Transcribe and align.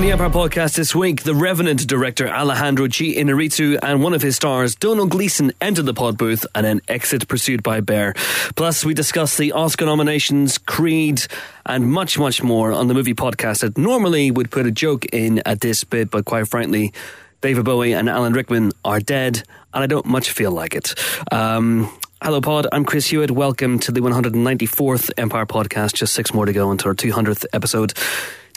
On 0.00 0.06
the 0.06 0.12
Empire 0.12 0.30
podcast 0.30 0.76
this 0.76 0.94
week, 0.94 1.24
the 1.24 1.34
Revenant 1.34 1.86
director 1.86 2.26
Alejandro 2.26 2.88
G. 2.88 3.16
Iñárritu 3.16 3.78
and 3.82 4.02
one 4.02 4.14
of 4.14 4.22
his 4.22 4.34
stars, 4.34 4.74
Domhnall 4.74 5.08
Gleeson, 5.08 5.52
enter 5.60 5.82
the 5.82 5.92
pod 5.92 6.16
booth 6.16 6.46
and 6.54 6.64
then 6.64 6.80
exit 6.88 7.28
pursued 7.28 7.62
by 7.62 7.80
Bear. 7.80 8.14
Plus, 8.56 8.82
we 8.82 8.94
discuss 8.94 9.36
the 9.36 9.52
Oscar 9.52 9.84
nominations, 9.84 10.56
Creed, 10.56 11.26
and 11.66 11.92
much, 11.92 12.18
much 12.18 12.42
more 12.42 12.72
on 12.72 12.88
the 12.88 12.94
movie 12.94 13.12
podcast 13.12 13.60
that 13.60 13.76
normally 13.76 14.30
would 14.30 14.50
put 14.50 14.64
a 14.64 14.70
joke 14.70 15.04
in 15.12 15.42
at 15.44 15.60
this 15.60 15.84
bit, 15.84 16.10
but 16.10 16.24
quite 16.24 16.48
frankly, 16.48 16.94
David 17.42 17.66
Bowie 17.66 17.92
and 17.92 18.08
Alan 18.08 18.32
Rickman 18.32 18.72
are 18.82 19.00
dead, 19.00 19.42
and 19.74 19.84
I 19.84 19.86
don't 19.86 20.06
much 20.06 20.30
feel 20.30 20.50
like 20.50 20.74
it. 20.74 20.94
Um, 21.30 21.94
Hello, 22.22 22.42
Pod. 22.42 22.66
I'm 22.70 22.84
Chris 22.84 23.06
Hewitt. 23.06 23.30
Welcome 23.30 23.78
to 23.78 23.92
the 23.92 24.00
194th 24.00 25.10
Empire 25.16 25.46
podcast. 25.46 25.94
Just 25.94 26.12
six 26.12 26.34
more 26.34 26.44
to 26.44 26.52
go 26.52 26.70
until 26.70 26.88
our 26.88 26.94
200th 26.94 27.46
episode. 27.54 27.94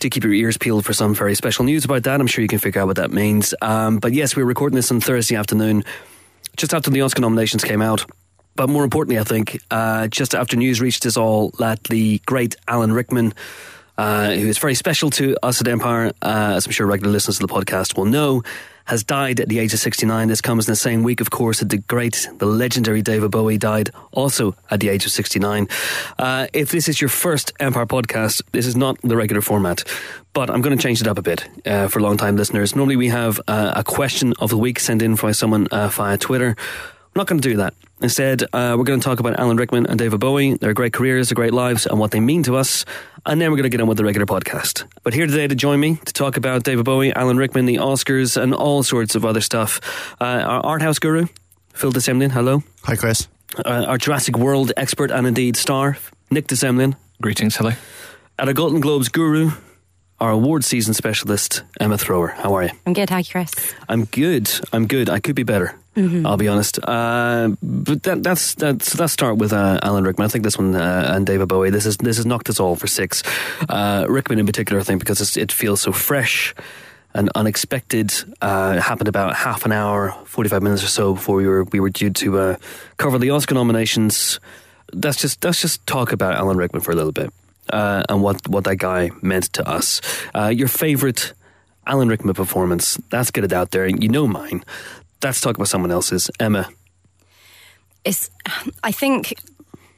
Do 0.04 0.10
keep 0.10 0.26
your 0.26 0.34
ears 0.34 0.58
peeled 0.58 0.84
for 0.84 0.92
some 0.92 1.16
very 1.16 1.34
special 1.34 1.64
news 1.64 1.86
about 1.86 2.04
that. 2.04 2.20
I'm 2.20 2.28
sure 2.28 2.42
you 2.42 2.50
can 2.50 2.60
figure 2.60 2.82
out 2.82 2.88
what 2.88 2.98
that 2.98 3.14
means. 3.14 3.56
Um, 3.62 4.00
but 4.00 4.12
yes, 4.12 4.36
we're 4.36 4.44
recording 4.44 4.76
this 4.76 4.92
on 4.92 5.00
Thursday 5.00 5.38
afternoon, 5.38 5.86
just 6.58 6.74
after 6.74 6.90
the 6.90 7.00
Oscar 7.00 7.22
nominations 7.22 7.64
came 7.64 7.82
out. 7.82 8.06
But 8.58 8.68
more 8.68 8.84
importantly, 8.84 9.18
I 9.18 9.24
think, 9.24 9.62
uh, 9.72 10.10
just 10.10 10.36
after 10.36 10.58
news 10.58 10.82
reached 10.82 11.06
us 11.06 11.16
all 11.16 11.52
that 11.52 11.86
the 11.86 12.20
great 12.26 12.58
Alan 12.68 12.92
Rickman, 12.92 13.34
uh, 13.98 14.32
who 14.32 14.46
is 14.46 14.58
very 14.58 14.76
special 14.76 15.10
to 15.12 15.38
us 15.42 15.62
at 15.62 15.70
Empire, 15.70 16.12
uh, 16.22 16.56
as 16.58 16.66
I'm 16.66 16.74
sure 16.74 16.86
regular 16.86 17.14
listeners 17.14 17.40
to 17.40 17.48
the 17.48 17.54
podcast 17.54 17.96
will 17.96 18.04
know, 18.04 18.44
has 18.86 19.04
died 19.04 19.40
at 19.40 19.50
the 19.50 19.60
age 19.60 19.74
of 19.74 19.80
69. 19.80 20.28
This 20.28 20.42
comes 20.42 20.68
in 20.68 20.72
the 20.72 20.76
same 20.76 21.04
week, 21.04 21.22
of 21.22 21.30
course, 21.30 21.60
that 21.60 21.70
the 21.70 21.78
great, 21.78 22.28
the 22.38 22.46
legendary 22.46 23.02
David 23.02 23.32
Bowie 23.32 23.58
died 23.58 23.90
also 24.12 24.56
at 24.70 24.80
the 24.80 24.90
age 24.90 25.06
of 25.06 25.12
69. 25.12 25.68
Uh, 26.18 26.48
if 26.54 26.72
this 26.72 26.88
is 26.88 27.00
your 27.00 27.10
first 27.10 27.54
Empire 27.60 27.86
podcast, 27.86 28.42
this 28.52 28.66
is 28.66 28.76
not 28.76 29.02
the 29.02 29.16
regular 29.16 29.42
format, 29.42 29.84
but 30.34 30.50
I'm 30.50 30.62
going 30.62 30.78
to 30.78 30.82
change 30.82 31.02
it 31.02 31.08
up 31.08 31.18
a 31.18 31.22
bit 31.22 31.48
uh, 31.66 31.88
for 31.88 32.00
long 32.00 32.18
time 32.18 32.36
listeners. 32.36 32.76
Normally 32.76 32.96
we 32.96 33.10
have 33.10 33.40
uh, 33.48 33.74
a 33.76 33.84
question 33.84 34.34
of 34.40 34.50
the 34.50 34.58
week 34.58 34.80
sent 34.80 35.02
in 35.02 35.16
by 35.16 35.32
someone 35.32 35.68
uh, 35.68 35.88
via 35.90 36.18
Twitter. 36.18 36.56
I'm 36.58 37.20
not 37.20 37.28
going 37.28 37.42
to 37.42 37.50
do 37.50 37.58
that. 37.58 37.74
Instead, 38.04 38.44
uh, 38.52 38.76
we're 38.78 38.84
going 38.84 39.00
to 39.00 39.04
talk 39.04 39.22
about 39.22 39.40
Alan 39.40 39.56
Rickman 39.56 39.86
and 39.86 39.98
David 39.98 40.20
Bowie, 40.20 40.56
their 40.56 40.74
great 40.74 40.92
careers, 40.92 41.30
their 41.30 41.36
great 41.36 41.54
lives, 41.54 41.86
and 41.86 41.98
what 41.98 42.12
they 42.12 42.20
mean 42.20 42.44
to 42.44 42.58
us. 42.58 42.84
And 43.26 43.40
then 43.40 43.50
we're 43.50 43.56
going 43.56 43.64
to 43.64 43.70
get 43.70 43.80
on 43.80 43.88
with 43.88 43.98
the 43.98 44.04
regular 44.04 44.26
podcast. 44.26 44.84
But 45.04 45.14
here 45.14 45.26
today 45.26 45.48
to 45.48 45.56
join 45.56 45.80
me 45.80 45.96
to 46.06 46.12
talk 46.12 46.36
about 46.36 46.64
David 46.64 46.84
Bowie, 46.84 47.14
Alan 47.14 47.38
Rickman, 47.38 47.66
the 47.66 47.78
Oscars, 47.78 48.36
and 48.36 48.54
all 48.54 48.84
sorts 48.84 49.16
of 49.16 49.24
other 49.24 49.40
stuff, 49.40 49.80
uh, 50.20 50.26
our 50.26 50.66
art 50.66 50.82
house 50.82 51.00
guru, 51.00 51.28
Phil 51.74 51.92
de 51.92 52.02
Semlyen. 52.02 52.32
Hello. 52.32 52.62
Hi, 52.84 52.98
Chris. 52.98 53.30
Uh, 53.64 53.86
our 53.88 53.98
Jurassic 53.98 54.38
World 54.38 54.74
expert 54.76 55.10
and 55.10 55.26
indeed 55.26 55.56
star, 55.56 55.98
Nick 56.30 56.48
de 56.48 56.56
Semlyen. 56.56 56.98
Greetings, 57.22 57.56
hello. 57.56 57.72
And 58.38 58.50
our 58.50 58.54
Golden 58.54 58.82
Globes 58.82 59.08
guru, 59.08 59.52
our 60.24 60.32
award 60.32 60.64
season 60.64 60.94
specialist, 60.94 61.64
Emma 61.82 61.98
Thrower. 61.98 62.30
How 62.30 62.54
are 62.54 62.64
you? 62.64 62.70
I'm 62.86 62.94
good. 62.94 63.10
How 63.10 63.18
are 63.18 63.20
you, 63.20 63.26
Chris? 63.26 63.52
I'm 63.90 64.06
good. 64.06 64.50
I'm 64.72 64.88
good. 64.88 65.10
I 65.10 65.20
could 65.20 65.36
be 65.36 65.44
better. 65.44 65.76
Mm-hmm. 65.98 66.26
I'll 66.26 66.38
be 66.38 66.48
honest. 66.48 66.80
Uh, 66.82 67.50
but 67.62 68.04
that, 68.04 68.24
that's 68.24 68.56
that's 68.56 68.98
let's 68.98 69.12
start 69.12 69.36
with 69.36 69.52
uh, 69.52 69.82
Alan 69.84 70.06
Rickman. 70.06 70.24
I 70.24 70.30
think 70.30 70.46
this 70.46 70.58
one 70.58 70.76
uh, 70.76 71.12
and 71.14 71.26
David 71.26 71.50
Bowie. 71.50 71.72
This 71.72 71.86
is 71.86 71.98
this 71.98 72.16
has 72.16 72.26
knocked 72.26 72.50
us 72.50 72.62
all 72.62 72.78
for 72.78 72.88
six. 72.88 73.22
Uh, 73.68 74.06
Rickman 74.08 74.40
in 74.40 74.46
particular, 74.46 74.80
I 74.80 74.86
think, 74.86 75.02
because 75.02 75.20
it's, 75.20 75.36
it 75.36 75.52
feels 75.52 75.82
so 75.82 75.92
fresh 75.92 76.56
and 77.14 77.30
unexpected. 77.36 78.14
Uh, 78.42 78.80
happened 78.80 79.10
about 79.10 79.36
half 79.36 79.66
an 79.66 79.74
hour, 79.74 80.14
forty 80.24 80.50
five 80.50 80.64
minutes 80.64 80.86
or 80.86 80.88
so 80.88 81.16
before 81.16 81.36
we 81.36 81.48
were 81.48 81.66
we 81.66 81.82
were 81.82 81.90
due 81.90 82.12
to 82.12 82.40
uh, 82.40 82.56
cover 82.96 83.20
the 83.20 83.32
Oscar 83.32 83.56
nominations. 83.56 84.40
That's 84.94 85.18
just 85.18 85.44
let's 85.44 85.60
just 85.62 85.86
talk 85.86 86.14
about 86.14 86.36
Alan 86.36 86.56
Rickman 86.56 86.82
for 86.82 86.94
a 86.94 86.96
little 86.96 87.12
bit 87.12 87.34
uh, 87.70 88.04
and 88.10 88.22
what 88.22 88.48
what 88.48 88.64
that 88.66 88.78
guy 88.78 89.12
meant 89.22 89.54
to 89.54 89.68
us. 89.68 90.02
Uh, 90.34 90.48
your 90.48 90.68
favorite 90.68 91.34
Alan 91.86 92.08
Rickman 92.08 92.34
performance? 92.34 93.00
Let's 93.12 93.32
get 93.32 93.44
it 93.44 93.54
out 93.54 93.72
there. 93.72 93.88
You 93.88 94.10
know 94.10 94.28
mine. 94.28 94.64
Let's 95.24 95.42
talk 95.42 95.56
about 95.56 95.68
someone 95.68 95.92
else's. 95.92 96.30
Emma. 96.40 96.70
It's. 98.04 98.30
I 98.84 98.92
think. 98.92 99.34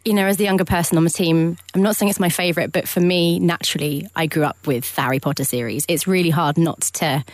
You 0.07 0.13
know, 0.13 0.27
as 0.27 0.37
the 0.37 0.43
younger 0.43 0.65
person 0.65 0.99
on 0.99 1.03
the 1.03 1.09
team, 1.09 1.57
I'm 1.73 1.81
not 1.81 1.95
saying 1.95 2.11
it's 2.11 2.19
my 2.19 2.29
favourite, 2.29 2.71
but 2.71 2.87
for 2.87 2.99
me, 2.99 3.39
naturally, 3.39 4.07
I 4.15 4.27
grew 4.27 4.43
up 4.43 4.67
with 4.67 4.93
the 4.93 5.01
Harry 5.01 5.19
Potter 5.19 5.43
series. 5.43 5.83
It's 5.87 6.05
really 6.05 6.29
hard 6.29 6.59
not 6.59 6.81
to, 6.81 7.25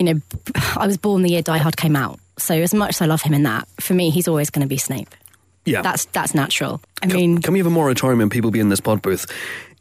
you 0.00 0.06
know, 0.06 0.20
I 0.76 0.88
was 0.88 0.96
born 0.98 1.22
the 1.22 1.30
year 1.30 1.42
Die 1.42 1.56
Hard 1.56 1.76
came 1.76 1.94
out. 1.94 2.18
So 2.36 2.52
as 2.52 2.74
much 2.74 2.96
as 2.96 3.00
I 3.00 3.06
love 3.06 3.22
him 3.22 3.32
in 3.32 3.44
that, 3.44 3.68
for 3.78 3.94
me, 3.94 4.10
he's 4.10 4.26
always 4.26 4.50
going 4.50 4.62
to 4.62 4.68
be 4.68 4.76
Snape. 4.76 5.14
Yeah. 5.64 5.82
That's 5.82 6.04
that's 6.06 6.34
natural. 6.34 6.80
I 7.02 7.06
Can- 7.06 7.16
mean, 7.16 7.38
can 7.42 7.52
we 7.52 7.58
have 7.60 7.66
a 7.66 7.70
moratorium 7.70 8.20
on 8.20 8.30
people 8.30 8.50
being 8.50 8.64
in 8.66 8.68
this 8.68 8.80
pod 8.80 9.00
booth 9.02 9.26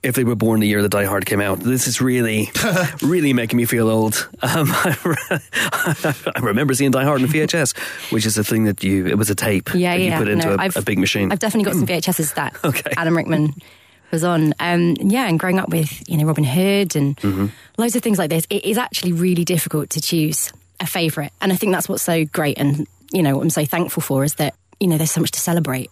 if 0.01 0.15
they 0.15 0.23
were 0.25 0.35
born 0.35 0.59
the 0.59 0.67
year 0.67 0.81
that 0.81 0.89
Die 0.89 1.05
Hard 1.05 1.25
came 1.25 1.41
out? 1.41 1.59
This 1.59 1.87
is 1.87 2.01
really, 2.01 2.51
really 3.01 3.33
making 3.33 3.57
me 3.57 3.65
feel 3.65 3.89
old. 3.89 4.29
Um, 4.41 4.67
I 4.73 6.39
remember 6.41 6.73
seeing 6.73 6.91
Die 6.91 7.03
Hard 7.03 7.21
in 7.21 7.27
VHS, 7.27 7.77
which 8.11 8.25
is 8.25 8.37
a 8.37 8.43
thing 8.43 8.65
that 8.65 8.83
you, 8.83 9.07
it 9.07 9.17
was 9.17 9.29
a 9.29 9.35
tape 9.35 9.73
yeah, 9.73 9.95
that 9.97 10.03
you 10.03 10.11
put 10.13 10.27
into 10.27 10.55
no, 10.55 10.63
a, 10.63 10.79
a 10.79 10.81
big 10.81 10.99
machine. 10.99 11.31
I've 11.31 11.39
definitely 11.39 11.71
got 11.71 11.77
some 11.77 11.87
VHSs 11.87 12.35
that 12.35 12.55
Okay. 12.63 12.91
Adam 12.97 13.15
Rickman 13.15 13.53
was 14.11 14.23
on. 14.23 14.53
Um, 14.59 14.95
yeah, 14.99 15.27
and 15.27 15.39
growing 15.39 15.59
up 15.59 15.69
with 15.69 16.07
you 16.09 16.17
know 16.17 16.25
Robin 16.25 16.43
Hood 16.43 16.95
and 16.95 17.15
Mm-hmm. 17.17 17.47
loads 17.77 17.95
of 17.95 18.01
things 18.03 18.17
like 18.17 18.29
this, 18.29 18.45
it 18.49 18.65
is 18.65 18.77
actually 18.77 19.13
really 19.13 19.43
difficult 19.45 19.91
to 19.91 20.01
choose 20.01 20.51
a 20.79 20.85
favourite. 20.87 21.31
And 21.41 21.51
I 21.51 21.55
think 21.55 21.71
that's 21.73 21.87
what's 21.89 22.03
so 22.03 22.25
great, 22.25 22.57
and 22.57 22.87
you 23.11 23.23
know 23.23 23.35
what 23.37 23.43
I'm 23.43 23.49
so 23.49 23.65
thankful 23.65 24.01
for 24.01 24.23
is 24.23 24.35
that 24.35 24.55
you 24.83 24.89
know 24.89 24.97
there's 24.97 25.11
so 25.11 25.21
much 25.21 25.31
to 25.31 25.39
celebrate. 25.39 25.89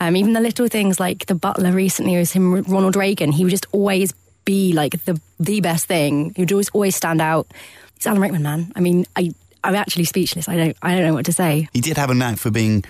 Um, 0.00 0.14
even 0.16 0.32
the 0.32 0.40
little 0.40 0.68
things 0.68 0.98
like 1.00 1.26
the 1.26 1.34
Butler 1.34 1.72
recently 1.72 2.16
was 2.16 2.30
him, 2.32 2.62
Ronald 2.62 2.94
Reagan. 2.96 3.32
He 3.32 3.44
would 3.44 3.50
just 3.50 3.66
always 3.72 4.14
be 4.44 4.72
like 4.72 5.04
the 5.04 5.20
the 5.40 5.60
best 5.60 5.86
thing. 5.86 6.32
He 6.36 6.42
would 6.42 6.52
always 6.52 6.68
always 6.70 6.94
stand 6.96 7.20
out. 7.20 7.46
It's 7.96 8.06
Alan 8.06 8.20
Rickman, 8.22 8.42
man. 8.42 8.72
I 8.76 8.80
mean, 8.80 9.06
I 9.16 9.32
I'm 9.64 9.74
actually 9.74 10.04
speechless. 10.04 10.48
I 10.48 10.56
don't 10.56 10.76
I 10.82 10.94
don't 10.94 11.06
know 11.06 11.14
what 11.14 11.26
to 11.26 11.32
say. 11.32 11.68
He 11.72 11.80
did 11.80 11.96
have 11.96 12.10
a 12.10 12.14
knack 12.14 12.38
for 12.38 12.50
being 12.50 12.84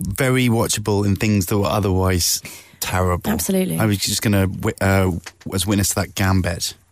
very 0.00 0.48
watchable 0.48 1.06
in 1.06 1.16
things 1.16 1.46
that 1.46 1.58
were 1.58 1.66
otherwise 1.66 2.42
terrible. 2.80 3.30
Absolutely. 3.30 3.78
I 3.78 3.86
was 3.86 3.98
just 3.98 4.20
going 4.20 4.60
to, 4.60 4.74
uh, 4.84 5.10
was 5.46 5.66
witness 5.66 5.90
to 5.90 5.94
that 5.96 6.14
Gambit. 6.14 6.74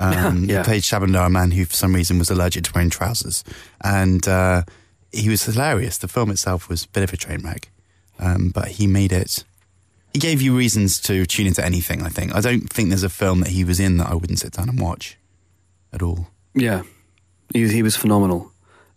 Um, 0.00 0.44
Yeah. 0.44 0.58
He 0.58 0.64
played 0.64 0.82
Shahbandar, 0.82 1.26
a 1.26 1.30
man 1.30 1.50
who 1.50 1.66
for 1.66 1.74
some 1.74 1.94
reason 1.94 2.18
was 2.18 2.30
allergic 2.30 2.64
to 2.64 2.72
wearing 2.74 2.88
trousers. 2.88 3.44
And 3.84 4.26
uh, 4.26 4.62
he 5.12 5.28
was 5.28 5.44
hilarious. 5.44 5.98
The 5.98 6.08
film 6.08 6.30
itself 6.30 6.68
was 6.68 6.84
a 6.84 6.88
bit 6.88 7.02
of 7.02 7.12
a 7.12 7.16
train 7.16 7.40
wreck. 7.42 7.70
Um, 8.18 8.50
but 8.54 8.68
he 8.68 8.86
made 8.86 9.12
it. 9.12 9.44
He 10.12 10.18
gave 10.18 10.42
you 10.42 10.56
reasons 10.56 11.00
to 11.02 11.24
tune 11.24 11.46
into 11.46 11.64
anything, 11.64 12.02
I 12.02 12.08
think. 12.08 12.34
I 12.34 12.40
don't 12.40 12.68
think 12.72 12.88
there's 12.90 13.02
a 13.04 13.08
film 13.08 13.40
that 13.40 13.50
he 13.50 13.64
was 13.64 13.78
in 13.80 13.96
that 13.98 14.08
I 14.08 14.14
wouldn't 14.14 14.40
sit 14.40 14.52
down 14.52 14.68
and 14.68 14.80
watch 14.80 15.16
at 15.92 16.02
all. 16.02 16.28
yeah, 16.54 16.82
he, 17.52 17.66
he 17.68 17.82
was 17.82 17.96
phenomenal. 17.96 18.50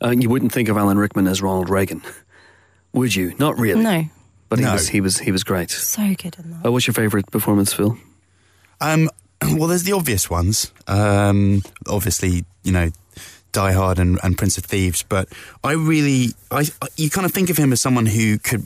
Uh, 0.04 0.10
you 0.10 0.28
wouldn't 0.30 0.52
think 0.52 0.70
of 0.70 0.76
Alan 0.78 0.98
Rickman 0.98 1.28
as 1.28 1.42
Ronald 1.42 1.70
Reagan, 1.70 2.02
would 2.94 3.16
you? 3.16 3.34
Not 3.40 3.58
really. 3.58 3.82
No, 3.84 4.06
But 4.50 4.60
he 4.60 4.66
No. 4.66 4.74
was, 4.74 4.90
he 4.90 5.02
was, 5.02 5.20
he 5.20 5.32
was 5.32 5.44
great. 5.44 5.70
so 5.72 6.14
good 6.16 6.36
in 6.44 6.52
that. 6.52 6.66
Uh, 6.66 6.72
what's 6.72 6.86
your 6.88 6.94
favourite 6.94 7.32
performance, 7.32 7.72
Phil? 7.74 7.98
Um, 8.82 9.10
well, 9.42 9.68
there's 9.70 9.84
the 9.84 9.94
obvious 9.94 10.30
ones. 10.30 10.72
Um, 10.88 11.62
obviously, 11.88 12.44
you 12.64 12.72
know, 12.72 12.90
Die 13.54 13.72
Hard 13.72 13.98
and, 14.00 14.20
and 14.24 14.38
Prince 14.38 14.58
of 14.58 14.66
Thieves. 14.66 15.04
But 15.04 15.30
I 15.64 15.72
really, 15.74 16.30
I, 16.52 16.66
I- 16.82 16.88
you 16.98 17.10
kind 17.10 17.26
of 17.26 17.32
think 17.32 17.50
of 17.50 17.58
him 17.58 17.72
as 17.72 17.80
someone 17.82 18.06
who 18.06 18.38
could. 18.40 18.66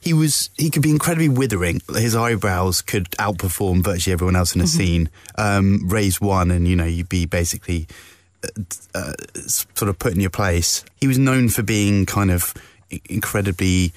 He 0.00 0.12
was. 0.14 0.48
He 0.56 0.70
could 0.70 0.82
be 0.82 0.90
incredibly 0.90 1.28
withering. 1.28 1.80
His 1.94 2.14
eyebrows 2.14 2.80
could 2.80 3.10
outperform 3.18 3.82
virtually 3.84 4.12
everyone 4.14 4.36
else 4.36 4.54
in 4.54 4.60
a 4.62 4.66
scene. 4.66 5.10
Um, 5.36 5.80
raise 5.88 6.20
one, 6.20 6.50
and 6.52 6.66
you 6.66 6.76
know, 6.76 6.84
you'd 6.86 7.08
be 7.08 7.26
basically 7.26 7.88
uh, 8.44 8.48
uh, 8.94 9.12
sort 9.34 9.88
of 9.90 9.98
put 9.98 10.14
in 10.14 10.20
your 10.20 10.30
place. 10.30 10.84
He 11.00 11.08
was 11.08 11.18
known 11.18 11.48
for 11.48 11.62
being 11.64 12.06
kind 12.06 12.30
of 12.30 12.54
incredibly 13.10 13.92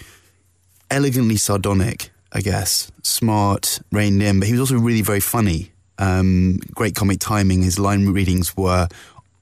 elegantly 0.90 1.38
sardonic, 1.38 2.10
I 2.34 2.42
guess. 2.42 2.92
Smart, 3.04 3.80
reined 3.92 4.22
in, 4.24 4.40
but 4.40 4.48
he 4.48 4.54
was 4.54 4.62
also 4.62 4.80
really 4.80 5.04
very 5.04 5.20
funny. 5.20 5.72
Um, 6.00 6.60
great 6.74 6.96
comic 6.96 7.20
timing. 7.20 7.62
His 7.62 7.78
line 7.78 8.08
readings 8.10 8.58
were 8.58 8.88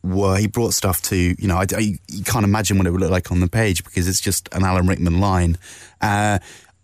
were 0.07 0.37
he 0.37 0.47
brought 0.47 0.73
stuff 0.73 1.01
to 1.03 1.15
you 1.15 1.47
know 1.47 1.57
I, 1.57 1.65
I- 1.75 1.97
you 2.07 2.23
can't 2.25 2.45
imagine 2.45 2.77
what 2.77 2.87
it 2.87 2.91
would 2.91 3.01
look 3.01 3.11
like 3.11 3.31
on 3.31 3.39
the 3.39 3.47
page 3.49 3.83
because 3.83 4.07
it's 4.07 4.19
just 4.21 4.49
an 4.53 4.63
Alan 4.63 4.87
Rickman 4.87 5.19
line. 5.19 5.57
Uh, 6.01 6.39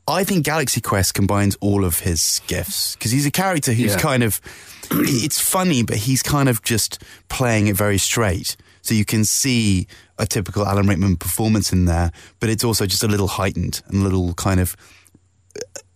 I 0.08 0.24
think 0.26 0.44
Galaxy 0.46 0.82
Quest 0.82 1.14
combines 1.14 1.56
all 1.62 1.86
of 1.86 2.00
his 2.00 2.42
gifts 2.48 2.96
because 2.96 3.12
he's 3.12 3.26
a 3.26 3.32
character 3.32 3.72
who's 3.72 3.94
Yeah. 3.94 4.00
kind 4.00 4.22
of 4.24 4.42
it's 4.92 5.40
funny, 5.40 5.82
but 5.84 5.96
he's 5.98 6.22
kind 6.22 6.50
of 6.50 6.62
just 6.62 7.02
playing 7.30 7.68
it 7.68 7.76
very 7.78 7.98
straight. 7.98 8.58
So 8.82 8.94
you 8.94 9.06
can 9.06 9.24
see 9.24 9.88
a 10.20 10.26
typical 10.26 10.66
Alan 10.68 10.88
Rickman 10.88 11.16
performance 11.16 11.72
in 11.72 11.86
there, 11.86 12.12
but 12.42 12.50
it's 12.50 12.66
also 12.66 12.86
just 12.86 13.02
a 13.02 13.08
little 13.08 13.28
heightened 13.30 13.82
and 13.88 14.02
a 14.02 14.04
little 14.04 14.34
kind 14.34 14.60
of 14.60 14.76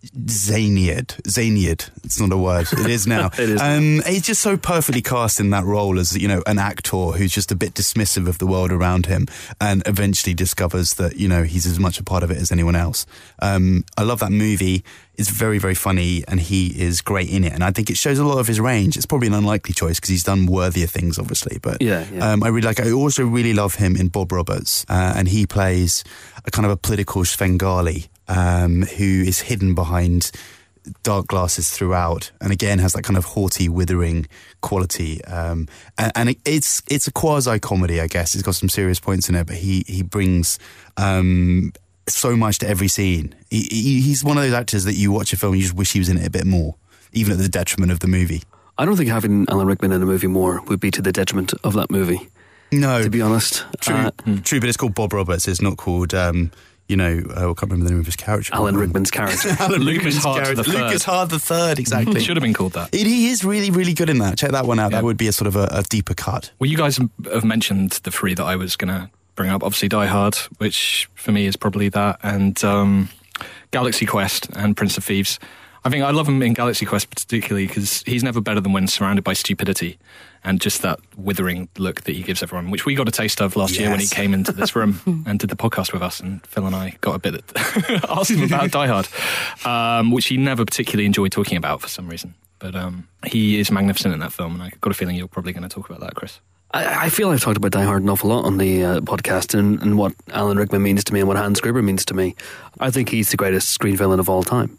zaniad. 0.04 1.06
Zaniad. 1.22 1.90
It's 2.04 2.20
not 2.20 2.32
a 2.32 2.36
word. 2.36 2.66
It 2.72 2.86
is 2.86 3.06
now. 3.06 3.30
It 3.38 3.50
is. 3.50 3.60
Um, 3.60 4.02
he's 4.06 4.22
just 4.22 4.40
so 4.40 4.56
perfectly 4.56 5.02
cast 5.02 5.38
in 5.38 5.50
that 5.50 5.64
role 5.64 5.98
as 5.98 6.16
you 6.16 6.26
know 6.28 6.42
an 6.46 6.58
actor 6.58 7.12
who's 7.12 7.32
just 7.32 7.52
a 7.52 7.56
bit 7.56 7.74
dismissive 7.74 8.26
of 8.26 8.38
the 8.38 8.46
world 8.46 8.72
around 8.72 9.06
him, 9.06 9.26
and 9.60 9.82
eventually 9.86 10.34
discovers 10.34 10.94
that 10.94 11.16
you 11.16 11.28
know 11.28 11.42
he's 11.42 11.66
as 11.66 11.78
much 11.78 12.00
a 12.00 12.04
part 12.04 12.22
of 12.22 12.30
it 12.30 12.38
as 12.38 12.50
anyone 12.50 12.74
else. 12.74 13.06
Um, 13.40 13.84
I 13.96 14.02
love 14.02 14.20
that 14.20 14.32
movie. 14.32 14.84
It's 15.16 15.30
very 15.30 15.58
very 15.58 15.74
funny, 15.74 16.24
and 16.26 16.40
he 16.40 16.68
is 16.80 17.00
great 17.00 17.30
in 17.30 17.44
it. 17.44 17.52
And 17.52 17.62
I 17.62 17.70
think 17.70 17.90
it 17.90 17.96
shows 17.96 18.18
a 18.18 18.24
lot 18.24 18.38
of 18.38 18.46
his 18.46 18.60
range. 18.60 18.96
It's 18.96 19.06
probably 19.06 19.28
an 19.28 19.34
unlikely 19.34 19.74
choice 19.74 19.98
because 19.98 20.10
he's 20.10 20.24
done 20.24 20.46
worthier 20.46 20.86
things, 20.86 21.18
obviously. 21.18 21.58
But 21.60 21.80
Yeah, 21.82 22.06
yeah. 22.12 22.32
Um, 22.32 22.42
I 22.42 22.48
really 22.48 22.66
like. 22.66 22.80
I 22.80 22.90
also 22.90 23.24
really 23.24 23.52
love 23.52 23.76
him 23.76 23.96
in 23.96 24.08
Bob 24.08 24.32
Roberts, 24.32 24.84
uh, 24.88 25.14
and 25.16 25.28
he 25.28 25.46
plays 25.46 26.02
a 26.44 26.50
kind 26.50 26.66
of 26.66 26.72
a 26.72 26.76
political 26.76 27.24
Svengali 27.24 28.08
um, 28.28 28.82
who 28.82 29.22
is 29.26 29.40
hidden 29.40 29.74
behind 29.74 30.30
dark 31.02 31.26
glasses 31.26 31.70
throughout, 31.70 32.30
and 32.40 32.50
again 32.52 32.78
has 32.78 32.92
that 32.94 33.02
kind 33.02 33.16
of 33.16 33.24
haughty, 33.24 33.68
withering 33.68 34.26
quality. 34.60 35.22
Um, 35.24 35.68
and 35.98 36.12
and 36.14 36.28
it, 36.30 36.38
it's 36.44 36.82
it's 36.88 37.06
a 37.06 37.12
quasi 37.12 37.58
comedy, 37.58 38.00
I 38.00 38.06
guess. 38.06 38.34
It's 38.34 38.42
got 38.42 38.54
some 38.54 38.68
serious 38.68 39.00
points 39.00 39.28
in 39.28 39.34
it, 39.34 39.46
but 39.46 39.56
he 39.56 39.84
he 39.86 40.02
brings. 40.02 40.58
Um, 40.96 41.72
so 42.06 42.34
much 42.34 42.58
to 42.60 42.66
every 42.66 42.88
scene. 42.88 43.34
He, 43.50 43.68
he, 43.70 44.00
he's 44.00 44.24
one 44.24 44.38
of 44.38 44.42
those 44.42 44.54
actors 44.54 44.84
that 44.84 44.94
you 44.94 45.12
watch 45.12 45.34
a 45.34 45.36
film, 45.36 45.52
and 45.52 45.60
you 45.60 45.68
just 45.68 45.76
wish 45.76 45.92
he 45.92 45.98
was 45.98 46.08
in 46.08 46.16
it 46.16 46.26
a 46.26 46.30
bit 46.30 46.46
more, 46.46 46.74
even 47.12 47.34
at 47.34 47.38
the 47.38 47.50
detriment 47.50 47.92
of 47.92 48.00
the 48.00 48.06
movie. 48.08 48.44
I 48.78 48.86
don't 48.86 48.96
think 48.96 49.10
having 49.10 49.44
Alan 49.50 49.66
Rickman 49.66 49.92
in 49.92 50.02
a 50.02 50.06
movie 50.06 50.26
more 50.26 50.62
would 50.62 50.80
be 50.80 50.90
to 50.92 51.02
the 51.02 51.12
detriment 51.12 51.52
of 51.64 51.74
that 51.74 51.90
movie. 51.90 52.30
No, 52.72 53.02
To 53.02 53.10
be 53.10 53.20
honest, 53.20 53.66
True, 53.80 53.94
Uh, 53.94 54.10
true, 54.42 54.58
but 54.58 54.70
it's 54.70 54.78
called 54.78 54.94
Bob 54.94 55.12
Roberts. 55.12 55.46
It's 55.48 55.60
not 55.60 55.76
called, 55.76 56.14
um, 56.14 56.50
you 56.88 56.96
know, 56.96 57.22
uh, 57.36 57.40
I 57.40 57.54
can't 57.54 57.62
remember 57.62 57.84
the 57.84 57.90
name 57.90 58.00
of 58.00 58.06
his 58.06 58.16
character. 58.16 58.54
Alan 58.54 58.76
Rickman's 58.76 59.10
character. 59.10 59.50
Alan 59.60 59.82
Lucas 59.82 60.04
Rickman's 60.06 60.24
Hart 60.24 60.42
character. 60.44 60.62
the 60.62 60.72
third. 60.72 60.82
Lukas 60.86 61.04
Hart 61.04 61.28
the 61.30 61.38
third, 61.38 61.78
exactly. 61.78 62.20
Should 62.24 62.36
have 62.36 62.42
been 62.42 62.54
called 62.54 62.72
that. 62.72 62.94
It, 62.94 63.06
he 63.06 63.28
is 63.28 63.44
really, 63.44 63.70
really 63.70 63.92
good 63.92 64.08
in 64.08 64.18
that. 64.18 64.38
Check 64.38 64.52
that 64.52 64.66
one 64.66 64.78
out. 64.78 64.90
Yeah. 64.90 64.98
That 64.98 65.04
would 65.04 65.18
be 65.18 65.28
a 65.28 65.32
sort 65.32 65.46
of 65.46 65.56
a, 65.56 65.68
a 65.70 65.82
deeper 65.82 66.14
cut. 66.14 66.50
Well, 66.58 66.70
you 66.70 66.78
guys 66.78 66.98
have 67.30 67.44
mentioned 67.44 67.92
the 68.02 68.10
three 68.10 68.34
that 68.34 68.44
I 68.44 68.56
was 68.56 68.76
going 68.76 68.88
to 68.88 69.10
bring 69.34 69.50
up. 69.50 69.62
Obviously, 69.62 69.88
Die 69.88 70.06
Hard, 70.06 70.36
which 70.56 71.08
for 71.14 71.30
me 71.30 71.46
is 71.46 71.56
probably 71.56 71.90
that, 71.90 72.18
and 72.22 72.62
um, 72.64 73.10
Galaxy 73.70 74.06
Quest 74.06 74.48
and 74.54 74.76
Prince 74.76 74.96
of 74.96 75.04
Thieves. 75.04 75.38
I 75.84 75.90
think 75.90 76.04
I 76.04 76.10
love 76.10 76.28
him 76.28 76.42
in 76.42 76.54
Galaxy 76.54 76.84
Quest 76.86 77.10
particularly 77.10 77.66
because 77.66 78.02
he's 78.04 78.24
never 78.24 78.40
better 78.40 78.60
than 78.60 78.72
when 78.72 78.86
surrounded 78.86 79.24
by 79.24 79.32
stupidity 79.32 79.98
and 80.44 80.60
just 80.60 80.82
that 80.82 81.00
withering 81.16 81.68
look 81.78 82.02
that 82.02 82.12
he 82.12 82.22
gives 82.22 82.42
everyone, 82.42 82.70
which 82.70 82.86
we 82.86 82.94
got 82.94 83.08
a 83.08 83.12
taste 83.12 83.40
of 83.40 83.56
last 83.56 83.78
year 83.78 83.90
when 83.90 84.00
he 84.00 84.06
came 84.06 84.34
into 84.34 84.52
this 84.52 84.74
room 84.76 85.00
and 85.26 85.38
did 85.38 85.50
the 85.50 85.56
podcast 85.56 85.92
with 85.92 86.02
us. 86.02 86.20
And 86.20 86.44
Phil 86.46 86.66
and 86.66 86.74
I 86.74 86.96
got 87.00 87.14
a 87.14 87.18
bit 87.18 87.44
asked 88.08 88.30
him 88.30 88.44
about 88.44 88.70
Die 88.70 88.86
Hard, 88.86 89.08
um, 89.64 90.10
which 90.10 90.26
he 90.26 90.36
never 90.36 90.64
particularly 90.64 91.06
enjoyed 91.06 91.32
talking 91.32 91.56
about 91.56 91.80
for 91.80 91.88
some 91.88 92.08
reason. 92.08 92.34
But 92.58 92.74
um, 92.74 93.08
he 93.26 93.60
is 93.60 93.70
magnificent 93.70 94.14
in 94.14 94.20
that 94.20 94.32
film, 94.32 94.54
and 94.54 94.62
I 94.62 94.72
got 94.80 94.90
a 94.90 94.94
feeling 94.94 95.16
you're 95.16 95.28
probably 95.28 95.52
going 95.52 95.62
to 95.62 95.68
talk 95.68 95.88
about 95.88 96.00
that, 96.00 96.14
Chris. 96.14 96.40
I, 96.72 97.06
I 97.06 97.08
feel 97.08 97.30
I've 97.30 97.40
talked 97.40 97.56
about 97.56 97.70
Die 97.70 97.84
Hard 97.84 98.02
an 98.02 98.10
awful 98.10 98.30
lot 98.30 98.44
on 98.44 98.58
the 98.58 98.84
uh, 98.84 99.00
podcast 99.00 99.58
and, 99.58 99.80
and 99.80 99.96
what 99.96 100.12
Alan 100.30 100.58
Rickman 100.58 100.82
means 100.82 101.04
to 101.04 101.14
me 101.14 101.20
and 101.20 101.28
what 101.28 101.36
Hans 101.36 101.60
Gruber 101.60 101.82
means 101.82 102.04
to 102.06 102.14
me. 102.14 102.34
I 102.80 102.90
think 102.90 103.08
he's 103.08 103.30
the 103.30 103.36
greatest 103.36 103.70
screen 103.70 103.96
villain 103.96 104.20
of 104.20 104.28
all 104.28 104.42
time. 104.42 104.78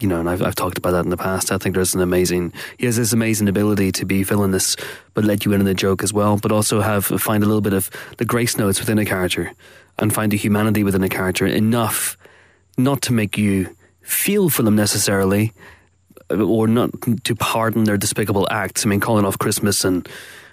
You 0.00 0.08
know, 0.08 0.18
and 0.18 0.28
I've, 0.28 0.42
I've 0.42 0.56
talked 0.56 0.78
about 0.78 0.92
that 0.92 1.04
in 1.04 1.10
the 1.10 1.16
past. 1.16 1.52
I 1.52 1.58
think 1.58 1.76
there's 1.76 1.94
an 1.94 2.00
amazing, 2.00 2.52
he 2.76 2.86
has 2.86 2.96
this 2.96 3.12
amazing 3.12 3.48
ability 3.48 3.92
to 3.92 4.04
be 4.04 4.24
villainous, 4.24 4.76
but 5.14 5.24
let 5.24 5.44
you 5.44 5.52
in 5.52 5.60
on 5.60 5.64
the 5.64 5.74
joke 5.74 6.02
as 6.02 6.12
well, 6.12 6.36
but 6.38 6.50
also 6.50 6.80
have 6.80 7.06
find 7.06 7.44
a 7.44 7.46
little 7.46 7.60
bit 7.60 7.72
of 7.72 7.88
the 8.18 8.24
grace 8.24 8.56
notes 8.56 8.80
within 8.80 8.98
a 8.98 9.04
character 9.04 9.52
and 9.98 10.12
find 10.12 10.32
the 10.32 10.36
humanity 10.36 10.82
within 10.82 11.04
a 11.04 11.08
character 11.08 11.46
enough 11.46 12.16
not 12.76 13.02
to 13.02 13.12
make 13.12 13.38
you 13.38 13.76
feel 14.02 14.50
for 14.50 14.62
them 14.62 14.74
necessarily, 14.74 15.52
uh, 16.30 16.42
or 16.42 16.66
not 16.66 16.90
to 17.24 17.34
pardon 17.36 17.84
their 17.84 17.96
despicable 17.96 18.48
acts. 18.50 18.84
I 18.84 18.88
mean, 18.88 19.00
calling 19.00 19.24
off 19.24 19.38
Christmas 19.38 19.84
and 19.84 20.08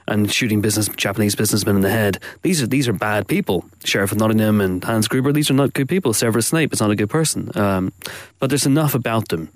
and 0.10 0.32
shooting 0.32 0.62
business 0.62 0.90
Japanese 0.90 1.36
businessmen 1.36 1.76
in 1.76 1.82
the 1.82 1.90
head. 1.90 2.20
These 2.42 2.62
are 2.62 2.68
these 2.68 2.88
are 2.88 2.94
bad 2.94 3.28
people. 3.28 3.66
Sheriff 3.84 4.12
of 4.12 4.18
Nottingham 4.18 4.62
and 4.62 4.84
Hans 4.84 5.08
Gruber. 5.08 5.32
These 5.32 5.50
are 5.50 5.54
not 5.56 5.74
good 5.74 5.88
people. 5.88 6.14
Severus 6.14 6.48
Snape 6.48 6.74
is 6.74 6.82
not 6.82 6.92
a 6.92 6.96
good 6.96 7.10
person. 7.10 7.52
Um, 7.58 7.94
but 8.40 8.50
there's 8.50 8.66
enough 8.66 8.96
about 8.96 9.30
them 9.30 9.50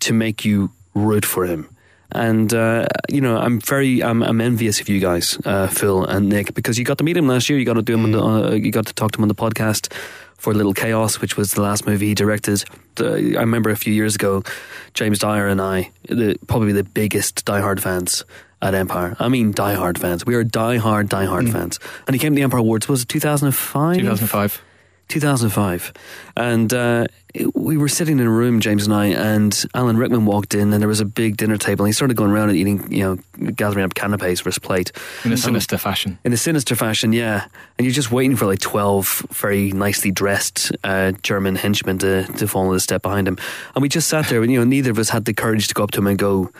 to 0.00 0.12
make 0.12 0.44
you 0.44 0.70
root 0.94 1.24
for 1.24 1.44
him. 1.44 1.68
And 2.12 2.52
uh, 2.54 2.86
you 3.08 3.20
know, 3.20 3.36
I'm 3.36 3.60
very, 3.60 4.02
I'm, 4.02 4.22
I'm 4.22 4.40
envious 4.40 4.80
of 4.80 4.88
you 4.88 5.00
guys, 5.00 5.38
uh, 5.44 5.66
Phil 5.66 6.04
and 6.04 6.28
Nick, 6.28 6.54
because 6.54 6.78
you 6.78 6.84
got 6.84 6.98
to 6.98 7.04
meet 7.04 7.16
him 7.16 7.26
last 7.26 7.48
year. 7.48 7.58
You 7.58 7.64
got 7.64 7.74
to 7.74 7.82
do 7.82 7.94
him, 7.94 8.04
on 8.04 8.10
the, 8.12 8.22
uh, 8.22 8.50
you 8.52 8.70
got 8.70 8.86
to 8.86 8.94
talk 8.94 9.12
to 9.12 9.18
him 9.18 9.24
on 9.24 9.28
the 9.28 9.34
podcast 9.34 9.92
for 10.36 10.54
Little 10.54 10.74
Chaos, 10.74 11.20
which 11.20 11.36
was 11.36 11.52
the 11.52 11.62
last 11.62 11.86
movie 11.86 12.08
he 12.08 12.14
directed. 12.14 12.62
I 13.00 13.40
remember 13.40 13.70
a 13.70 13.76
few 13.76 13.92
years 13.92 14.14
ago, 14.14 14.44
James 14.92 15.18
Dyer 15.18 15.48
and 15.48 15.60
I, 15.60 15.90
the, 16.02 16.36
probably 16.46 16.72
the 16.72 16.84
biggest 16.84 17.44
Die 17.46 17.60
Hard 17.60 17.82
fans 17.82 18.24
at 18.64 18.74
Empire. 18.74 19.14
I 19.20 19.28
mean, 19.28 19.52
Die 19.52 19.74
Hard 19.74 19.98
fans. 19.98 20.24
We 20.26 20.34
are 20.34 20.42
die 20.44 20.78
hard, 20.78 21.08
die 21.08 21.26
hard 21.26 21.48
fans. 21.50 21.78
And 22.06 22.14
he 22.14 22.18
came 22.18 22.32
to 22.32 22.36
the 22.36 22.42
Empire 22.42 22.60
Awards. 22.60 22.88
Was 22.88 23.02
it 23.02 23.08
2005? 23.08 23.96
2005. 23.98 24.62
2005. 25.08 25.92
And 26.36 26.72
uh, 26.72 27.06
we 27.54 27.76
were 27.76 27.88
sitting 27.88 28.18
in 28.18 28.26
a 28.26 28.30
room, 28.30 28.60
James 28.60 28.84
and 28.86 28.94
I, 28.94 29.06
and 29.06 29.64
Alan 29.74 29.96
Rickman 29.98 30.24
walked 30.24 30.54
in, 30.54 30.72
and 30.72 30.80
there 30.80 30.88
was 30.88 31.00
a 31.00 31.04
big 31.04 31.36
dinner 31.36 31.56
table, 31.58 31.84
and 31.84 31.90
he 31.90 31.92
started 31.92 32.16
going 32.16 32.30
around 32.30 32.48
and 32.48 32.58
eating, 32.58 32.90
you 32.90 33.04
know, 33.38 33.50
gathering 33.52 33.84
up 33.84 33.94
canapes 33.94 34.40
for 34.40 34.48
his 34.48 34.58
plate. 34.58 34.92
In 35.24 35.30
a 35.30 35.34
Um, 35.34 35.38
sinister 35.38 35.76
fashion. 35.78 36.18
in 36.24 36.32
a 36.32 36.36
sinister 36.36 36.74
fashion, 36.74 37.12
yeah. 37.12 37.46
And 37.78 37.84
you're 37.84 37.92
just 37.94 38.10
waiting 38.10 38.34
for 38.36 38.46
like 38.46 38.60
12 38.60 39.26
very 39.30 39.72
nicely 39.72 40.10
dressed 40.10 40.72
uh, 40.84 41.12
German 41.22 41.56
henchmen 41.56 41.98
to, 41.98 42.24
to 42.24 42.48
follow 42.48 42.72
the 42.72 42.80
step 42.80 43.02
behind 43.02 43.28
him. 43.28 43.36
And 43.74 43.82
we 43.82 43.88
just 43.90 44.08
sat 44.08 44.28
there, 44.28 44.42
and, 44.42 44.50
you 44.50 44.58
know, 44.58 44.64
neither 44.64 44.90
of 44.90 44.98
us 44.98 45.10
had 45.10 45.26
the 45.26 45.34
courage 45.34 45.68
to 45.68 45.74
go 45.74 45.84
up 45.84 45.90
to 45.92 45.98
him 46.00 46.06
and 46.06 46.18
go, 46.18 46.50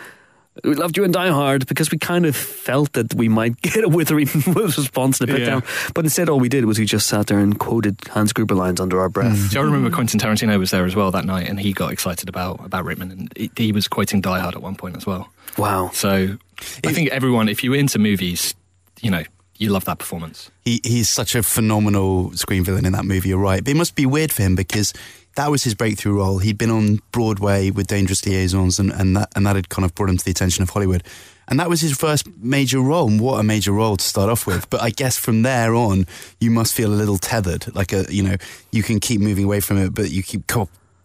we 0.63 0.73
loved 0.75 0.95
you 0.97 1.03
in 1.03 1.11
Die 1.11 1.27
Hard 1.29 1.67
because 1.67 1.91
we 1.91 1.97
kind 1.97 2.25
of 2.25 2.35
felt 2.35 2.93
that 2.93 3.13
we 3.13 3.27
might 3.27 3.61
get 3.61 3.83
a 3.83 3.89
withering 3.89 4.27
response 4.47 5.19
and 5.21 5.29
a 5.29 5.39
Yeah. 5.39 5.45
down. 5.45 5.63
But 5.93 6.05
instead, 6.05 6.29
all 6.29 6.39
we 6.39 6.49
did 6.49 6.65
was 6.65 6.79
we 6.79 6.85
just 6.85 7.07
sat 7.07 7.27
there 7.27 7.39
and 7.39 7.59
quoted 7.59 7.97
Hans 8.09 8.31
Gruber 8.33 8.55
lines 8.55 8.79
under 8.79 8.99
our 9.01 9.09
breath. 9.09 9.35
Mm. 9.37 9.51
So 9.51 9.59
I 9.61 9.63
remember 9.63 9.89
Quentin 9.89 10.19
Tarantino 10.19 10.57
was 10.57 10.71
there 10.71 10.85
as 10.85 10.95
well 10.95 11.11
that 11.11 11.25
night, 11.25 11.47
and 11.49 11.59
he 11.59 11.73
got 11.73 11.91
excited 11.91 12.29
about 12.29 12.63
about 12.65 12.85
Rickman, 12.85 13.11
and 13.11 13.33
he, 13.35 13.51
he 13.57 13.71
was 13.71 13.87
quoting 13.87 14.21
Die 14.21 14.39
Hard 14.39 14.55
at 14.55 14.61
one 14.61 14.75
point 14.75 14.95
as 14.95 15.05
well. 15.05 15.29
Wow. 15.57 15.89
So 15.93 16.37
I 16.85 16.93
think 16.93 17.09
everyone, 17.09 17.49
if 17.49 17.63
you're 17.63 17.75
into 17.75 17.99
movies, 17.99 18.55
you 19.01 19.11
know, 19.11 19.23
you 19.57 19.69
love 19.69 19.85
that 19.85 19.99
performance. 19.99 20.51
He 20.63 20.79
he's 20.83 21.09
such 21.09 21.35
a 21.35 21.43
phenomenal 21.43 22.31
screen 22.33 22.63
villain 22.63 22.85
in 22.85 22.93
that 22.93 23.05
movie. 23.05 23.29
You're 23.29 23.37
right, 23.37 23.63
but 23.63 23.71
it 23.71 23.77
must 23.77 23.95
be 23.95 24.05
weird 24.05 24.31
for 24.31 24.41
him 24.43 24.55
because 24.55 24.93
that 25.35 25.51
was 25.51 25.63
his 25.63 25.75
breakthrough 25.75 26.17
role. 26.17 26.39
He'd 26.39 26.57
been 26.57 26.71
on 26.71 26.99
Broadway 27.11 27.69
with 27.69 27.87
Dangerous 27.87 28.25
Liaisons, 28.25 28.79
and, 28.79 28.91
and 28.91 29.15
that 29.17 29.29
and 29.35 29.45
that 29.45 29.55
had 29.55 29.69
kind 29.69 29.85
of 29.85 29.93
brought 29.93 30.09
him 30.09 30.17
to 30.17 30.25
the 30.25 30.31
attention 30.31 30.63
of 30.63 30.69
Hollywood. 30.69 31.03
And 31.47 31.59
that 31.59 31.69
was 31.69 31.79
his 31.79 31.95
first 31.95 32.25
major 32.37 32.79
role. 32.79 33.07
And 33.07 33.19
what 33.19 33.39
a 33.39 33.43
major 33.43 33.71
role 33.71 33.97
to 33.97 34.03
start 34.03 34.29
off 34.29 34.47
with! 34.47 34.69
But 34.69 34.81
I 34.81 34.89
guess 34.89 35.17
from 35.17 35.43
there 35.43 35.75
on, 35.75 36.07
you 36.39 36.49
must 36.49 36.73
feel 36.73 36.91
a 36.91 36.95
little 36.95 37.17
tethered. 37.17 37.73
Like 37.75 37.93
a 37.93 38.05
you 38.09 38.23
know, 38.23 38.35
you 38.71 38.81
can 38.81 38.99
keep 38.99 39.21
moving 39.21 39.43
away 39.43 39.59
from 39.59 39.77
it, 39.77 39.93
but 39.93 40.09
you 40.09 40.23
keep 40.23 40.49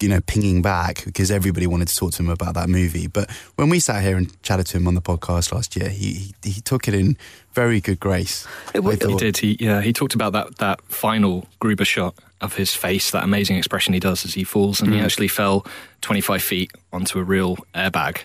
you 0.01 0.09
know 0.09 0.21
pinging 0.23 0.63
back 0.63 1.05
because 1.05 1.31
everybody 1.31 1.67
wanted 1.67 1.89
to 1.89 1.97
talk 1.97 2.13
to 2.13 2.23
him 2.23 2.31
about 2.31 2.55
that 2.55 2.69
movie. 2.69 3.09
But 3.09 3.31
when 3.57 3.69
we 3.69 3.81
sat 3.81 4.03
here 4.03 4.17
and 4.17 4.43
chatted 4.43 4.67
to 4.67 4.77
him 4.79 4.87
on 4.87 4.95
the 4.95 5.03
podcast 5.03 5.53
last 5.53 5.77
year, 5.77 5.89
he 5.89 6.33
he, 6.43 6.51
he 6.51 6.61
took 6.61 6.87
it 6.87 6.95
in 6.95 7.17
very 7.53 7.81
good 7.81 7.99
grace. 7.99 8.47
It 8.75 8.83
he 8.83 8.97
He 9.11 9.17
did. 9.17 9.37
He 9.37 9.57
yeah. 9.59 9.83
He 9.83 9.93
talked 9.93 10.15
about 10.15 10.33
that 10.33 10.59
that 10.59 10.81
final 10.83 11.47
Gruber 11.59 11.85
shot 11.85 12.15
of 12.41 12.57
his 12.57 12.75
face, 12.75 13.11
that 13.11 13.25
amazing 13.25 13.57
expression 13.57 13.95
he 13.95 14.01
does 14.01 14.25
as 14.25 14.35
he 14.35 14.45
falls, 14.45 14.81
and 14.81 14.93
he 14.93 14.99
mm. 14.99 15.05
actually 15.05 15.29
fell 15.29 15.67
25 16.01 16.43
feet 16.43 16.73
onto 16.93 17.19
a 17.19 17.23
real 17.23 17.57
airbag. 17.75 18.23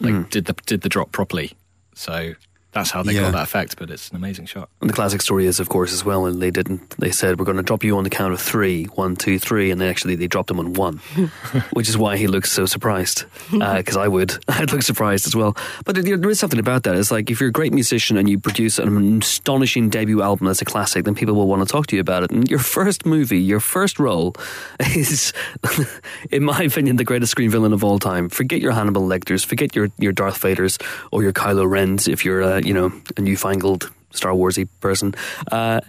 Like 0.00 0.14
mm. 0.14 0.30
did 0.30 0.46
the 0.46 0.54
did 0.66 0.80
the 0.80 0.88
drop 0.88 1.12
properly. 1.12 1.52
So 1.94 2.34
that's 2.72 2.90
how 2.90 3.02
they 3.02 3.12
Yeah. 3.14 3.22
got 3.22 3.32
that 3.32 3.42
effect. 3.44 3.76
But 3.78 3.90
it's 3.90 4.08
an 4.10 4.16
amazing 4.16 4.46
shot. 4.46 4.68
And 4.80 4.88
the 4.90 4.94
classic 4.94 5.22
story 5.22 5.46
is, 5.46 5.60
of 5.60 5.68
course, 5.68 5.92
as 5.92 6.04
well, 6.04 6.26
and 6.26 6.40
they 6.42 6.50
didn't. 6.50 6.90
They 6.98 7.10
said 7.10 7.38
we're 7.38 7.44
going 7.44 7.56
to 7.58 7.62
drop 7.62 7.84
you 7.84 7.96
on 7.96 8.04
the 8.04 8.10
count 8.10 8.32
of 8.32 8.40
three, 8.40 8.84
one, 8.94 9.16
two, 9.16 9.38
three, 9.38 9.70
and 9.70 9.80
they 9.80 9.88
actually 9.88 10.16
they 10.16 10.26
dropped 10.26 10.50
him 10.50 10.58
on 10.58 10.72
one, 10.74 10.96
which 11.72 11.88
is 11.88 11.96
why 11.98 12.16
he 12.16 12.26
looks 12.26 12.50
so 12.52 12.66
surprised. 12.66 13.24
Because 13.82 13.96
I 13.96 14.08
would, 14.08 14.32
I'd 14.48 14.72
look 14.72 14.82
surprised 14.82 15.26
as 15.26 15.34
well. 15.36 15.56
But 15.84 15.94
there 15.96 16.16
there 16.16 16.30
is 16.30 16.38
something 16.38 16.58
about 16.60 16.82
that. 16.84 16.94
It's 16.96 17.10
like 17.10 17.30
if 17.30 17.40
you're 17.40 17.48
a 17.48 17.52
great 17.52 17.72
musician 17.72 18.16
and 18.16 18.28
you 18.28 18.38
produce 18.38 18.78
an 18.78 19.18
astonishing 19.20 19.88
debut 19.90 20.22
album 20.22 20.46
that's 20.46 20.62
a 20.62 20.64
classic, 20.64 21.04
then 21.04 21.14
people 21.14 21.34
will 21.34 21.46
want 21.48 21.66
to 21.66 21.70
talk 21.70 21.86
to 21.88 21.96
you 21.96 22.00
about 22.00 22.22
it. 22.24 22.30
And 22.30 22.48
your 22.50 22.58
first 22.58 23.04
movie, 23.06 23.38
your 23.40 23.60
first 23.60 23.98
role, 23.98 24.34
is, 24.94 25.32
in 26.30 26.44
my 26.44 26.62
opinion, 26.62 26.96
the 26.96 27.04
greatest 27.04 27.30
screen 27.32 27.50
villain 27.50 27.72
of 27.72 27.84
all 27.84 27.98
time. 27.98 28.28
Forget 28.28 28.60
your 28.60 28.72
Hannibal 28.72 29.06
Lecters, 29.06 29.44
forget 29.44 29.74
your 29.76 29.88
your 29.98 30.12
Darth 30.12 30.40
Vaders 30.40 30.80
or 31.10 31.22
your 31.22 31.32
Kylo 31.32 31.68
Rens 31.68 32.08
if 32.08 32.24
you're 32.24 32.42
uh, 32.42 32.60
you 32.64 32.74
know 32.74 32.92
a 33.16 33.20
newfangled 33.20 33.90
Star 34.10 34.32
Warsy 34.32 34.68
person. 34.80 35.14
Uh, 35.50 35.80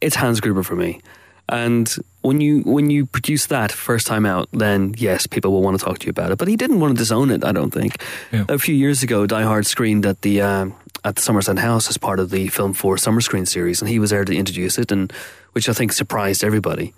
it's 0.00 0.16
Hans 0.16 0.40
Gruber 0.40 0.62
for 0.62 0.76
me. 0.76 1.00
And 1.48 1.94
when 2.22 2.40
you 2.40 2.62
when 2.62 2.88
you 2.88 3.04
produce 3.04 3.46
that 3.46 3.70
first 3.70 4.06
time 4.06 4.24
out, 4.24 4.48
then 4.52 4.94
yes, 4.96 5.26
people 5.26 5.52
will 5.52 5.62
want 5.62 5.78
to 5.78 5.84
talk 5.84 5.98
to 5.98 6.06
you 6.06 6.10
about 6.10 6.32
it. 6.32 6.38
But 6.38 6.48
he 6.48 6.56
didn't 6.56 6.80
want 6.80 6.96
to 6.96 6.98
disown 6.98 7.30
it. 7.30 7.44
I 7.44 7.52
don't 7.52 7.70
think. 7.70 8.02
Yeah. 8.32 8.46
A 8.48 8.58
few 8.58 8.74
years 8.74 9.02
ago, 9.02 9.26
Die 9.26 9.42
Hard 9.42 9.66
screened 9.66 10.06
at 10.06 10.22
the 10.22 10.40
uh, 10.40 10.66
at 11.04 11.16
the 11.16 11.22
Somerset 11.22 11.58
House 11.58 11.90
as 11.90 11.98
part 11.98 12.18
of 12.18 12.30
the 12.30 12.48
Film 12.48 12.72
Four 12.72 12.96
Summer 12.96 13.20
Screen 13.20 13.44
series, 13.44 13.82
and 13.82 13.90
he 13.90 13.98
was 13.98 14.10
there 14.10 14.24
to 14.24 14.34
introduce 14.34 14.78
it, 14.78 14.90
and 14.90 15.12
which 15.52 15.68
I 15.68 15.74
think 15.74 15.92
surprised 15.92 16.42
everybody. 16.42 16.94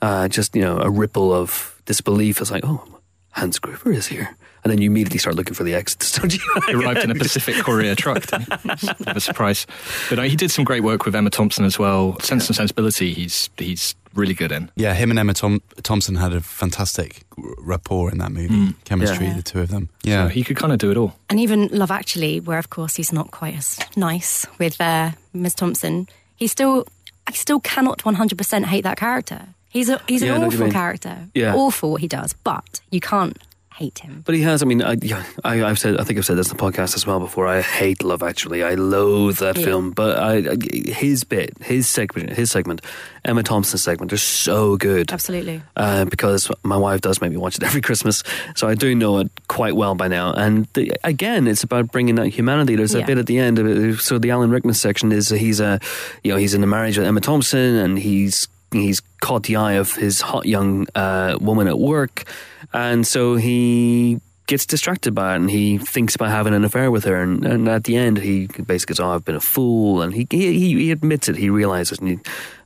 Uh, 0.00 0.28
just 0.28 0.54
you 0.54 0.62
know, 0.62 0.78
a 0.78 0.88
ripple 0.88 1.32
of 1.32 1.82
disbelief. 1.84 2.40
It's 2.40 2.52
like, 2.52 2.64
oh, 2.64 3.00
Hans 3.32 3.58
Gruber 3.58 3.90
is 3.92 4.06
here. 4.06 4.36
And 4.68 4.76
then 4.76 4.82
you 4.82 4.90
immediately 4.90 5.18
start 5.18 5.34
looking 5.34 5.54
for 5.54 5.64
the 5.64 5.74
exits, 5.74 6.12
don't 6.18 6.30
you? 6.34 6.40
arrived 6.82 7.02
in 7.02 7.10
a 7.10 7.14
Pacific 7.14 7.54
Courier 7.64 7.94
truck. 7.94 8.26
didn't? 8.26 8.48
Bit 8.50 9.06
of 9.08 9.16
a 9.16 9.20
surprise. 9.20 9.66
But 10.10 10.18
uh, 10.18 10.22
he 10.24 10.36
did 10.36 10.50
some 10.50 10.62
great 10.62 10.82
work 10.82 11.06
with 11.06 11.16
Emma 11.16 11.30
Thompson 11.30 11.64
as 11.64 11.78
well. 11.78 12.20
Sense 12.20 12.48
and 12.48 12.54
Sensibility, 12.56 13.14
he's 13.14 13.48
he's 13.56 13.94
really 14.12 14.34
good 14.34 14.52
in. 14.52 14.70
Yeah, 14.76 14.92
him 14.92 15.08
and 15.08 15.18
Emma 15.18 15.32
Tom- 15.32 15.62
Thompson 15.82 16.16
had 16.16 16.34
a 16.34 16.42
fantastic 16.42 17.22
rapport 17.56 18.10
in 18.10 18.18
that 18.18 18.30
movie. 18.30 18.74
Chemistry, 18.84 19.28
Yeah. 19.28 19.36
the 19.36 19.42
two 19.42 19.60
of 19.62 19.68
them. 19.70 19.88
Yeah. 20.02 20.24
So 20.24 20.28
he 20.28 20.44
could 20.44 20.58
kind 20.58 20.74
of 20.74 20.78
do 20.78 20.90
it 20.90 20.98
all. 20.98 21.14
And 21.30 21.40
even 21.40 21.68
Love 21.68 21.90
Actually, 21.90 22.38
where 22.40 22.58
of 22.58 22.68
course 22.68 22.96
he's 22.96 23.10
not 23.10 23.30
quite 23.30 23.56
as 23.56 23.78
nice 23.96 24.44
with 24.58 24.78
uh, 24.82 25.12
Miss 25.32 25.54
Thompson, 25.54 26.08
he 26.36 26.46
still, 26.46 26.84
I 27.26 27.32
still 27.32 27.60
cannot 27.60 28.00
100% 28.00 28.64
hate 28.66 28.82
that 28.84 28.98
character. 28.98 29.48
He's 29.70 29.88
a, 29.88 29.98
he's 30.08 30.22
Yeah, 30.22 30.34
an 30.34 30.40
know 30.42 30.46
what 30.48 30.54
you 30.54 30.60
awful 30.60 30.72
character. 30.72 31.28
Yeah. 31.34 31.54
Awful 31.54 31.92
what 31.92 32.00
he 32.02 32.08
does, 32.08 32.34
but 32.34 32.80
you 32.90 33.00
can't 33.00 33.36
hate 33.78 33.98
him. 34.00 34.22
But 34.26 34.34
he 34.34 34.42
has. 34.42 34.62
I 34.62 34.66
mean, 34.66 34.82
I, 34.82 34.96
yeah, 35.00 35.24
I, 35.44 35.62
I've 35.62 35.78
said. 35.78 35.98
I 36.00 36.04
think 36.04 36.18
I've 36.18 36.26
said 36.26 36.36
this 36.36 36.50
in 36.50 36.56
the 36.56 36.62
podcast 36.62 36.96
as 36.96 37.06
well 37.06 37.20
before. 37.20 37.46
I 37.46 37.60
hate 37.62 38.02
Love 38.02 38.22
Actually. 38.22 38.62
I 38.64 38.74
loathe 38.74 39.38
that 39.38 39.56
Yeah. 39.56 39.64
film. 39.64 39.92
But 39.92 40.18
I, 40.18 40.34
I, 40.52 40.56
his 40.90 41.24
bit, 41.24 41.56
his 41.62 41.88
segment, 41.88 42.30
his 42.30 42.50
segment, 42.50 42.80
Emma 43.24 43.42
Thompson's 43.42 43.82
segment, 43.82 44.12
are 44.12 44.16
so 44.18 44.76
good. 44.76 45.12
Absolutely. 45.12 45.62
Uh, 45.76 46.04
because 46.06 46.50
my 46.64 46.76
wife 46.76 47.00
does 47.00 47.20
make 47.20 47.30
me 47.30 47.36
watch 47.36 47.56
it 47.56 47.62
every 47.62 47.80
Christmas, 47.80 48.22
so 48.56 48.66
I 48.68 48.74
do 48.74 48.94
know 48.94 49.18
it 49.18 49.30
quite 49.48 49.76
well 49.76 49.94
by 49.94 50.08
now. 50.08 50.32
And 50.32 50.66
the, 50.74 50.92
again, 51.04 51.46
it's 51.46 51.62
about 51.62 51.92
bringing 51.92 52.18
out 52.18 52.26
humanity. 52.26 52.74
There's 52.76 52.94
a 52.94 53.02
bit 53.04 53.18
at 53.18 53.26
the 53.26 53.38
end 53.38 53.58
of 53.58 53.66
it. 53.66 54.00
So 54.00 54.18
the 54.18 54.30
Alan 54.32 54.50
Rickman 54.50 54.74
section 54.74 55.12
is 55.12 55.28
he's 55.28 55.60
a, 55.60 55.78
you 56.24 56.32
know, 56.32 56.38
he's 56.38 56.54
in 56.54 56.62
a 56.64 56.66
marriage 56.66 56.98
with 56.98 57.06
Emma 57.06 57.20
Thompson, 57.20 57.76
and 57.76 57.98
he's 57.98 58.48
he's 58.72 59.00
caught 59.20 59.44
the 59.44 59.56
eye 59.56 59.72
of 59.74 59.94
his 59.96 60.20
hot 60.20 60.46
young 60.46 60.86
uh, 60.94 61.36
woman 61.40 61.68
at 61.68 61.78
work, 61.78 62.24
and 62.72 63.06
so 63.06 63.36
he 63.36 64.20
gets 64.46 64.64
distracted 64.64 65.14
by 65.14 65.34
it 65.34 65.36
and 65.36 65.50
he 65.50 65.76
thinks 65.76 66.14
about 66.14 66.30
having 66.30 66.54
an 66.54 66.64
affair 66.64 66.90
with 66.90 67.04
her 67.04 67.20
and, 67.22 67.44
and 67.44 67.68
at 67.68 67.84
the 67.84 67.94
end 67.98 68.16
he 68.16 68.46
basically 68.64 68.94
says 68.94 69.00
oh 69.00 69.10
I've 69.10 69.22
been 69.22 69.34
a 69.34 69.40
fool 69.40 70.00
and 70.00 70.14
he 70.14 70.26
he, 70.30 70.54
he 70.74 70.90
admits 70.90 71.28
it 71.28 71.36
he 71.36 71.50
realizes 71.50 71.98
and 71.98 72.08
he, 72.08 72.18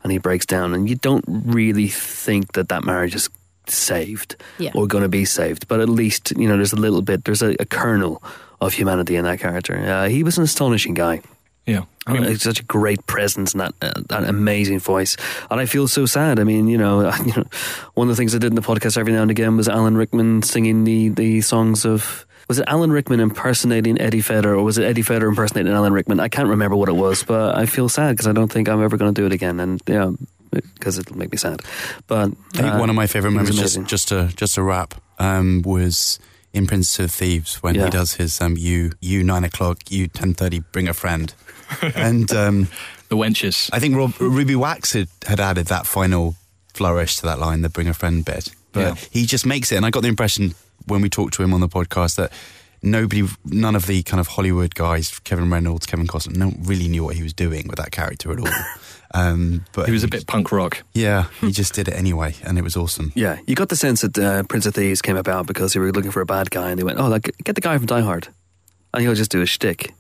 and 0.05 0.13
he 0.13 0.19
breaks 0.19 0.47
down 0.47 0.75
and 0.75 0.89
you 0.89 0.95
don't 0.95 1.25
really 1.27 1.89
think 1.89 2.53
that 2.53 2.69
that 2.69 2.85
marriage 2.85 3.17
is 3.17 3.29
saved 3.67 4.37
Yeah. 4.59 4.71
or 4.77 4.87
going 4.87 5.03
to 5.03 5.09
be 5.09 5.25
saved 5.25 5.67
but 5.67 5.81
at 5.81 5.89
least 5.89 6.31
you 6.39 6.47
know 6.49 6.57
there's 6.57 6.73
a 6.73 6.77
little 6.81 7.03
bit 7.03 7.25
there's 7.25 7.43
a, 7.43 7.57
a 7.59 7.65
kernel 7.65 8.23
of 8.61 8.75
humanity 8.75 9.17
in 9.17 9.25
that 9.25 9.41
character 9.41 9.77
uh, 9.77 10.09
he 10.09 10.23
was 10.23 10.39
an 10.39 10.45
astonishing 10.45 10.95
guy 10.95 11.21
Yeah. 11.67 11.85
I 12.07 12.15
mean, 12.15 12.25
it's 12.25 12.43
such 12.43 12.59
a 12.59 12.65
great 12.65 13.07
presence 13.07 13.53
and 13.53 13.61
that 13.61 13.75
uh, 13.81 14.01
that 14.09 14.25
amazing 14.25 14.81
voice, 14.81 15.17
and 15.51 15.61
I 15.61 15.67
feel 15.67 15.87
so 15.87 16.05
sad. 16.07 16.41
I 16.41 16.45
mean, 16.45 16.67
you 16.67 16.77
know, 16.77 17.15
you 17.25 17.33
know, 17.37 17.45
one 17.95 18.09
of 18.09 18.17
the 18.17 18.21
things 18.21 18.35
I 18.35 18.39
did 18.39 18.49
in 18.51 18.57
the 18.57 18.63
podcast 18.63 18.97
every 18.99 19.13
now 19.13 19.23
and 19.23 19.31
again 19.31 19.57
was 19.57 19.69
Alan 19.69 19.97
Rickman 19.97 20.43
singing 20.43 20.83
the 20.85 21.11
the 21.11 21.41
songs 21.41 21.85
of. 21.85 22.27
Was 22.49 22.59
it 22.59 22.65
Alan 22.67 22.91
Rickman 22.91 23.21
impersonating 23.21 24.01
Eddie 24.01 24.21
Vedder, 24.21 24.55
or 24.57 24.65
was 24.65 24.77
it 24.77 24.85
Eddie 24.85 25.03
Vedder 25.03 25.29
impersonating 25.29 25.73
Alan 25.73 25.93
Rickman? 25.93 26.19
I 26.19 26.29
can't 26.29 26.49
remember 26.49 26.75
what 26.77 26.89
it 26.89 26.97
was, 26.97 27.23
but 27.23 27.57
I 27.57 27.67
feel 27.67 27.89
sad 27.89 28.11
because 28.17 28.27
I 28.27 28.33
don't 28.33 28.51
think 28.53 28.69
I'm 28.69 28.83
ever 28.83 28.97
going 28.97 29.15
to 29.15 29.19
do 29.21 29.25
it 29.25 29.33
again, 29.33 29.61
and 29.61 29.81
yeah, 29.87 30.11
because 30.51 30.99
it'll 30.99 31.17
make 31.17 31.31
me 31.31 31.39
sad. 31.39 31.61
But 32.09 32.33
I 32.55 32.59
think 32.59 32.75
uh, 32.75 32.79
one 32.79 32.91
of 32.91 32.97
my 32.97 33.07
favorite 33.07 33.31
he 33.31 33.39
was 33.39 33.51
moments, 33.57 33.75
just, 33.77 33.87
just 33.89 34.09
to 34.09 34.29
just 34.37 34.57
to 34.57 34.63
wrap, 34.65 35.01
um, 35.21 35.63
was 35.65 36.19
in 36.53 36.67
Prince 36.67 36.99
of 36.99 37.11
Thieves 37.13 37.63
when 37.63 37.77
Yeah. 37.77 37.85
he 37.85 37.91
does 37.91 38.15
his 38.15 38.41
um, 38.41 38.57
you 38.59 38.91
you 39.01 39.23
nine 39.23 39.45
o'clock, 39.45 39.91
you 39.91 40.09
ten 40.09 40.35
thirty, 40.35 40.59
bring 40.73 40.89
a 40.89 40.93
friend, 40.95 41.33
and 41.95 42.31
um, 42.33 42.69
The 43.09 43.17
wenches. 43.17 43.69
I 43.73 43.79
think 43.79 43.97
Rob, 43.97 44.15
Ruby 44.21 44.57
Wax 44.57 44.93
had, 44.93 45.09
had 45.27 45.41
added 45.41 45.67
that 45.67 45.87
final 45.87 46.35
flourish 46.75 47.17
to 47.17 47.23
that 47.27 47.39
line, 47.39 47.63
the 47.63 47.69
bring 47.69 47.89
a 47.89 47.95
friend 47.95 48.25
bit. 48.25 48.49
But 48.73 48.81
Yeah. 48.81 48.95
he 49.11 49.27
just 49.27 49.45
makes 49.47 49.71
it, 49.73 49.77
and 49.77 49.85
I 49.87 49.91
got 49.91 50.03
the 50.03 50.09
impression 50.09 50.55
when 50.87 51.03
we 51.03 51.09
talked 51.11 51.35
to 51.35 51.43
him 51.43 51.53
on 51.55 51.61
the 51.61 51.69
podcast 51.69 52.17
that 52.17 52.33
nobody, 52.83 53.29
none 53.45 53.77
of 53.77 53.87
the 53.87 54.03
kind 54.03 54.19
of 54.21 54.29
Hollywood 54.29 54.75
guys, 54.75 55.19
Kevin 55.21 55.51
Reynolds, 55.51 55.87
Kevin 55.87 56.07
Costner, 56.07 56.37
no 56.37 56.53
really 56.63 56.89
knew 56.89 57.05
what 57.05 57.15
he 57.15 57.23
was 57.23 57.33
doing 57.35 57.69
with 57.69 57.77
that 57.77 57.93
character 57.93 58.33
at 58.33 58.41
all. 58.41 58.49
um, 59.15 59.65
but 59.73 59.87
He 59.87 59.93
was 59.93 60.03
a 60.05 60.09
bit 60.09 60.27
punk 60.27 60.51
rock. 60.51 60.83
yeah, 60.95 61.27
he 61.41 61.53
just 61.53 61.75
did 61.75 61.87
it 61.89 61.95
anyway, 61.95 62.35
and 62.45 62.59
it 62.59 62.63
was 62.65 62.77
awesome. 62.77 63.13
Yeah, 63.15 63.39
you 63.47 63.55
got 63.55 63.69
the 63.69 63.77
sense 63.77 64.01
that 64.01 64.19
uh, 64.19 64.43
Prince 64.45 64.67
of 64.67 64.75
Thieves 64.75 65.03
came 65.03 65.17
about 65.19 65.47
because 65.47 65.75
they 65.75 65.81
were 65.81 65.93
looking 65.93 66.11
for 66.11 66.23
a 66.23 66.27
bad 66.27 66.51
guy, 66.51 66.71
and 66.71 66.79
they 66.79 66.83
went, 66.85 66.99
"Oh, 66.99 67.09
like 67.09 67.31
get 67.45 67.55
the 67.55 67.61
guy 67.61 67.77
from 67.77 67.87
Die 67.87 68.01
Hard, 68.01 68.29
and 68.95 69.03
he'll 69.03 69.15
just 69.15 69.31
do 69.31 69.43
a 69.43 69.47
shtick. 69.47 69.93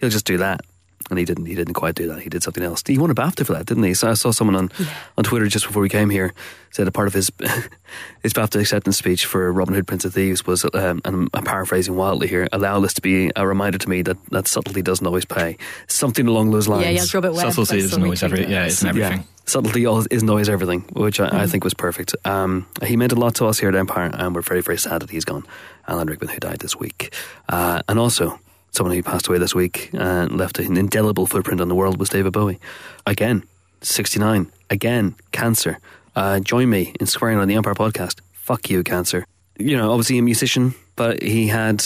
He'll 0.00 0.10
just 0.10 0.26
do 0.26 0.36
that." 0.38 0.60
And 1.08 1.18
he 1.20 1.24
didn't. 1.24 1.46
He 1.46 1.54
didn't 1.54 1.74
quite 1.74 1.94
do 1.94 2.08
that. 2.08 2.20
He 2.22 2.28
did 2.28 2.42
something 2.42 2.64
else. 2.64 2.82
He 2.84 2.98
won 2.98 3.10
a 3.10 3.14
BAFTA 3.14 3.46
for 3.46 3.52
that, 3.52 3.66
didn't 3.66 3.84
he? 3.84 3.94
So 3.94 4.10
I 4.10 4.14
saw 4.14 4.32
someone 4.32 4.56
on 4.56 4.70
on 5.16 5.24
Twitter 5.24 5.46
just 5.46 5.66
before 5.66 5.82
we 5.82 5.88
came 5.88 6.10
here 6.10 6.34
said 6.76 6.86
a 6.86 6.92
part 6.92 7.08
of 7.08 7.14
his 7.14 7.30
his 8.22 8.32
BAFTA 8.34 8.60
acceptance 8.60 8.98
speech 8.98 9.24
for 9.24 9.50
Robin 9.52 9.74
Hood, 9.74 9.86
Prince 9.86 10.04
of 10.04 10.12
Thieves 10.12 10.46
was, 10.46 10.64
um, 10.74 11.00
and 11.04 11.28
I'm 11.32 11.44
paraphrasing 11.44 11.96
wildly 11.96 12.28
here, 12.28 12.48
allow 12.52 12.80
this 12.80 12.92
to 12.94 13.02
be 13.02 13.30
a 13.34 13.46
reminder 13.46 13.78
to 13.78 13.88
me 13.88 14.02
that 14.02 14.18
that 14.26 14.46
subtlety 14.46 14.82
doesn't 14.82 15.06
always 15.06 15.24
pay. 15.24 15.56
Something 15.88 16.26
along 16.28 16.50
those 16.50 16.68
lines. 16.68 16.84
Yeah, 16.84 16.90
yeah, 16.90 17.04
Robert 17.14 17.32
Webb. 17.32 17.46
Subtlety 17.52 17.78
isn't 17.78 18.02
always 18.02 18.20
retweet 18.20 18.24
every. 18.24 18.46
Yeah, 18.46 18.66
isn't 18.66 18.88
everything. 18.88 19.18
Yeah. 19.18 19.24
Subtlety 19.46 19.86
isn't 20.10 20.28
always 20.28 20.48
everything, 20.48 20.80
which 20.92 21.20
I, 21.20 21.26
Mm. 21.30 21.34
I 21.34 21.46
think 21.46 21.64
was 21.64 21.74
perfect. 21.74 22.14
Um, 22.24 22.66
he 22.84 22.96
meant 22.96 23.12
a 23.12 23.16
lot 23.16 23.34
to 23.36 23.46
us 23.46 23.58
here 23.58 23.68
at 23.68 23.74
Empire, 23.74 24.10
and 24.12 24.34
we're 24.34 24.42
very, 24.42 24.60
very 24.60 24.78
sad 24.78 25.02
that 25.02 25.10
he's 25.10 25.24
gone. 25.24 25.44
Alan 25.88 26.08
Rickman, 26.08 26.28
who 26.30 26.38
died 26.40 26.58
this 26.58 26.76
week. 26.76 27.14
Uh, 27.48 27.80
and 27.88 27.98
also, 27.98 28.38
someone 28.76 28.94
who 28.94 29.02
passed 29.02 29.26
away 29.26 29.38
this 29.38 29.54
week 29.54 29.90
and 29.94 30.36
left 30.36 30.58
an 30.58 30.76
indelible 30.76 31.26
footprint 31.26 31.60
on 31.60 31.68
the 31.68 31.74
world 31.74 31.98
was 31.98 32.10
David 32.10 32.32
Bowie. 32.32 32.60
Again, 33.06 33.42
69. 33.80 34.50
Again, 34.70 35.14
cancer. 35.32 35.78
Uh, 36.14 36.40
join 36.40 36.68
me 36.70 36.94
in 37.00 37.06
swearing 37.06 37.38
on 37.38 37.48
the 37.48 37.54
Empire 37.54 37.74
podcast. 37.74 38.20
Fuck 38.32 38.70
you, 38.70 38.82
cancer. 38.84 39.26
You 39.58 39.76
know, 39.76 39.90
obviously 39.90 40.18
a 40.18 40.22
musician, 40.22 40.74
but 40.96 41.22
he 41.22 41.48
had 41.48 41.84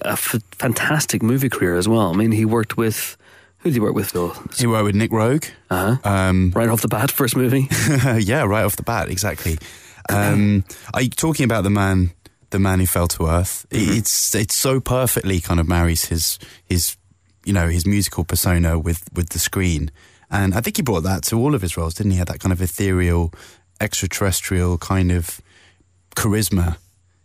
a 0.00 0.12
f- 0.12 0.40
fantastic 0.52 1.22
movie 1.22 1.50
career 1.50 1.76
as 1.76 1.86
well. 1.86 2.12
I 2.12 2.16
mean, 2.16 2.32
he 2.32 2.44
worked 2.44 2.76
with. 2.76 3.16
Who 3.58 3.68
did 3.68 3.74
he 3.74 3.80
work 3.80 3.94
with, 3.94 4.10
Phil? 4.10 4.34
He 4.56 4.66
worked 4.66 4.84
with 4.84 4.94
Nic 4.94 5.10
Roeg. 5.10 5.50
Uh 5.68 5.96
huh. 6.02 6.10
Um, 6.10 6.50
Right 6.56 6.70
off 6.70 6.80
the 6.80 6.88
bat, 6.88 7.10
first 7.10 7.36
movie. 7.36 7.68
yeah, 8.20 8.44
right 8.44 8.64
off 8.64 8.76
the 8.76 8.82
bat, 8.82 9.10
exactly. 9.10 9.58
Um, 10.08 10.64
I 10.94 11.08
talking 11.08 11.44
about 11.44 11.62
the 11.64 11.70
man, 11.70 12.12
the 12.50 12.58
man 12.58 12.80
who 12.80 12.86
fell 12.86 13.08
to 13.08 13.26
earth. 13.26 13.66
Mm-hmm. 13.70 13.98
It's 13.98 14.34
it's 14.34 14.54
so 14.54 14.80
perfectly 14.80 15.40
kind 15.40 15.60
of 15.60 15.68
marries 15.68 16.06
his 16.06 16.38
his 16.64 16.96
you 17.44 17.52
know 17.52 17.68
his 17.68 17.86
musical 17.86 18.24
persona 18.24 18.78
with 18.78 19.08
with 19.14 19.30
the 19.30 19.38
screen, 19.38 19.90
and 20.30 20.54
I 20.54 20.60
think 20.60 20.76
he 20.76 20.82
brought 20.82 21.02
that 21.02 21.22
to 21.24 21.36
all 21.36 21.54
of 21.54 21.62
his 21.62 21.76
roles, 21.76 21.94
didn't 21.94 22.12
he? 22.12 22.18
Had 22.18 22.28
that 22.28 22.40
kind 22.40 22.52
of 22.52 22.60
ethereal, 22.60 23.32
extraterrestrial 23.80 24.78
kind 24.78 25.10
of 25.10 25.40
charisma, 26.16 26.76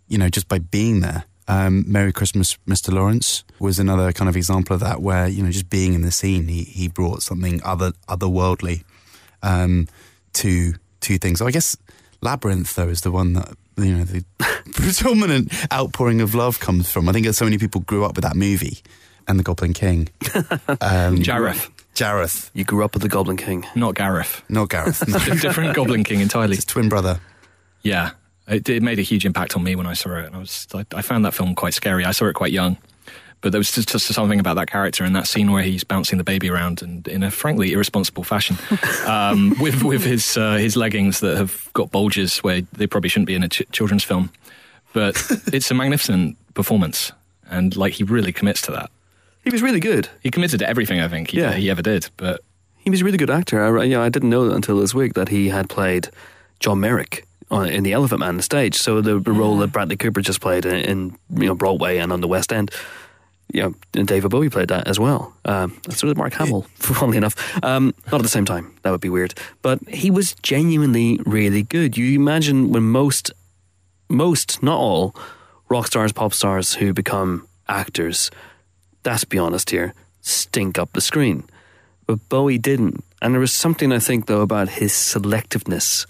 you 0.08 0.17
know, 0.17 0.29
just 0.29 0.48
by 0.48 0.60
being 0.60 1.01
there. 1.01 1.25
Um, 1.48 1.84
Merry 1.88 2.12
Christmas, 2.12 2.58
Mr. 2.67 2.91
Lawrence 2.91 3.44
was 3.60 3.77
another 3.77 4.12
kind 4.12 4.27
of 4.27 4.36
example 4.36 4.74
of 4.74 4.79
that, 4.79 5.01
where 5.01 5.27
you 5.27 5.44
know, 5.44 5.51
just 5.51 5.70
being 5.70 5.94
in 5.94 6.01
the 6.01 6.12
scene, 6.12 6.48
he 6.48 6.63
he 6.63 6.88
brought 6.88 7.22
something 7.22 7.62
other 7.63 7.94
otherworldly 8.08 8.84
um, 9.44 9.88
to 10.34 10.74
to 11.01 11.17
things. 11.17 11.39
So 11.39 11.48
I 11.48 11.51
guess 11.51 11.77
Labyrinth 12.22 12.74
though 12.75 12.89
is 12.89 13.01
the 13.01 13.12
one 13.12 13.34
that 13.34 13.55
you 13.77 13.94
know 13.98 14.03
the 14.03 14.24
predominant 14.74 15.51
outpouring 15.72 16.22
of 16.22 16.36
love 16.36 16.60
comes 16.60 16.91
from. 16.91 17.10
I 17.10 17.12
think 17.12 17.27
so 17.34 17.46
many 17.46 17.58
people 17.58 17.82
grew 17.82 18.05
up 18.05 18.15
with 18.15 18.24
that 18.24 18.36
movie 18.36 18.79
and 19.27 19.39
the 19.39 19.44
Goblin 19.44 19.74
King. 19.74 20.10
Um, 20.82 21.17
Jareth, 21.17 21.70
Jareth, 21.96 22.50
You 22.53 22.63
grew 22.63 22.84
up 22.84 22.94
with 22.94 23.01
the 23.03 23.10
Goblin 23.10 23.38
King. 23.38 23.65
not 23.75 23.96
Gareth. 23.96 24.44
not 24.50 24.70
Gareth. 24.70 25.08
No, 25.08 25.17
Different 25.36 25.75
Goblin 25.75 26.03
King 26.03 26.20
entirely. 26.22 26.55
his 26.58 26.65
twin 26.65 26.89
brother. 26.89 27.20
Yeah, 27.82 28.12
it, 28.48 28.67
it 28.70 28.84
made 28.84 29.00
a 29.00 29.03
huge 29.03 29.25
impact 29.25 29.55
on 29.55 29.63
me 29.63 29.75
when 29.75 29.88
I 29.88 29.94
saw 29.94 30.15
it. 30.17 30.25
And 30.25 30.36
I 30.36 30.39
was, 30.39 30.67
I, 30.74 30.86
I 30.94 31.01
found 31.01 31.24
that 31.25 31.34
film 31.34 31.55
quite 31.55 31.74
scary. 31.74 32.03
I 32.05 32.12
saw 32.12 32.25
it 32.25 32.34
quite 32.34 32.51
young, 32.51 32.77
but 33.45 33.51
there 33.51 33.59
was 33.59 33.71
just, 33.71 33.89
just 33.89 34.07
something 34.07 34.39
about 34.39 34.55
that 34.55 34.67
character 34.67 35.03
and 35.03 35.15
that 35.15 35.27
scene 35.27 35.51
where 35.51 35.61
he's 35.61 35.83
bouncing 35.83 36.17
the 36.17 36.23
baby 36.23 36.49
around 36.49 36.81
and 36.81 37.07
in 37.07 37.21
a 37.21 37.29
frankly 37.29 37.73
irresponsible 37.73 38.23
fashion, 38.23 38.57
um, 39.05 39.53
with 39.59 39.83
with 39.83 40.03
his 40.03 40.35
uh, 40.35 40.55
his 40.55 40.75
leggings 40.75 41.19
that 41.19 41.37
have 41.37 41.69
got 41.73 41.91
bulges 41.91 42.39
where 42.39 42.61
they 42.73 42.87
probably 42.87 43.07
shouldn't 43.07 43.27
be 43.27 43.35
in 43.35 43.43
a 43.43 43.47
ch- 43.49 43.61
children's 43.71 44.03
film. 44.03 44.31
But 44.93 45.15
it's 45.53 45.69
a 45.69 45.75
magnificent 45.75 46.37
performance, 46.55 47.11
and 47.47 47.75
like 47.77 47.93
he 47.93 48.03
really 48.03 48.31
commits 48.33 48.63
to 48.63 48.71
that. 48.71 48.89
He 49.43 49.51
was 49.51 49.61
really 49.61 49.79
good. 49.79 50.09
He 50.23 50.31
committed 50.31 50.57
to 50.61 50.67
everything 50.67 50.99
I 50.99 51.07
think 51.07 51.29
he, 51.29 51.37
Yeah. 51.37 51.53
he 51.53 51.69
ever 51.69 51.83
did. 51.83 52.09
But 52.17 52.41
He 52.79 52.89
was 52.89 53.01
a 53.01 53.05
really 53.05 53.19
good 53.19 53.29
actor. 53.29 53.77
I, 53.77 53.83
you 53.83 53.91
know, 53.93 54.01
I 54.01 54.09
didn't 54.09 54.31
know 54.31 54.49
until 54.49 54.79
this 54.79 54.95
week 54.95 55.13
that 55.13 55.29
he 55.29 55.49
had 55.49 55.69
played 55.69 56.09
John 56.59 56.79
Merrick 56.79 57.27
on, 57.51 57.69
in 57.69 57.83
The 57.83 57.93
Elephant 57.93 58.21
Man 58.21 58.35
on 58.37 58.41
stage. 58.41 58.73
So 58.75 59.01
the, 59.01 59.19
the 59.19 59.31
role 59.31 59.55
that 59.59 59.71
Bradley 59.71 59.97
Cooper 59.97 60.21
just 60.21 60.41
played 60.41 60.65
in, 60.65 60.73
in 60.77 61.17
you 61.39 61.45
know 61.45 61.53
Broadway 61.53 61.99
and 61.99 62.11
on 62.11 62.21
the 62.21 62.27
West 62.27 62.51
End. 62.51 62.71
You 63.53 63.61
know, 63.61 63.75
and 63.93 64.07
David 64.07 64.31
Bowie 64.31 64.49
played 64.49 64.69
that 64.69 64.87
as 64.87 64.99
well. 64.99 65.33
Um, 65.45 65.79
so 65.89 66.07
did 66.07 66.17
Mark 66.17 66.33
Hamill, 66.33 66.63
funnily 66.75 67.17
enough. 67.17 67.35
Um, 67.63 67.93
not 68.11 68.15
at 68.15 68.23
the 68.23 68.29
same 68.29 68.45
time. 68.45 68.75
That 68.81 68.91
would 68.91 69.01
be 69.01 69.09
weird. 69.09 69.33
But 69.61 69.87
he 69.87 70.11
was 70.11 70.35
genuinely 70.41 71.19
really 71.25 71.63
good. 71.63 71.95
You 71.95 72.19
imagine 72.19 72.71
when 72.71 72.83
most, 72.83 73.31
most, 74.09 74.63
not 74.63 74.77
all, 74.77 75.15
rock 75.69 75.87
stars, 75.87 76.11
pop 76.11 76.33
stars 76.33 76.73
who 76.73 76.93
become 76.93 77.47
actors, 77.67 78.31
let's 79.05 79.23
be 79.23 79.37
honest 79.37 79.69
here, 79.69 79.93
stink 80.21 80.79
up 80.79 80.93
the 80.93 81.01
screen. 81.01 81.43
But 82.07 82.27
Bowie 82.29 82.57
didn't. 82.57 83.03
And 83.21 83.33
there 83.33 83.41
was 83.41 83.53
something, 83.53 83.91
I 83.91 83.99
think, 83.99 84.25
though, 84.25 84.41
about 84.41 84.69
his 84.69 84.91
selectiveness 84.91 86.05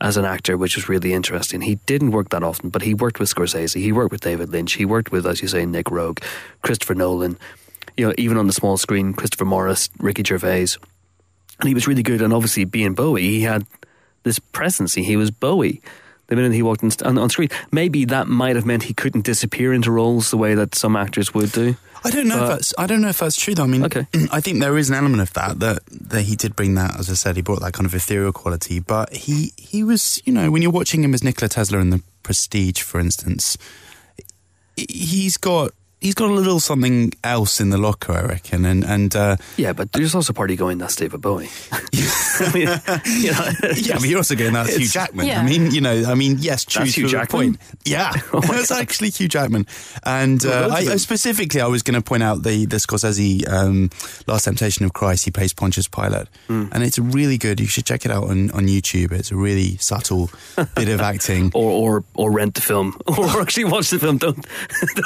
as 0.00 0.16
an 0.16 0.24
actor, 0.24 0.56
which 0.56 0.76
was 0.76 0.88
really 0.88 1.12
interesting. 1.12 1.62
He 1.62 1.76
didn't 1.86 2.10
work 2.10 2.28
that 2.30 2.42
often, 2.42 2.70
but 2.70 2.82
he 2.82 2.94
worked 2.94 3.18
with 3.18 3.34
Scorsese, 3.34 3.80
he 3.80 3.92
worked 3.92 4.12
with 4.12 4.20
David 4.20 4.50
Lynch, 4.50 4.74
he 4.74 4.84
worked 4.84 5.10
with, 5.10 5.26
as 5.26 5.40
you 5.40 5.48
say, 5.48 5.64
Nic 5.64 5.86
Roeg, 5.86 6.22
Christopher 6.62 6.94
Nolan. 6.94 7.38
You 7.96 8.08
know, 8.08 8.14
even 8.18 8.36
on 8.36 8.46
the 8.46 8.52
small 8.52 8.76
screen, 8.76 9.14
Christopher 9.14 9.46
Morris, 9.46 9.88
Ricky 9.98 10.22
Gervais, 10.22 10.76
and 11.60 11.68
he 11.68 11.74
was 11.74 11.86
really 11.86 12.02
good. 12.02 12.20
And 12.20 12.32
obviously, 12.32 12.64
being 12.64 12.94
Bowie, 12.94 13.22
he 13.22 13.40
had 13.40 13.66
this 14.22 14.38
presence. 14.38 14.92
He 14.94 15.16
was 15.16 15.30
Bowie 15.30 15.80
the 16.26 16.36
minute 16.36 16.52
he 16.52 16.62
walked 16.62 16.82
on, 17.02 17.18
on, 17.18 17.30
screen. 17.30 17.48
Maybe 17.70 18.04
that 18.06 18.26
might 18.26 18.56
have 18.56 18.66
meant 18.66 18.82
he 18.82 18.94
couldn't 18.94 19.24
disappear 19.24 19.72
into 19.72 19.90
roles 19.90 20.30
the 20.30 20.36
way 20.36 20.54
that 20.54 20.74
some 20.74 20.96
actors 20.96 21.32
would 21.32 21.52
do. 21.52 21.76
I 22.06 22.10
don't 22.10 22.28
know. 22.28 22.38
But, 22.38 22.42
if 22.42 22.48
that's, 22.48 22.74
I 22.78 22.86
don't 22.86 23.00
know 23.00 23.08
if 23.08 23.18
that's 23.18 23.36
true. 23.36 23.54
though. 23.54 23.64
I 23.64 23.66
mean, 23.66 23.84
okay. 23.84 24.06
I 24.32 24.40
think 24.40 24.60
there 24.60 24.76
is 24.78 24.88
an 24.88 24.96
element 24.96 25.22
of 25.22 25.32
that 25.34 25.60
that 25.60 25.80
that 25.90 26.22
he 26.22 26.36
did 26.36 26.56
bring 26.56 26.74
that. 26.74 26.98
As 26.98 27.10
I 27.10 27.14
said, 27.14 27.36
he 27.36 27.42
brought 27.42 27.60
that 27.60 27.72
kind 27.72 27.86
of 27.86 27.94
ethereal 27.94 28.32
quality. 28.32 28.80
But 28.80 29.12
he 29.12 29.52
he 29.56 29.82
was, 29.84 30.20
you 30.24 30.32
know, 30.32 30.50
when 30.50 30.62
you're 30.62 30.70
watching 30.70 31.02
him 31.02 31.14
as 31.14 31.22
Nikola 31.22 31.48
Tesla 31.48 31.78
in 31.78 31.90
the 31.90 32.02
Prestige, 32.22 32.82
for 32.82 33.00
instance, 33.00 33.56
he's 34.76 35.36
got 35.36 35.72
he's 36.00 36.14
got 36.14 36.30
a 36.30 36.32
little 36.32 36.60
something 36.60 37.12
else 37.24 37.60
in 37.60 37.70
the 37.70 37.78
locker, 37.78 38.12
I 38.12 38.22
reckon. 38.22 38.64
And 38.64 38.84
and 38.84 39.14
uh, 39.14 39.36
yeah, 39.56 39.72
but 39.72 39.92
there's 39.92 40.14
also 40.14 40.32
party 40.32 40.56
going 40.56 40.78
that's 40.78 40.96
David 40.96 41.20
Bowie. 41.20 41.48
I 41.72 42.50
mean, 42.52 42.68
you 43.06 43.32
know, 43.32 43.50
yeah, 43.76 43.94
but 43.98 44.08
you're 44.08 44.18
also 44.18 44.34
going 44.34 44.52
that's 44.52 44.76
Hugh 44.76 44.88
Jackman. 44.88 45.26
Yeah. 45.26 45.40
I 45.40 45.44
mean, 45.44 45.70
you 45.70 45.80
know, 45.80 46.04
I 46.06 46.14
mean, 46.14 46.36
yes, 46.38 46.64
choose 46.64 46.94
Hugh 46.94 47.08
Jackman. 47.08 47.54
Point. 47.54 47.60
Yeah, 47.84 48.12
oh 48.32 48.40
that's 48.50 48.70
actually 48.70 49.10
Hugh 49.10 49.28
Jackman. 49.28 49.66
And 50.04 50.44
uh, 50.44 50.70
I, 50.72 50.96
specifically, 50.96 51.60
I 51.60 51.66
was 51.66 51.82
going 51.82 51.94
to 51.94 52.02
point 52.02 52.22
out 52.22 52.42
the 52.42 52.66
the 52.66 52.76
Scorsese 52.76 53.48
um, 53.50 53.90
Last 54.26 54.44
Temptation 54.44 54.84
of 54.84 54.92
Christ. 54.92 55.24
He 55.24 55.30
plays 55.30 55.52
Pontius 55.52 55.88
Pilate, 55.88 56.28
mm. 56.48 56.68
and 56.72 56.82
it's 56.82 56.98
really 56.98 57.38
good. 57.38 57.60
You 57.60 57.66
should 57.66 57.86
check 57.86 58.04
it 58.04 58.10
out 58.10 58.24
on, 58.24 58.50
on 58.50 58.66
YouTube. 58.66 59.12
It's 59.12 59.30
a 59.30 59.36
really 59.36 59.76
subtle 59.78 60.30
bit 60.74 60.88
of 60.88 61.00
acting. 61.00 61.50
or 61.54 61.70
or 61.70 62.04
or 62.14 62.30
rent 62.30 62.54
the 62.54 62.60
film, 62.60 62.98
or 63.06 63.40
actually 63.40 63.64
watch 63.64 63.90
the 63.90 63.98
film. 63.98 64.18
Don't 64.18 64.46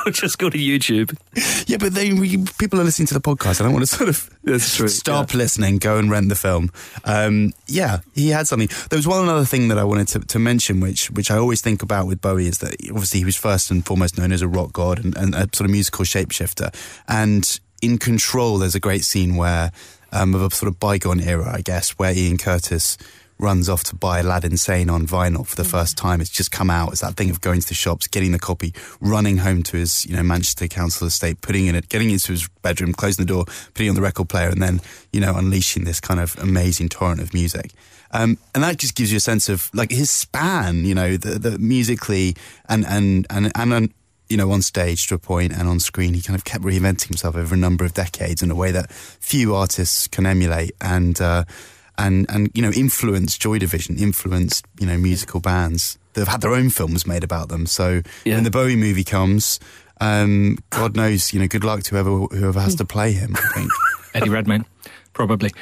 don't 0.04 0.14
just 0.14 0.38
go 0.38 0.50
to 0.50 0.58
YouTube 0.58 0.79
YouTube. 0.80 1.16
Yeah, 1.66 1.76
but 1.78 1.94
they 1.94 2.10
people 2.58 2.80
are 2.80 2.84
listening 2.84 3.06
to 3.08 3.14
the 3.14 3.20
podcast. 3.20 3.60
I 3.60 3.64
don't 3.64 3.72
want 3.72 3.86
to 3.86 3.94
sort 3.94 4.08
of 4.08 4.30
That's 4.42 4.76
true, 4.76 4.88
stop 4.88 5.32
yeah. 5.32 5.38
listening, 5.38 5.78
go 5.78 5.98
and 5.98 6.10
rent 6.10 6.28
the 6.28 6.34
film. 6.34 6.70
Um, 7.04 7.52
yeah, 7.66 7.98
he 8.14 8.30
had 8.30 8.48
something. 8.48 8.68
There 8.88 8.96
was 8.96 9.06
one 9.06 9.28
other 9.28 9.44
thing 9.44 9.68
that 9.68 9.78
I 9.78 9.84
wanted 9.84 10.08
to, 10.08 10.20
to, 10.20 10.38
mention, 10.38 10.80
which 10.80 11.10
which 11.10 11.30
I 11.30 11.36
always 11.36 11.60
think 11.60 11.82
about 11.82 12.06
with 12.06 12.20
Bowie, 12.20 12.46
is 12.46 12.58
that 12.58 12.74
obviously 12.90 13.20
he 13.20 13.24
was 13.24 13.36
first 13.36 13.70
and 13.70 13.84
foremost 13.84 14.18
known 14.18 14.32
as 14.32 14.42
a 14.42 14.48
rock 14.48 14.72
god 14.72 15.04
and, 15.04 15.16
and 15.16 15.34
a 15.34 15.48
sort 15.52 15.62
of 15.62 15.70
musical 15.70 16.04
shapeshifter. 16.04 16.74
And 17.06 17.60
in 17.82 17.98
Control, 17.98 18.58
there's 18.58 18.74
a 18.74 18.80
great 18.80 19.04
scene 19.04 19.36
where 19.36 19.72
um, 20.12 20.34
of 20.34 20.42
a 20.42 20.54
sort 20.54 20.68
of 20.68 20.80
bygone 20.80 21.20
era, 21.20 21.52
I 21.52 21.60
guess, 21.60 21.90
where 21.90 22.12
Ian 22.12 22.38
Curtis 22.38 22.96
runs 23.40 23.68
off 23.68 23.82
to 23.84 23.96
buy 23.96 24.20
Aladdin 24.20 24.56
Sane 24.56 24.90
on 24.90 25.06
vinyl 25.06 25.46
for 25.46 25.56
the 25.56 25.62
mm. 25.62 25.70
first 25.70 25.96
time. 25.96 26.20
It's 26.20 26.30
just 26.30 26.52
come 26.52 26.70
out. 26.70 26.92
It's 26.92 27.00
that 27.00 27.16
thing 27.16 27.30
of 27.30 27.40
going 27.40 27.60
to 27.60 27.68
the 27.68 27.74
shops, 27.74 28.06
getting 28.06 28.32
the 28.32 28.38
copy, 28.38 28.74
running 29.00 29.38
home 29.38 29.62
to 29.64 29.76
his, 29.76 30.06
you 30.06 30.14
know, 30.14 30.22
Manchester 30.22 30.68
Council 30.68 31.06
estate, 31.06 31.40
putting 31.40 31.66
in 31.66 31.74
it, 31.74 31.88
getting 31.88 32.10
into 32.10 32.32
his 32.32 32.48
bedroom, 32.62 32.92
closing 32.92 33.24
the 33.24 33.32
door, 33.32 33.46
putting 33.74 33.88
on 33.88 33.94
the 33.94 34.02
record 34.02 34.28
player, 34.28 34.48
and 34.48 34.62
then, 34.62 34.80
you 35.12 35.20
know, 35.20 35.34
unleashing 35.34 35.84
this 35.84 36.00
kind 36.00 36.20
of 36.20 36.36
amazing 36.38 36.88
torrent 36.88 37.20
of 37.20 37.32
music. 37.34 37.72
Um, 38.12 38.38
and 38.54 38.64
that 38.64 38.76
just 38.78 38.94
gives 38.96 39.12
you 39.12 39.18
a 39.18 39.20
sense 39.20 39.48
of 39.48 39.70
like 39.72 39.90
his 39.90 40.10
span, 40.10 40.84
you 40.84 40.94
know, 40.94 41.16
the, 41.16 41.38
the 41.38 41.58
musically 41.58 42.34
and, 42.68 42.84
and, 42.86 43.26
and, 43.30 43.52
and, 43.54 43.94
you 44.28 44.36
know, 44.36 44.50
on 44.50 44.62
stage 44.62 45.06
to 45.08 45.14
a 45.14 45.18
point 45.18 45.52
and 45.52 45.68
on 45.68 45.80
screen, 45.80 46.14
he 46.14 46.22
kind 46.22 46.36
of 46.36 46.44
kept 46.44 46.64
reinventing 46.64 47.08
himself 47.08 47.36
over 47.36 47.54
a 47.54 47.58
number 47.58 47.84
of 47.84 47.94
decades 47.94 48.42
in 48.42 48.50
a 48.50 48.54
way 48.54 48.70
that 48.72 48.90
few 48.92 49.54
artists 49.54 50.08
can 50.08 50.26
emulate. 50.26 50.72
And, 50.80 51.20
uh, 51.20 51.44
and 52.00 52.26
and 52.30 52.50
you 52.54 52.62
know 52.62 52.70
influence 52.70 53.36
Joy 53.38 53.58
Division, 53.58 53.98
influenced 53.98 54.64
you 54.80 54.86
know 54.86 54.96
musical 54.96 55.40
bands 55.40 55.98
that 56.14 56.20
have 56.20 56.28
had 56.28 56.40
their 56.40 56.54
own 56.54 56.70
films 56.70 57.06
made 57.06 57.22
about 57.22 57.48
them. 57.48 57.66
So 57.66 58.02
yeah. 58.24 58.34
when 58.34 58.44
the 58.44 58.50
Bowie 58.50 58.76
movie 58.76 59.04
comes, 59.04 59.60
um, 60.00 60.58
God 60.70 60.96
knows, 60.96 61.32
you 61.32 61.38
know, 61.40 61.46
good 61.46 61.64
luck 61.64 61.82
to 61.84 61.90
whoever 61.90 62.10
whoever 62.36 62.60
has 62.60 62.74
to 62.76 62.84
play 62.84 63.12
him. 63.12 63.36
I 63.36 63.48
think 63.54 63.70
Eddie 64.14 64.30
Redmayne, 64.30 64.64
probably. 65.12 65.52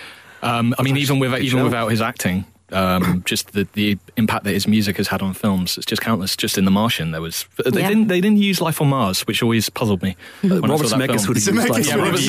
Um, 0.43 0.75
I 0.79 0.83
mean, 0.83 0.97
even 0.97 1.19
without 1.19 1.41
even 1.41 1.65
without 1.65 1.89
his 1.89 2.01
acting, 2.01 2.45
um, 2.73 3.23
just 3.25 3.53
the, 3.53 3.67
the 3.73 3.99
impact 4.17 4.45
that 4.45 4.53
his 4.53 4.67
music 4.67 4.97
has 4.99 5.09
had 5.09 5.23
on 5.23 5.35
films. 5.35 5.77
It's 5.77 5.87
just 5.87 6.03
countless. 6.03 6.37
Just 6.37 6.59
in 6.59 6.65
The 6.65 6.71
Martian, 6.71 7.13
there 7.13 7.21
was 7.21 7.47
they 7.65 7.81
yeah. 7.81 7.89
didn't 7.89 8.09
they 8.09 8.21
didn't 8.21 8.39
use 8.39 8.61
Life 8.61 8.81
on 8.81 8.89
Mars, 8.89 9.27
which 9.27 9.43
always 9.43 9.69
puzzled 9.71 10.03
me. 10.03 10.17
Uh, 10.45 10.61
Robert 10.61 10.87
Zemeckis 10.87 11.29
would 11.29 11.37
have 11.37 11.55
used 11.55 11.71
Life 11.71 11.87
yeah, 11.87 11.97
Robert 11.97 12.21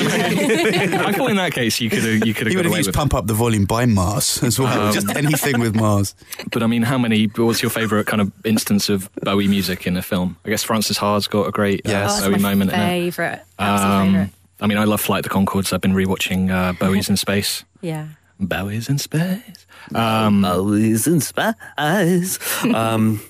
I 1.06 1.12
thought 1.12 1.30
in 1.30 1.36
that 1.36 1.52
case 1.52 1.80
you 1.80 1.90
could 1.90 2.04
have 2.04 2.26
you 2.26 2.34
could 2.34 2.46
have. 2.46 2.52
He 2.52 2.56
would 2.56 2.66
have 2.66 2.76
used 2.76 2.92
Pump 2.94 3.14
Up 3.14 3.26
the 3.26 3.34
Volume 3.34 3.64
by 3.64 3.86
Mars 3.86 4.42
as 4.42 4.58
well. 4.58 4.88
Um, 4.88 4.92
just 4.92 5.14
anything 5.16 5.60
with 5.60 5.74
Mars. 5.74 6.14
But 6.50 6.62
I 6.62 6.66
mean, 6.66 6.82
how 6.82 6.98
many? 6.98 7.26
What's 7.26 7.62
your 7.62 7.70
favourite 7.70 8.06
kind 8.06 8.20
of 8.20 8.32
instance 8.44 8.88
of 8.88 9.10
Bowie 9.16 9.46
music 9.46 9.86
in 9.86 9.96
a 9.96 10.02
film? 10.02 10.36
I 10.44 10.48
guess 10.48 10.62
Frances 10.62 10.98
Ha's 10.98 11.26
got 11.26 11.46
a 11.46 11.52
great 11.52 11.86
uh, 11.86 11.90
yes. 11.90 12.22
oh, 12.22 12.30
Bowie 12.30 12.40
moment. 12.40 12.70
Favorite. 12.72 13.42
Um, 13.58 14.30
I 14.60 14.66
mean, 14.66 14.78
I 14.78 14.84
love 14.84 15.00
Flight 15.00 15.22
the 15.22 15.30
Conchords. 15.30 15.72
I've 15.72 15.80
been 15.80 15.92
rewatching 15.92 16.50
uh, 16.50 16.72
Bowie's 16.74 17.08
in 17.08 17.16
Space. 17.16 17.64
Yeah. 17.80 18.08
Bowie's 18.40 18.88
in 18.88 18.98
Space. 18.98 19.66
Um, 19.94 20.42
Bowie's 20.42 21.06
in 21.06 21.20
Space. 21.20 22.38
um, 22.64 23.20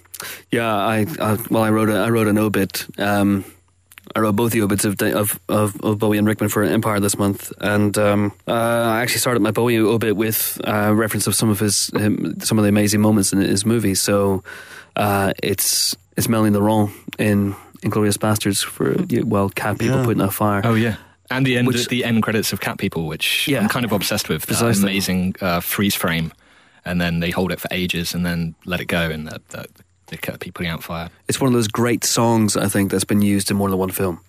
yeah, 0.50 0.74
I, 0.74 1.06
I, 1.20 1.38
well, 1.50 1.62
I 1.62 1.70
wrote 1.70 1.88
a 1.88 1.96
I 1.96 2.10
wrote 2.10 2.28
an 2.28 2.38
obit. 2.38 2.86
Um, 2.98 3.44
I 4.14 4.20
wrote 4.20 4.34
both 4.34 4.52
the 4.52 4.62
obits 4.62 4.84
of, 4.84 5.00
of, 5.00 5.38
of, 5.48 5.80
of, 5.82 5.98
Bowie 5.98 6.18
and 6.18 6.26
Rickman 6.26 6.50
for 6.50 6.64
Empire 6.64 6.98
this 6.98 7.16
month, 7.16 7.52
and 7.60 7.96
um, 7.96 8.32
uh, 8.48 8.52
I 8.52 9.02
actually 9.02 9.20
started 9.20 9.40
my 9.40 9.52
Bowie 9.52 9.78
obit 9.78 10.16
with 10.16 10.60
uh, 10.66 10.92
reference 10.94 11.28
of 11.28 11.36
some 11.36 11.48
of 11.48 11.60
his 11.60 11.90
him, 11.94 12.40
some 12.40 12.58
of 12.58 12.64
the 12.64 12.68
amazing 12.68 13.00
moments 13.00 13.32
in 13.32 13.40
his 13.40 13.64
movies. 13.64 14.02
So 14.02 14.42
uh, 14.96 15.32
it's 15.42 15.96
it's 16.16 16.28
Melanie 16.28 16.58
Laurent 16.58 16.90
in 17.18 17.54
Inglourious 17.82 18.18
Basterds 18.18 18.64
for 18.64 18.96
well, 19.24 19.48
cat 19.48 19.78
people 19.78 19.98
yeah. 19.98 20.04
putting 20.04 20.22
out 20.22 20.34
fire. 20.34 20.62
Oh 20.64 20.74
yeah. 20.74 20.96
And 21.30 21.46
the 21.46 21.56
end, 21.56 21.68
which, 21.68 21.86
the 21.86 22.04
end 22.04 22.22
credits 22.22 22.52
of 22.52 22.60
Cat 22.60 22.78
People, 22.78 23.06
which 23.06 23.46
yeah, 23.46 23.60
I'm 23.60 23.68
kind 23.68 23.84
of 23.84 23.92
obsessed 23.92 24.28
with. 24.28 24.46
Precisely. 24.46 24.82
amazing 24.82 25.36
uh, 25.40 25.60
freeze 25.60 25.94
frame, 25.94 26.32
and 26.84 27.00
then 27.00 27.20
they 27.20 27.30
hold 27.30 27.52
it 27.52 27.60
for 27.60 27.68
ages 27.70 28.14
and 28.14 28.26
then 28.26 28.56
let 28.64 28.80
it 28.80 28.86
go, 28.86 29.08
and 29.10 29.28
the, 29.28 29.40
the, 29.50 29.66
the 30.08 30.16
cat 30.16 30.40
people 30.40 30.66
out 30.66 30.82
fire. 30.82 31.08
It's 31.28 31.40
one 31.40 31.48
of 31.48 31.54
those 31.54 31.68
great 31.68 32.04
songs 32.04 32.56
I 32.56 32.66
think 32.66 32.90
that's 32.90 33.04
been 33.04 33.22
used 33.22 33.50
in 33.50 33.56
more 33.56 33.70
than 33.70 33.78
one 33.78 33.90
film. 33.90 34.20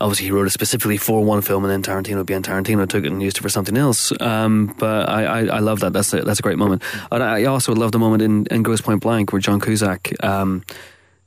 Obviously, 0.00 0.26
he 0.26 0.32
wrote 0.32 0.46
it 0.46 0.50
specifically 0.50 0.96
for 0.96 1.24
one 1.24 1.42
film, 1.42 1.64
and 1.64 1.70
then 1.70 1.82
Tarantino, 1.82 2.24
being 2.24 2.42
Tarantino, 2.42 2.88
took 2.88 3.04
it 3.04 3.12
and 3.12 3.22
used 3.22 3.38
it 3.38 3.42
for 3.42 3.48
something 3.48 3.76
else. 3.76 4.12
Um, 4.20 4.74
but 4.78 5.08
I, 5.08 5.24
I, 5.24 5.44
I, 5.44 5.58
love 5.60 5.80
that. 5.80 5.92
That's 5.92 6.12
a, 6.12 6.22
that's 6.22 6.40
a 6.40 6.42
great 6.42 6.58
moment. 6.58 6.82
And 7.12 7.22
I 7.22 7.44
also 7.44 7.72
love 7.72 7.92
the 7.92 8.00
moment 8.00 8.22
in, 8.22 8.46
in 8.46 8.64
Grosse 8.64 8.80
Pointe 8.80 9.00
Blank 9.00 9.32
where 9.32 9.40
John 9.40 9.60
Cusack 9.60 10.12
um, 10.24 10.64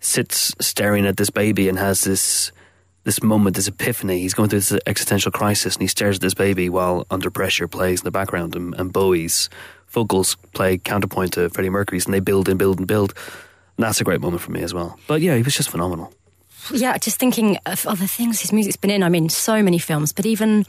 sits 0.01 0.53
staring 0.60 1.05
at 1.05 1.15
this 1.15 1.29
baby 1.29 1.69
and 1.69 1.79
has 1.79 2.03
this 2.03 2.51
this 3.06 3.24
moment, 3.24 3.56
this 3.56 3.68
epiphany. 3.68 4.20
He's 4.20 4.34
going 4.34 4.50
through 4.50 4.60
this 4.60 4.80
existential 4.86 5.32
crisis, 5.32 5.76
and 5.76 5.82
he 5.82 5.88
stares 5.88 6.18
at 6.18 6.22
this 6.22 6.34
baby 6.34 6.70
while 6.70 7.08
Under 7.10 7.32
Pressure 7.32 7.68
plays 7.68 8.02
in 8.02 8.04
the 8.04 8.12
background, 8.12 8.56
and, 8.56 8.76
and 8.76 8.91
Bowie's 8.91 9.50
vocals 9.88 10.36
play 10.54 10.78
counterpoint 10.78 11.34
to 11.34 11.50
Freddie 11.50 11.70
Mercury's, 11.70 12.06
and 12.06 12.13
they 12.13 12.20
build 12.20 12.50
and 12.50 12.60
build 12.60 12.80
and 12.80 12.88
build. 12.88 13.13
And 13.78 13.86
that's 13.86 14.02
a 14.02 14.04
great 14.04 14.22
moment 14.22 14.41
for 14.41 14.52
me 14.52 14.62
as 14.63 14.74
well. 14.74 15.00
But 15.08 15.22
yeah, 15.22 15.36
he 15.36 15.44
was 15.44 15.56
just 15.56 15.70
phenomenal. 15.70 16.13
Yeah, 16.74 16.98
just 16.98 17.20
thinking 17.20 17.58
of 17.65 17.86
other 17.86 18.08
things 18.08 18.41
his 18.41 18.52
music's 18.52 18.76
been 18.76 18.89
in. 18.89 19.04
I 19.04 19.10
mean, 19.10 19.30
so 19.30 19.62
many 19.62 19.78
films, 19.78 20.12
but 20.12 20.26
even 20.26 20.65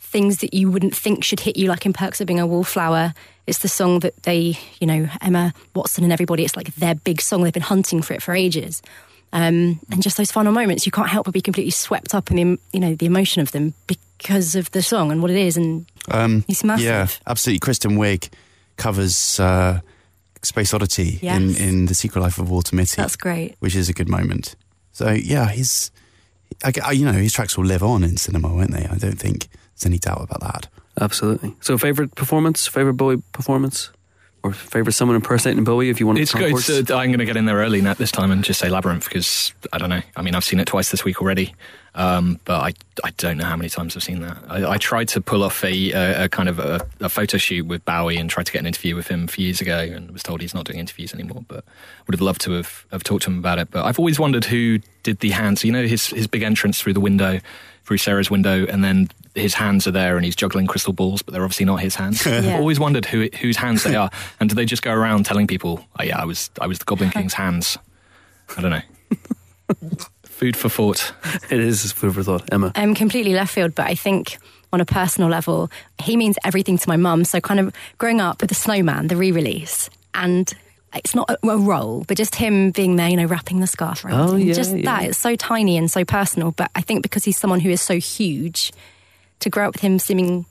things 0.00 0.38
that 0.38 0.54
you 0.54 0.70
wouldn't 0.70 0.96
think 0.96 1.22
should 1.22 1.40
hit 1.40 1.56
you, 1.56 1.68
like 1.68 1.86
in 1.86 1.92
Perks 1.92 2.20
of 2.20 2.26
Being 2.26 2.40
a 2.40 2.46
Wallflower. 2.46 3.14
It's 3.46 3.58
the 3.58 3.68
song 3.68 4.00
that 4.00 4.24
they, 4.24 4.58
you 4.80 4.86
know, 4.88 5.08
Emma 5.20 5.54
Watson 5.74 6.02
and 6.02 6.12
everybody, 6.12 6.44
it's 6.44 6.56
like 6.56 6.74
their 6.74 6.96
big 6.96 7.20
song. 7.20 7.44
They've 7.44 7.52
been 7.52 7.62
hunting 7.62 8.02
for 8.02 8.14
it 8.14 8.22
for 8.22 8.34
ages. 8.34 8.82
Um, 9.36 9.80
and 9.90 10.02
just 10.02 10.16
those 10.16 10.32
final 10.32 10.50
moments, 10.50 10.86
you 10.86 10.92
can't 10.92 11.10
help 11.10 11.26
but 11.26 11.34
be 11.34 11.42
completely 11.42 11.70
swept 11.70 12.14
up 12.14 12.30
in 12.30 12.36
the 12.36 12.58
you 12.72 12.80
know 12.80 12.94
the 12.94 13.04
emotion 13.04 13.42
of 13.42 13.52
them 13.52 13.74
because 13.86 14.54
of 14.54 14.70
the 14.70 14.80
song 14.80 15.12
and 15.12 15.20
what 15.20 15.30
it 15.30 15.36
is, 15.36 15.58
and 15.58 15.84
um, 16.10 16.42
it's 16.48 16.64
massive. 16.64 16.86
Yeah, 16.86 17.08
absolutely. 17.26 17.58
Kristen 17.58 17.98
Wiig 17.98 18.30
covers 18.78 19.38
uh, 19.38 19.80
Space 20.40 20.72
Oddity 20.72 21.18
yes. 21.20 21.36
in 21.36 21.68
in 21.68 21.86
the 21.86 21.94
Secret 21.94 22.22
Life 22.22 22.38
of 22.38 22.48
Walter 22.48 22.74
Mitty. 22.74 22.96
That's 22.96 23.14
great, 23.14 23.56
which 23.58 23.76
is 23.76 23.90
a 23.90 23.92
good 23.92 24.08
moment. 24.08 24.56
So 24.92 25.10
yeah, 25.10 25.50
he's 25.50 25.90
I, 26.64 26.92
you 26.92 27.04
know 27.04 27.12
his 27.12 27.34
tracks 27.34 27.58
will 27.58 27.66
live 27.66 27.82
on 27.82 28.04
in 28.04 28.16
cinema, 28.16 28.48
won't 28.48 28.70
they? 28.70 28.86
I 28.86 28.96
don't 28.96 29.18
think 29.18 29.48
there's 29.74 29.84
any 29.84 29.98
doubt 29.98 30.22
about 30.22 30.40
that. 30.40 30.68
Absolutely. 30.98 31.54
So, 31.60 31.76
favorite 31.76 32.14
performance, 32.14 32.66
favorite 32.66 32.94
boy 32.94 33.18
performance 33.32 33.90
or 34.46 34.52
favourite 34.52 34.94
someone 34.94 35.16
impersonating 35.16 35.64
Bowie 35.64 35.90
if 35.90 36.00
you 36.00 36.06
want 36.06 36.16
to. 36.16 36.22
It's 36.22 36.32
good. 36.32 36.52
It's, 36.52 36.70
uh, 36.70 36.96
I'm 36.96 37.08
going 37.08 37.18
to 37.18 37.24
get 37.24 37.36
in 37.36 37.46
there 37.46 37.56
early 37.56 37.80
this 37.80 38.12
time 38.12 38.30
and 38.30 38.44
just 38.44 38.60
say 38.60 38.68
Labyrinth 38.68 39.04
because 39.04 39.52
I 39.72 39.78
don't 39.78 39.90
know. 39.90 40.02
I 40.14 40.22
mean, 40.22 40.34
I've 40.34 40.44
seen 40.44 40.60
it 40.60 40.66
twice 40.66 40.90
this 40.90 41.04
week 41.04 41.20
already, 41.20 41.54
um, 41.94 42.40
but 42.44 42.60
I 42.60 42.74
I 43.04 43.10
don't 43.16 43.38
know 43.38 43.44
how 43.44 43.56
many 43.56 43.68
times 43.68 43.96
I've 43.96 44.02
seen 44.02 44.20
that. 44.20 44.38
I, 44.48 44.72
I 44.72 44.76
tried 44.78 45.08
to 45.08 45.20
pull 45.20 45.42
off 45.42 45.64
a, 45.64 45.92
a, 45.92 46.24
a 46.24 46.28
kind 46.28 46.48
of 46.48 46.58
a, 46.58 46.86
a, 47.00 47.08
photo 47.08 47.38
shoot 47.38 47.66
with 47.66 47.84
Bowie 47.84 48.16
and 48.16 48.30
tried 48.30 48.46
to 48.46 48.52
get 48.52 48.60
an 48.60 48.66
interview 48.66 48.94
with 48.94 49.08
him 49.08 49.24
a 49.24 49.28
few 49.28 49.46
years 49.46 49.60
ago 49.60 49.78
and 49.78 50.10
was 50.10 50.22
told 50.22 50.40
he's 50.40 50.54
not 50.54 50.66
doing 50.66 50.78
interviews 50.78 51.12
anymore. 51.12 51.44
But 51.48 51.64
would 52.06 52.14
have 52.14 52.20
loved 52.20 52.40
to 52.42 52.52
have, 52.52 52.86
have 52.92 53.02
talked 53.04 53.24
to 53.24 53.30
him 53.30 53.38
about 53.38 53.58
it. 53.58 53.70
But 53.70 53.84
I've 53.84 53.98
always 53.98 54.18
wondered 54.18 54.44
who 54.44 54.78
did 55.02 55.20
the 55.20 55.30
hands. 55.30 55.64
You 55.64 55.72
know, 55.72 55.86
his 55.86 56.06
his 56.08 56.26
big 56.26 56.42
entrance 56.42 56.80
through 56.80 56.94
the 56.94 57.00
window 57.00 57.40
through 57.86 57.98
Sarah's 57.98 58.30
window, 58.30 58.66
and 58.66 58.82
then 58.82 59.08
his 59.34 59.54
hands 59.54 59.86
are 59.86 59.92
there, 59.92 60.16
and 60.16 60.24
he's 60.24 60.34
juggling 60.34 60.66
crystal 60.66 60.92
balls, 60.92 61.22
but 61.22 61.32
they're 61.32 61.44
obviously 61.44 61.64
not 61.66 61.80
his 61.80 61.94
hands. 61.94 62.26
Yeah. 62.26 62.38
I've 62.38 62.60
always 62.60 62.80
wondered 62.80 63.04
who 63.06 63.28
whose 63.40 63.56
hands 63.56 63.84
they 63.84 63.94
are, 63.94 64.10
and 64.40 64.48
do 64.50 64.54
they 64.56 64.64
just 64.64 64.82
go 64.82 64.92
around 64.92 65.24
telling 65.24 65.46
people, 65.46 65.84
"Oh 65.98 66.02
yeah, 66.02 66.20
I 66.20 66.24
was 66.24 66.50
I 66.60 66.66
was 66.66 66.78
the 66.80 66.84
Goblin 66.84 67.10
King's 67.10 67.34
hands." 67.44 67.78
I 68.56 68.60
don't 68.60 68.70
know. 68.70 68.82
Food 70.24 70.56
for 70.56 70.68
thought. 70.68 71.12
It 71.50 71.60
is 71.60 71.92
food 71.92 72.14
for 72.14 72.22
thought, 72.22 72.52
Emma. 72.52 72.72
I'm 72.74 72.94
completely 72.94 73.32
left 73.32 73.54
field, 73.54 73.74
but 73.74 73.86
I 73.86 73.94
think 73.94 74.38
on 74.72 74.80
a 74.80 74.84
personal 74.84 75.30
level, 75.30 75.70
he 75.98 76.16
means 76.16 76.36
everything 76.44 76.76
to 76.78 76.88
my 76.88 76.96
mum. 76.96 77.24
So, 77.24 77.40
kind 77.40 77.58
of 77.60 77.74
growing 77.98 78.20
up 78.20 78.40
with 78.40 78.50
the 78.50 78.54
Snowman, 78.54 79.08
the 79.08 79.16
re-release, 79.16 79.88
and 80.14 80.52
it's 80.98 81.14
not 81.14 81.28
a, 81.30 81.48
a 81.48 81.58
role, 81.58 82.04
but 82.06 82.16
just 82.16 82.34
him 82.34 82.70
being 82.70 82.96
there, 82.96 83.08
you 83.08 83.16
know, 83.16 83.24
wrapping 83.26 83.60
the 83.60 83.66
scarf 83.66 84.04
around. 84.04 84.30
Oh, 84.30 84.34
him. 84.34 84.48
yeah, 84.48 84.54
just 84.54 84.76
yeah. 84.76 84.82
that. 84.84 85.04
It's 85.04 85.18
so 85.18 85.36
tiny 85.36 85.76
and 85.76 85.90
so 85.90 86.04
personal. 86.04 86.52
But 86.52 86.70
I 86.74 86.80
think 86.80 87.02
because 87.02 87.24
he's 87.24 87.36
someone 87.38 87.60
who 87.60 87.70
is 87.70 87.80
so 87.80 87.98
huge, 87.98 88.72
to 89.40 89.50
grow 89.50 89.68
up 89.68 89.74
with 89.74 89.82
him 89.82 89.98
seeming 89.98 90.46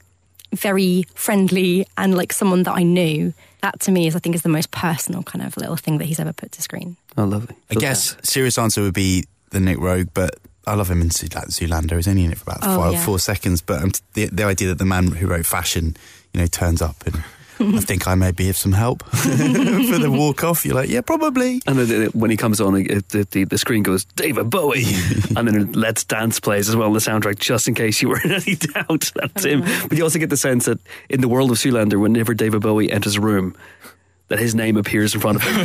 very 0.54 1.04
friendly 1.16 1.86
and 1.98 2.16
like 2.16 2.32
someone 2.32 2.64
that 2.64 2.74
I 2.76 2.84
knew, 2.84 3.34
that 3.62 3.80
to 3.82 3.92
me 3.92 4.08
is, 4.08 4.16
I 4.16 4.20
think, 4.20 4.36
is 4.36 4.42
the 4.44 4.50
most 4.50 4.72
personal 4.72 5.24
kind 5.24 5.44
of 5.46 5.58
little 5.58 5.76
thing 5.76 5.98
that 5.98 6.06
he's 6.06 6.20
ever 6.20 6.34
put 6.34 6.52
to 6.54 6.62
screen. 6.62 6.98
Oh, 7.18 7.24
lovely. 7.26 7.56
I 7.72 7.76
guess 7.76 8.16
serious 8.24 8.58
answer 8.58 8.82
would 8.82 8.94
be 8.94 9.26
the 9.50 9.60
Nic 9.60 9.78
Roeg, 9.78 10.10
but 10.14 10.36
I 10.68 10.76
love 10.76 10.90
him 10.90 11.02
in 11.02 11.10
Zool- 11.10 11.30
Zoolander. 11.50 11.96
He's 11.96 12.08
only 12.08 12.26
in 12.26 12.32
it 12.32 12.38
for 12.38 12.44
about 12.52 12.60
Oh, 12.64 12.78
five, 12.78 12.94
yeah. 12.94 13.04
four 13.06 13.20
seconds, 13.20 13.62
but 13.62 13.82
um, 13.82 13.92
the 14.14 14.28
the 14.28 14.44
idea 14.44 14.68
that 14.70 14.78
the 14.78 14.86
man 14.86 15.08
who 15.08 15.28
wrote 15.28 15.46
fashion, 15.46 15.96
you 16.34 16.40
know, 16.42 16.48
turns 16.48 16.82
up 16.82 17.06
and 17.06 17.24
I 17.60 17.80
think 17.80 18.08
I 18.08 18.16
may 18.16 18.32
be 18.32 18.50
of 18.50 18.58
some 18.58 18.74
help 18.74 19.04
for 19.10 19.28
the 19.28 20.10
walk 20.12 20.44
off. 20.44 20.66
You're 20.66 20.76
like, 20.76 20.90
yeah, 20.90 21.02
probably. 21.02 21.62
And 21.66 21.78
then 21.78 22.08
when 22.08 22.30
he 22.30 22.38
comes 22.38 22.60
on, 22.60 22.74
the, 22.74 23.28
the, 23.32 23.44
the 23.46 23.58
screen 23.58 23.84
goes, 23.84 24.06
David 24.06 24.50
Bowie. 24.50 24.84
and 25.36 25.48
then 25.48 25.72
Let's 25.72 26.04
Dance 26.04 26.40
plays 26.40 26.70
as 26.70 26.76
well, 26.76 26.88
on 26.88 26.94
the 26.94 27.00
soundtrack, 27.00 27.40
just 27.40 27.68
in 27.68 27.76
case 27.76 28.02
you 28.02 28.10
were 28.10 28.20
in 28.24 28.32
any 28.32 28.56
doubt. 28.56 29.12
That's 29.16 29.46
him. 29.46 29.62
But 29.88 29.98
you 29.98 30.04
also 30.04 30.20
get 30.20 30.30
the 30.30 30.38
sense 30.38 30.66
that 30.66 30.80
in 31.10 31.22
the 31.22 31.28
world 31.28 31.52
of 31.52 31.58
Zoolander, 31.58 32.00
whenever 32.00 32.34
David 32.34 32.62
Bowie 32.62 32.92
enters 32.92 33.16
a 33.16 33.22
room, 33.22 33.56
that 34.28 34.40
his 34.40 34.56
name 34.56 34.76
appears 34.76 35.14
in 35.14 35.22
front 35.22 35.38
of 35.38 35.44
him 35.44 35.56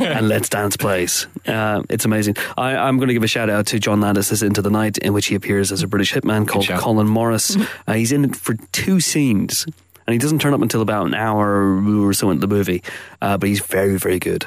and 0.00 0.28
Let's 0.28 0.48
Dance 0.48 0.76
plays. 0.76 1.26
Uh, 1.46 1.82
it's 1.90 2.04
amazing. 2.04 2.36
I, 2.56 2.76
I'm 2.76 2.98
going 2.98 3.08
to 3.08 3.14
give 3.14 3.24
a 3.24 3.28
shout 3.28 3.50
out 3.50 3.66
to 3.66 3.80
John 3.80 4.00
Landis' 4.00 4.42
Into 4.42 4.62
the 4.62 4.70
Night, 4.70 4.96
in 4.98 5.12
which 5.12 5.26
he 5.26 5.34
appears 5.34 5.72
as 5.72 5.82
a 5.82 5.88
British 5.88 6.12
hitman 6.12 6.46
called. 6.46 6.68
Colin 6.68 7.08
Morris. 7.08 7.56
Uh, 7.86 7.94
he's 7.94 8.12
in 8.12 8.24
it 8.24 8.36
for 8.36 8.54
two 8.70 9.00
scenes. 9.00 9.66
And 10.06 10.12
he 10.12 10.18
doesn't 10.18 10.40
turn 10.40 10.54
up 10.54 10.62
until 10.62 10.82
about 10.82 11.06
an 11.06 11.14
hour 11.14 11.82
or 12.06 12.12
so 12.12 12.30
into 12.30 12.46
the 12.46 12.54
movie. 12.54 12.82
Uh, 13.20 13.36
but 13.38 13.48
he's 13.48 13.60
very, 13.60 13.98
very 13.98 14.18
good. 14.18 14.46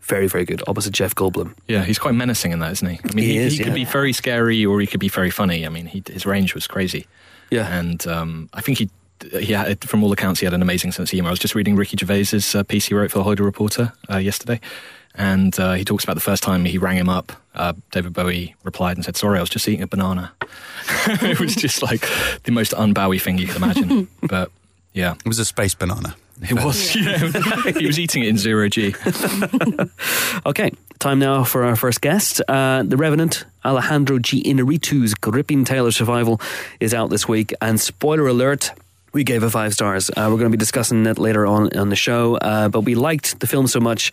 Very, 0.00 0.28
very 0.28 0.44
good. 0.44 0.62
Opposite 0.66 0.92
Jeff 0.92 1.14
Goldblum. 1.14 1.54
Yeah, 1.66 1.84
he's 1.84 1.98
quite 1.98 2.14
menacing 2.14 2.52
in 2.52 2.60
that, 2.60 2.72
isn't 2.72 2.88
he? 2.88 3.00
I 3.02 3.14
mean, 3.14 3.24
He 3.24 3.32
he, 3.32 3.38
is, 3.38 3.52
he 3.54 3.58
yeah. 3.58 3.64
could 3.64 3.74
be 3.74 3.84
very 3.84 4.12
scary 4.12 4.64
or 4.64 4.80
he 4.80 4.86
could 4.86 5.00
be 5.00 5.08
very 5.08 5.30
funny. 5.30 5.66
I 5.66 5.68
mean, 5.68 5.86
he, 5.86 6.02
his 6.06 6.26
range 6.26 6.54
was 6.54 6.66
crazy. 6.66 7.06
Yeah. 7.50 7.66
And 7.76 8.06
um, 8.06 8.48
I 8.54 8.60
think 8.60 8.78
he, 8.78 8.90
he 9.32 9.52
had, 9.52 9.82
from 9.84 10.04
all 10.04 10.12
accounts, 10.12 10.40
he 10.40 10.46
had 10.46 10.54
an 10.54 10.62
amazing 10.62 10.92
sense 10.92 11.08
of 11.10 11.12
humor. 11.12 11.28
I 11.28 11.30
was 11.32 11.38
just 11.40 11.54
reading 11.54 11.76
Ricky 11.76 11.96
Gervais's 11.96 12.54
uh, 12.54 12.62
piece 12.62 12.86
he 12.86 12.94
wrote 12.94 13.10
for 13.10 13.18
the 13.18 13.24
Hollywood 13.24 13.40
Reporter 13.40 13.92
uh, 14.10 14.18
yesterday. 14.18 14.60
And 15.14 15.58
uh, 15.58 15.72
he 15.72 15.84
talks 15.84 16.04
about 16.04 16.14
the 16.14 16.20
first 16.20 16.42
time 16.42 16.64
he 16.64 16.78
rang 16.78 16.96
him 16.98 17.08
up. 17.08 17.32
Uh, 17.54 17.72
David 17.90 18.12
Bowie 18.12 18.54
replied 18.64 18.96
and 18.96 19.04
said, 19.04 19.16
Sorry, 19.16 19.38
I 19.38 19.40
was 19.40 19.48
just 19.48 19.66
eating 19.66 19.82
a 19.82 19.86
banana. 19.86 20.32
it 21.06 21.40
was 21.40 21.54
just 21.56 21.82
like 21.82 22.06
the 22.42 22.52
most 22.52 22.72
unbowie 22.72 23.20
thing 23.20 23.38
you 23.38 23.46
could 23.46 23.56
imagine. 23.56 24.08
but 24.28 24.50
yeah, 24.96 25.12
It 25.24 25.28
was 25.28 25.38
a 25.38 25.44
space 25.44 25.74
banana. 25.74 26.16
it 26.42 26.54
was. 26.64 26.94
Yeah. 26.96 27.18
he 27.78 27.86
was 27.86 27.98
eating 27.98 28.22
it 28.24 28.28
in 28.28 28.38
zero 28.38 28.68
G. 28.68 28.94
Okay, 30.46 30.70
time 30.98 31.18
now 31.18 31.44
for 31.44 31.64
our 31.64 31.76
first 31.76 32.00
guest. 32.00 32.40
Uh, 32.48 32.82
the 32.82 32.96
Revenant, 32.96 33.44
Alejandro 33.64 34.18
G. 34.18 34.42
Iñárritu's 34.42 35.14
gripping 35.14 35.64
tale 35.64 35.86
of 35.86 35.94
survival 35.94 36.40
is 36.80 36.94
out 36.94 37.10
this 37.10 37.26
week. 37.28 37.52
And 37.60 37.80
spoiler 37.80 38.28
alert, 38.28 38.72
we 39.12 39.24
gave 39.24 39.42
it 39.42 39.50
five 39.50 39.72
stars. 39.72 40.08
Uh, 40.10 40.28
we're 40.30 40.38
going 40.38 40.50
to 40.52 40.56
be 40.56 40.64
discussing 40.66 41.04
it 41.06 41.18
later 41.18 41.46
on 41.46 41.76
on 41.76 41.88
the 41.88 41.96
show. 41.96 42.36
Uh, 42.36 42.68
but 42.68 42.82
we 42.82 42.94
liked 42.94 43.40
the 43.40 43.46
film 43.46 43.66
so 43.66 43.80
much. 43.80 44.12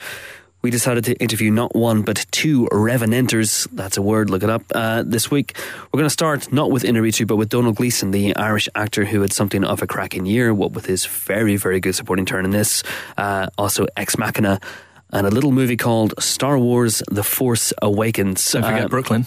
We 0.63 0.71
decided 0.71 1.04
to 1.06 1.13
interview 1.15 1.52
not 1.52 1.76
one 1.76 2.04
but 2.04 2.26
two 2.32 2.69
Revenanters. 2.71 3.67
That's 3.73 3.97
a 3.97 4.02
word, 4.02 4.30
look 4.30 4.43
it 4.43 4.49
up. 4.49 4.63
Uh, 4.73 5.04
this 5.06 5.30
week, 5.30 5.58
we're 5.91 5.97
going 5.97 6.06
to 6.06 6.10
start 6.13 6.54
not 6.54 6.71
with 6.71 6.84
Iñárritu, 6.84 7.28
but 7.28 7.36
with 7.36 7.49
Domhnall 7.49 7.73
Gleeson, 7.73 8.12
the 8.12 8.34
Irish 8.38 8.69
actor 8.73 9.04
who 9.04 9.19
had 9.21 9.34
something 9.34 9.65
of 9.65 9.82
a 9.82 9.88
cracking 9.88 10.26
year, 10.26 10.54
what 10.54 10.71
with 10.71 10.86
his 10.86 11.06
very, 11.06 11.58
very 11.58 11.82
good 11.82 11.95
supporting 11.95 12.26
turn 12.26 12.45
in 12.45 12.52
this. 12.52 12.82
Uh, 13.17 13.47
also, 13.58 13.88
Ex 13.97 14.17
Machina, 14.17 14.62
and 15.12 15.28
a 15.28 15.32
little 15.32 15.52
movie 15.52 15.76
called 15.76 16.13
Star 16.23 16.58
Wars 16.58 17.04
The 17.12 17.23
Force 17.23 17.73
Awakens. 17.82 18.49
Don't 18.54 18.63
forget 18.63 18.86
Uh, 18.86 18.88
Brooklyn. 18.88 19.26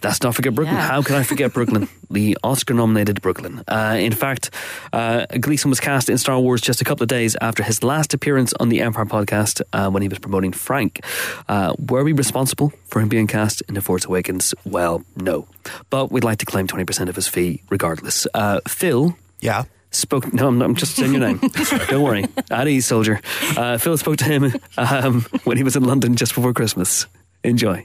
That's 0.00 0.22
not 0.22 0.34
forget 0.34 0.54
Brooklyn. 0.54 0.76
Yeah. 0.76 0.86
How 0.86 1.02
can 1.02 1.16
I 1.16 1.22
forget 1.24 1.52
Brooklyn? 1.52 1.88
the 2.10 2.38
Oscar 2.44 2.72
nominated 2.74 3.20
Brooklyn. 3.20 3.64
Uh, 3.66 3.96
in 3.98 4.12
fact, 4.12 4.50
uh, 4.92 5.26
Gleeson 5.40 5.70
was 5.70 5.80
cast 5.80 6.08
in 6.08 6.18
Star 6.18 6.38
Wars 6.38 6.60
just 6.60 6.80
a 6.80 6.84
couple 6.84 7.02
of 7.02 7.08
days 7.08 7.36
after 7.40 7.62
his 7.64 7.82
last 7.82 8.14
appearance 8.14 8.52
on 8.60 8.68
the 8.68 8.80
Empire 8.80 9.06
podcast 9.06 9.60
uh, 9.72 9.90
when 9.90 10.02
he 10.02 10.08
was 10.08 10.18
promoting 10.20 10.52
Frank. 10.52 11.04
Uh, 11.48 11.74
were 11.78 12.04
we 12.04 12.12
responsible 12.12 12.72
for 12.86 13.00
him 13.00 13.08
being 13.08 13.26
cast 13.26 13.60
in 13.62 13.74
The 13.74 13.80
Force 13.80 14.04
Awakens? 14.04 14.54
Well, 14.64 15.02
no. 15.16 15.48
But 15.90 16.12
we'd 16.12 16.24
like 16.24 16.38
to 16.38 16.46
claim 16.46 16.68
20% 16.68 17.08
of 17.08 17.16
his 17.16 17.26
fee 17.26 17.62
regardless. 17.68 18.26
Uh, 18.32 18.60
Phil 18.68 19.16
Yeah. 19.40 19.64
spoke. 19.90 20.32
No, 20.32 20.46
I'm, 20.46 20.62
I'm 20.62 20.74
just 20.76 20.94
saying 20.94 21.12
your 21.12 21.20
name. 21.20 21.38
Don't 21.88 22.02
worry. 22.04 22.24
At 22.52 22.68
ease, 22.68 22.86
soldier. 22.86 23.20
Uh, 23.56 23.78
Phil 23.78 23.96
spoke 23.98 24.18
to 24.18 24.24
him 24.24 24.52
um, 24.78 25.22
when 25.42 25.56
he 25.56 25.64
was 25.64 25.74
in 25.74 25.82
London 25.82 26.14
just 26.14 26.34
before 26.36 26.52
Christmas. 26.52 27.06
Enjoy. 27.42 27.84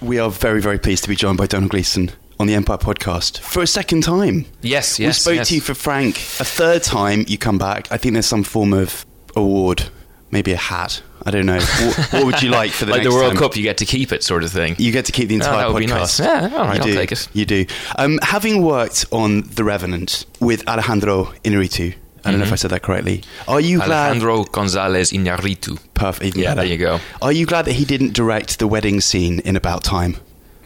We 0.00 0.18
are 0.18 0.30
very, 0.30 0.60
very 0.62 0.78
pleased 0.78 1.02
to 1.04 1.08
be 1.08 1.16
joined 1.16 1.36
by 1.38 1.46
Domhnall 1.46 1.68
Gleeson 1.68 2.10
on 2.38 2.46
the 2.46 2.54
Empire 2.54 2.78
podcast 2.78 3.38
for 3.40 3.62
a 3.62 3.66
second 3.66 4.02
time. 4.02 4.46
Yes, 4.62 4.98
yes. 4.98 5.18
we 5.26 5.32
spoke 5.32 5.34
yes. 5.36 5.48
to 5.48 5.54
you 5.56 5.60
for 5.60 5.74
Frank. 5.74 6.16
A 6.16 6.44
third 6.44 6.82
time 6.82 7.24
you 7.28 7.36
come 7.36 7.58
back. 7.58 7.90
I 7.92 7.98
think 7.98 8.14
there's 8.14 8.24
some 8.26 8.42
form 8.42 8.72
of 8.72 9.04
award, 9.36 9.90
maybe 10.30 10.52
a 10.52 10.56
hat. 10.56 11.02
I 11.26 11.30
don't 11.30 11.44
know. 11.44 11.58
what, 11.60 12.12
what 12.14 12.24
would 12.24 12.42
you 12.42 12.48
like 12.60 12.70
for 12.70 12.86
the 12.86 12.92
like 12.92 13.02
the 13.02 13.10
World 13.10 13.32
time? 13.34 13.42
Cup, 13.42 13.56
you 13.56 13.62
get 13.62 13.76
to 13.78 13.84
keep 13.84 14.10
it, 14.10 14.22
sort 14.24 14.42
of 14.42 14.50
thing. 14.50 14.74
You 14.78 14.90
get 14.90 15.04
to 15.04 15.12
keep 15.12 15.28
the 15.28 15.34
Oh, 15.34 15.38
entire 15.44 15.56
that 15.66 15.72
would 15.74 15.80
be 15.80 15.86
podcast. 15.86 16.18
nice. 16.18 16.20
Yeah, 16.20 16.56
all 16.56 16.64
right, 16.64 16.76
you 16.76 16.80
I'll 16.80 16.86
do. 16.86 16.94
take 16.94 17.12
it. 17.12 17.28
You 17.34 17.44
do. 17.44 17.66
Um, 17.96 18.18
having 18.22 18.62
worked 18.62 19.04
on 19.12 19.42
The 19.42 19.64
Revenant 19.64 20.24
with 20.40 20.66
Alejandro 20.66 21.24
Iñárritu, 21.44 21.94
I 22.24 22.30
don't 22.30 22.40
know 22.40 22.46
if 22.46 22.52
I 22.52 22.56
said 22.56 22.70
that 22.70 22.82
correctly. 22.82 23.22
Are 23.48 23.60
you 23.60 23.78
glad? 23.78 23.88
Mm-hmm. 23.88 23.92
Alejandro 24.26 24.44
Gonzalez 24.44 25.12
Iñárritu. 25.12 25.78
Perfect. 25.94 26.24
even 26.26 26.40
Yeah, 26.42 26.50
better. 26.54 26.60
there 26.62 26.70
you 26.72 26.78
go. 26.78 27.00
Are 27.22 27.32
you 27.32 27.46
glad 27.46 27.64
that 27.66 27.72
he 27.74 27.84
didn't 27.84 28.12
direct 28.14 28.58
the 28.58 28.66
wedding 28.66 29.00
scene 29.00 29.40
in 29.40 29.56
About 29.56 29.82
Time? 29.84 30.16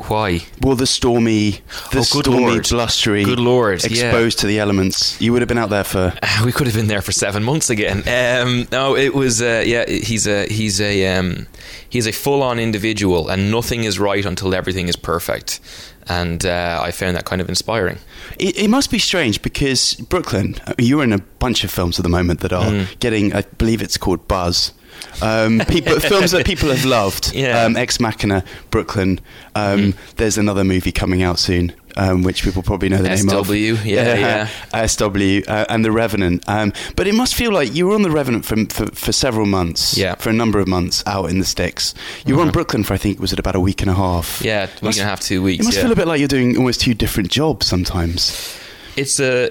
Why? 0.09 0.41
Well, 0.61 0.75
the 0.75 0.89
stormy, 0.89 1.51
the 1.93 1.99
Oh, 2.01 2.05
good 2.13 2.25
stormy, 2.25 2.47
lord. 2.47 2.69
blustery, 2.69 3.23
Good 3.25 3.39
lord, 3.39 3.81
yeah. 3.85 3.91
exposed 4.07 4.41
to 4.41 4.49
the 4.49 4.59
elements. 4.59 5.21
You 5.21 5.33
would 5.33 5.41
have 5.41 5.49
been 5.49 5.57
out 5.59 5.71
there 5.71 5.85
for. 5.85 6.13
We 6.45 6.51
could 6.51 6.67
have 6.67 6.75
been 6.75 6.89
there 6.89 7.01
for 7.01 7.13
seven 7.13 7.45
months 7.45 7.71
again. 7.71 7.99
Um, 8.09 8.67
no, 8.73 8.97
it 8.97 9.15
was 9.15 9.41
uh, 9.41 9.63
yeah. 9.65 9.87
He's 9.89 10.27
a 10.27 10.47
he's 10.49 10.81
a 10.81 11.07
um, 11.17 11.47
he's 11.89 12.09
a 12.09 12.13
full 12.13 12.43
on 12.43 12.59
individual, 12.59 13.29
and 13.29 13.53
nothing 13.53 13.85
is 13.85 14.01
right 14.01 14.25
until 14.27 14.53
everything 14.53 14.89
is 14.89 14.97
perfect. 14.97 15.61
And 16.09 16.45
uh, 16.45 16.81
I 16.83 16.91
found 16.91 17.17
that 17.17 17.25
kind 17.25 17.41
of 17.41 17.49
inspiring. 17.49 17.99
It, 18.39 18.59
it 18.59 18.69
must 18.69 18.91
be 18.91 18.99
strange 18.99 19.43
because 19.43 19.95
Brooklyn, 19.95 20.57
you're 20.79 21.05
in 21.05 21.13
a 21.13 21.19
bunch 21.39 21.65
of 21.65 21.71
films 21.71 21.99
at 21.99 22.03
the 22.03 22.09
moment 22.09 22.41
that 22.41 22.53
are 22.53 22.65
Mm. 22.71 22.99
getting, 23.01 23.33
I 23.35 23.43
believe 23.59 23.83
it's 23.83 23.97
called 23.97 24.27
Buzz. 24.29 24.73
Um, 25.23 25.61
people, 25.69 25.99
films 26.01 26.31
that 26.33 26.47
people 26.47 26.69
have 26.71 26.85
loved. 26.85 27.35
Yeah. 27.35 27.63
Um, 27.65 27.77
Ex 27.77 27.99
Machina, 28.01 28.45
Brooklyn. 28.71 29.21
Um, 29.55 29.95
There's 30.17 30.39
another 30.39 30.65
movie 30.65 30.93
coming 30.93 31.23
out 31.23 31.39
soon, 31.39 31.73
um, 31.97 32.23
which 32.23 32.43
people 32.43 32.63
probably 32.63 32.89
know 32.89 32.99
the 32.99 33.09
name 33.09 33.29
of. 33.29 33.47
SW, 33.47 33.53
yeah, 33.85 34.49
yeah. 34.75 34.87
SW 34.87 35.43
uh, 35.49 35.67
and 35.69 35.85
The 35.85 35.93
Revenant. 35.93 36.43
Um, 36.49 36.73
but 36.97 37.07
it 37.07 37.15
must 37.15 37.35
feel 37.35 37.53
like 37.53 37.75
you 37.75 37.87
were 37.89 37.95
on 37.95 38.03
The 38.03 38.11
Revenant 38.11 38.45
for, 38.45 38.57
for, 38.67 38.87
for 38.95 39.13
several 39.13 39.47
months. 39.47 39.97
Yeah. 39.97 40.15
For 40.17 40.31
a 40.31 40.33
number 40.33 40.59
of 40.59 40.69
months 40.69 41.03
out 41.07 41.31
in 41.31 41.39
the 41.39 41.45
sticks. 41.45 41.95
You 42.27 42.37
were 42.37 42.43
on 42.43 42.51
Brooklyn 42.51 42.85
for, 42.85 42.95
I 42.95 42.99
think, 42.99 43.19
was 43.21 43.33
it 43.33 43.39
about 43.39 43.55
a 43.55 43.61
week 43.61 43.81
and 43.83 43.91
a 43.91 43.95
half? 43.95 44.43
Yeah, 44.43 44.67
week 44.67 44.83
Must- 44.83 44.99
and 44.99 45.07
a 45.07 45.11
half, 45.11 45.21
two 45.21 45.43
weeks. 45.43 45.63
It 45.63 45.67
must 45.67 45.77
yeah. 45.77 45.83
feel 45.85 45.93
a 45.93 45.97
bit 45.97 46.07
like 46.07 46.19
you're 46.19 46.29
doing 46.29 46.57
almost 46.57 46.81
two 46.81 46.95
different 46.95 47.31
jobs 47.31 47.67
sometimes. 47.67 48.59
It's 48.97 49.19
a 49.19 49.51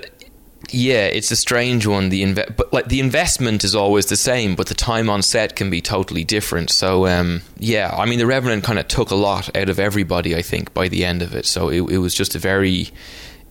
yeah, 0.71 1.05
it's 1.05 1.29
a 1.31 1.35
strange 1.35 1.85
one. 1.85 2.09
The 2.09 2.23
inve- 2.23 2.55
but 2.55 2.71
like 2.73 2.87
the 2.87 2.99
investment 2.99 3.63
is 3.63 3.75
always 3.75 4.05
the 4.07 4.15
same, 4.17 4.55
but 4.55 4.67
the 4.67 4.73
time 4.75 5.09
on 5.09 5.21
set 5.21 5.55
can 5.55 5.69
be 5.69 5.81
totally 5.81 6.23
different. 6.23 6.69
So 6.71 7.05
um, 7.07 7.41
yeah, 7.57 7.93
I 7.97 8.05
mean, 8.05 8.19
the 8.19 8.25
Revenant 8.27 8.63
kind 8.63 8.79
of 8.79 8.87
took 8.87 9.11
a 9.11 9.15
lot 9.15 9.55
out 9.55 9.69
of 9.69 9.79
everybody. 9.79 10.35
I 10.35 10.41
think 10.41 10.73
by 10.73 10.87
the 10.87 11.05
end 11.05 11.21
of 11.21 11.35
it, 11.35 11.45
so 11.45 11.69
it, 11.69 11.81
it 11.91 11.97
was 11.99 12.13
just 12.15 12.35
a 12.35 12.39
very 12.39 12.89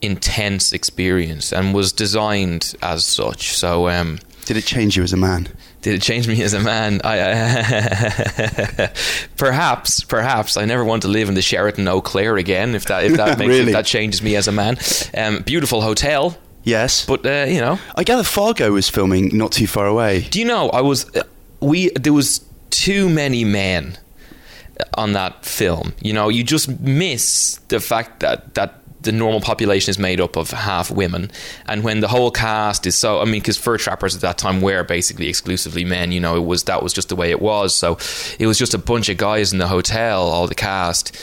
intense 0.00 0.72
experience 0.72 1.52
and 1.52 1.72
was 1.74 1.92
designed 1.92 2.74
as 2.82 3.04
such. 3.04 3.56
So 3.56 3.88
um, 3.88 4.18
Did 4.46 4.56
it 4.56 4.64
change 4.64 4.96
you 4.96 5.02
as 5.04 5.12
a 5.12 5.16
man? 5.16 5.48
did 5.82 5.94
it 5.94 6.02
change 6.02 6.28
me 6.28 6.40
as 6.44 6.54
a 6.54 6.60
man? 6.60 7.00
I, 7.02 7.18
I 7.20 8.90
perhaps, 9.36 10.04
perhaps. 10.04 10.56
I 10.56 10.64
never 10.64 10.84
want 10.84 11.02
to 11.02 11.08
live 11.08 11.28
in 11.28 11.34
the 11.34 11.42
Sheraton 11.42 11.86
Eau 11.88 12.00
Claire 12.00 12.36
again. 12.36 12.74
If 12.76 12.84
that 12.86 13.04
if 13.04 13.16
that 13.16 13.38
makes 13.40 13.48
Really? 13.48 13.66
if 13.66 13.72
that 13.72 13.86
changes 13.86 14.22
me 14.22 14.36
as 14.36 14.46
a 14.48 14.52
man. 14.52 14.78
Um, 15.16 15.42
beautiful 15.42 15.80
hotel, 15.80 16.36
Yes. 16.64 17.06
but 17.06 17.26
uh, 17.26 17.46
you 17.48 17.60
know. 17.60 17.78
I 17.94 18.04
gather 18.04 18.22
Fargo 18.22 18.72
was 18.72 18.88
filming 18.88 19.36
not 19.36 19.52
too 19.52 19.66
far 19.66 19.86
away. 19.86 20.22
Do 20.30 20.38
you 20.38 20.44
know? 20.44 20.70
I 20.70 20.80
was 20.80 21.14
uh, 21.16 21.22
we 21.60 21.90
there 21.90 22.12
was 22.12 22.44
too 22.70 23.08
many 23.08 23.44
men 23.44 23.98
on 24.94 25.12
that 25.12 25.44
film. 25.44 25.92
You 26.00 26.12
know, 26.12 26.28
you 26.28 26.44
just 26.44 26.68
miss 26.80 27.58
the 27.68 27.80
fact 27.80 28.20
that 28.20 28.54
that 28.54 28.78
the 29.02 29.12
normal 29.12 29.40
population 29.40 29.90
is 29.90 29.98
made 29.98 30.20
up 30.20 30.36
of 30.36 30.50
half 30.50 30.90
women, 30.90 31.30
and 31.66 31.82
when 31.82 32.00
the 32.00 32.08
whole 32.08 32.30
cast 32.30 32.86
is 32.86 32.94
so, 32.94 33.20
I 33.20 33.24
mean, 33.24 33.40
because 33.40 33.56
fur 33.56 33.76
trappers 33.76 34.14
at 34.14 34.20
that 34.20 34.38
time 34.38 34.60
were 34.60 34.84
basically 34.84 35.28
exclusively 35.28 35.84
men. 35.84 36.12
You 36.12 36.20
know, 36.20 36.36
it 36.36 36.44
was 36.46 36.64
that 36.64 36.82
was 36.82 36.92
just 36.92 37.08
the 37.08 37.16
way 37.16 37.30
it 37.30 37.40
was. 37.40 37.74
So 37.74 37.98
it 38.38 38.46
was 38.46 38.58
just 38.58 38.74
a 38.74 38.78
bunch 38.78 39.08
of 39.08 39.16
guys 39.16 39.52
in 39.52 39.58
the 39.58 39.68
hotel, 39.68 40.22
all 40.22 40.46
the 40.46 40.54
cast. 40.54 41.16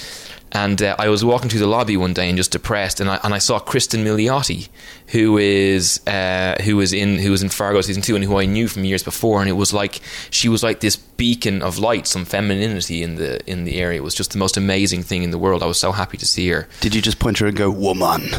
And 0.52 0.82
uh, 0.82 0.96
I 0.98 1.10
was 1.10 1.24
walking 1.24 1.50
through 1.50 1.60
the 1.60 1.68
lobby 1.68 1.96
one 1.96 2.14
day 2.14 2.28
and 2.28 2.38
just 2.38 2.52
depressed, 2.52 3.00
and 3.00 3.10
I 3.10 3.20
and 3.24 3.34
I 3.34 3.38
saw 3.38 3.60
Cristin 3.60 4.04
Milioti, 4.04 4.70
who 5.08 5.38
is 5.38 6.06
uh, 6.08 6.56
who 6.64 6.76
was 6.76 6.92
in 6.92 7.20
who 7.20 7.32
was 7.32 7.44
in 7.44 7.50
Fargo 7.50 7.82
season 7.82 8.02
two, 8.02 8.16
and 8.16 8.24
who 8.24 8.40
I 8.40 8.46
knew 8.46 8.68
from 8.68 8.84
years 8.84 9.04
before, 9.04 9.42
and 9.42 9.50
it 9.50 9.54
was 9.54 9.74
like 9.74 10.02
she 10.32 10.50
was 10.50 10.64
like 10.64 10.80
this 10.80 10.96
beacon 10.96 11.62
of 11.62 11.78
light, 11.78 12.08
some 12.08 12.26
femininity 12.26 13.04
in 13.04 13.16
the 13.16 13.46
in 13.50 13.66
the 13.66 13.80
area. 13.80 14.00
It 14.00 14.04
was 14.04 14.16
just 14.16 14.32
the 14.32 14.38
most 14.40 14.58
amazing 14.58 15.04
thing 15.04 15.22
in 15.22 15.32
the 15.32 15.38
world. 15.38 15.62
I 15.62 15.66
was 15.68 15.78
so 15.78 15.92
happy 15.92 16.18
to 16.18 16.26
see 16.26 16.50
her. 16.50 16.68
Did 16.82 16.96
you 16.96 17.02
just 17.02 17.20
point 17.20 17.38
her 17.40 17.48
and 17.48 17.56
go, 17.56 17.70
woman? 17.70 18.30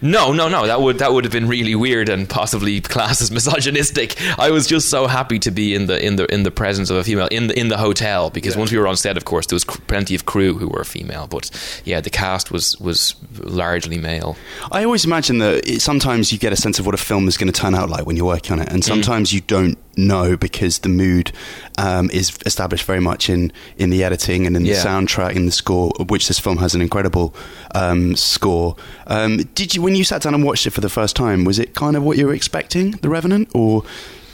No, 0.00 0.32
no, 0.32 0.48
no. 0.48 0.66
That 0.66 0.80
would 0.80 0.98
that 0.98 1.12
would 1.12 1.24
have 1.24 1.32
been 1.32 1.48
really 1.48 1.74
weird 1.74 2.08
and 2.08 2.28
possibly 2.28 2.80
classed 2.80 3.20
as 3.20 3.30
misogynistic. 3.38 4.16
I 4.38 4.50
was 4.50 4.66
just 4.66 4.88
so 4.88 5.06
happy 5.06 5.38
to 5.40 5.50
be 5.50 5.74
in 5.74 5.86
the 5.86 6.02
in 6.04 6.16
the 6.16 6.32
in 6.32 6.44
the 6.44 6.50
presence 6.50 6.88
of 6.88 6.96
a 6.96 7.04
female 7.04 7.26
in 7.26 7.48
the 7.48 7.58
in 7.58 7.68
the 7.68 7.76
hotel 7.76 8.30
because 8.30 8.56
once 8.56 8.70
we 8.72 8.78
were 8.78 8.86
on 8.86 8.96
set, 8.96 9.16
of 9.16 9.24
course, 9.24 9.46
there 9.46 9.56
was 9.56 9.64
cr- 9.64 9.80
plenty 9.86 10.14
of 10.14 10.24
crew 10.24 10.54
who 10.54 10.68
were 10.68 10.84
female, 10.84 11.26
but 11.26 11.50
yeah, 11.84 12.00
the 12.00 12.10
cast 12.10 12.50
was 12.50 12.78
was 12.80 13.14
largely 13.40 13.98
male. 13.98 14.36
I 14.72 14.84
always 14.84 15.04
imagine 15.04 15.38
that 15.38 15.66
it, 15.68 15.80
sometimes 15.82 16.32
you 16.32 16.38
get 16.38 16.52
a 16.52 16.56
sense 16.56 16.78
of 16.78 16.86
what 16.86 16.94
a 16.94 16.98
film 16.98 17.28
is 17.28 17.36
going 17.36 17.52
to 17.52 17.60
turn 17.60 17.74
out 17.74 17.88
like 17.90 18.06
when 18.06 18.16
you're 18.16 18.26
working 18.26 18.52
on 18.52 18.60
it, 18.60 18.68
Mm. 18.68 18.74
and 18.74 18.84
sometimes 18.84 19.32
you 19.32 19.40
don't 19.42 19.78
know 19.96 20.36
because 20.36 20.78
the 20.80 20.88
mood 20.88 21.32
um, 21.76 22.08
is 22.10 22.38
established 22.46 22.84
very 22.84 23.00
much 23.00 23.28
in, 23.28 23.52
in 23.78 23.90
the 23.90 24.04
editing 24.04 24.46
and 24.46 24.56
in 24.56 24.62
the 24.62 24.70
Yeah. 24.70 24.84
soundtrack 24.84 25.34
and 25.34 25.48
the 25.48 25.52
score, 25.52 25.90
which 26.08 26.28
this 26.28 26.38
film 26.38 26.58
has 26.58 26.74
an 26.74 26.80
incredible 26.80 27.34
um, 27.74 28.14
score. 28.14 28.76
Um, 29.08 29.38
did 29.54 29.74
you, 29.74 29.82
when 29.82 29.96
you 29.96 30.04
sat 30.04 30.22
down 30.22 30.34
and 30.34 30.44
watched 30.44 30.66
it 30.66 30.70
for 30.70 30.80
the 30.80 30.88
first 30.88 31.16
time, 31.16 31.44
was 31.44 31.58
it 31.58 31.74
kind 31.74 31.96
of 31.96 32.04
what 32.04 32.16
you 32.16 32.26
were 32.26 32.34
expecting, 32.34 32.92
The 32.92 33.08
Revenant, 33.08 33.48
or 33.54 33.82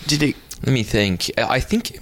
did 0.06 0.22
it? 0.22 0.36
Let 0.66 0.72
me 0.72 0.82
think. 0.82 1.30
I 1.38 1.60
think. 1.60 1.98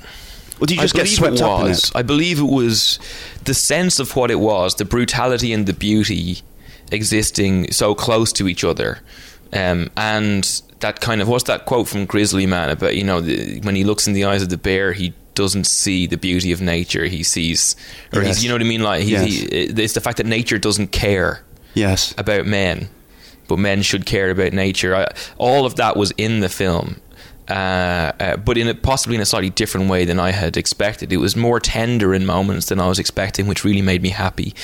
Or 0.63 0.67
did 0.67 0.75
you 0.77 0.81
I 0.81 0.85
just 0.85 0.95
get 0.95 1.03
believe 1.05 1.17
swept 1.19 1.35
it 1.37 1.43
up 1.43 1.61
in 1.63 1.67
was. 1.71 1.85
it? 1.87 1.97
I 1.97 2.03
believe 2.03 2.39
it 2.39 2.45
was 2.45 3.01
the 3.45 3.53
sense 3.55 3.99
of 3.99 4.15
what 4.15 4.31
it 4.31 4.39
was, 4.39 4.77
the 4.77 4.85
brutality 4.85 5.53
and 5.53 5.67
the 5.67 5.73
beauty 5.73 6.43
existing 6.93 7.73
so 7.73 7.95
close 7.95 8.33
to 8.35 8.49
each 8.49 8.65
other, 8.65 9.01
um, 9.53 9.91
and 9.97 10.63
that 10.81 11.01
kind 11.01 11.21
of 11.21 11.29
what's 11.29 11.45
that 11.45 11.65
quote 11.67 11.89
from 11.89 12.07
Grizzly 12.07 12.47
Man 12.47 12.71
about 12.71 12.97
you 12.97 13.05
know 13.05 13.21
the, 13.21 13.61
when 13.63 13.75
he 13.75 13.85
looks 13.85 14.07
in 14.07 14.13
the 14.13 14.25
eyes 14.25 14.43
of 14.43 14.49
the 14.51 14.57
bear, 14.57 14.93
he 14.93 15.15
doesn't 15.35 15.65
see 15.67 16.07
the 16.07 16.17
beauty 16.19 16.53
of 16.53 16.61
nature. 16.61 17.07
He 17.07 17.23
sees, 17.23 17.75
or 18.13 18.23
Yes. 18.23 18.37
he's 18.37 18.45
you 18.45 18.49
know 18.51 18.55
what 18.57 18.63
I 18.63 18.67
mean. 18.67 18.83
Like 18.83 19.03
he, 19.03 19.13
Yes. 19.13 19.27
he, 19.27 19.39
it's 19.47 19.95
the 19.95 20.01
fact 20.01 20.19
that 20.19 20.27
nature 20.27 20.59
doesn't 20.59 20.89
care 20.93 21.43
Yes. 21.75 22.15
about 22.19 22.47
men, 22.47 22.89
but 23.49 23.59
men 23.59 23.83
should 23.83 24.05
care 24.07 24.31
about 24.31 24.53
nature. 24.53 24.95
I, 24.95 25.07
all 25.39 25.65
of 25.67 25.77
that 25.77 25.97
was 25.97 26.13
in 26.19 26.41
the 26.41 26.49
film, 26.51 27.01
uh, 27.49 27.53
uh, 28.21 28.37
but 28.37 28.57
in 28.57 28.69
a, 28.69 28.75
possibly 28.75 29.17
in 29.17 29.23
a 29.23 29.27
slightly 29.27 29.51
different 29.51 29.91
way 29.91 30.05
than 30.05 30.19
I 30.21 30.31
had 30.31 30.57
expected. 30.57 31.13
It 31.13 31.19
was 31.19 31.37
more 31.37 31.61
tender 31.61 32.15
in 32.15 32.25
moments 32.25 32.67
than 32.67 32.81
I 32.81 32.89
was 32.89 32.99
expecting, 32.99 33.47
which 33.47 33.65
really 33.65 33.83
made 33.83 34.03
me 34.03 34.11
happy. 34.11 34.55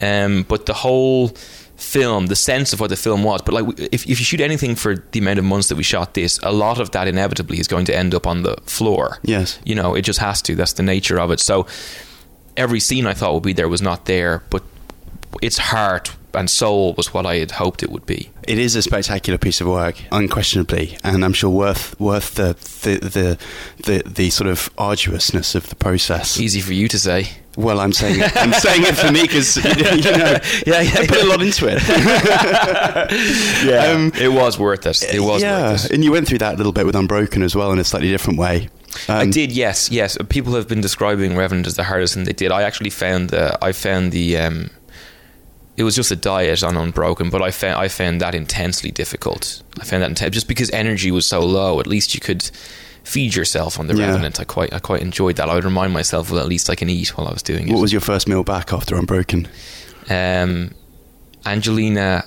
Um, 0.00 0.44
but 0.48 0.66
the 0.66 0.74
whole 0.74 1.28
film, 1.76 2.26
the 2.26 2.36
sense 2.36 2.72
of 2.72 2.80
what 2.80 2.90
the 2.90 2.96
film 2.96 3.22
was, 3.22 3.42
but 3.42 3.54
like 3.54 3.78
if, 3.78 4.06
if 4.06 4.18
you 4.18 4.24
shoot 4.24 4.40
anything 4.40 4.74
for 4.74 4.96
the 5.12 5.18
amount 5.18 5.38
of 5.38 5.44
months 5.44 5.68
that 5.68 5.76
we 5.76 5.82
shot 5.82 6.14
this, 6.14 6.38
a 6.42 6.52
lot 6.52 6.80
of 6.80 6.90
that 6.90 7.08
inevitably 7.08 7.58
is 7.58 7.68
going 7.68 7.84
to 7.84 7.96
end 7.96 8.14
up 8.14 8.26
on 8.26 8.42
the 8.42 8.56
floor. 8.64 9.18
Yes. 9.22 9.58
You 9.64 9.74
know, 9.74 9.94
it 9.94 10.02
just 10.02 10.18
has 10.18 10.42
to. 10.42 10.54
That's 10.54 10.74
the 10.74 10.82
nature 10.82 11.18
of 11.18 11.30
it. 11.30 11.40
So 11.40 11.66
every 12.56 12.80
scene 12.80 13.06
I 13.06 13.14
thought 13.14 13.34
would 13.34 13.42
be 13.42 13.52
there 13.52 13.68
was 13.68 13.82
not 13.82 14.06
there, 14.06 14.42
but 14.50 14.62
its 15.42 15.58
heart 15.58 16.14
and 16.34 16.48
soul 16.50 16.94
was 16.94 17.12
what 17.14 17.26
I 17.26 17.36
had 17.36 17.52
hoped 17.52 17.82
it 17.82 17.90
would 17.90 18.06
be. 18.06 18.30
It 18.46 18.58
is 18.58 18.76
a 18.76 18.82
spectacular 18.82 19.38
piece 19.38 19.60
of 19.60 19.66
work, 19.66 19.96
unquestionably, 20.12 20.98
and 21.02 21.24
I'm 21.24 21.32
sure 21.32 21.50
worth 21.50 21.98
worth 22.00 22.34
the 22.34 22.54
the 22.82 22.98
the, 23.08 23.38
the, 23.84 24.02
the 24.08 24.30
sort 24.30 24.48
of 24.48 24.70
arduousness 24.78 25.54
of 25.54 25.68
the 25.68 25.76
process. 25.76 26.38
Easy 26.40 26.60
for 26.60 26.72
you 26.74 26.88
to 26.88 26.98
say. 26.98 27.28
Well, 27.56 27.78
I'm 27.78 27.92
saying 27.92 28.18
it, 28.20 28.36
I'm 28.36 28.52
saying 28.52 28.82
it 28.82 28.96
for 28.96 29.12
me 29.12 29.22
because 29.22 29.56
you 29.56 29.62
know, 29.62 30.38
Yeah, 30.66 30.80
yeah, 30.80 31.00
I 31.00 31.06
put 31.06 31.22
a 31.22 31.26
lot 31.26 31.40
into 31.40 31.66
it. 31.68 31.80
yeah, 33.64 33.92
um, 33.92 34.12
It 34.20 34.28
was 34.32 34.58
worth 34.58 34.86
it. 34.86 35.02
It 35.14 35.20
was 35.20 35.42
yeah, 35.42 35.70
worth 35.72 35.84
it. 35.86 35.90
and 35.92 36.02
you 36.04 36.12
went 36.12 36.26
through 36.28 36.38
that 36.38 36.54
a 36.54 36.56
little 36.56 36.72
bit 36.72 36.86
with 36.86 36.96
Unbroken 36.96 37.42
as 37.42 37.54
well 37.54 37.70
in 37.72 37.78
a 37.78 37.84
slightly 37.84 38.08
different 38.10 38.38
way. 38.38 38.68
I 39.08 39.22
Um, 39.22 39.30
did, 39.30 39.52
yes, 39.52 39.90
yes. 39.90 40.16
People 40.28 40.54
have 40.54 40.68
been 40.68 40.80
describing 40.80 41.36
Revenant 41.36 41.66
as 41.66 41.74
the 41.76 41.84
hardest 41.84 42.14
thing 42.14 42.24
they 42.24 42.32
did. 42.32 42.52
I 42.52 42.62
actually 42.62 42.90
found 42.90 43.30
the, 43.30 43.56
I 43.64 43.72
found 43.72 44.12
the, 44.12 44.36
um, 44.36 44.70
it 45.76 45.82
was 45.84 45.94
just 45.96 46.10
a 46.10 46.16
diet 46.16 46.62
on 46.62 46.76
Unbroken, 46.76 47.30
but 47.30 47.42
I 47.42 47.50
found 47.50 47.76
I 47.76 47.88
found 47.88 48.20
that 48.20 48.34
intensely 48.34 48.90
difficult. 48.90 49.62
I 49.80 49.84
found 49.84 50.02
that 50.02 50.10
intense 50.10 50.34
just 50.34 50.48
because 50.48 50.70
energy 50.70 51.10
was 51.10 51.26
so 51.26 51.40
low. 51.40 51.80
At 51.80 51.86
least 51.86 52.14
you 52.14 52.20
could 52.20 52.42
feed 53.02 53.34
yourself 53.34 53.78
on 53.78 53.86
the 53.86 53.94
Yeah. 53.94 54.06
Revenant. 54.06 54.40
I 54.40 54.44
quite 54.44 54.72
I 54.72 54.78
quite 54.78 55.02
enjoyed 55.02 55.36
that. 55.36 55.48
I 55.48 55.54
would 55.54 55.64
remind 55.64 55.92
myself, 55.92 56.30
well, 56.30 56.40
at 56.40 56.46
least 56.48 56.70
I 56.70 56.74
can 56.74 56.88
eat 56.88 57.16
while 57.16 57.26
I 57.26 57.32
was 57.32 57.42
doing 57.42 57.68
it. 57.68 57.72
What 57.72 57.80
was 57.82 57.92
your 57.92 58.00
first 58.00 58.28
meal 58.28 58.44
back 58.44 58.72
after 58.72 58.96
Unbroken? 58.96 59.48
um, 60.10 60.70
Angelina 61.46 62.24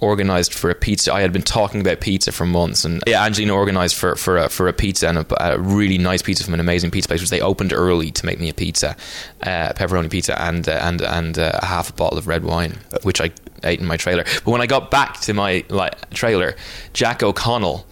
organized 0.00 0.54
for 0.54 0.70
a 0.70 0.74
pizza. 0.74 1.12
I 1.12 1.20
had 1.20 1.32
been 1.32 1.42
talking 1.42 1.80
about 1.80 2.00
pizza 2.00 2.32
for 2.32 2.46
months, 2.46 2.84
and 2.84 3.02
yeah, 3.06 3.24
Angelina 3.24 3.54
organized 3.54 3.96
for 3.96 4.16
for 4.16 4.38
a, 4.38 4.48
for 4.48 4.68
a 4.68 4.72
pizza 4.72 5.08
and 5.08 5.18
a, 5.18 5.52
a 5.52 5.58
really 5.58 5.98
nice 5.98 6.22
pizza 6.22 6.44
from 6.44 6.54
an 6.54 6.60
amazing 6.60 6.90
pizza 6.90 7.08
place, 7.08 7.20
which 7.20 7.30
they 7.30 7.40
opened 7.40 7.72
early 7.72 8.10
to 8.12 8.26
make 8.26 8.38
me 8.38 8.48
a 8.48 8.54
pizza, 8.54 8.96
uh, 9.42 9.72
pepperoni 9.74 10.10
pizza, 10.10 10.40
and 10.40 10.68
uh, 10.68 10.80
and 10.82 11.00
and 11.00 11.38
uh, 11.38 11.58
a 11.62 11.66
half 11.66 11.90
a 11.90 11.92
bottle 11.92 12.18
of 12.18 12.26
red 12.26 12.44
wine, 12.44 12.78
which 13.02 13.20
I 13.20 13.30
ate 13.64 13.80
in 13.80 13.86
my 13.86 13.96
trailer. 13.96 14.24
But 14.44 14.48
when 14.48 14.60
I 14.60 14.66
got 14.66 14.90
back 14.90 15.20
to 15.22 15.34
my 15.34 15.64
like 15.68 16.10
trailer, 16.10 16.54
Jack 16.92 17.22
O'Connell 17.22 17.86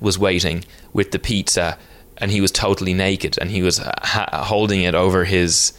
was 0.00 0.18
waiting 0.18 0.64
with 0.92 1.12
the 1.12 1.18
pizza, 1.18 1.78
and 2.18 2.30
he 2.30 2.40
was 2.40 2.50
totally 2.50 2.94
naked, 2.94 3.38
and 3.40 3.50
he 3.50 3.62
was 3.62 3.78
uh, 3.80 3.92
ha- 4.02 4.44
holding 4.44 4.82
it 4.82 4.94
over 4.94 5.24
his. 5.24 5.72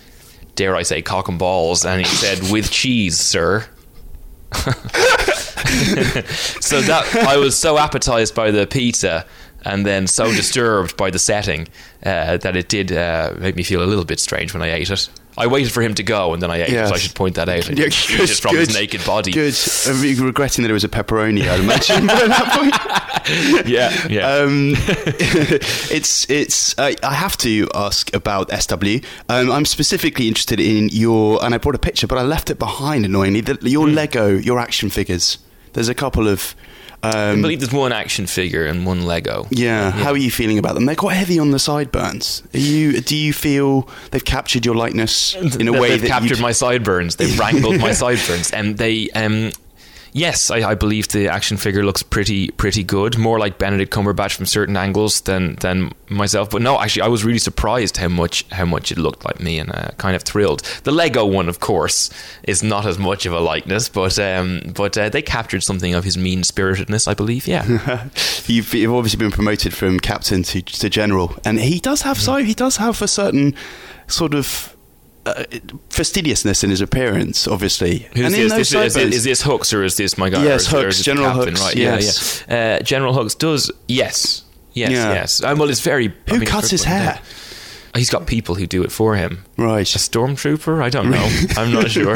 Dare 0.55 0.75
I 0.75 0.83
say 0.83 1.01
cock 1.01 1.29
and 1.29 1.39
balls? 1.39 1.83
And 1.83 2.05
he 2.05 2.07
said, 2.07 2.51
"With 2.51 2.69
cheese, 2.69 3.19
sir." 3.19 3.65
so 6.61 6.81
that 6.81 7.15
I 7.27 7.37
was 7.37 7.57
so 7.57 7.77
appetized 7.77 8.35
by 8.35 8.51
the 8.51 8.67
pizza 8.67 9.25
and 9.65 9.85
then 9.85 10.07
so 10.07 10.25
disturbed 10.33 10.97
by 10.97 11.09
the 11.09 11.19
setting 11.19 11.67
uh, 12.05 12.37
that 12.37 12.55
it 12.57 12.67
did 12.67 12.91
uh, 12.91 13.33
make 13.37 13.55
me 13.55 13.63
feel 13.63 13.81
a 13.83 13.85
little 13.87 14.03
bit 14.05 14.19
strange 14.19 14.53
when 14.53 14.61
I 14.61 14.71
ate 14.73 14.89
it. 14.89 15.09
I 15.35 15.47
waited 15.47 15.71
for 15.71 15.81
him 15.81 15.95
to 15.95 16.03
go 16.03 16.31
and 16.33 16.43
then 16.43 16.51
I 16.51 16.61
ate 16.61 16.69
Yes. 16.69 16.87
it. 16.87 16.89
So 16.89 16.95
I 16.95 16.97
should 16.99 17.15
point 17.15 17.35
that 17.35 17.49
out. 17.49 17.67
Yeah, 17.69 17.85
eat 17.87 18.11
it 18.11 18.29
from 18.29 18.55
his 18.55 18.73
naked 18.75 19.03
body. 19.03 19.31
Good. 19.31 19.55
I'm 19.87 20.25
regretting 20.25 20.61
that 20.63 20.69
it 20.69 20.73
was 20.73 20.83
a 20.83 20.89
pepperoni. 20.89 21.49
I'd 21.49 21.59
imagine 21.61 22.05
by 22.07 22.27
that 22.27 22.51
point. 22.51 22.75
Yeah, 23.65 23.89
yeah. 24.09 24.27
Um, 24.35 24.73
it's 25.89 26.29
it's. 26.29 26.77
I 26.77 26.95
I 27.03 27.13
have 27.13 27.37
to 27.37 27.69
ask 27.73 28.13
about 28.13 28.51
SW. 28.51 28.97
Um, 29.29 29.49
I'm 29.49 29.63
specifically 29.63 30.27
interested 30.27 30.59
in 30.59 30.89
your, 30.91 31.43
and 31.43 31.53
I 31.55 31.57
brought 31.57 31.75
a 31.75 31.79
picture, 31.79 32.05
but 32.05 32.17
I 32.17 32.23
left 32.23 32.49
it 32.49 32.59
behind 32.59 33.05
annoyingly. 33.05 33.39
The, 33.39 33.57
your 33.69 33.87
Hmm. 33.87 33.93
Lego, 33.95 34.27
your 34.35 34.59
action 34.59 34.89
figures. 34.89 35.37
There's 35.73 35.89
a 35.89 35.95
couple 35.95 36.27
of. 36.27 36.55
I 37.05 37.31
Um, 37.31 37.41
believe 37.41 37.59
there's 37.59 37.73
one 37.73 37.91
action 37.91 38.27
figure 38.27 38.65
and 38.65 38.85
one 38.85 39.05
Lego. 39.05 39.45
yeah, 39.51 39.91
how 39.91 40.11
are 40.11 40.17
you 40.17 40.31
feeling 40.31 40.57
about 40.57 40.73
them? 40.75 40.85
They're 40.85 40.95
quite 40.95 41.15
heavy 41.15 41.37
on 41.37 41.51
the 41.51 41.59
sideburns. 41.59 42.43
Are 42.53 42.57
you? 42.59 43.01
Do 43.01 43.17
you 43.17 43.33
feel 43.33 43.89
they've 44.11 44.23
captured 44.23 44.65
your 44.65 44.75
likeness 44.75 45.35
in 45.35 45.67
a 45.67 45.71
They- 45.73 45.79
way 45.79 45.89
they've 45.89 46.01
that 46.03 46.07
captured 46.07 46.39
my 46.39 46.53
sideburns. 46.53 47.17
They've 47.17 47.37
wrangled 47.37 47.79
my 47.81 47.91
sideburns, 48.03 48.51
and 48.51 48.77
they. 48.77 49.09
Um, 49.15 49.51
yes, 50.13 50.49
I, 50.49 50.69
I 50.69 50.75
believe 50.75 51.09
the 51.09 51.27
action 51.27 51.57
figure 51.57 51.83
looks 51.83 52.01
pretty 52.01 52.49
pretty 52.51 52.83
good. 52.83 53.17
More 53.17 53.39
like 53.39 53.57
Benedict 53.57 53.91
Cumberbatch 53.91 54.35
from 54.35 54.45
certain 54.45 54.77
angles 54.77 55.21
than 55.21 55.55
than 55.55 55.91
myself. 56.09 56.49
But 56.49 56.61
no, 56.61 56.79
actually, 56.79 57.01
I 57.01 57.07
was 57.07 57.25
really 57.25 57.39
surprised 57.39 57.97
how 57.97 58.07
much 58.07 58.45
how 58.51 58.65
much 58.65 58.91
it 58.91 58.97
looked 58.97 59.25
like 59.25 59.39
me, 59.39 59.59
and 59.59 59.71
uh, 59.71 59.89
kind 59.97 60.15
of 60.15 60.23
thrilled. 60.23 60.61
The 60.83 60.91
Lego 60.91 61.25
one, 61.25 61.49
of 61.49 61.59
course, 61.59 62.09
is 62.43 62.63
not 62.63 62.85
as 62.85 62.97
much 62.97 63.25
of 63.25 63.33
a 63.33 63.39
likeness, 63.39 63.89
but 63.89 64.17
um, 64.19 64.61
but 64.73 64.97
uh, 64.97 65.09
they 65.09 65.21
captured 65.21 65.63
something 65.63 65.93
of 65.93 66.03
his 66.03 66.17
mean 66.17 66.43
spiritedness, 66.43 67.07
I 67.07 67.13
believe. 67.13 67.47
Yeah. 67.47 67.63
you've, 68.45 68.73
you've 68.73 68.93
obviously 68.93 69.17
been 69.17 69.31
promoted 69.31 69.73
from 69.73 69.99
captain 69.99 70.43
to, 70.43 70.61
to 70.61 70.89
general, 70.89 71.35
and 71.43 71.59
he 71.59 71.79
does 71.79 72.03
have 72.03 72.17
so 72.17 72.35
he 72.37 72.53
does 72.53 72.77
have 72.77 73.01
a 73.01 73.07
certain 73.07 73.55
sort 74.07 74.33
of 74.33 74.72
uh, 75.25 75.43
fastidiousness 75.89 76.63
in 76.63 76.69
his 76.69 76.81
appearance, 76.81 77.47
obviously. 77.47 77.99
Who's 78.13 78.25
and 78.25 78.35
in 78.35 78.47
this? 78.49 78.71
those 78.71 78.93
This- 78.93 78.95
is, 78.97 79.15
is, 79.17 79.23
this 79.23 79.43
Hux 79.43 79.73
or 79.73 79.83
is 79.83 79.95
this 79.97 80.17
my 80.17 80.29
guy? 80.29 80.43
Yes, 80.43 80.71
or 80.73 80.87
is, 80.87 80.99
or 80.99 81.01
Hux, 81.01 81.03
General 81.03 81.33
Captain? 81.33 81.53
Hux, 81.55 81.61
Right, 81.61 81.75
yes. 81.75 82.45
yeah, 82.49 82.55
yeah. 82.55 82.75
Uh, 82.75 82.79
General 82.81 83.13
Hux 83.13 83.37
does 83.37 83.71
yes, 83.87 84.43
yes, 84.73 84.91
Yeah. 84.91 85.13
yes. 85.13 85.43
Um, 85.43 85.59
well, 85.59 85.69
it's 85.69 85.79
very. 85.81 86.09
I 86.27 86.31
who 86.31 86.39
mean, 86.39 86.49
cuts 86.49 86.69
his 86.71 86.83
hair? 86.83 87.19
He's 87.95 88.09
got 88.09 88.25
people 88.25 88.55
who 88.55 88.65
do 88.65 88.81
it 88.83 88.91
for 88.91 89.15
him. 89.15 89.45
Right. 89.55 89.87
A 89.95 89.99
stormtrooper? 89.99 90.81
I 90.81 90.89
don't 90.89 91.11
know. 91.11 91.29
I'm 91.57 91.71
not 91.71 91.91
sure. 91.91 92.15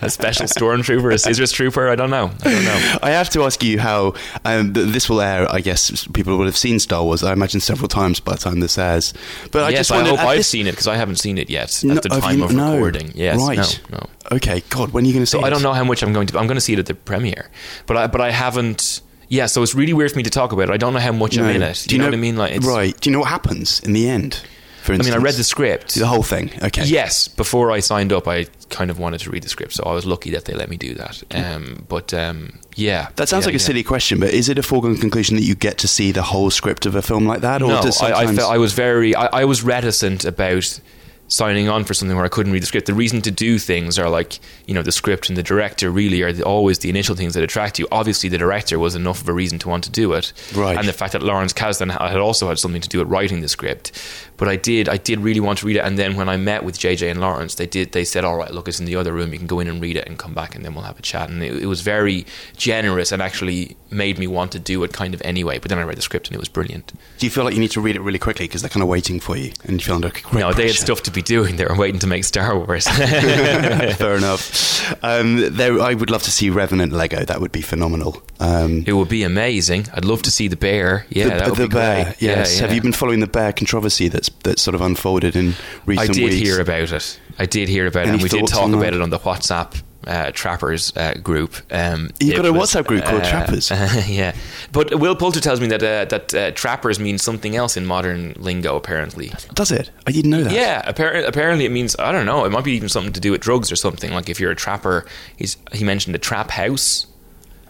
A 0.00 0.08
special 0.08 0.46
stormtrooper, 0.46 1.12
a 1.12 1.18
scissors 1.18 1.50
trooper? 1.50 1.88
I 1.88 1.96
don't 1.96 2.10
know. 2.10 2.30
I 2.44 2.50
don't 2.52 2.64
know. 2.64 2.98
I 3.02 3.10
have 3.10 3.28
to 3.30 3.42
ask 3.42 3.60
you 3.64 3.80
how 3.80 4.14
um, 4.44 4.72
th- 4.72 4.92
this 4.92 5.10
will 5.10 5.20
air. 5.20 5.50
I 5.52 5.60
guess 5.60 6.06
people 6.08 6.36
will 6.38 6.44
have 6.44 6.56
seen 6.56 6.78
Star 6.78 7.02
Wars. 7.02 7.24
I 7.24 7.32
imagine 7.32 7.58
several 7.60 7.88
times 7.88 8.20
by 8.20 8.32
the 8.34 8.38
time 8.38 8.60
this 8.60 8.78
airs. 8.78 9.14
But 9.50 9.64
I 9.64 9.70
yes, 9.70 9.88
just 9.88 9.92
I 9.92 10.04
hope 10.08 10.20
I've 10.20 10.36
this- 10.38 10.48
seen 10.48 10.68
it 10.68 10.72
because 10.72 10.86
I 10.86 10.94
haven't 10.96 11.16
seen 11.16 11.38
it 11.38 11.50
yet 11.50 11.80
No, 11.82 11.96
at 11.96 12.02
the 12.04 12.08
time 12.08 12.38
you- 12.38 12.44
of 12.44 12.52
no. 12.54 12.74
recording. 12.74 13.10
Yes, 13.16 13.40
Right. 13.40 13.80
no, 13.90 13.98
no. 13.98 14.06
Okay, 14.36 14.62
God, 14.70 14.90
when 14.92 15.02
are 15.04 15.06
you 15.08 15.12
going 15.12 15.22
to 15.22 15.26
see 15.26 15.38
So 15.38 15.44
it? 15.44 15.46
I 15.46 15.50
don't 15.50 15.62
know 15.62 15.72
how 15.72 15.82
much 15.84 16.04
I'm 16.04 16.12
going 16.12 16.28
to. 16.28 16.38
I'm 16.38 16.46
going 16.46 16.56
to 16.56 16.60
see 16.60 16.74
it 16.74 16.78
at 16.78 16.86
the 16.86 16.94
premiere, 16.94 17.50
but 17.86 17.96
I 17.96 18.06
but 18.06 18.20
I 18.20 18.30
haven't. 18.30 19.00
Yeah, 19.28 19.46
so 19.46 19.60
it's 19.64 19.74
really 19.74 19.92
weird 19.92 20.12
for 20.12 20.18
me 20.18 20.22
to 20.22 20.30
talk 20.30 20.52
about 20.52 20.68
it. 20.68 20.72
I 20.72 20.76
don't 20.76 20.92
know 20.92 21.00
how 21.00 21.10
much 21.10 21.36
I'm 21.36 21.46
in 21.46 21.60
it. 21.62 21.84
Do 21.88 21.96
you, 21.96 21.98
know, 21.98 22.04
what 22.06 22.14
I 22.14 22.16
mean? 22.16 22.36
Like, 22.36 22.52
it's, 22.54 22.64
right? 22.64 22.96
Do 23.00 23.10
you 23.10 23.12
know 23.12 23.18
what 23.18 23.28
happens 23.28 23.80
in 23.80 23.92
the 23.92 24.08
end? 24.08 24.40
For 24.86 24.94
I 24.94 24.98
mean, 24.98 25.12
I 25.12 25.16
read 25.16 25.34
the 25.34 25.42
script. 25.44 25.96
the 25.96 26.06
whole 26.06 26.22
thing. 26.22 26.48
Okay. 26.62 26.84
Yes, 26.84 27.26
before 27.26 27.72
I 27.72 27.80
signed 27.80 28.12
up, 28.12 28.28
I 28.28 28.46
kind 28.70 28.88
of 28.88 29.00
wanted 29.00 29.18
to 29.22 29.30
read 29.30 29.42
the 29.42 29.48
script, 29.48 29.72
so 29.72 29.82
I 29.84 29.92
was 29.92 30.06
lucky 30.06 30.30
that 30.30 30.44
they 30.44 30.54
let 30.54 30.70
me 30.70 30.76
do 30.76 30.94
that. 30.94 31.22
Um, 31.32 31.84
but 31.88 32.14
um, 32.14 32.60
yeah, 32.76 33.08
That 33.16 33.28
sounds 33.28 33.42
Yeah, 33.44 33.48
like 33.48 33.54
a 33.56 33.58
yeah. 33.58 33.66
silly 33.66 33.82
question, 33.82 34.20
but 34.20 34.30
is 34.30 34.48
it 34.48 34.58
a 34.58 34.62
foregone 34.62 34.96
conclusion 34.96 35.34
that 35.36 35.42
you 35.42 35.56
get 35.56 35.76
to 35.78 35.88
see 35.88 36.12
the 36.12 36.22
whole 36.22 36.50
script 36.50 36.86
of 36.86 36.94
a 36.94 37.02
film 37.02 37.26
like 37.26 37.40
that, 37.40 37.62
or 37.62 37.68
no, 37.68 37.82
does 37.82 38.00
I, 38.00 38.12
I, 38.20 38.26
felt, 38.32 38.52
I 38.52 38.58
was 38.58 38.74
very, 38.74 39.12
I, 39.16 39.26
I 39.40 39.44
was 39.44 39.64
reticent 39.64 40.24
about 40.24 40.80
signing 41.28 41.68
on 41.68 41.84
for 41.84 41.94
something 41.94 42.16
where 42.16 42.24
I 42.24 42.28
couldn't 42.28 42.52
read 42.52 42.62
the 42.62 42.66
script. 42.66 42.86
The 42.86 42.94
reason 42.94 43.22
to 43.22 43.30
do 43.30 43.58
things 43.58 43.98
are 43.98 44.08
like, 44.08 44.38
you 44.66 44.74
know, 44.74 44.82
the 44.82 44.92
script 44.92 45.28
and 45.28 45.36
the 45.36 45.42
director 45.42 45.90
really 45.90 46.22
are 46.22 46.32
the, 46.32 46.44
always 46.44 46.78
the 46.80 46.88
initial 46.88 47.16
things 47.16 47.34
that 47.34 47.42
attract 47.42 47.78
you. 47.78 47.88
Obviously, 47.90 48.28
the 48.28 48.38
director 48.38 48.78
was 48.78 48.94
enough 48.94 49.20
of 49.20 49.28
a 49.28 49.32
reason 49.32 49.58
to 49.60 49.68
want 49.68 49.84
to 49.84 49.90
do 49.90 50.12
it, 50.12 50.32
Right. 50.54 50.76
And 50.76 50.88
the 50.88 50.92
fact 50.92 51.12
that 51.12 51.22
Lawrence 51.22 51.52
Kasdan 51.52 51.90
had 51.90 52.18
also 52.18 52.48
had 52.48 52.58
something 52.58 52.80
to 52.80 52.88
do 52.88 52.98
with 52.98 53.08
writing 53.08 53.40
the 53.40 53.48
script. 53.48 53.92
But 54.36 54.48
I 54.48 54.56
did, 54.56 54.88
I 54.88 54.96
did 54.96 55.20
really 55.20 55.40
want 55.40 55.58
to 55.60 55.66
read 55.66 55.76
it. 55.76 55.80
And 55.80 55.98
then 55.98 56.16
when 56.16 56.28
I 56.28 56.36
met 56.36 56.62
with 56.62 56.78
JJ 56.78 57.10
and 57.10 57.20
Lawrence, 57.20 57.54
they 57.54 57.66
did, 57.66 57.92
they 57.92 58.04
said, 58.04 58.24
"All 58.24 58.36
right, 58.36 58.50
look, 58.52 58.68
it's 58.68 58.78
in 58.78 58.86
the 58.86 58.96
other 58.96 59.12
room. 59.12 59.32
You 59.32 59.38
can 59.38 59.46
go 59.46 59.60
in 59.60 59.68
and 59.68 59.80
read 59.80 59.96
it 59.96 60.06
and 60.06 60.18
come 60.18 60.34
back, 60.34 60.54
and 60.54 60.64
then 60.64 60.74
we'll 60.74 60.84
have 60.84 60.98
a 60.98 61.02
chat." 61.02 61.30
And 61.30 61.42
it, 61.42 61.62
it 61.62 61.66
was 61.66 61.80
very 61.80 62.26
generous 62.56 63.12
and 63.12 63.22
actually 63.22 63.76
made 63.90 64.18
me 64.18 64.26
want 64.26 64.52
to 64.52 64.58
do 64.58 64.82
it 64.84 64.92
kind 64.92 65.14
of 65.14 65.22
anyway. 65.24 65.58
But 65.58 65.70
then 65.70 65.78
I 65.78 65.82
read 65.82 65.96
the 65.96 66.02
script 66.02 66.28
and 66.28 66.34
it 66.34 66.38
was 66.38 66.48
brilliant. 66.48 66.92
Do 67.18 67.26
you 67.26 67.30
feel 67.30 67.44
like 67.44 67.54
you 67.54 67.60
need 67.60 67.70
to 67.72 67.80
read 67.80 67.96
it 67.96 68.02
really 68.02 68.18
quickly 68.18 68.46
because 68.46 68.60
they're 68.60 68.70
kind 68.70 68.82
of 68.82 68.88
waiting 68.88 69.20
for 69.20 69.36
you, 69.36 69.52
and 69.64 69.80
you 69.80 69.86
feel 69.86 69.94
under 69.94 70.10
great 70.10 70.34
No, 70.34 70.52
they 70.52 70.66
had 70.66 70.76
stuff 70.76 71.02
to 71.04 71.10
be 71.16 71.22
doing. 71.22 71.56
They 71.56 71.64
were 71.64 71.74
waiting 71.76 71.98
to 72.00 72.06
make 72.06 72.22
Star 72.24 72.56
Wars. 72.56 72.86
Fair 73.96 74.16
enough. 74.16 75.02
Um, 75.02 75.52
there, 75.56 75.80
I 75.80 75.94
would 75.94 76.10
love 76.10 76.22
to 76.24 76.30
see 76.30 76.50
Revenant 76.50 76.92
Lego. 76.92 77.24
That 77.24 77.40
would 77.40 77.50
be 77.50 77.62
phenomenal. 77.62 78.22
Um, 78.38 78.84
it 78.86 78.92
would 78.92 79.08
be 79.08 79.24
amazing. 79.24 79.86
I'd 79.92 80.04
love 80.04 80.22
to 80.22 80.30
see 80.30 80.46
the 80.46 80.56
bear. 80.56 81.06
Yeah, 81.08 81.38
the, 81.48 81.54
the 81.54 81.68
be 81.68 81.74
bear. 81.74 82.04
great. 82.04 82.22
Yes. 82.22 82.54
Yeah, 82.60 82.66
Have 82.66 82.74
you 82.74 82.82
been 82.82 82.92
following 82.92 83.20
the 83.20 83.26
bear 83.26 83.52
controversy 83.52 84.08
that's 84.08 84.28
that's 84.44 84.62
sort 84.62 84.74
of 84.76 84.80
unfolded 84.80 85.34
in 85.34 85.54
recent? 85.86 86.16
Years? 86.16 86.18
I 86.18 86.20
did 86.20 86.22
weeks? 86.24 86.48
hear 86.48 86.60
about 86.60 86.92
it. 86.92 87.20
I 87.38 87.46
did 87.46 87.68
hear 87.68 87.86
about 87.86 88.06
it, 88.06 88.10
and 88.10 88.22
we 88.22 88.28
did 88.28 88.46
talk 88.46 88.72
about 88.72 88.94
it 88.94 89.00
on 89.00 89.10
the 89.10 89.18
WhatsApp. 89.18 89.82
Uh, 90.06 90.30
trappers 90.32 90.96
uh, 90.96 91.14
group. 91.14 91.56
Um, 91.72 92.10
You've 92.20 92.36
got 92.36 92.46
a 92.46 92.52
WhatsApp 92.52 92.86
group 92.86 93.04
called 93.04 93.24
Trappers? 93.24 93.70
yeah, 94.08 94.36
but 94.70 94.94
Will 95.00 95.16
Poulter 95.16 95.40
tells 95.40 95.60
me 95.60 95.66
that 95.66 95.82
uh, 95.82 96.04
that 96.04 96.34
uh, 96.34 96.50
trappers 96.52 97.00
means 97.00 97.22
something 97.22 97.56
else 97.56 97.76
in 97.76 97.84
modern 97.86 98.34
lingo. 98.38 98.76
Apparently, 98.76 99.32
Does 99.54 99.72
it? 99.72 99.90
I 100.06 100.12
didn't 100.12 100.30
know 100.30 100.44
that. 100.44 100.52
Yeah, 100.52 100.82
apparently, 100.86 101.24
apparently 101.24 101.64
it 101.64 101.72
means 101.72 101.96
I 101.98 102.12
don't 102.12 102.24
know. 102.24 102.44
It 102.44 102.50
might 102.50 102.62
be 102.62 102.72
even 102.72 102.88
something 102.88 103.12
to 103.14 103.20
do 103.20 103.32
with 103.32 103.40
drugs 103.40 103.72
or 103.72 103.76
something. 103.76 104.12
Like 104.12 104.28
if 104.28 104.38
you're 104.38 104.52
a 104.52 104.56
trapper, 104.56 105.06
he's 105.36 105.56
he 105.72 105.82
mentioned 105.82 106.14
a 106.14 106.20
trap 106.20 106.52
house. 106.52 107.06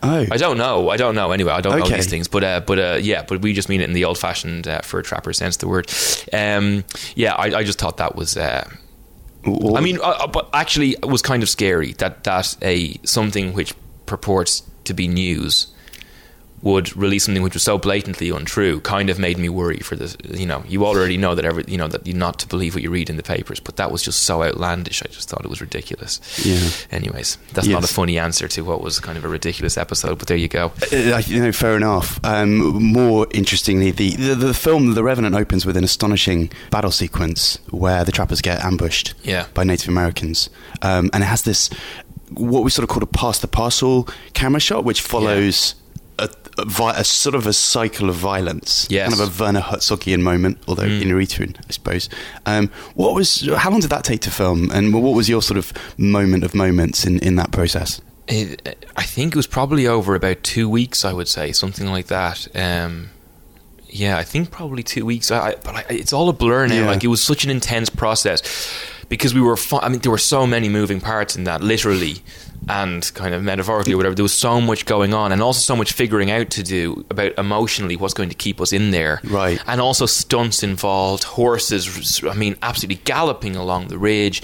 Oh. 0.03 0.27
I 0.31 0.37
don't 0.37 0.59
know. 0.59 0.91
I 0.91 0.99
don't 0.99 1.15
know. 1.15 1.33
Anyway, 1.33 1.53
I 1.53 1.63
don't 1.63 1.79
know 1.79 1.89
these 1.89 2.11
things. 2.11 2.29
But 2.29 2.45
uh, 2.45 2.61
but 2.61 2.79
uh, 2.79 2.99
yeah, 3.01 3.25
but 3.27 3.41
we 3.41 3.55
just 3.55 3.69
mean 3.71 3.81
it 3.81 3.85
in 3.85 3.95
the 3.95 4.05
old-fashioned 4.05 4.69
uh, 4.69 4.81
for 4.83 5.01
a 5.01 5.03
trapper 5.03 5.33
sense 5.33 5.57
the 5.57 5.69
word. 5.69 5.91
Um, 6.35 6.85
yeah, 7.15 7.35
I, 7.35 7.61
I 7.61 7.65
just 7.65 7.79
thought 7.79 7.97
that 7.97 8.15
was. 8.15 8.37
I 9.47 9.81
mean, 9.81 9.99
uh, 9.99 10.09
uh, 10.09 10.27
but 10.27 10.49
actually, 10.53 10.93
it 10.93 11.07
was 11.07 11.23
kind 11.23 11.43
of 11.43 11.49
scary 11.49 11.93
that 11.95 12.25
that 12.25 12.57
a 12.63 12.99
something 13.05 13.53
which 13.53 13.75
purports 14.07 14.63
to 14.85 14.95
be 14.95 15.09
news 15.09 15.69
would 16.67 16.87
release 16.97 17.25
something 17.25 17.43
which 17.43 17.55
was 17.55 17.63
so 17.63 17.77
blatantly 17.79 18.29
untrue 18.31 18.81
kind 18.81 19.09
of 19.11 19.19
made 19.19 19.39
me 19.39 19.49
worry 19.49 19.79
for 19.89 19.95
this 19.97 20.17
you 20.43 20.47
know 20.51 20.61
you 20.73 20.85
already 20.85 21.17
know 21.17 21.35
that 21.37 21.45
every 21.51 21.65
you 21.69 21.79
know 21.81 21.89
that 21.89 22.07
you're 22.07 22.17
not 22.27 22.39
to 22.43 22.47
believe 22.49 22.75
what 22.75 22.83
you 22.83 22.91
read 22.91 23.09
in 23.11 23.17
the 23.17 23.23
papers 23.23 23.61
but 23.61 23.77
that 23.77 23.91
was 23.93 24.03
just 24.03 24.19
so 24.25 24.43
outlandish 24.43 25.03
i 25.03 25.07
just 25.17 25.29
thought 25.29 25.45
it 25.45 25.49
was 25.55 25.61
ridiculous 25.61 26.13
Yeah. 26.45 26.69
anyways 26.97 27.39
that's 27.55 27.69
not 27.69 27.85
a 27.85 27.93
funny 28.01 28.19
answer 28.19 28.49
to 28.49 28.63
what 28.63 28.81
was 28.83 28.99
kind 29.01 29.17
of 29.19 29.25
a 29.25 29.29
ridiculous 29.29 29.77
episode 29.79 30.19
but 30.19 30.29
there 30.29 30.37
you 30.37 30.49
go 30.49 30.73
Uh, 30.93 31.23
you 31.27 31.41
know, 31.43 31.53
fair 31.53 31.77
enough. 31.77 32.19
Um, 32.25 32.83
more 32.93 33.27
interestingly, 33.33 33.91
the, 33.91 34.11
the 34.17 34.35
the 34.35 34.55
film 34.55 34.95
The 34.95 35.03
Revenant 35.05 35.35
opens 35.35 35.65
with 35.67 35.77
an 35.77 35.85
astonishing 35.85 36.51
battle 36.71 36.91
sequence 36.91 37.59
where 37.71 38.05
the 38.05 38.13
trappers 38.13 38.41
get 38.41 38.65
ambushed 38.65 39.15
Yeah. 39.23 39.47
by 39.55 39.65
Native 39.65 39.89
Americans, 39.89 40.51
um, 40.83 41.11
and 41.13 41.23
it 41.23 41.27
has 41.27 41.43
this 41.43 41.71
what 42.31 42.63
we 42.65 42.71
sort 42.71 42.83
of 42.85 42.89
call 42.89 43.03
a 43.03 43.07
pass 43.07 43.39
the 43.39 43.49
parcel 43.49 44.09
camera 44.35 44.61
shot, 44.61 44.85
which 44.85 45.01
follows. 45.01 45.75
A, 45.83 45.86
a, 46.59 46.65
vi- 46.65 46.95
a 46.97 47.05
sort 47.05 47.35
of 47.35 47.47
a 47.47 47.53
cycle 47.53 48.09
of 48.09 48.17
violence, 48.17 48.87
Yes. 48.91 49.09
kind 49.11 49.21
of 49.21 49.41
a 49.41 49.45
Werner 49.45 49.61
Herzogian 49.61 50.21
moment, 50.23 50.59
although 50.67 50.85
Mm. 50.89 51.03
Iñárritu, 51.03 51.55
I 51.69 51.73
suppose. 51.73 52.09
Um, 52.47 52.71
what 52.95 53.15
was? 53.15 53.49
How 53.57 53.71
long 53.71 53.81
did 53.81 53.91
that 53.91 54.05
take 54.05 54.21
to 54.23 54.31
film, 54.31 54.71
and 54.71 54.93
what 54.95 55.15
was 55.15 55.29
your 55.29 55.43
sort 55.43 55.59
of 55.59 55.73
moment 55.99 56.45
of 56.45 56.55
moments 56.55 57.05
in, 57.05 57.19
in 57.21 57.37
that 57.37 57.51
process? 57.53 58.01
it, 58.29 58.85
i 58.97 59.05
think 59.05 59.35
it 59.35 59.37
was 59.37 59.47
probably 59.47 59.87
over 59.87 60.17
about 60.17 60.43
two 60.43 60.69
weeks 60.69 61.05
i 61.05 61.13
would 61.13 61.29
say 61.29 61.53
something 61.53 61.87
like 61.87 62.09
that 62.09 62.49
um, 62.57 63.09
yeah 63.89 64.19
i 64.19 64.25
think 64.25 64.51
probably 64.51 64.83
two 64.83 65.07
weeks 65.07 65.31
I, 65.31 65.51
I, 65.51 65.55
but 65.63 65.75
I, 65.77 65.85
it's 65.91 66.13
all 66.13 66.29
a 66.29 66.33
blur 66.33 66.67
now 66.67 66.75
Yeah. 66.75 66.87
like 66.91 67.05
it 67.05 67.07
was 67.07 67.23
such 67.23 67.45
an 67.45 67.51
intense 67.51 67.89
process 67.89 68.43
because 69.09 69.33
we 69.33 69.41
were 69.41 69.57
fu- 69.57 69.79
i 69.79 69.89
mean 69.89 70.01
there 70.01 70.11
were 70.11 70.19
so 70.19 70.45
many 70.45 70.69
moving 70.69 71.01
parts 71.01 71.37
in 71.37 71.45
that 71.45 71.61
literally 71.63 72.17
and 72.69 73.13
kind 73.15 73.33
of 73.35 73.43
metaphorically 73.43 73.93
or 73.93 73.97
whatever 73.97 74.15
there 74.15 74.23
was 74.25 74.33
so 74.33 74.61
much 74.61 74.87
going 74.87 75.15
on 75.15 75.31
and 75.33 75.41
also 75.43 75.61
so 75.61 75.77
much 75.77 75.93
figuring 75.93 76.31
out 76.31 76.51
to 76.51 76.63
do 76.63 77.05
about 77.11 77.33
emotionally 77.39 77.97
what's 77.97 78.15
going 78.15 78.29
to 78.29 78.35
keep 78.35 78.61
us 78.61 78.73
in 78.73 78.91
there 78.91 79.21
Right. 79.25 79.61
and 79.67 79.81
also 79.81 80.07
stunts 80.07 80.63
involved 80.63 81.23
horses 81.25 82.25
i 82.25 82.35
mean 82.35 82.57
absolutely 82.63 83.01
galloping 83.05 83.55
along 83.57 83.89
the 83.89 83.99
ridge 83.99 84.43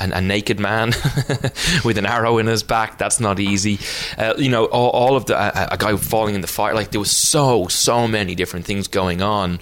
an, 0.00 0.12
a 0.12 0.20
naked 0.20 0.58
man 0.58 0.88
with 1.84 1.98
an 1.98 2.06
arrow 2.06 2.38
in 2.38 2.46
his 2.46 2.62
back. 2.62 2.96
That's 2.96 3.20
not 3.20 3.38
easy. 3.38 3.78
Uh, 4.16 4.32
you 4.38 4.48
know, 4.48 4.64
all, 4.64 4.88
all 4.92 5.14
of 5.14 5.26
the 5.26 5.36
a, 5.36 5.74
a 5.74 5.76
guy 5.76 5.94
falling 5.96 6.34
in 6.34 6.40
the 6.40 6.46
fire. 6.46 6.72
Like 6.74 6.90
there 6.90 7.00
was 7.00 7.10
so 7.10 7.66
so 7.68 8.08
many 8.08 8.34
different 8.34 8.64
things 8.64 8.88
going 8.88 9.20
on, 9.20 9.60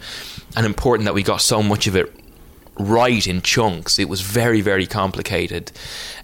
and 0.55 0.65
important 0.65 1.07
that 1.07 1.15
we 1.15 1.25
got 1.25 1.41
so 1.41 1.61
much 1.61 1.89
of 1.89 1.97
it 1.97 2.15
right 2.79 3.27
in 3.27 3.43
chunks. 3.43 3.99
It 3.99 4.09
was 4.09 4.21
very 4.21 4.61
very 4.61 4.87
complicated, 4.87 5.73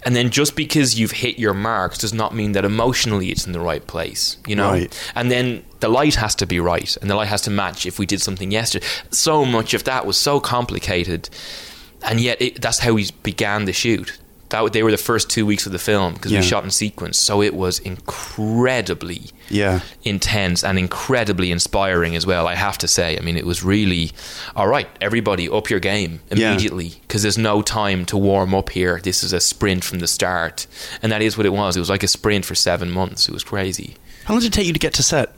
and 0.03 0.15
then 0.15 0.29
just 0.29 0.55
because 0.55 0.97
you've 0.99 1.11
hit 1.11 1.37
your 1.39 1.53
marks 1.53 1.97
does 1.97 2.13
not 2.13 2.33
mean 2.33 2.53
that 2.53 2.65
emotionally 2.65 3.29
it's 3.31 3.45
in 3.45 3.51
the 3.53 3.59
right 3.59 3.85
place. 3.85 4.37
You 4.47 4.55
know, 4.55 4.71
Right. 4.71 5.11
and 5.15 5.29
then 5.31 5.63
the 5.81 5.89
light 5.89 6.15
has 6.15 6.35
to 6.35 6.45
be 6.45 6.59
right, 6.59 6.95
and 6.97 7.09
the 7.09 7.15
light 7.15 7.27
has 7.27 7.41
to 7.43 7.51
match. 7.51 7.85
If 7.85 7.99
we 7.99 8.05
did 8.05 8.21
something 8.21 8.51
yesterday, 8.51 8.85
so 9.11 9.45
much 9.45 9.73
of 9.73 9.83
that 9.83 10.05
was 10.05 10.17
so 10.17 10.39
complicated 10.39 11.29
and 12.07 12.19
yet 12.21 12.39
it, 12.41 12.61
that's 12.61 12.79
how 12.79 12.93
we 12.93 13.09
began 13.23 13.65
the 13.65 13.73
shoot. 13.73 14.19
That 14.49 14.73
they 14.73 14.83
were 14.83 14.91
the 14.91 14.97
first 14.97 15.29
two 15.29 15.45
weeks 15.45 15.65
of 15.65 15.71
the 15.71 15.79
film 15.79 16.13
because 16.13 16.31
Yeah. 16.31 16.39
we 16.41 16.45
shot 16.45 16.63
in 16.63 16.69
sequence, 16.71 17.19
so 17.19 17.41
it 17.41 17.53
was 17.55 17.79
incredibly 17.79 19.31
Yeah. 19.49 19.79
intense 20.03 20.63
and 20.63 20.77
incredibly 20.77 21.51
inspiring 21.51 22.15
as 22.15 22.25
well. 22.25 22.47
I 22.47 22.55
have 22.55 22.77
to 22.79 22.87
say. 22.87 23.17
I 23.17 23.21
mean, 23.21 23.37
it 23.37 23.45
was 23.45 23.63
really 23.63 24.11
all 24.55 24.67
right. 24.67 24.87
Everybody, 25.01 25.49
up 25.49 25.69
your 25.69 25.79
game 25.79 26.19
immediately 26.29 26.93
because 27.01 27.21
there's 27.23 27.37
no 27.37 27.61
time 27.61 28.05
to 28.05 28.17
warm 28.17 28.53
up 28.53 28.69
here. 28.69 28.99
This 29.03 29.23
is 29.23 29.33
a 29.33 29.39
sprint 29.39 29.83
from 29.83 29.99
the 29.99 30.07
start, 30.07 30.67
and 31.01 31.11
that 31.11 31.21
is 31.21 31.37
what 31.37 31.45
it 31.45 31.53
was. 31.53 31.75
It 31.75 31.79
was 31.79 31.89
like 31.89 32.03
a 32.03 32.07
sprint 32.07 32.45
for 32.45 32.55
seven 32.55 32.91
months. 32.91 33.27
It 33.27 33.33
was 33.33 33.43
crazy. 33.43 33.95
How 34.25 34.33
long 34.33 34.41
did 34.41 34.47
it 34.47 34.53
take 34.53 34.67
you 34.67 34.73
to 34.73 34.79
get 34.79 34.93
to 34.95 35.03
set 35.03 35.35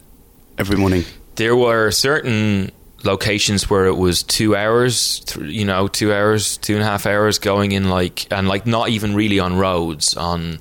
every 0.58 0.78
morning? 0.78 1.06
There 1.36 1.56
were 1.56 1.92
certain 1.92 2.72
locations 3.08 3.70
where 3.70 3.88
it 3.88 3.98
was 3.98 4.22
two 4.22 4.56
hours, 4.56 5.22
th- 5.22 5.50
you 5.50 5.66
know, 5.66 5.88
two 5.88 6.14
hours, 6.14 6.58
two 6.58 6.74
and 6.74 6.84
a 6.84 6.86
half 6.86 7.06
hours 7.08 7.40
going 7.40 7.72
in 7.72 7.90
like, 7.90 8.32
and 8.32 8.48
like 8.48 8.68
not 8.68 8.90
even 8.90 9.16
really 9.16 9.40
on 9.40 9.58
roads, 9.58 10.16
on 10.16 10.60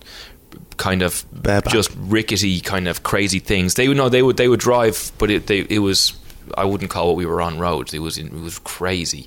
kind 0.77 1.03
of 1.03 1.25
Bareback. 1.33 1.73
just 1.73 1.91
rickety 1.97 2.61
kind 2.61 2.89
of 2.89 3.03
crazy 3.03 3.39
things. 3.41 3.75
They 3.75 3.89
would 3.89 3.97
know 3.97 4.09
they 4.09 4.23
would 4.23 4.37
they 4.37 4.49
would 4.49 4.61
drive, 4.61 5.13
but 5.19 5.31
it 5.31 5.47
they, 5.47 5.61
it 5.61 5.81
was 5.81 6.13
I 6.57 6.65
wouldn't 6.65 6.91
call 6.91 7.09
what 7.09 7.17
we 7.17 7.27
were 7.27 7.43
on 7.43 7.59
roads. 7.59 7.93
It 7.95 8.01
was 8.01 8.19
it 8.19 8.33
was 8.33 8.59
crazy, 8.61 9.27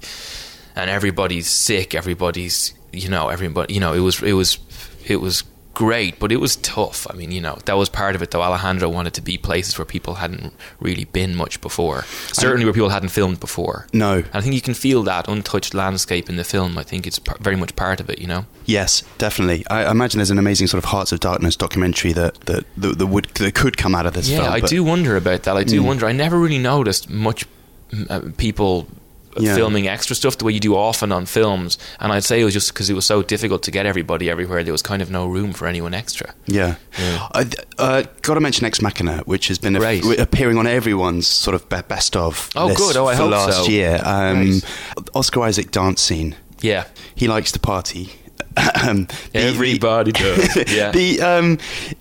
and 0.75 0.89
everybody's 0.89 1.47
sick. 1.47 1.93
Everybody's 1.95 2.73
you 2.91 3.09
know 3.09 3.29
everybody 3.29 3.73
you 3.73 3.79
know 3.79 3.93
it 3.93 3.99
was 3.99 4.21
it 4.23 4.33
was 4.33 4.57
it 5.07 5.17
was 5.17 5.43
great, 5.79 6.19
but 6.19 6.29
it 6.29 6.41
was 6.41 6.57
tough. 6.57 7.07
I 7.09 7.13
mean, 7.15 7.31
you 7.31 7.39
know, 7.39 7.57
that 7.63 7.77
was 7.77 7.87
part 7.87 8.13
of 8.13 8.21
it 8.21 8.31
though. 8.31 8.41
Alejandro 8.41 8.89
wanted 8.89 9.13
to 9.13 9.21
be 9.21 9.37
places 9.37 9.77
where 9.77 9.85
people 9.85 10.15
hadn't 10.15 10.51
really 10.81 11.05
been 11.05 11.37
much 11.37 11.61
before. 11.61 12.03
Certainly 12.33 12.65
where 12.65 12.73
people 12.73 12.89
hadn't 12.89 13.09
filmed 13.09 13.39
before. 13.39 13.87
No. 13.93 14.15
And 14.15 14.25
I 14.33 14.41
think 14.41 14.55
you 14.55 14.61
can 14.61 14.73
feel 14.73 15.03
that 15.03 15.29
untouched 15.29 15.73
landscape 15.73 16.29
in 16.29 16.35
the 16.35 16.43
film. 16.43 16.77
I 16.77 16.83
think 16.83 17.07
it's 17.07 17.17
par- 17.17 17.37
very 17.39 17.55
much 17.55 17.77
part 17.77 18.01
of 18.01 18.09
it, 18.09 18.19
you 18.19 18.27
know? 18.27 18.45
Yes, 18.65 19.03
definitely. 19.17 19.63
I 19.69 19.85
I 19.85 19.91
imagine 19.91 20.17
there's 20.17 20.31
an 20.31 20.37
amazing 20.37 20.67
sort 20.67 20.83
of 20.83 20.89
Hearts 20.89 21.13
of 21.13 21.21
Darkness 21.21 21.55
documentary 21.55 22.11
that 22.11 22.33
that 22.41 22.65
that, 22.75 22.99
that 22.99 23.07
would 23.07 23.25
that 23.35 23.55
could 23.55 23.77
come 23.77 23.95
out 23.95 24.05
of 24.05 24.13
this 24.13 24.27
yeah, 24.27 24.41
film. 24.41 24.53
I 24.53 24.59
do 24.59 24.83
wonder 24.83 25.15
about 25.15 25.43
that. 25.43 25.55
I 25.55 25.63
do 25.63 25.81
Mm. 25.81 25.85
wonder. 25.85 26.05
I 26.07 26.11
never 26.11 26.37
really 26.37 26.59
noticed 26.59 27.09
much 27.09 27.45
uh, 28.09 28.19
people 28.35 28.87
Yeah. 29.43 29.55
filming 29.55 29.87
extra 29.87 30.15
stuff 30.15 30.37
the 30.37 30.45
way 30.45 30.51
you 30.53 30.59
do 30.59 30.75
often 30.75 31.11
on 31.11 31.25
films. 31.25 31.77
And 31.99 32.11
I'd 32.11 32.23
say 32.23 32.41
it 32.41 32.43
was 32.43 32.53
just 32.53 32.73
because 32.73 32.89
it 32.89 32.93
was 32.93 33.05
so 33.05 33.21
difficult 33.23 33.63
to 33.63 33.71
get 33.71 33.85
everybody 33.85 34.29
everywhere. 34.29 34.63
There 34.63 34.73
was 34.73 34.81
kind 34.81 35.01
of 35.01 35.09
no 35.11 35.27
room 35.27 35.53
for 35.53 35.67
anyone 35.67 35.93
extra. 35.93 36.33
Yeah. 36.45 36.75
I 36.97 37.49
uh, 37.77 38.03
got 38.21 38.33
to 38.35 38.39
mention 38.41 38.65
Ex 38.65 38.81
Machina, 38.81 39.19
which 39.25 39.47
has 39.47 39.57
been 39.57 39.75
appearing 39.75 40.57
on 40.57 40.67
everyone's 40.67 41.27
sort 41.27 41.55
of 41.55 41.67
best 41.69 42.15
of 42.15 42.49
Oh, 42.55 42.67
list 42.67 42.77
good. 42.77 42.97
Oh, 42.97 43.07
I 43.07 43.15
for 43.15 43.23
hope 43.23 43.31
last 43.31 43.65
so. 43.65 43.71
year. 43.71 44.01
Um, 44.03 44.61
Oscar 45.13 45.41
Isaac 45.43 45.71
dance 45.71 46.01
scene. 46.01 46.35
Yeah, 46.61 46.85
He 47.15 47.27
likes 47.27 47.51
to 47.53 47.59
party. 47.59 48.09
Um, 48.83 49.05
the- 49.33 49.39
everybody 49.39 50.11
does. 50.13 50.55
Yeah. 50.71 50.91
The 50.91 51.21
um, 51.21 51.57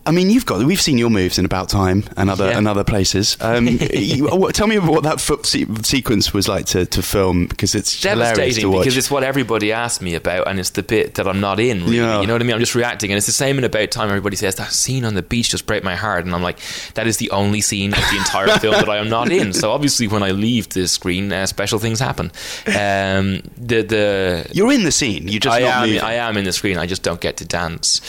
I 0.06 0.10
mean, 0.10 0.30
you've 0.30 0.46
got 0.46 0.64
we've 0.64 0.80
seen 0.80 0.98
your 0.98 1.10
moves 1.10 1.38
in 1.38 1.44
About 1.44 1.68
Time 1.68 2.04
and 2.16 2.30
other 2.30 2.48
Yeah. 2.50 2.58
and 2.58 2.66
other 2.68 2.84
places. 2.84 3.36
Um, 3.40 3.66
you, 3.92 4.26
what, 4.28 4.54
tell 4.54 4.66
me 4.66 4.76
about 4.76 4.90
what 4.90 5.02
that 5.04 5.20
foot 5.20 5.46
se- 5.46 5.66
sequence 5.82 6.32
was 6.32 6.48
like 6.48 6.66
to, 6.66 6.86
to 6.86 7.02
film 7.02 7.46
because 7.46 7.74
it's 7.74 8.02
hilarious 8.02 8.30
to 8.30 8.36
devastating 8.36 8.72
watch. 8.72 8.80
because 8.84 8.96
it's 8.96 9.10
what 9.10 9.22
everybody 9.24 9.72
asked 9.72 10.02
me 10.02 10.14
about, 10.14 10.48
and 10.48 10.58
it's 10.58 10.70
the 10.70 10.82
bit 10.82 11.14
that 11.14 11.26
I'm 11.28 11.40
not 11.40 11.60
in. 11.60 11.80
Really, 11.84 11.96
Yeah. 11.98 12.20
you 12.20 12.26
know 12.26 12.34
what 12.34 12.42
I 12.42 12.44
mean? 12.44 12.54
I'm 12.54 12.60
just 12.60 12.74
reacting, 12.74 13.10
and 13.10 13.16
it's 13.16 13.26
the 13.26 13.32
same 13.32 13.58
in 13.58 13.64
about 13.64 13.90
time. 13.90 14.08
Everybody 14.08 14.36
says 14.36 14.54
that 14.56 14.72
scene 14.72 15.04
on 15.04 15.14
the 15.14 15.22
beach 15.22 15.50
just 15.50 15.66
break 15.66 15.84
my 15.84 15.94
heart, 15.96 16.24
and 16.24 16.34
I'm 16.34 16.42
like, 16.42 16.58
that 16.94 17.06
is 17.06 17.16
the 17.18 17.30
only 17.30 17.60
scene 17.60 17.92
of 17.92 18.00
the 18.10 18.16
entire 18.16 18.48
film 18.58 18.74
that 18.74 18.88
I 18.88 18.96
am 18.98 19.08
not 19.08 19.30
in. 19.30 19.52
So 19.52 19.70
obviously, 19.70 20.08
when 20.08 20.22
I 20.22 20.30
leave 20.30 20.68
the 20.70 20.86
screen, 20.88 21.32
uh, 21.32 21.46
special 21.46 21.78
things 21.78 22.00
happen. 22.00 22.32
Um, 22.66 23.40
the 23.56 23.82
the 23.82 24.46
You're 24.52 24.72
in 24.72 24.84
the 24.84 24.92
scene. 24.92 25.28
You 25.28 25.40
just 25.40 25.56
I 25.56 25.60
not 25.60 25.70
am 25.70 25.86
moving. 25.88 26.00
I 26.02 26.14
am 26.14 26.36
in 26.36 26.44
the 26.48 26.52
screen. 26.52 26.76
I 26.78 26.86
just 26.86 27.02
don't 27.02 27.20
get 27.20 27.36
to 27.38 27.44
dance, 27.44 28.00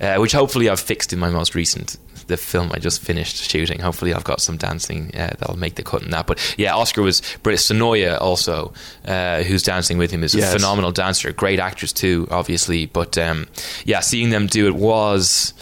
uh, 0.00 0.16
which 0.16 0.32
hopefully 0.32 0.68
I've 0.70 0.80
fixed 0.80 1.12
in 1.12 1.18
my 1.18 1.30
most 1.30 1.54
recent 1.54 1.96
the 2.28 2.36
film 2.36 2.70
I 2.74 2.78
just 2.78 3.00
finished 3.00 3.36
shooting. 3.50 3.80
Hopefully 3.80 4.12
I've 4.12 4.22
got 4.24 4.42
some 4.42 4.58
dancing 4.58 5.10
uh, 5.14 5.32
that'll 5.38 5.56
make 5.58 5.76
the 5.76 5.82
cut 5.82 6.02
in 6.02 6.10
that. 6.10 6.26
But 6.26 6.38
yeah, 6.58 6.74
Oscar 6.76 7.00
was 7.00 7.22
Brit 7.42 7.58
Sonoya 7.58 8.20
also, 8.20 8.74
uh, 9.06 9.42
who's 9.44 9.62
dancing 9.62 9.96
with 9.96 10.10
him, 10.10 10.22
is 10.22 10.34
Yes. 10.34 10.52
a 10.54 10.58
phenomenal 10.58 10.92
dancer, 10.92 11.32
great 11.32 11.58
actress 11.58 11.90
too, 11.92 12.28
obviously. 12.30 12.84
But 12.84 13.16
um, 13.16 13.46
yeah, 13.86 14.00
seeing 14.00 14.28
them 14.30 14.46
do 14.46 14.66
it 14.66 14.74
was. 14.74 15.54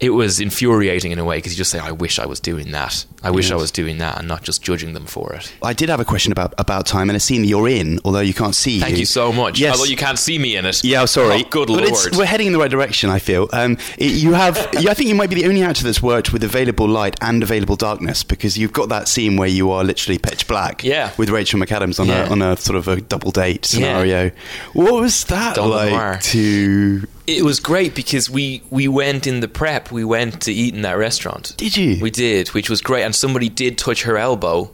It 0.00 0.10
was 0.10 0.40
infuriating 0.40 1.12
in 1.12 1.18
a 1.18 1.24
way 1.24 1.38
because 1.38 1.52
you 1.52 1.56
just 1.58 1.70
say, 1.70 1.78
"I 1.78 1.92
wish 1.92 2.18
I 2.18 2.26
was 2.26 2.40
doing 2.40 2.72
that. 2.72 3.04
I 3.22 3.30
wish 3.30 3.50
I 3.50 3.54
was 3.54 3.70
doing 3.70 3.98
that," 3.98 4.18
and 4.18 4.28
not 4.28 4.42
just 4.42 4.62
judging 4.62 4.92
them 4.92 5.06
for 5.06 5.32
it. 5.34 5.52
I 5.62 5.72
did 5.72 5.88
have 5.88 6.00
a 6.00 6.04
question 6.04 6.32
about 6.32 6.52
about 6.58 6.86
time 6.86 7.08
and 7.10 7.16
a 7.16 7.20
scene 7.20 7.44
you're 7.44 7.68
in, 7.68 8.00
although 8.04 8.20
you 8.20 8.34
can't 8.34 8.54
see. 8.54 8.80
Thank 8.80 8.98
you 8.98 9.06
so 9.06 9.32
much. 9.32 9.58
Yes. 9.58 9.72
Although 9.78 9.90
you 9.90 9.96
can't 9.96 10.18
see 10.18 10.38
me 10.38 10.56
in 10.56 10.66
it. 10.66 10.82
Yeah, 10.84 11.00
I'm 11.02 11.06
sorry. 11.06 11.44
Oh, 11.44 11.48
good 11.48 11.68
but 11.68 11.78
lord. 11.78 11.88
It's, 11.88 12.16
we're 12.18 12.26
heading 12.26 12.48
in 12.48 12.52
the 12.52 12.58
right 12.58 12.70
direction. 12.70 13.08
I 13.08 13.18
feel. 13.18 13.48
Um, 13.52 13.78
it- 13.96 14.12
you 14.12 14.32
have. 14.32 14.56
yeah, 14.80 14.90
I 14.90 14.94
think 14.94 15.08
you 15.08 15.14
might 15.14 15.30
be 15.30 15.36
the 15.36 15.46
only 15.48 15.62
actor 15.62 15.84
that's 15.84 16.02
worked 16.02 16.32
with 16.32 16.42
available 16.44 16.88
light 16.88 17.16
and 17.22 17.42
available 17.42 17.76
darkness 17.76 18.24
because 18.24 18.58
you've 18.58 18.72
got 18.72 18.88
that 18.88 19.08
scene 19.08 19.36
where 19.36 19.48
you 19.48 19.70
are 19.70 19.84
literally 19.84 20.18
pitch 20.18 20.46
black. 20.48 20.82
Yeah. 20.84 21.12
With 21.16 21.30
Rachel 21.30 21.60
McAdams 21.60 22.00
on 22.00 22.08
Yeah. 22.08 22.26
a 22.28 22.30
on 22.30 22.42
a 22.42 22.56
sort 22.56 22.76
of 22.76 22.88
a 22.88 23.00
double 23.00 23.30
date 23.30 23.64
scenario. 23.64 24.30
What 24.72 24.94
was 24.94 25.24
that 25.24 25.54
Double 25.56 25.70
like 25.70 25.90
noir. 25.90 26.18
to? 26.20 27.06
It 27.26 27.42
was 27.42 27.58
great 27.58 27.94
because 27.94 28.28
we 28.28 28.62
we 28.70 28.86
went 28.86 29.26
in 29.26 29.40
the 29.40 29.48
prep. 29.48 29.90
We 29.90 30.04
went 30.04 30.42
to 30.42 30.52
eat 30.52 30.74
in 30.74 30.82
that 30.82 30.98
restaurant. 30.98 31.54
Did 31.56 31.76
you? 31.76 31.98
We 32.02 32.10
did, 32.10 32.48
which 32.48 32.68
was 32.68 32.82
great. 32.82 33.02
And 33.02 33.14
somebody 33.14 33.48
did 33.48 33.78
touch 33.78 34.02
her 34.02 34.18
elbow, 34.18 34.70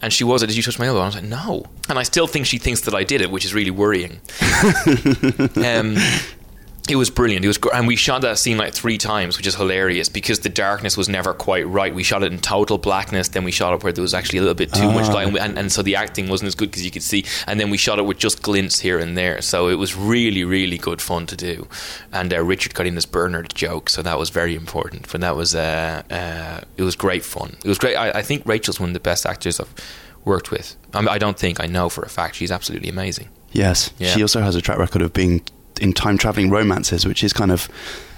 and 0.00 0.12
she 0.12 0.24
was. 0.24 0.40
Did 0.40 0.56
you 0.56 0.62
touch 0.62 0.78
my 0.78 0.86
elbow? 0.86 1.00
And 1.00 1.04
I 1.04 1.08
was 1.08 1.14
like, 1.16 1.24
no. 1.24 1.66
And 1.88 1.98
I 1.98 2.02
still 2.02 2.26
think 2.26 2.46
she 2.46 2.58
thinks 2.58 2.82
that 2.82 2.94
I 2.94 3.04
did 3.04 3.20
it, 3.20 3.30
which 3.30 3.44
is 3.44 3.52
really 3.52 3.70
worrying. 3.70 4.20
um, 5.56 5.96
it 6.88 6.96
was 6.96 7.08
brilliant. 7.08 7.44
It 7.44 7.48
was, 7.48 7.58
and 7.72 7.86
we 7.86 7.96
shot 7.96 8.20
that 8.22 8.38
scene 8.38 8.58
like 8.58 8.74
three 8.74 8.98
times, 8.98 9.38
which 9.38 9.46
is 9.46 9.54
hilarious 9.54 10.10
because 10.10 10.40
the 10.40 10.50
darkness 10.50 10.96
was 10.96 11.08
never 11.08 11.32
quite 11.32 11.66
right. 11.66 11.94
We 11.94 12.02
shot 12.02 12.22
it 12.22 12.30
in 12.30 12.38
total 12.38 12.76
blackness, 12.76 13.28
then 13.28 13.42
we 13.42 13.52
shot 13.52 13.72
it 13.72 13.82
where 13.82 13.92
there 13.92 14.02
was 14.02 14.12
actually 14.12 14.40
a 14.40 14.42
little 14.42 14.54
bit 14.54 14.72
too 14.72 14.92
much 14.92 15.08
light, 15.08 15.34
and, 15.34 15.58
and, 15.58 15.72
so 15.72 15.82
the 15.82 15.96
acting 15.96 16.28
wasn't 16.28 16.48
as 16.48 16.54
good 16.54 16.70
because 16.70 16.84
you 16.84 16.90
could 16.90 17.02
see. 17.02 17.24
And 17.46 17.58
then 17.58 17.70
we 17.70 17.78
shot 17.78 17.98
it 17.98 18.02
with 18.02 18.18
just 18.18 18.42
glints 18.42 18.80
here 18.80 18.98
and 18.98 19.16
there, 19.16 19.40
so 19.40 19.68
it 19.68 19.76
was 19.76 19.96
really, 19.96 20.44
really 20.44 20.76
good 20.76 21.00
fun 21.00 21.26
to 21.26 21.36
do. 21.36 21.66
And 22.12 22.34
uh, 22.34 22.42
Richard 22.42 22.74
got 22.74 22.86
in 22.86 22.96
this 22.96 23.06
Bernard 23.06 23.54
joke, 23.54 23.88
so 23.88 24.02
that 24.02 24.18
was 24.18 24.28
very 24.28 24.54
important. 24.54 25.10
But 25.10 25.22
that 25.22 25.36
was, 25.36 25.54
uh, 25.54 26.02
uh, 26.10 26.60
it 26.76 26.82
was 26.82 26.96
great 26.96 27.24
fun. 27.24 27.56
It 27.64 27.68
was 27.68 27.78
great. 27.78 27.96
I, 27.96 28.10
I 28.18 28.22
think 28.22 28.44
Rachel's 28.44 28.78
one 28.78 28.90
of 28.90 28.94
the 28.94 29.00
best 29.00 29.24
actors 29.24 29.58
I've 29.58 29.74
worked 30.26 30.50
with. 30.50 30.76
I, 30.92 31.00
mean, 31.00 31.08
I 31.08 31.18
don't 31.18 31.38
think 31.38 31.60
I 31.60 31.66
know 31.66 31.88
for 31.88 32.02
a 32.02 32.10
fact. 32.10 32.34
She's 32.34 32.50
absolutely 32.50 32.90
amazing. 32.90 33.30
Yes. 33.52 33.90
Yeah. 33.98 34.08
She 34.08 34.20
also 34.20 34.42
has 34.42 34.54
a 34.54 34.60
track 34.60 34.78
record 34.78 35.00
of 35.00 35.12
being 35.12 35.42
in 35.80 35.92
time 35.92 36.18
traveling 36.18 36.50
romances, 36.50 37.06
which 37.06 37.22
is 37.24 37.32
kind 37.32 37.50
of 37.52 37.68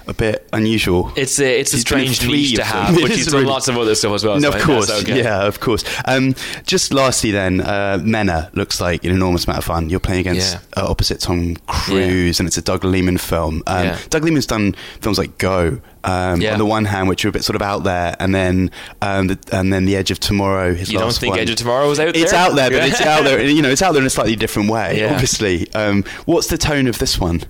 a 0.09 0.13
bit 0.13 0.47
unusual. 0.53 1.11
It's 1.17 1.37
a 1.37 1.59
it's 1.59 1.73
a 1.73 1.79
strange 1.79 2.25
niche 2.25 2.55
to 2.55 2.63
have, 2.63 2.93
them. 2.93 3.01
but 3.01 3.11
It 3.11 3.15
she's 3.17 3.27
is 3.27 3.33
really- 3.33 3.45
lots 3.45 3.67
of 3.67 3.77
other 3.77 3.93
stuff 3.93 4.13
as 4.13 4.23
well. 4.23 4.39
No, 4.39 4.51
so 4.51 4.55
of 4.55 4.55
I 4.55 4.57
think 4.65 4.67
that's 4.79 4.89
course, 4.91 5.03
okay. 5.03 5.17
yeah, 5.21 5.45
of 5.45 5.59
course. 5.59 5.83
Um, 6.05 6.33
just 6.65 6.93
lastly, 6.93 7.31
then, 7.31 7.59
uh, 7.59 7.99
Mena 8.01 8.49
looks 8.53 8.79
like 8.79 9.03
an 9.03 9.11
enormous 9.11 9.43
amount 9.45 9.57
of 9.59 9.65
fun. 9.65 9.89
You're 9.89 9.99
playing 9.99 10.21
against 10.21 10.53
Yeah. 10.53 10.81
uh, 10.83 10.89
opposite 10.89 11.19
Tom 11.19 11.57
Cruise, 11.67 12.39
and 12.39 12.47
it's 12.47 12.57
a 12.57 12.61
Doug 12.61 12.85
Liman 12.85 13.17
film. 13.17 13.63
Um, 13.67 13.83
Yeah. 13.85 13.97
Doug 14.09 14.23
Liman's 14.23 14.45
done 14.45 14.75
films 15.01 15.17
like 15.17 15.37
Go. 15.39 15.81
Um, 16.03 16.41
Yeah. 16.41 16.53
On 16.53 16.59
the 16.59 16.65
one 16.65 16.85
hand, 16.85 17.09
which 17.09 17.25
are 17.25 17.29
a 17.29 17.31
bit 17.31 17.43
sort 17.43 17.55
of 17.55 17.61
out 17.61 17.83
there, 17.83 18.15
and 18.19 18.33
then 18.33 18.71
um, 19.01 19.27
the, 19.27 19.39
and 19.51 19.71
then 19.73 19.85
the 19.85 19.95
Edge 19.95 20.11
of 20.11 20.19
Tomorrow. 20.19 20.73
His 20.73 20.91
You 20.91 20.99
don't 20.99 21.13
think 21.13 21.31
one. 21.31 21.39
Edge 21.39 21.49
of 21.49 21.55
Tomorrow 21.57 21.87
was 21.89 21.99
out 21.99 22.13
there? 22.13 22.23
It's 22.23 22.33
out 22.33 22.55
there, 22.55 22.69
but 22.69 22.87
it's 22.87 23.01
out 23.01 23.23
there. 23.23 23.41
You 23.57 23.61
know, 23.61 23.69
it's 23.69 23.81
out 23.81 23.93
there 23.93 24.01
in 24.01 24.07
a 24.07 24.09
slightly 24.11 24.35
different 24.35 24.69
way. 24.69 24.99
Yeah. 24.99 25.13
Obviously, 25.13 25.71
um, 25.73 26.03
what's 26.25 26.47
the 26.47 26.57
tone 26.57 26.87
of 26.87 26.99
this 26.99 27.19
one? 27.19 27.41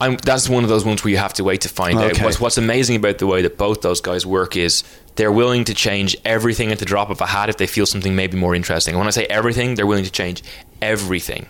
I'm, 0.00 0.16
that's 0.18 0.48
one 0.48 0.62
of 0.64 0.68
those 0.68 0.84
ones 0.84 1.02
where 1.04 1.10
you 1.10 1.16
have 1.16 1.32
to 1.34 1.44
wait 1.44 1.60
to 1.62 1.68
find 1.68 1.98
out. 1.98 2.20
What's, 2.20 2.40
what's 2.40 2.58
amazing 2.58 2.96
about 2.96 3.18
the 3.18 3.26
way 3.26 3.42
that 3.42 3.56
both 3.56 3.80
those 3.80 4.00
guys 4.00 4.26
work 4.26 4.56
is 4.56 4.84
they're 5.16 5.32
willing 5.32 5.64
to 5.64 5.74
change 5.74 6.16
everything 6.24 6.72
at 6.72 6.78
the 6.80 6.84
drop 6.84 7.08
of 7.10 7.20
a 7.20 7.26
hat 7.26 7.48
if 7.48 7.56
they 7.56 7.66
feel 7.66 7.86
something 7.86 8.14
may 8.16 8.26
be 8.26 8.36
more 8.36 8.54
interesting. 8.54 8.98
When 8.98 9.06
I 9.06 9.10
say 9.10 9.24
everything, 9.26 9.74
they're 9.76 9.86
willing 9.86 10.04
to 10.04 10.10
change 10.10 10.42
everything. 10.82 11.46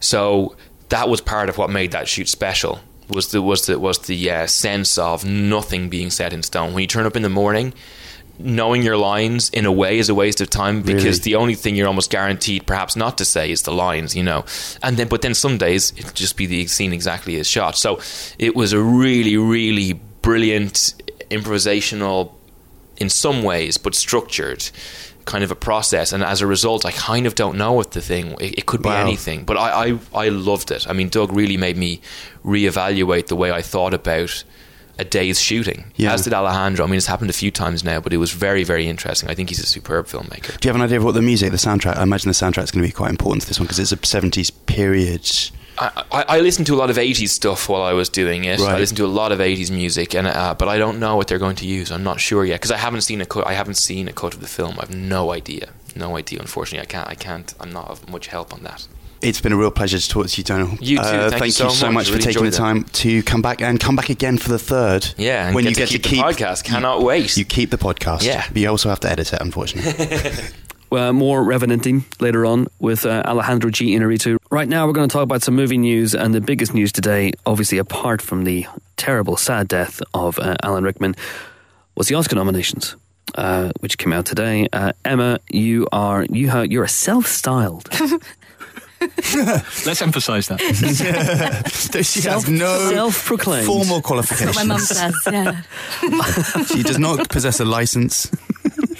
So 0.00 0.56
that 0.90 1.08
was 1.08 1.20
part 1.20 1.48
of 1.48 1.58
what 1.58 1.70
made 1.70 1.92
that 1.92 2.08
shoot 2.08 2.28
special. 2.28 2.80
Was 3.08 3.28
the 3.30 3.40
was 3.40 3.66
the 3.66 3.78
was 3.78 3.98
the 4.00 4.30
uh, 4.30 4.46
sense 4.46 4.98
of 4.98 5.24
nothing 5.24 5.88
being 5.88 6.10
set 6.10 6.32
in 6.32 6.42
stone. 6.42 6.72
When 6.74 6.80
you 6.82 6.88
turn 6.88 7.06
up 7.06 7.14
in 7.16 7.22
the 7.22 7.28
morning, 7.28 7.72
knowing 8.38 8.82
your 8.82 8.96
lines 8.96 9.48
in 9.50 9.64
a 9.64 9.72
way 9.72 9.98
is 9.98 10.08
a 10.08 10.14
waste 10.14 10.40
of 10.40 10.50
time 10.50 10.82
because 10.82 11.04
Really? 11.04 11.18
the 11.20 11.34
only 11.36 11.54
thing 11.54 11.76
you're 11.76 11.86
almost 11.86 12.10
guaranteed 12.10 12.66
perhaps 12.66 12.96
not 12.96 13.16
to 13.18 13.24
say 13.24 13.50
is 13.50 13.62
the 13.62 13.72
lines 13.72 14.14
you 14.14 14.22
know 14.22 14.44
and 14.82 14.98
then 14.98 15.08
but 15.08 15.22
then 15.22 15.32
some 15.34 15.56
days 15.56 15.92
it'll 15.96 16.10
just 16.12 16.36
be 16.36 16.44
the 16.44 16.66
scene 16.66 16.92
exactly 16.92 17.36
as 17.40 17.46
shot 17.48 17.78
so 17.78 17.98
it 18.38 18.54
was 18.54 18.74
a 18.74 18.80
really 18.80 19.38
really 19.38 19.94
brilliant 20.20 20.92
improvisational 21.30 22.32
in 22.98 23.08
some 23.08 23.42
ways 23.42 23.78
but 23.78 23.94
structured 23.94 24.68
kind 25.26 25.44
of 25.44 25.50
a 25.50 25.54
process 25.56 26.12
and 26.12 26.22
as 26.24 26.40
a 26.40 26.46
result 26.46 26.86
i 26.86 26.92
kind 26.92 27.26
of 27.26 27.34
don't 27.34 27.56
know 27.58 27.72
what 27.72 27.90
the 27.90 28.00
thing 28.00 28.30
it, 28.40 28.58
it 28.60 28.66
could 28.66 28.80
be 28.82 28.88
Wow. 28.88 29.02
anything 29.06 29.44
but 29.44 29.56
I, 29.58 29.68
I 29.88 29.98
i 30.14 30.28
loved 30.30 30.70
it 30.70 30.86
i 30.88 30.92
mean 30.92 31.08
doug 31.08 31.32
really 31.32 31.56
made 31.56 31.76
me 31.76 32.00
reevaluate 32.44 33.26
the 33.26 33.36
way 33.36 33.50
i 33.52 33.60
thought 33.60 33.92
about 33.92 34.44
a 34.98 35.04
day's 35.04 35.40
shooting 35.40 35.92
Yeah. 35.96 36.14
as 36.14 36.22
did 36.22 36.32
alejandro 36.32 36.84
i 36.84 36.88
mean 36.88 36.96
it's 36.96 37.06
happened 37.06 37.28
a 37.30 37.34
few 37.34 37.50
times 37.50 37.82
now 37.84 38.00
but 38.00 38.12
it 38.12 38.16
was 38.18 38.30
very 38.32 38.64
very 38.64 38.86
interesting 38.88 39.28
i 39.28 39.34
think 39.34 39.48
he's 39.50 39.58
a 39.58 39.66
superb 39.66 40.06
filmmaker 40.06 40.58
Do 40.60 40.68
you 40.68 40.70
have 40.70 40.76
an 40.76 40.82
idea 40.82 40.98
of 40.98 41.04
what 41.04 41.14
the 41.14 41.22
music, 41.22 41.50
the 41.50 41.56
soundtrack? 41.58 41.96
I 41.96 42.02
imagine 42.04 42.28
the 42.28 42.34
soundtrack's 42.34 42.70
going 42.70 42.82
to 42.84 42.88
be 42.88 42.92
quite 42.92 43.10
important 43.10 43.42
to 43.42 43.48
this 43.48 43.58
one 43.58 43.66
because 43.66 43.78
it's 43.80 43.92
a 43.92 43.96
70s 43.96 44.50
period. 44.66 45.28
I, 45.78 46.04
I, 46.12 46.24
I 46.36 46.40
listened 46.40 46.66
to 46.68 46.74
a 46.74 46.76
lot 46.78 46.90
of 46.90 46.96
80s 46.96 47.28
stuff 47.28 47.68
while 47.68 47.82
I 47.82 47.92
was 47.92 48.08
doing 48.08 48.44
it. 48.44 48.60
Right. 48.60 48.74
I 48.74 48.78
listened 48.78 48.98
to 48.98 49.04
a 49.04 49.08
lot 49.08 49.32
of 49.32 49.38
80s 49.38 49.70
music, 49.70 50.14
and 50.14 50.26
uh, 50.26 50.54
but 50.58 50.68
I 50.68 50.78
don't 50.78 50.98
know 50.98 51.16
what 51.16 51.28
they're 51.28 51.38
going 51.38 51.56
to 51.56 51.66
use. 51.66 51.90
I'm 51.92 52.02
not 52.04 52.20
sure 52.20 52.44
yet 52.44 52.60
because 52.60 52.70
I 52.70 52.76
haven't 52.78 53.02
seen 53.02 53.20
a 53.20 53.26
cut. 53.26 53.46
I 53.46 53.52
haven't 53.52 53.74
seen 53.74 54.08
a 54.08 54.12
cut 54.12 54.34
of 54.34 54.40
the 54.40 54.46
film. 54.48 54.76
I've 54.80 54.94
no 54.94 55.32
idea. 55.32 55.70
No 55.94 56.16
idea. 56.16 56.40
Unfortunately, 56.40 56.82
I 56.82 56.86
can't. 56.86 57.08
I 57.08 57.14
can't. 57.14 57.54
I'm 57.60 57.72
not 57.72 57.88
of 57.88 58.08
much 58.08 58.28
help 58.28 58.52
on 58.52 58.62
that. 58.62 58.86
It's 59.22 59.40
been 59.40 59.52
a 59.52 59.56
real 59.56 59.70
pleasure 59.70 59.98
to 59.98 60.08
talk 60.08 60.26
to 60.26 60.36
you, 60.38 60.44
Domhnall. 60.44 60.76
You 60.80 60.98
too. 60.98 61.02
Uh, 61.02 61.30
Thank 61.30 61.46
you 61.46 61.50
so 61.50 61.64
you 61.64 61.70
so 61.70 61.86
much. 61.86 61.94
much 61.94 62.06
for 62.08 62.12
Really 62.12 62.24
taking 62.24 62.44
the 62.44 62.50
time 62.50 62.84
to 62.84 63.22
come 63.22 63.40
back 63.40 63.62
and 63.62 63.80
come 63.80 63.96
back 63.96 64.10
again 64.10 64.36
for 64.36 64.50
the 64.50 64.58
third. 64.58 65.08
Yeah, 65.16 65.46
and 65.46 65.54
when 65.54 65.64
get 65.64 65.70
you 65.70 65.74
to 65.74 65.80
get 65.80 65.88
keep 65.88 66.02
to 66.02 66.08
the 66.08 66.14
keep 66.16 66.24
podcast. 66.24 66.64
Cannot 66.64 67.02
wait. 67.02 67.36
You 67.36 67.44
keep 67.44 67.70
the 67.70 67.78
podcast. 67.78 68.24
Yeah. 68.24 68.44
but 68.48 68.58
you 68.58 68.68
also 68.68 68.88
have 68.90 69.00
to 69.00 69.10
edit 69.10 69.32
it, 69.32 69.40
unfortunately. 69.40 70.44
Uh, 70.92 71.12
more 71.12 71.42
Revenanting 71.44 72.04
later 72.20 72.46
on 72.46 72.68
with 72.78 73.04
uh, 73.04 73.22
Alejandro 73.26 73.70
G. 73.70 73.96
Iñárritu. 73.96 74.36
Right 74.50 74.68
now, 74.68 74.86
we're 74.86 74.92
going 74.92 75.08
to 75.08 75.12
talk 75.12 75.24
about 75.24 75.42
some 75.42 75.54
movie 75.56 75.78
news, 75.78 76.14
and 76.14 76.32
the 76.34 76.40
biggest 76.40 76.74
news 76.74 76.92
today, 76.92 77.32
obviously, 77.44 77.78
apart 77.78 78.22
from 78.22 78.44
the 78.44 78.66
terrible, 78.96 79.36
sad 79.36 79.66
death 79.68 80.00
of 80.14 80.38
uh, 80.38 80.54
Alan 80.62 80.84
Rickman, 80.84 81.14
was 81.96 82.06
the 82.08 82.14
Oscar 82.14 82.36
nominations, 82.36 82.94
uh, 83.34 83.72
which 83.80 83.98
came 83.98 84.12
out 84.12 84.26
today. 84.26 84.68
Uh, 84.72 84.92
Emma, 85.04 85.38
you 85.50 85.86
are 85.92 86.24
you 86.30 86.50
ha- 86.50 86.62
you're 86.62 86.84
a 86.84 86.88
self-styled, 86.88 87.88
Let's 89.84 90.00
emphasise 90.00 90.46
that. 90.48 90.58
she 91.92 92.02
Self- 92.20 92.44
has 92.44 92.48
no 92.50 92.90
self-proclaimed. 92.90 93.66
formal 93.66 94.00
What 94.00 94.24
my 94.54 94.64
mum 94.64 94.78
qualifications. 94.80 94.88
says, 94.88 95.14
yeah. 95.30 95.62
she 96.64 96.82
does 96.82 96.98
not 96.98 97.28
possess 97.28 97.60
a 97.60 97.64
license. 97.66 98.30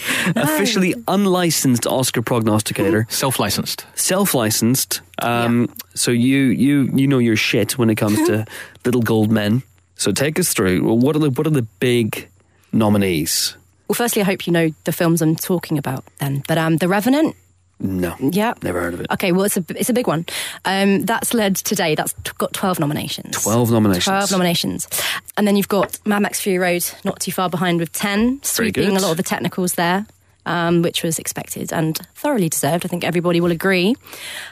officially 0.36 0.94
unlicensed 1.08 1.86
Oscar 1.86 2.22
prognosticator, 2.22 3.06
Self-licensed. 3.08 3.84
self-licensed. 3.94 5.00
Um, 5.22 5.68
So 5.94 6.10
you 6.10 6.38
you 6.52 6.90
you 6.94 7.06
know 7.06 7.18
your 7.18 7.36
shit 7.36 7.78
when 7.78 7.90
it 7.90 7.96
comes 7.96 8.18
to 8.28 8.44
little 8.84 9.02
gold 9.02 9.30
men. 9.30 9.62
So 9.96 10.12
take 10.12 10.38
us 10.38 10.52
through. 10.52 10.84
Well, 10.84 10.98
what 10.98 11.16
are 11.16 11.20
the 11.20 11.30
what 11.30 11.46
are 11.46 11.50
the 11.54 11.66
big 11.80 12.28
nominees? 12.72 13.56
Well, 13.88 13.94
firstly, 13.94 14.20
I 14.22 14.24
hope 14.24 14.46
you 14.46 14.52
know 14.52 14.70
the 14.84 14.92
films 14.92 15.22
I'm 15.22 15.36
talking 15.36 15.78
about 15.78 16.04
then. 16.18 16.42
But 16.48 16.58
um, 16.58 16.76
The 16.78 16.88
Revenant, 16.88 17.34
No. 17.78 18.14
Yeah. 18.18 18.54
Never 18.62 18.80
heard 18.80 18.94
of 18.94 19.00
it. 19.00 19.06
Okay, 19.10 19.32
well, 19.32 19.44
it's 19.44 19.56
a 19.58 19.64
it's 19.70 19.90
a 19.90 19.92
big 19.92 20.06
one. 20.06 20.24
Um, 20.64 21.02
that's 21.02 21.34
led 21.34 21.56
today. 21.56 21.94
That's 21.94 22.14
t- 22.24 22.32
got 22.38 22.52
twelve 22.54 22.78
nominations. 22.80 23.42
12 23.42 23.70
nominations. 23.70 24.04
Twelve 24.04 24.30
nominations, 24.30 24.88
and 25.36 25.46
then 25.46 25.56
you've 25.56 25.68
got 25.68 25.98
Mad 26.06 26.22
Max 26.22 26.40
Fury 26.40 26.58
Road 26.58 26.84
not 27.04 27.20
too 27.20 27.32
far 27.32 27.50
behind 27.50 27.78
with 27.78 27.92
ten, 27.92 28.40
sweeping 28.42 28.96
a 28.96 29.00
lot 29.00 29.10
of 29.10 29.18
the 29.18 29.22
technicals 29.22 29.74
there, 29.74 30.06
um, 30.46 30.80
which 30.80 31.02
was 31.02 31.18
expected 31.18 31.70
and 31.70 31.98
thoroughly 32.14 32.48
deserved. 32.48 32.86
I 32.86 32.88
think 32.88 33.04
everybody 33.04 33.40
will 33.42 33.50
agree. 33.52 33.94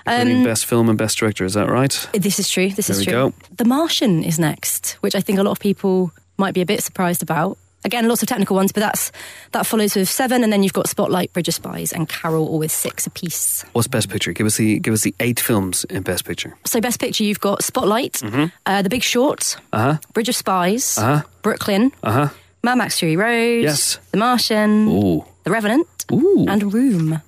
Um, 0.06 0.44
best 0.44 0.66
film 0.66 0.90
and 0.90 0.98
best 0.98 1.16
director. 1.16 1.46
Is 1.46 1.54
that 1.54 1.70
right? 1.70 2.08
this 2.12 2.38
is 2.38 2.50
true. 2.50 2.68
This 2.70 2.88
There 2.88 2.94
is 2.94 3.00
we 3.00 3.04
true. 3.06 3.30
go. 3.30 3.32
The 3.56 3.64
Martian 3.64 4.22
is 4.22 4.38
next, 4.38 4.92
which 5.00 5.14
I 5.14 5.20
think 5.20 5.38
a 5.38 5.42
lot 5.42 5.52
of 5.52 5.60
people 5.60 6.12
might 6.36 6.52
be 6.52 6.60
a 6.60 6.66
bit 6.66 6.82
surprised 6.82 7.22
about. 7.22 7.56
Again, 7.84 8.08
lots 8.08 8.22
of 8.22 8.28
technical 8.28 8.56
ones, 8.56 8.72
but 8.72 8.80
that's 8.80 9.12
that 9.52 9.66
follows 9.66 9.94
with 9.94 10.08
seven, 10.08 10.42
and 10.42 10.52
then 10.52 10.62
you've 10.62 10.72
got 10.72 10.88
Spotlight, 10.88 11.32
Bridge 11.34 11.48
of 11.48 11.54
Spies, 11.54 11.92
and 11.92 12.08
Carol, 12.08 12.48
all 12.48 12.58
with 12.58 12.72
six 12.72 13.06
apiece. 13.06 13.62
What's 13.72 13.88
best 13.88 14.08
picture? 14.08 14.32
Give 14.32 14.46
us 14.46 14.56
the 14.56 14.78
give 14.78 14.94
us 14.94 15.02
the 15.02 15.14
eight 15.20 15.38
films 15.38 15.84
in 15.84 16.02
best 16.02 16.24
picture. 16.24 16.56
So, 16.64 16.80
best 16.80 16.98
picture, 16.98 17.24
you've 17.24 17.40
got 17.40 17.62
Spotlight, 17.62 18.22
uh, 18.66 18.82
The 18.82 18.88
Big 18.88 19.02
Short, 19.02 19.56
Uh 19.72 19.78
huh. 19.78 19.98
Bridge 20.14 20.28
of 20.30 20.34
Spies, 20.36 20.96
Uh 20.98 21.02
huh. 21.18 21.22
Brooklyn, 21.42 21.92
Uh 22.02 22.12
huh. 22.12 22.28
Mad 22.62 22.78
Max 22.78 22.98
Fury 22.98 23.16
Road, 23.16 23.62
Yes. 23.64 23.98
The 24.12 24.16
Martian, 24.16 24.88
Ooh. 24.88 25.24
The 25.44 25.50
Revenant, 25.50 25.86
Ooh. 26.10 26.46
and 26.48 26.72
Room. 26.72 27.20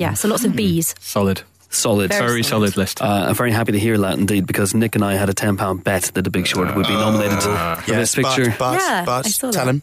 Yeah, 0.00 0.14
so 0.14 0.26
lots 0.26 0.44
of 0.44 0.56
B's. 0.56 0.94
Solid. 1.00 1.42
Solid. 1.74 2.10
Very 2.10 2.26
Very 2.28 2.42
solid. 2.42 2.68
solid 2.72 2.76
list. 2.76 3.02
Uh, 3.02 3.26
I'm 3.28 3.34
very 3.34 3.50
happy 3.52 3.72
to 3.72 3.78
hear 3.78 3.98
that 3.98 4.16
indeed 4.18 4.46
because 4.46 4.74
Nick 4.74 4.94
and 4.94 5.04
I 5.04 5.14
had 5.14 5.28
a 5.28 5.34
ten 5.34 5.56
pound 5.56 5.84
bet 5.84 6.04
that 6.14 6.22
The 6.22 6.30
Big 6.30 6.46
Short 6.46 6.74
would 6.76 6.86
be 6.86 6.92
nominated 6.94 7.42
for 7.42 7.48
Yes, 7.50 8.14
best 8.14 8.16
picture. 8.16 8.50
but, 8.50 8.58
but, 8.58 8.80
Yeah, 8.80 9.04
but 9.04 9.26
I 9.26 9.28
saw 9.28 9.50
tell 9.50 9.64
that. 9.66 9.70
him. 9.74 9.82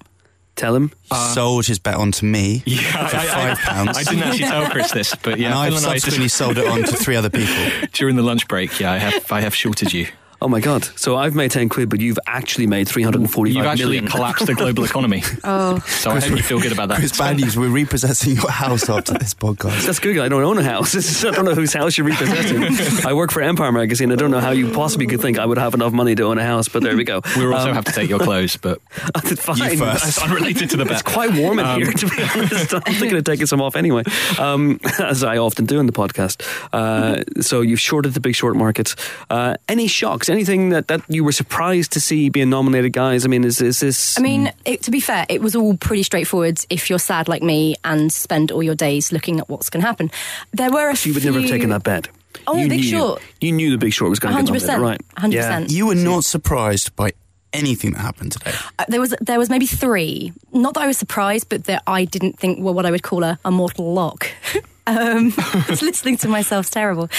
Tell 0.55 0.75
him. 0.75 0.91
He 1.09 1.15
sold 1.15 1.65
his 1.65 1.79
bet 1.79 1.95
on 1.95 2.11
to 2.13 2.25
me 2.25 2.61
yeah, 2.65 3.07
for 3.07 3.17
five 3.17 3.57
pounds. 3.59 3.97
I 3.97 4.03
didn't 4.03 4.23
actually 4.23 4.47
tell 4.49 4.69
Chris 4.69 4.91
this, 4.91 5.15
but 5.15 5.39
yeah, 5.39 5.47
and 5.47 5.55
I've 5.55 5.69
Phil 5.69 5.77
and 5.77 5.85
I 5.87 5.97
subsequently 5.97 6.27
sold 6.27 6.57
it 6.57 6.67
on 6.67 6.79
to 6.83 6.91
three 6.95 7.15
other 7.15 7.29
people. 7.29 7.55
during 7.93 8.15
the 8.17 8.21
lunch 8.21 8.47
break, 8.49 8.77
yeah, 8.79 8.91
I 8.91 8.97
have 8.97 9.31
I 9.31 9.41
have 9.41 9.55
shorted 9.55 9.93
you. 9.93 10.07
Oh 10.43 10.47
my 10.47 10.59
god! 10.59 10.85
So 10.99 11.17
I've 11.17 11.35
made 11.35 11.51
ten 11.51 11.69
quid, 11.69 11.87
but 11.89 11.99
you've 12.01 12.17
actually 12.25 12.65
made 12.65 12.87
three 12.87 13.03
hundred 13.03 13.21
and 13.21 13.29
forty-five 13.31 13.55
You've 13.57 13.65
actually 13.71 13.97
million. 13.97 14.07
collapsed 14.07 14.47
the 14.47 14.55
global 14.55 14.83
economy. 14.83 15.21
Oh, 15.43 15.77
So 15.85 16.09
I 16.09 16.19
hope 16.19 16.31
you 16.31 16.41
feel 16.41 16.59
good 16.59 16.71
about 16.71 16.89
that. 16.89 16.97
Chris 16.97 17.15
Bad 17.15 17.37
News, 17.37 17.55
we're 17.55 17.69
repossessing 17.69 18.35
your 18.37 18.49
house 18.49 18.89
after 18.89 19.13
this 19.13 19.35
podcast. 19.35 19.85
That's 19.85 19.99
good. 19.99 20.17
I 20.17 20.29
don't 20.29 20.41
own 20.43 20.57
a 20.57 20.63
house. 20.63 20.95
Is- 20.95 21.23
I 21.25 21.29
don't 21.29 21.45
know 21.45 21.53
whose 21.53 21.73
house 21.73 21.95
you're 21.95 22.07
repossessing. 22.07 23.05
I 23.07 23.13
work 23.13 23.31
for 23.31 23.41
Empire 23.43 23.71
Magazine. 23.71 24.11
I 24.11 24.15
don't 24.15 24.31
know 24.31 24.39
how 24.39 24.49
you 24.49 24.71
possibly 24.71 25.05
could 25.05 25.21
think 25.21 25.37
I 25.37 25.45
would 25.45 25.59
have 25.59 25.75
enough 25.75 25.93
money 25.93 26.15
to 26.15 26.23
own 26.23 26.39
a 26.39 26.43
house, 26.43 26.67
but 26.67 26.81
there 26.81 26.97
we 26.97 27.03
go. 27.03 27.21
We 27.37 27.45
also 27.45 27.69
Um, 27.69 27.75
have 27.75 27.85
to 27.85 27.91
take 27.91 28.09
your 28.09 28.17
clothes, 28.19 28.57
but 28.57 28.79
it's 29.25 29.43
fine. 29.43 29.73
You 29.73 29.77
first. 29.77 30.07
it's 30.07 30.17
unrelated 30.23 30.71
to 30.71 30.77
the 30.77 30.85
It's 30.91 31.03
quite 31.03 31.35
warm 31.35 31.59
in 31.59 31.65
here, 31.83 31.91
to 31.91 32.07
be 32.07 32.23
honest. 32.35 32.73
I'm 32.73 32.81
thinking 32.81 33.15
of 33.15 33.23
taking 33.25 33.45
some 33.45 33.61
off 33.61 33.75
anyway, 33.75 34.03
um, 34.39 34.79
as 34.99 35.23
I 35.23 35.37
often 35.37 35.65
do 35.65 35.79
in 35.79 35.85
the 35.85 35.93
podcast. 35.93 36.41
Uh, 36.73 37.21
so 37.41 37.61
you've 37.61 37.79
shorted 37.79 38.15
the 38.15 38.19
big 38.19 38.33
short 38.35 38.55
markets. 38.55 38.95
Uh, 39.29 39.55
any 39.69 39.85
shocks? 39.85 40.29
Anything 40.31 40.69
that, 40.69 40.87
that 40.87 41.01
you 41.09 41.25
were 41.25 41.33
surprised 41.33 41.91
to 41.91 41.99
see 41.99 42.29
being 42.29 42.49
nominated, 42.49 42.93
guys? 42.93 43.25
I 43.25 43.27
mean, 43.27 43.43
is, 43.43 43.59
is 43.61 43.81
this. 43.81 44.17
I 44.17 44.21
mean, 44.21 44.51
it, 44.63 44.81
to 44.83 44.91
be 44.91 45.01
fair, 45.01 45.25
it 45.27 45.41
was 45.41 45.55
all 45.57 45.75
pretty 45.75 46.03
straightforward 46.03 46.59
if 46.69 46.89
you're 46.89 46.99
sad 46.99 47.27
like 47.27 47.43
me 47.43 47.75
and 47.83 48.11
spend 48.13 48.51
all 48.51 48.63
your 48.63 48.75
days 48.75 49.11
looking 49.11 49.39
at 49.39 49.49
what's 49.49 49.69
going 49.69 49.81
to 49.81 49.87
happen. 49.87 50.09
There 50.53 50.71
were 50.71 50.87
a 50.87 50.91
you 50.91 50.95
few. 50.95 51.13
would 51.15 51.25
never 51.25 51.41
have 51.41 51.49
taken 51.49 51.69
that 51.71 51.83
bet. 51.83 52.07
Oh, 52.47 52.55
you 52.55 52.69
Big 52.69 52.79
knew, 52.79 52.87
Short. 52.87 53.21
You 53.41 53.51
knew 53.51 53.71
the 53.71 53.77
big 53.77 53.91
short 53.91 54.09
was 54.09 54.19
going 54.19 54.33
to 54.33 54.41
get 54.41 54.67
nominated, 54.67 54.81
right? 54.81 55.01
100%. 55.17 55.33
Yeah. 55.33 55.59
You 55.67 55.87
were 55.87 55.95
not 55.95 56.23
surprised 56.23 56.95
by 56.95 57.11
anything 57.53 57.91
that 57.91 57.99
happened 57.99 58.31
today. 58.31 58.53
Uh, 58.79 58.85
there 58.87 59.01
was 59.01 59.13
there 59.19 59.37
was 59.37 59.49
maybe 59.49 59.65
three. 59.65 60.31
Not 60.53 60.75
that 60.75 60.81
I 60.81 60.87
was 60.87 60.97
surprised, 60.97 61.49
but 61.49 61.65
that 61.65 61.83
I 61.85 62.05
didn't 62.05 62.39
think 62.39 62.59
were 62.59 62.71
what 62.71 62.85
I 62.85 62.91
would 62.91 63.03
call 63.03 63.23
a, 63.23 63.37
a 63.43 63.51
mortal 63.51 63.93
lock. 63.93 64.27
um, 64.87 65.33
listening 65.69 66.17
to 66.17 66.27
myself's 66.27 66.69
terrible. 66.69 67.09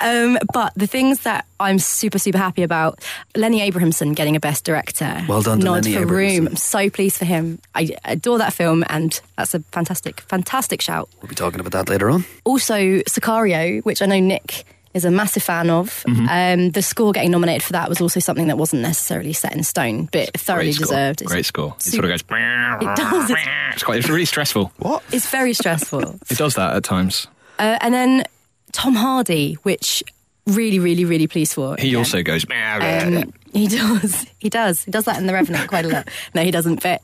Um, 0.00 0.38
but 0.52 0.72
the 0.74 0.86
things 0.86 1.20
that 1.20 1.46
I'm 1.58 1.78
super 1.78 2.18
super 2.18 2.38
happy 2.38 2.62
about: 2.62 3.00
Lenny 3.36 3.60
Abrahamson 3.62 4.12
getting 4.12 4.36
a 4.36 4.40
Best 4.40 4.64
Director. 4.64 5.24
Well 5.28 5.42
done 5.42 5.60
Nod 5.60 5.84
Lenny 5.84 5.96
for 5.96 6.02
Abrahamson. 6.02 6.44
Room. 6.44 6.48
I'm 6.48 6.56
so 6.56 6.90
pleased 6.90 7.16
for 7.18 7.24
him. 7.24 7.58
I 7.74 7.96
adore 8.04 8.38
that 8.38 8.52
film, 8.52 8.84
and 8.88 9.20
that's 9.36 9.54
a 9.54 9.60
fantastic 9.72 10.20
fantastic 10.22 10.80
shout. 10.80 11.08
We'll 11.20 11.28
be 11.28 11.34
talking 11.34 11.60
about 11.60 11.72
that 11.72 11.88
later 11.88 12.10
on. 12.10 12.24
Also, 12.44 12.76
Sicario, 12.76 13.84
which 13.84 14.02
I 14.02 14.06
know 14.06 14.20
Nick 14.20 14.64
is 14.94 15.04
a 15.04 15.10
massive 15.10 15.42
fan 15.42 15.70
of. 15.70 16.02
Mm-hmm. 16.08 16.28
Um, 16.28 16.70
the 16.70 16.82
score 16.82 17.12
getting 17.12 17.30
nominated 17.30 17.62
for 17.62 17.72
that 17.74 17.88
was 17.88 18.00
also 18.00 18.18
something 18.20 18.48
that 18.48 18.58
wasn't 18.58 18.82
necessarily 18.82 19.32
set 19.32 19.54
in 19.54 19.62
stone, 19.62 20.08
but 20.10 20.32
thoroughly 20.38 20.72
Great 20.72 20.78
deserved. 20.78 21.22
It's- 21.22 21.32
Great 21.32 21.46
score. 21.46 21.74
It 21.78 21.82
sort 21.82 22.04
of 22.04 22.10
goes. 22.10 22.20
It 22.22 22.96
does. 22.96 23.30
It's, 23.30 23.40
It's 23.74 23.82
quite. 23.84 23.98
It's 24.00 24.08
really 24.08 24.24
stressful. 24.24 24.72
What? 24.78 25.02
it's 25.12 25.30
very 25.30 25.52
stressful. 25.54 26.18
It 26.30 26.38
does 26.38 26.54
that 26.56 26.74
at 26.76 26.82
times. 26.84 27.28
Uh, 27.58 27.78
and 27.80 27.94
then 27.94 28.24
Tom 28.72 28.94
Hardy, 28.94 29.54
which 29.62 30.02
really, 30.46 30.78
really, 30.80 31.04
really 31.04 31.26
pleased 31.28 31.52
for. 31.54 31.76
He 31.78 31.88
again. 31.88 31.98
also 31.98 32.22
goes. 32.22 32.44
Um, 32.50 33.32
he 33.52 33.68
does. 33.68 34.26
He 34.38 34.48
does. 34.48 34.82
He 34.84 34.90
does 34.90 35.04
that 35.04 35.18
in 35.18 35.26
The 35.26 35.32
Revenant 35.32 35.68
quite 35.68 35.84
a 35.84 35.88
lot. 35.88 36.08
No, 36.34 36.42
he 36.42 36.50
doesn't. 36.50 36.82
But 36.82 37.02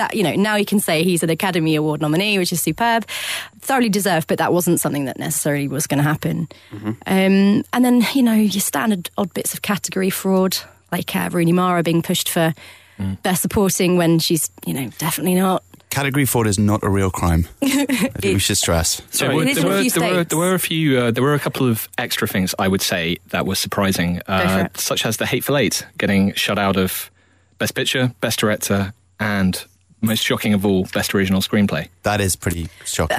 that, 0.00 0.16
you 0.16 0.22
know, 0.22 0.34
now 0.34 0.56
he 0.56 0.64
can 0.64 0.80
say 0.80 1.04
he's 1.04 1.22
an 1.22 1.28
Academy 1.30 1.76
Award 1.76 2.00
nominee, 2.00 2.38
which 2.38 2.52
is 2.52 2.60
superb. 2.62 3.06
Thoroughly 3.60 3.90
deserved, 3.90 4.28
but 4.28 4.38
that 4.38 4.52
wasn't 4.52 4.80
something 4.80 5.04
that 5.04 5.18
necessarily 5.18 5.68
was 5.68 5.86
going 5.86 5.98
to 5.98 6.04
happen. 6.04 6.48
Um, 7.06 7.64
and 7.72 7.84
then, 7.84 8.04
you 8.14 8.22
know, 8.22 8.32
your 8.32 8.62
standard 8.62 9.10
odd 9.18 9.34
bits 9.34 9.52
of 9.52 9.60
category 9.60 10.08
fraud, 10.10 10.56
like 10.90 11.14
uh, 11.14 11.28
Rooney 11.30 11.52
Mara 11.52 11.82
being 11.82 12.02
pushed 12.02 12.30
for 12.30 12.54
best 13.22 13.42
supporting 13.42 13.96
when 13.96 14.18
she's, 14.18 14.50
you 14.66 14.74
know, 14.74 14.88
definitely 14.98 15.34
not. 15.34 15.62
Category 15.90 16.24
fraud 16.24 16.46
is 16.46 16.58
not 16.58 16.84
a 16.84 16.88
real 16.88 17.10
crime. 17.10 17.48
I 17.62 17.84
think 17.84 18.34
we 18.34 18.38
should 18.38 18.56
stress. 18.56 19.00
There 19.18 19.34
were, 19.34 19.44
there, 19.44 19.66
a 19.66 19.68
were, 19.68 19.82
there, 19.82 20.14
were, 20.14 20.24
there 20.24 20.38
were 20.38 20.54
a 20.54 20.58
few. 20.58 20.98
Uh, 20.98 21.10
there 21.10 21.22
were 21.22 21.34
a 21.34 21.38
couple 21.40 21.68
of 21.68 21.88
extra 21.98 22.28
things 22.28 22.54
I 22.58 22.68
would 22.68 22.80
say 22.80 23.18
that 23.30 23.44
were 23.44 23.56
surprising, 23.56 24.20
uh, 24.28 24.68
such 24.74 25.04
as 25.04 25.16
the 25.16 25.26
Hateful 25.26 25.56
Eight 25.56 25.84
getting 25.98 26.32
shut 26.34 26.58
out 26.58 26.76
of 26.76 27.10
Best 27.58 27.74
Picture, 27.74 28.14
Best 28.20 28.38
Director, 28.38 28.94
and 29.18 29.64
most 30.00 30.22
shocking 30.22 30.54
of 30.54 30.64
all, 30.66 30.84
Best 30.92 31.14
Original 31.14 31.40
Screenplay. 31.40 31.88
That 32.02 32.20
is 32.20 32.36
pretty 32.36 32.68
shocking. 32.84 33.16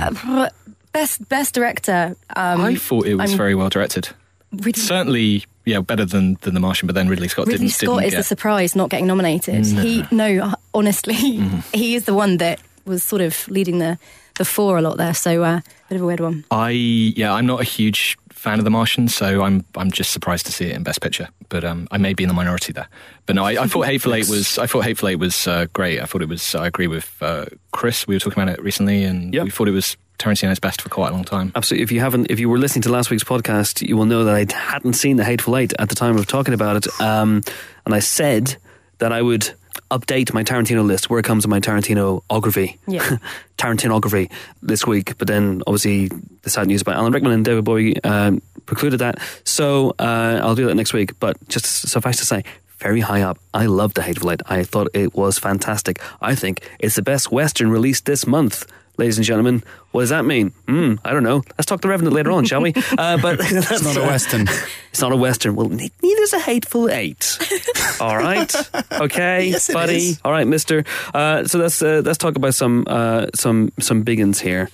Best 0.92 1.28
best 1.30 1.54
director. 1.54 2.16
Um, 2.36 2.62
I 2.62 2.76
thought 2.76 3.06
it 3.06 3.16
was 3.16 3.30
I'm- 3.32 3.38
very 3.38 3.56
well 3.56 3.70
directed. 3.70 4.10
Ridley, 4.52 4.74
Certainly, 4.74 5.46
yeah, 5.64 5.80
better 5.80 6.04
than, 6.04 6.38
than 6.42 6.54
The 6.54 6.60
Martian. 6.60 6.86
But 6.86 6.96
then 6.96 7.08
Ridley 7.08 7.30
Scott 7.30 7.48
Ridley 7.48 7.68
didn't. 7.68 7.72
Scott 7.72 8.00
didn't 8.02 8.08
is 8.08 8.16
the 8.16 8.24
surprise 8.24 8.76
not 8.76 8.90
getting 8.90 9.08
nominated. 9.08 9.66
He 9.66 10.04
no, 10.12 10.54
honestly, 10.74 11.14
he 11.74 11.96
is 11.96 12.04
the 12.04 12.14
one 12.14 12.36
that 12.38 12.60
was 12.84 13.02
sort 13.02 13.22
of 13.22 13.48
leading 13.48 13.78
the 13.80 13.98
the 14.38 14.44
four 14.44 14.78
a 14.78 14.82
lot 14.82 14.98
there. 14.98 15.14
So 15.14 15.42
uh, 15.44 15.62
bit 15.88 15.96
of 15.96 16.02
a 16.02 16.06
weird 16.06 16.20
one. 16.20 16.44
I 16.52 16.72
yeah, 16.72 17.32
I'm 17.34 17.46
not 17.46 17.62
a 17.62 17.64
huge 17.64 18.18
fan 18.42 18.58
of 18.60 18.66
The 18.66 18.72
Martian, 18.72 19.08
so 19.08 19.44
I'm 19.44 19.64
I'm 19.76 19.92
just 19.92 20.12
surprised 20.12 20.46
to 20.48 20.52
see 20.52 20.66
it 20.66 20.76
in 20.76 20.84
Best 20.84 21.00
Picture. 21.02 21.30
But 21.50 21.64
um, 21.64 21.88
I 21.92 21.98
may 21.98 22.14
be 22.14 22.24
in 22.24 22.28
the 22.28 22.34
minority 22.34 22.74
there. 22.74 22.88
But 23.28 23.36
no, 23.36 23.44
I, 23.46 23.64
I 23.64 23.68
thought 23.68 23.86
Hateful 23.86 24.14
Eight 24.16 24.28
was 24.30 24.58
I 24.58 24.66
thought 24.68 24.84
Hateful 24.84 25.10
Eight 25.10 25.18
was 25.20 25.48
uh, 25.48 25.68
great. 25.74 26.02
I 26.02 26.06
thought 26.06 26.22
it 26.22 26.30
was. 26.30 26.56
I 26.56 26.66
agree 26.68 26.88
with 26.88 27.16
uh, 27.22 27.46
Chris. 27.72 28.08
We 28.08 28.16
were 28.16 28.20
talking 28.20 28.42
about 28.42 28.54
it 28.58 28.62
recently, 28.64 29.04
and 29.04 29.34
Yep. 29.34 29.44
we 29.44 29.50
thought 29.52 29.68
it 29.68 29.72
was 29.72 29.96
Tarantino's 30.18 30.60
best 30.60 30.82
for 30.82 30.90
quite 30.90 31.10
a 31.10 31.12
long 31.14 31.24
time. 31.24 31.52
Absolutely. 31.56 31.84
If 31.84 31.92
you 31.92 32.00
haven't, 32.00 32.28
if 32.32 32.40
you 32.40 32.50
were 32.50 32.58
listening 32.58 32.82
to 32.84 32.90
last 32.90 33.10
week's 33.12 33.24
podcast, 33.24 33.88
you 33.88 33.96
will 33.98 34.06
know 34.06 34.24
that 34.24 34.36
I 34.36 34.46
hadn't 34.56 34.94
seen 34.94 35.18
The 35.18 35.24
Hateful 35.26 35.56
Eight 35.58 35.74
at 35.80 35.90
the 35.90 35.96
time 35.96 36.18
of 36.18 36.26
talking 36.28 36.54
about 36.54 36.78
it. 36.78 37.02
Um, 37.02 37.42
and 37.86 37.94
I 37.96 38.00
said 38.00 38.56
that 39.00 39.12
I 39.12 39.22
would 39.22 39.52
update 39.90 40.34
my 40.34 40.44
Tarantino 40.44 40.86
list 40.86 41.10
where 41.10 41.20
it 41.20 41.26
comes 41.26 41.44
to 41.44 41.50
my 41.50 41.60
Tarantinoography. 41.60 42.78
Yeah. 42.88 43.18
Tarantinography 43.58 44.32
this 44.62 44.86
week. 44.86 45.18
But 45.18 45.28
then 45.28 45.62
obviously 45.68 46.10
the 46.42 46.50
sad 46.50 46.68
news 46.68 46.82
about 46.82 46.96
Alan 46.96 47.14
Rickman 47.14 47.32
and 47.32 47.46
David 47.46 47.64
Bowie 47.64 48.02
um, 48.04 48.42
precluded 48.66 49.00
that. 49.00 49.20
So 49.44 49.96
uh, 50.00 50.40
I'll 50.42 50.56
do 50.56 50.66
that 50.68 50.76
next 50.76 50.94
week. 50.94 51.20
But 51.20 51.38
just 51.48 51.66
suffice 51.90 52.18
to 52.18 52.26
say, 52.26 52.44
very 52.78 53.02
high 53.02 53.22
up. 53.22 53.38
I 53.54 53.68
loved 53.68 53.96
The 53.96 54.02
Hateful 54.02 54.32
Eight. 54.32 54.42
I 54.48 54.64
thought 54.64 54.90
it 54.94 55.14
was 55.14 55.38
fantastic. 55.38 56.02
I 56.20 56.34
think 56.34 56.68
it's 56.80 56.96
the 56.96 57.04
best 57.04 57.32
Western 57.32 57.70
released 57.70 58.06
this 58.06 58.26
month. 58.26 58.66
Ladies 59.02 59.18
and 59.18 59.26
gentlemen, 59.26 59.64
what 59.92 60.02
does 60.02 60.12
that 60.12 60.26
mean? 60.26 60.50
Hmm, 60.68 60.94
I 61.04 61.12
don't 61.12 61.24
know. 61.24 61.42
Let's 61.58 61.66
talk 61.66 61.82
to 61.82 61.88
Revenant 61.88 62.14
later 62.16 62.30
on, 62.32 62.46
shall 62.46 62.62
we? 62.62 62.74
Uh, 62.98 63.18
but 63.18 63.38
It's 63.42 63.82
not 63.84 63.98
a 63.98 64.02
Western. 64.02 64.48
It's 64.92 65.02
not 65.02 65.12
a 65.12 65.16
Western. 65.16 65.56
Well, 65.56 65.70
ne- 65.70 65.90
neither's 66.04 66.34
a 66.34 66.40
Hateful 66.40 66.88
Eight. 66.92 67.40
All 68.00 68.16
right, 68.16 68.54
okay, 68.92 69.48
Yes, 69.50 69.70
it 69.70 69.74
buddy. 69.74 69.96
is. 69.96 70.20
All 70.24 70.32
right, 70.32 70.46
Mister. 70.46 70.84
Uh, 71.16 71.46
so 71.48 71.58
let's 71.58 71.82
uh, 71.82 72.04
let's 72.06 72.20
talk 72.20 72.36
about 72.36 72.54
some 72.54 72.84
uh, 72.88 73.26
some 73.34 73.72
some 73.80 74.04
big 74.04 74.20
uns 74.20 74.40
here. 74.40 74.70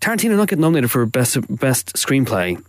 Tarantino 0.00 0.36
not 0.36 0.48
getting 0.48 0.62
nominated 0.62 0.90
for 0.90 1.04
best 1.06 1.36
best 1.60 1.92
screenplay. 1.94 2.62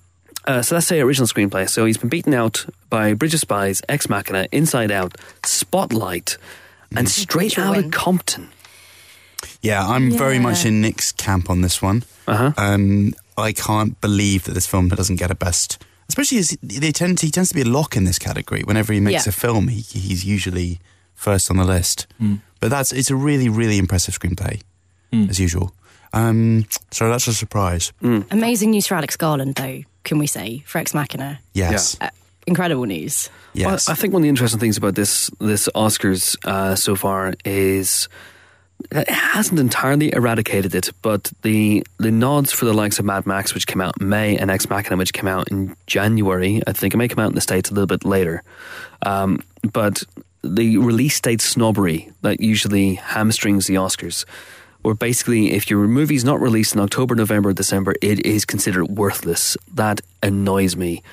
Uh, 0.45 0.61
so 0.61 0.75
let's 0.75 0.87
say 0.87 0.99
original 0.99 1.27
screenplay. 1.27 1.69
So 1.69 1.85
he's 1.85 1.97
been 1.97 2.09
beaten 2.09 2.33
out 2.33 2.65
by 2.89 3.13
Bridge 3.13 3.33
of 3.35 3.39
Spies, 3.39 3.81
Ex 3.87 4.09
Machina, 4.09 4.47
Inside 4.51 4.91
Out, 4.91 5.15
Spotlight, 5.45 6.37
and 6.95 7.07
Straight 7.07 7.55
will 7.57 7.65
Outta 7.65 7.81
win. 7.81 7.91
Compton. 7.91 8.49
Yeah, 9.61 9.85
I'm 9.87 10.11
very 10.11 10.39
much 10.39 10.65
in 10.65 10.81
Nick's 10.81 11.11
camp 11.11 11.49
on 11.49 11.61
this 11.61 11.81
one. 11.81 12.03
Uh-huh. 12.27 12.51
Um, 12.57 13.13
I 13.37 13.51
can't 13.53 13.99
believe 14.01 14.43
that 14.45 14.53
this 14.53 14.67
film 14.67 14.89
doesn't 14.89 15.17
get 15.17 15.31
a 15.31 15.35
best. 15.35 15.83
Especially 16.09 16.37
as 16.37 16.57
they 16.63 16.91
tend 16.91 17.17
to, 17.19 17.25
he 17.25 17.31
tends 17.31 17.49
to 17.49 17.55
be 17.55 17.61
a 17.61 17.65
lock 17.65 17.97
in 17.97 18.05
this 18.05 18.17
category. 18.19 18.61
Whenever 18.63 18.93
he 18.93 18.99
makes 18.99 19.25
Yeah. 19.25 19.29
a 19.29 19.33
film, 19.33 19.67
he, 19.67 19.81
he's 19.81 20.23
usually 20.25 20.79
first 21.13 21.49
on 21.51 21.57
the 21.57 21.65
list. 21.65 22.07
But 22.59 22.69
that's 22.69 22.91
it's 22.91 23.09
a 23.11 23.15
really 23.15 23.49
really 23.49 23.77
impressive 23.77 24.17
screenplay 24.17 24.61
as 25.11 25.39
usual. 25.39 25.73
Um, 26.13 26.65
so 26.91 27.09
that's 27.09 27.27
a 27.27 27.33
surprise. 27.33 27.91
Amazing 28.01 28.71
news 28.71 28.87
for 28.87 28.95
Alex 28.95 29.15
Garland, 29.17 29.55
though, 29.55 29.83
can 30.03 30.17
we 30.19 30.27
say, 30.27 30.63
for 30.65 30.77
Ex 30.79 30.93
Machina? 30.93 31.39
Yes. 31.53 31.97
Uh, 31.99 32.09
incredible 32.47 32.85
news. 32.85 33.29
Yes. 33.53 33.87
Well, 33.87 33.93
I 33.93 33.95
think 33.99 34.13
one 34.13 34.21
of 34.21 34.23
the 34.23 34.29
interesting 34.29 34.59
things 34.59 34.77
about 34.77 34.95
this 34.95 35.29
this 35.39 35.67
Oscars 35.75 36.37
uh, 36.45 36.75
so 36.75 36.95
far 36.95 37.33
is 37.43 38.07
it 38.91 39.09
hasn't 39.09 39.59
entirely 39.59 40.13
eradicated 40.13 40.75
it, 40.75 40.91
but 41.01 41.31
the 41.41 41.85
the 41.97 42.11
nods 42.11 42.51
for 42.51 42.65
the 42.65 42.73
likes 42.73 42.99
of 42.99 43.05
Mad 43.05 43.25
Max, 43.25 43.53
which 43.53 43.67
came 43.67 43.81
out 43.81 43.95
in 43.99 44.09
May, 44.09 44.37
and 44.37 44.49
Ex 44.49 44.69
Machina, 44.69 44.97
which 44.97 45.13
came 45.13 45.27
out 45.27 45.49
in 45.49 45.75
January. 45.87 46.61
I 46.67 46.73
think 46.73 46.93
it 46.93 46.97
may 46.97 47.07
come 47.07 47.19
out 47.19 47.29
in 47.29 47.35
the 47.35 47.41
states 47.41 47.69
a 47.69 47.73
little 47.73 47.87
bit 47.87 48.05
later, 48.05 48.43
um, 49.05 49.41
but 49.73 50.03
the 50.43 50.77
release 50.77 51.19
date 51.19 51.41
snobbery 51.41 52.11
that 52.21 52.39
usually 52.39 52.95
hamstrings 52.95 53.67
the 53.67 53.75
Oscars. 53.75 54.25
Where 54.83 54.93
basically, 54.93 55.51
if 55.51 55.69
your 55.69 55.85
movie's 55.87 56.23
not 56.23 56.39
released 56.39 56.75
in 56.75 56.79
October, 56.79 57.15
November, 57.15 57.51
December, 57.51 57.95
it 58.01 58.25
is 58.25 58.45
considered 58.45 58.85
worthless. 58.85 59.57
That 59.73 59.99
annoys 60.23 60.77
me 60.77 61.03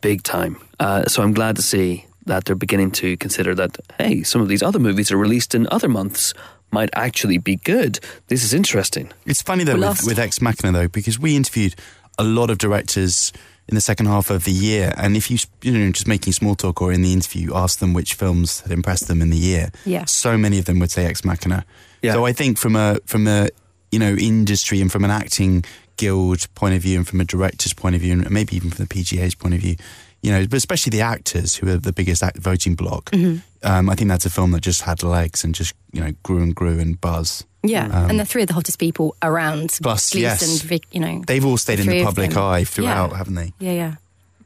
big 0.00 0.22
time. 0.22 0.58
Uh, 0.78 1.06
so 1.06 1.22
I'm 1.22 1.32
glad 1.32 1.56
to 1.56 1.62
see 1.62 2.04
that 2.26 2.44
they're 2.44 2.54
beginning 2.54 2.90
to 2.90 3.16
consider 3.16 3.54
that, 3.54 3.78
hey, 3.98 4.22
some 4.22 4.42
of 4.42 4.48
these 4.48 4.62
other 4.62 4.78
movies 4.78 5.10
are 5.10 5.16
released 5.16 5.54
in 5.54 5.66
other 5.70 5.88
months 5.88 6.34
might 6.72 6.90
actually 6.94 7.38
be 7.38 7.56
good. 7.56 7.98
This 8.28 8.42
is 8.44 8.52
interesting. 8.52 9.10
It's 9.24 9.42
funny 9.42 9.64
though 9.64 9.74
with, 9.74 9.82
lost. 9.82 10.06
with 10.06 10.18
Ex 10.18 10.40
Machina 10.42 10.72
though 10.72 10.88
because 10.88 11.18
we 11.18 11.36
interviewed 11.36 11.74
a 12.18 12.24
lot 12.24 12.50
of 12.50 12.58
directors 12.58 13.32
in 13.68 13.74
the 13.74 13.80
second 13.80 14.06
half 14.06 14.30
of 14.30 14.44
the 14.44 14.52
year, 14.52 14.92
and 14.96 15.16
if 15.16 15.30
you 15.30 15.38
you 15.62 15.72
know 15.72 15.90
just 15.90 16.06
making 16.06 16.32
small 16.32 16.54
talk 16.54 16.80
or 16.80 16.92
in 16.92 17.02
the 17.02 17.12
interview 17.12 17.52
ask 17.54 17.78
them 17.80 17.92
which 17.94 18.14
films 18.14 18.60
had 18.60 18.70
impressed 18.72 19.08
them 19.08 19.20
in 19.20 19.30
the 19.30 19.36
year, 19.36 19.70
Yeah. 19.84 20.04
so 20.04 20.38
many 20.38 20.58
of 20.58 20.64
them 20.66 20.78
would 20.78 20.90
say 20.90 21.04
Ex 21.06 21.24
Machina. 21.24 21.64
Yeah. 22.02 22.12
So 22.12 22.24
I 22.26 22.32
think 22.32 22.58
from 22.58 22.76
a 22.76 22.98
from 23.06 23.26
a 23.26 23.48
you 23.90 23.98
know 23.98 24.14
industry 24.14 24.80
and 24.80 24.90
from 24.90 25.04
an 25.04 25.10
acting 25.10 25.64
guild 25.96 26.46
point 26.54 26.74
of 26.76 26.82
view 26.82 26.98
and 26.98 27.08
from 27.08 27.20
a 27.20 27.24
director's 27.24 27.72
point 27.72 27.94
of 27.94 28.02
view 28.02 28.12
and 28.12 28.30
maybe 28.30 28.54
even 28.54 28.70
from 28.70 28.84
the 28.84 28.94
PGA's 28.94 29.34
point 29.34 29.54
of 29.54 29.60
view, 29.60 29.76
you 30.22 30.30
know, 30.30 30.46
but 30.46 30.58
especially 30.58 30.90
the 30.90 31.00
actors 31.00 31.56
who 31.56 31.68
are 31.68 31.78
the 31.78 31.92
biggest 31.92 32.22
act- 32.22 32.36
voting 32.38 32.74
block. 32.74 33.10
Mm-hmm. 33.12 33.38
Um, 33.62 33.88
I 33.90 33.94
think 33.94 34.08
that's 34.08 34.26
a 34.26 34.30
film 34.30 34.50
that 34.52 34.60
just 34.60 34.82
had 34.82 35.02
legs 35.02 35.44
and 35.44 35.54
just 35.54 35.74
you 35.92 36.00
know 36.00 36.12
grew 36.22 36.42
and 36.42 36.54
grew 36.54 36.78
and 36.78 37.00
buzz. 37.00 37.44
Yeah, 37.62 37.86
Um, 37.86 38.10
and 38.10 38.20
the 38.20 38.24
three 38.24 38.42
of 38.42 38.48
the 38.48 38.54
hottest 38.54 38.78
people 38.78 39.16
around. 39.22 39.78
Plus, 39.82 40.10
Gleeson, 40.10 40.20
yes. 40.50 40.60
Vic, 40.62 40.84
you 40.92 41.00
know. 41.00 41.22
They've 41.26 41.44
all 41.44 41.56
stayed 41.56 41.76
the 41.80 41.82
in 41.82 41.88
the 41.98 42.04
public 42.04 42.36
eye 42.36 42.62
throughout, 42.62 43.10
Yeah. 43.10 43.16
haven't 43.16 43.34
they? 43.34 43.52
Yeah, 43.58 43.72
yeah. 43.72 43.94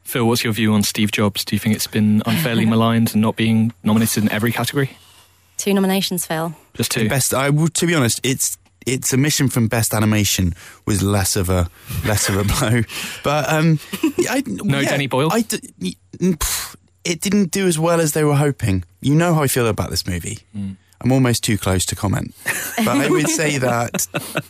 Phil, 0.05 0.27
what's 0.27 0.43
your 0.43 0.55
view 0.55 0.73
on 0.73 0.83
Steve 0.83 1.13
Jobs? 1.13 1.45
Do 1.45 1.55
you 1.55 1.61
think 1.61 1.75
it's 1.77 1.87
been 1.87 2.23
unfairly 2.25 2.65
maligned 2.75 3.13
and 3.13 3.21
not 3.21 3.37
being 3.37 3.73
nominated 3.85 4.23
in 4.25 4.31
every 4.33 4.53
category? 4.53 4.97
Two 5.59 5.75
nominations, 5.75 6.25
Phil. 6.25 6.55
Just 6.75 6.95
The 6.95 7.01
two. 7.03 7.09
best. 7.11 7.35
I 7.35 7.51
would, 7.51 7.75
to 7.75 7.87
be 7.87 7.95
honest, 7.95 8.21
it's 8.23 8.57
its 8.87 9.13
omission 9.13 9.49
from 9.49 9.69
best 9.69 9.93
animation 9.93 10.55
was 10.87 11.03
less 11.03 11.37
of 11.37 11.51
a 11.51 11.69
less 12.07 12.31
of 12.31 12.37
a 12.39 12.45
blow. 12.59 12.83
But 13.23 13.53
um, 13.53 13.79
I, 14.31 14.43
No 14.47 14.81
Danny 14.83 15.07
Boyle? 15.09 15.29
I 15.31 15.43
d- 15.43 15.61
y- 15.79 15.95
pff, 16.23 16.75
it 17.05 17.21
didn't 17.21 17.51
do 17.51 17.67
as 17.67 17.79
well 17.79 18.01
as 18.01 18.13
they 18.13 18.25
were 18.25 18.37
hoping. 18.37 18.85
You 19.01 19.15
know 19.15 19.35
how 19.35 19.43
I 19.43 19.47
feel 19.47 19.67
about 19.67 19.91
this 19.91 20.07
movie. 20.07 20.39
Hmm. 20.53 20.73
I'm 21.03 21.13
almost 21.13 21.43
too 21.43 21.57
close 21.57 21.87
to 21.87 21.97
comment, 21.97 22.35
but 22.77 22.89
I 22.89 23.09
would 23.09 23.29
say 23.29 23.57
that 23.57 24.07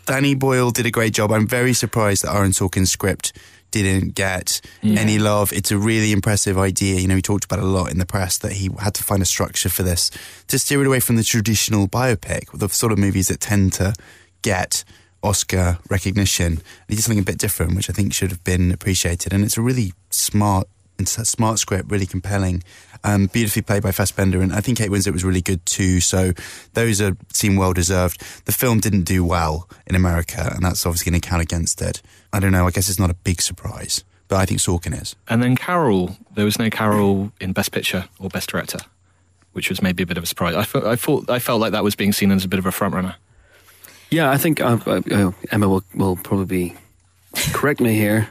Danny 0.07 0.35
Boyle 0.35 0.73
did 0.73 0.85
a 0.85 0.91
great 0.91 1.15
job. 1.15 1.31
I'm 1.31 1.47
very 1.47 1.73
surprised 1.73 2.25
that 2.25 2.35
Aaron 2.35 2.51
Sorkin's 2.51 2.91
script 2.91 3.33
didn't 3.71 4.17
get 4.17 4.61
any 4.83 5.19
love. 5.19 5.53
It's 5.53 5.71
a 5.71 5.79
really 5.79 6.11
impressive 6.11 6.59
idea. 6.59 7.01
You 7.01 7.07
know, 7.07 7.15
he 7.15 7.23
talked 7.23 7.45
about 7.45 7.61
it 7.61 7.65
a 7.65 7.69
lot 7.69 7.93
in 7.93 7.99
the 7.99 8.07
press 8.07 8.37
that 8.39 8.53
he 8.53 8.69
had 8.81 8.95
to 8.95 9.05
find 9.05 9.23
a 9.23 9.27
structure 9.27 9.69
for 9.69 9.85
this 9.85 10.11
to 10.49 10.59
steer 10.59 10.81
it 10.81 10.87
away 10.87 10.99
from 10.99 11.15
the 11.17 11.23
traditional 11.23 11.87
biopic, 11.87 12.51
the 12.53 12.69
sort 12.69 12.91
of 12.91 12.99
movies 12.99 13.29
that 13.29 13.41
tend 13.41 13.73
to 13.75 13.95
get 14.43 14.85
Oscar 15.23 15.79
recognition. 15.89 16.61
He 16.89 16.97
did 16.97 17.03
something 17.03 17.21
a 17.21 17.25
bit 17.25 17.39
different, 17.39 17.77
which 17.77 17.91
I 17.91 17.93
think 17.93 18.13
should 18.13 18.31
have 18.31 18.43
been 18.45 18.73
appreciated. 18.73 19.33
And 19.33 19.45
it's 19.45 19.57
a 19.57 19.63
really 19.63 19.93
smart, 20.11 20.67
it's 21.01 21.19
a 21.19 21.25
smart 21.25 21.59
script, 21.59 21.91
really 21.91 22.07
compelling, 22.07 22.63
um, 23.05 23.27
beautifully 23.27 23.63
played 23.63 23.83
by 23.83 23.93
Fassbender. 23.93 24.41
And 24.41 24.53
I 24.53 24.61
think 24.61 24.79
Kate 24.79 24.91
Winslet 24.91 25.13
was 25.13 25.25
really 25.25 25.43
good 25.43 25.65
too. 25.67 26.01
So 26.01 26.33
those 26.75 27.01
are 27.01 27.17
seem 27.33 27.57
well 27.57 27.73
deserved. 27.73 28.21
The 28.45 28.53
film 28.53 28.81
didn't 28.81 29.05
do 29.05 29.25
well 29.25 29.69
in 29.87 29.95
America, 29.95 30.51
and 30.55 30.65
that's 30.65 30.85
obviously 30.87 31.11
going 31.11 31.21
to 31.21 31.29
count 31.29 31.43
against 31.43 31.81
it. 31.83 32.03
I 32.33 32.41
don't 32.41 32.53
know. 32.53 32.67
I 32.67 32.71
guess 32.71 32.89
it's 32.89 32.99
not 32.99 33.11
a 33.11 33.15
big 33.15 33.43
surprise, 33.43 34.05
but 34.29 34.37
I 34.37 34.47
think 34.47 34.61
Sorkin 34.61 35.01
is. 35.01 35.17
And 35.29 35.43
then 35.43 35.57
Carol, 35.57 36.17
there 36.35 36.45
was 36.45 36.59
no 36.59 36.71
Carol 36.71 37.33
in 37.41 37.53
Best 37.53 37.73
Picture 37.73 38.05
or 38.19 38.29
Best 38.29 38.51
Director, 38.51 38.79
which 39.53 39.69
was 39.69 39.83
maybe 39.83 40.03
a 40.03 40.07
bit 40.07 40.17
of 40.17 40.25
a 40.25 40.27
surprise. 40.27 40.55
I, 40.55 40.65
fe- 40.65 40.83
I 40.85 40.97
thought 40.97 41.29
I 41.29 41.39
felt 41.39 41.61
like 41.61 41.73
that 41.73 41.85
was 41.85 41.97
being 41.97 42.13
seen 42.13 42.31
as 42.31 42.45
a 42.45 42.49
bit 42.49 42.59
of 42.59 42.67
a 42.67 42.73
front 42.73 42.95
runner. 42.95 43.17
Yeah, 44.11 44.31
I 44.31 44.39
think 44.39 44.61
uh, 44.61 44.79
uh, 44.87 45.31
Emma 45.53 45.69
will, 45.69 45.85
will 45.95 46.17
probably 46.17 46.75
correct 47.53 47.81
me 47.81 47.95
here. 47.95 48.29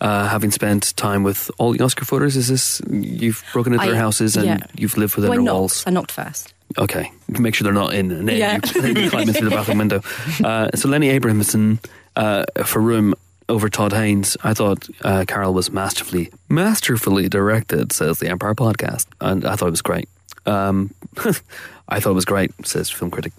Uh, 0.00 0.26
having 0.28 0.50
spent 0.50 0.96
time 0.96 1.22
with 1.22 1.50
all 1.58 1.72
the 1.72 1.80
Oscar 1.84 2.04
voters, 2.06 2.34
is 2.36 2.48
this 2.48 2.80
you've 2.90 3.44
broken 3.52 3.74
into 3.74 3.84
I- 3.84 3.88
their 3.88 3.96
houses 4.00 4.36
and 4.36 4.46
yeah. 4.46 4.58
you've 4.76 4.96
lived 4.96 5.14
within 5.16 5.28
Well, 5.30 5.36
their 5.38 5.44
knocked. 5.44 5.54
walls? 5.58 5.84
I 5.86 5.90
knocked 5.90 6.10
first. 6.12 6.54
Okay, 6.78 7.10
make 7.28 7.54
sure 7.54 7.64
they're 7.64 7.72
not 7.74 7.92
in, 7.94 8.10
and 8.12 8.28
then 8.28 8.36
Yeah. 8.38 8.60
you, 8.76 9.02
you 9.02 9.10
climb 9.10 9.28
in 9.28 9.34
through 9.34 9.48
the 9.50 9.56
bathroom 9.56 9.78
window. 9.78 10.02
Uh, 10.44 10.68
so 10.74 10.88
Lenny 10.88 11.08
Abrahamson 11.10 11.80
uh, 12.16 12.44
for 12.64 12.80
Room 12.80 13.12
over 13.48 13.68
Todd 13.68 13.92
Haynes. 13.92 14.36
I 14.44 14.54
thought 14.54 14.88
uh, 15.02 15.24
Carol 15.26 15.52
was 15.52 15.70
masterfully, 15.70 16.30
masterfully 16.48 17.28
directed. 17.28 17.92
Says 17.92 18.20
the 18.20 18.28
Empire 18.30 18.54
Podcast, 18.54 19.06
and 19.20 19.44
I 19.44 19.56
thought 19.56 19.66
it 19.66 19.72
was 19.72 19.82
great. 19.82 20.08
Um, 20.46 20.94
I 21.88 21.98
thought 22.00 22.12
it 22.12 22.14
was 22.14 22.24
great. 22.24 22.52
Says 22.64 22.88
film 22.88 23.10
critic. 23.10 23.32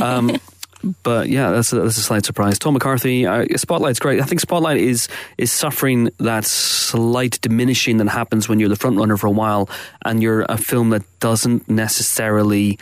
Um, 0.00 0.36
but 1.02 1.28
yeah, 1.28 1.50
that's 1.50 1.72
a, 1.72 1.80
that's 1.80 1.96
a 1.96 2.02
slight 2.02 2.24
surprise. 2.24 2.58
Tom 2.58 2.74
McCarthy, 2.74 3.26
uh, 3.26 3.44
Spotlight's 3.56 3.98
great. 3.98 4.20
I 4.20 4.24
think 4.24 4.40
Spotlight 4.40 4.76
is 4.78 5.08
is 5.38 5.50
suffering 5.52 6.10
that 6.18 6.44
slight 6.44 7.40
diminishing 7.40 7.96
that 7.98 8.08
happens 8.08 8.48
when 8.48 8.60
you're 8.60 8.68
the 8.68 8.76
front 8.76 8.96
runner 8.96 9.16
for 9.16 9.26
a 9.26 9.30
while 9.30 9.68
and 10.04 10.22
you're 10.22 10.44
a 10.48 10.56
film 10.56 10.90
that 10.90 11.02
doesn't 11.20 11.68
necessarily 11.68 12.78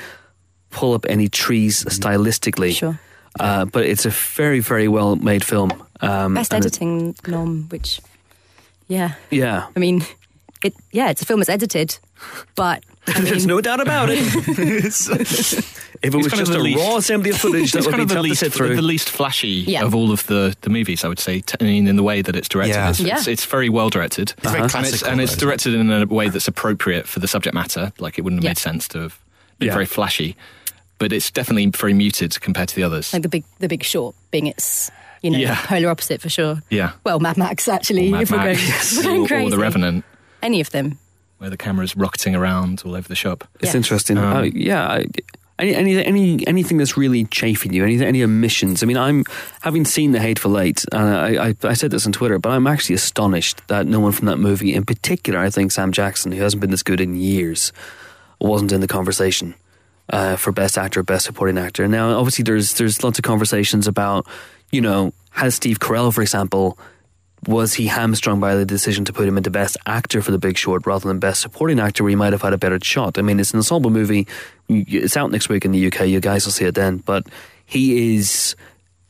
pull 0.70 0.94
up 0.94 1.06
any 1.08 1.28
trees 1.28 1.84
stylistically. 1.84 2.74
Sure. 2.74 2.98
Uh, 3.40 3.64
but 3.64 3.86
it's 3.86 4.04
a 4.04 4.10
very, 4.10 4.60
very 4.60 4.88
well 4.88 5.16
made 5.16 5.44
film. 5.44 5.70
Um, 6.00 6.34
Best 6.34 6.52
and 6.52 6.64
it- 6.64 6.66
editing 6.66 7.14
nom, 7.26 7.68
which, 7.70 8.00
yeah. 8.88 9.14
yeah. 9.30 9.68
I 9.74 9.78
mean, 9.78 10.02
it. 10.64 10.74
Yeah, 10.92 11.10
it's 11.10 11.22
a 11.22 11.26
film 11.26 11.40
that's 11.40 11.48
edited, 11.48 11.98
but 12.56 12.84
I 13.06 13.14
mean, 13.14 13.24
There's 13.24 13.46
no 13.46 13.60
doubt 13.60 13.80
about 13.80 14.10
it. 14.10 14.18
if 14.82 16.04
it 16.04 16.14
was 16.14 16.26
just 16.32 16.50
a 16.52 16.58
least- 16.58 16.78
raw 16.78 16.96
assembly 16.96 17.30
of 17.30 17.36
footage, 17.40 17.72
that 17.72 17.84
would 17.84 17.90
kind 17.90 17.96
be 17.98 18.02
of 18.02 18.08
the 18.10 18.14
to 18.14 18.20
least, 18.22 18.40
sit 18.40 18.52
through. 18.52 18.76
the 18.76 18.82
least 18.82 19.10
flashy 19.10 19.64
Yeah. 19.66 19.82
of 19.84 19.94
all 19.94 20.12
of 20.12 20.26
the, 20.26 20.56
the 20.60 20.70
movies, 20.70 21.04
I 21.04 21.08
would 21.08 21.18
say. 21.18 21.40
T- 21.40 21.56
I 21.60 21.64
mean, 21.64 21.88
in 21.88 21.96
the 21.96 22.02
way 22.02 22.22
that 22.22 22.36
it's 22.36 22.48
directed, 22.48 22.74
Yeah. 22.74 22.90
it's, 22.90 23.00
Yeah. 23.00 23.16
it's, 23.18 23.26
it's 23.26 23.44
very 23.44 23.68
well 23.68 23.90
directed, 23.90 24.34
very 24.40 24.56
and 24.56 24.64
it's, 24.66 24.72
classical, 24.72 25.08
and 25.08 25.20
it's 25.20 25.32
though, 25.32 25.36
isn't 25.36 25.46
directed 25.48 25.74
in 25.74 25.90
a 25.92 26.06
way 26.06 26.28
that's 26.28 26.46
appropriate 26.48 27.08
for 27.08 27.18
the 27.20 27.28
subject 27.28 27.54
matter. 27.54 27.92
Like 27.98 28.18
it 28.18 28.22
wouldn't 28.22 28.38
have 28.40 28.44
Yeah. 28.44 28.50
made 28.50 28.58
sense 28.58 28.86
to 28.88 29.00
have 29.00 29.18
been 29.58 29.68
Yeah. 29.68 29.74
very 29.74 29.86
flashy, 29.86 30.36
but 30.98 31.12
it's 31.12 31.30
definitely 31.30 31.66
very 31.66 31.94
muted 31.94 32.40
compared 32.40 32.68
to 32.68 32.76
the 32.76 32.84
others. 32.84 33.12
like 33.12 33.22
the 33.22 33.28
big, 33.28 33.44
the 33.58 33.68
Big 33.68 33.82
Short 33.82 34.14
being 34.30 34.46
its, 34.46 34.90
you 35.22 35.30
know, 35.30 35.38
Yeah. 35.38 35.56
polar 35.66 35.88
opposite 35.90 36.20
for 36.20 36.28
sure. 36.28 36.62
yeah, 36.70 36.92
Well, 37.04 37.18
Mad 37.18 37.36
Max 37.36 37.66
actually. 37.68 38.08
or 38.08 38.12
Mad 38.12 38.22
if 38.22 38.30
we're 38.30 38.38
going, 38.38 38.56
Max, 38.56 38.96
we're 38.96 39.02
going 39.02 39.22
or, 39.24 39.26
crazy. 39.26 39.46
or 39.46 39.50
The 39.50 39.58
Revenant, 39.58 40.04
Any 40.40 40.60
of 40.60 40.70
them. 40.70 40.98
Where 41.42 41.50
the 41.50 41.56
camera's 41.56 41.96
rocketing 41.96 42.36
around 42.36 42.82
all 42.86 42.94
over 42.94 43.08
the 43.08 43.16
shop. 43.16 43.42
It's 43.60 43.72
Yeah. 43.72 43.78
interesting. 43.78 44.16
Um, 44.16 44.24
uh, 44.36 44.42
yeah. 44.42 44.86
I- 44.88 45.06
Any, 45.58 45.74
any, 45.74 46.04
any, 46.04 46.46
anything 46.48 46.78
that's 46.78 46.96
really 46.96 47.24
chafing 47.26 47.72
you, 47.72 47.84
any, 47.84 48.02
any 48.04 48.22
omissions. 48.24 48.82
I 48.82 48.86
mean, 48.86 48.96
I'm 48.96 49.22
having 49.60 49.84
seen 49.84 50.10
The 50.12 50.18
Hateful 50.18 50.58
Eight, 50.58 50.84
and 50.90 51.02
I, 51.02 51.48
I, 51.50 51.54
I 51.62 51.74
said 51.74 51.90
this 51.92 52.04
on 52.06 52.10
Twitter, 52.12 52.38
but 52.40 52.50
I'm 52.50 52.66
actually 52.66 52.94
astonished 52.96 53.60
that 53.68 53.86
no 53.86 54.00
one 54.00 54.10
from 54.12 54.26
that 54.26 54.38
movie, 54.38 54.74
in 54.74 54.84
particular, 54.84 55.38
I 55.38 55.50
think 55.50 55.70
Sam 55.70 55.92
Jackson, 55.92 56.32
who 56.32 56.42
hasn't 56.42 56.60
been 56.62 56.70
this 56.70 56.82
good 56.82 57.00
in 57.00 57.14
years, 57.16 57.72
wasn't 58.40 58.72
in 58.72 58.80
the 58.80 58.88
conversation 58.88 59.54
uh, 60.10 60.34
for 60.36 60.52
Best 60.52 60.76
Actor, 60.78 61.02
Best 61.04 61.26
Supporting 61.26 61.58
Actor. 61.58 61.86
Now, 61.86 62.18
obviously, 62.18 62.42
there's 62.44 62.74
there's 62.74 63.04
lots 63.04 63.18
of 63.20 63.24
conversations 63.24 63.86
about, 63.86 64.26
you 64.72 64.80
know, 64.80 65.12
has 65.30 65.54
Steve 65.54 65.78
Carell, 65.78 66.12
for 66.12 66.22
example, 66.22 66.76
was 67.46 67.74
he 67.74 67.86
hamstrung 67.86 68.38
by 68.38 68.54
the 68.54 68.64
decision 68.64 69.04
to 69.04 69.12
put 69.12 69.26
him 69.26 69.36
into 69.36 69.50
Best 69.50 69.76
Actor 69.86 70.22
for 70.22 70.30
The 70.30 70.38
Big 70.38 70.56
Short 70.56 70.86
rather 70.86 71.08
than 71.08 71.18
Best 71.18 71.40
Supporting 71.40 71.80
Actor, 71.80 72.04
where 72.04 72.10
he 72.10 72.16
might 72.16 72.32
have 72.32 72.42
had 72.42 72.52
a 72.52 72.58
better 72.58 72.78
shot? 72.82 73.18
I 73.18 73.22
mean, 73.22 73.40
it's 73.40 73.52
an 73.52 73.58
ensemble 73.58 73.90
movie. 73.90 74.28
It's 74.68 75.16
out 75.16 75.30
next 75.30 75.48
week 75.48 75.64
in 75.64 75.72
the 75.72 75.86
UK. 75.86 76.06
You 76.06 76.20
guys 76.20 76.44
will 76.44 76.52
see 76.52 76.66
it 76.66 76.74
then. 76.74 76.98
But 76.98 77.26
he 77.66 78.16
is 78.16 78.54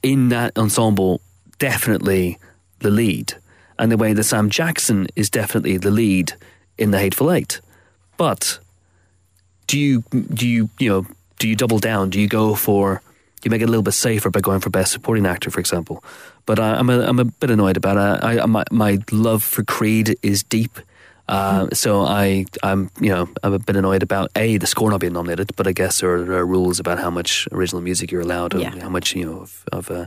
in 0.03 0.31
that 0.31 0.57
ensemble 0.57 1.21
definitely 1.59 2.39
the 2.79 2.91
lead, 2.91 3.35
and 3.79 3.93
the 3.93 3.97
way 3.97 4.13
that 4.13 4.25
Sam 4.25 4.51
Jackson 4.51 5.09
is 5.15 5.31
definitely 5.31 5.77
the 5.77 5.91
lead 5.91 6.33
in 6.79 6.91
The 6.91 6.99
Hateful 6.99 7.31
Eight. 7.31 7.61
But 8.17 8.59
do 9.67 9.79
you 9.79 10.03
do 10.11 10.49
you 10.49 10.71
you 10.79 10.89
know 10.89 11.07
do 11.39 11.49
you 11.49 11.57
double 11.57 11.79
down? 11.79 12.11
Do 12.11 12.21
you 12.21 12.29
go 12.29 12.55
for 12.55 13.03
you 13.43 13.51
make 13.51 13.61
it 13.61 13.65
a 13.65 13.69
little 13.69 13.83
bit 13.83 13.93
safer 13.95 14.31
by 14.31 14.41
going 14.41 14.61
for 14.61 14.71
best 14.71 14.93
supporting 14.93 15.27
actor, 15.27 15.51
for 15.51 15.61
example? 15.61 16.03
But 16.47 16.59
uh, 16.59 16.77
I'm 16.79 16.91
a 16.91 17.01
I'm 17.01 17.19
a 17.19 17.25
bit 17.25 17.51
annoyed 17.51 17.77
about 17.77 17.97
it. 17.97 18.25
I, 18.25 18.43
I 18.43 18.47
my 18.47 18.65
my 18.71 18.99
love 19.13 19.43
for 19.43 19.63
Creed 19.65 20.17
is 20.23 20.43
deep. 20.43 20.79
Uh, 21.29 21.69
so 21.73 22.03
I 22.03 22.45
I'm 22.63 22.91
you 23.01 23.09
know 23.11 23.29
I'm 23.43 23.53
a 23.55 23.59
bit 23.59 23.77
annoyed 23.77 24.03
about 24.03 24.31
a 24.37 24.57
the 24.59 24.67
score 24.67 24.91
not 24.91 25.01
being 25.01 25.13
nominated, 25.13 25.55
but 25.57 25.67
I 25.67 25.73
guess 25.73 26.01
there 26.01 26.15
are, 26.15 26.23
there 26.25 26.39
are 26.39 26.47
rules 26.47 26.81
about 26.81 26.99
how 26.99 27.11
much 27.11 27.47
original 27.53 27.81
music 27.81 28.11
you're 28.11 28.21
allowed 28.23 28.55
and 28.55 28.63
Yeah. 28.63 28.81
how 28.83 28.89
much 28.91 29.15
you 29.15 29.25
know 29.25 29.41
of, 29.43 29.65
of 29.73 29.91
uh, 29.91 30.07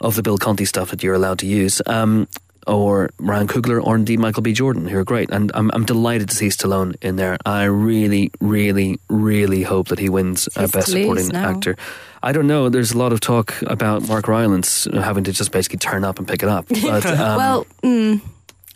of 0.00 0.14
the 0.16 0.22
Bill 0.22 0.36
Conti 0.38 0.64
stuff 0.64 0.90
that 0.90 1.02
you're 1.02 1.14
allowed 1.14 1.38
to 1.40 1.46
use. 1.46 1.80
Um, 1.86 2.28
or 2.66 3.10
Ryan 3.18 3.48
Coogler, 3.48 3.82
or 3.84 3.96
indeed 3.96 4.18
Michael 4.20 4.42
B. 4.42 4.52
Jordan, 4.52 4.86
who 4.86 4.98
are 4.98 5.04
great. 5.04 5.30
And 5.30 5.50
I'm, 5.54 5.70
I'm 5.74 5.84
delighted 5.84 6.28
to 6.30 6.34
see 6.36 6.48
Stallone 6.48 6.94
in 7.02 7.16
there. 7.16 7.36
I 7.44 7.64
really, 7.64 8.30
really, 8.40 8.98
really 9.08 9.62
hope 9.62 9.88
that 9.88 9.98
he 9.98 10.08
wins 10.08 10.48
uh, 10.56 10.66
Best 10.68 10.90
Supporting 10.92 11.28
now. 11.28 11.50
Actor. 11.50 11.76
I 12.22 12.30
don't 12.32 12.46
know. 12.46 12.68
There's 12.68 12.92
a 12.92 12.98
lot 12.98 13.12
of 13.12 13.20
talk 13.20 13.60
about 13.62 14.06
Mark 14.06 14.28
Rylance 14.28 14.84
having 14.92 15.24
to 15.24 15.32
just 15.32 15.50
basically 15.50 15.78
turn 15.78 16.04
up 16.04 16.18
and 16.18 16.28
pick 16.28 16.42
it 16.42 16.48
up. 16.48 16.66
But, 16.82 17.06
um, 17.06 17.36
well, 17.36 17.66
mm, 17.82 18.20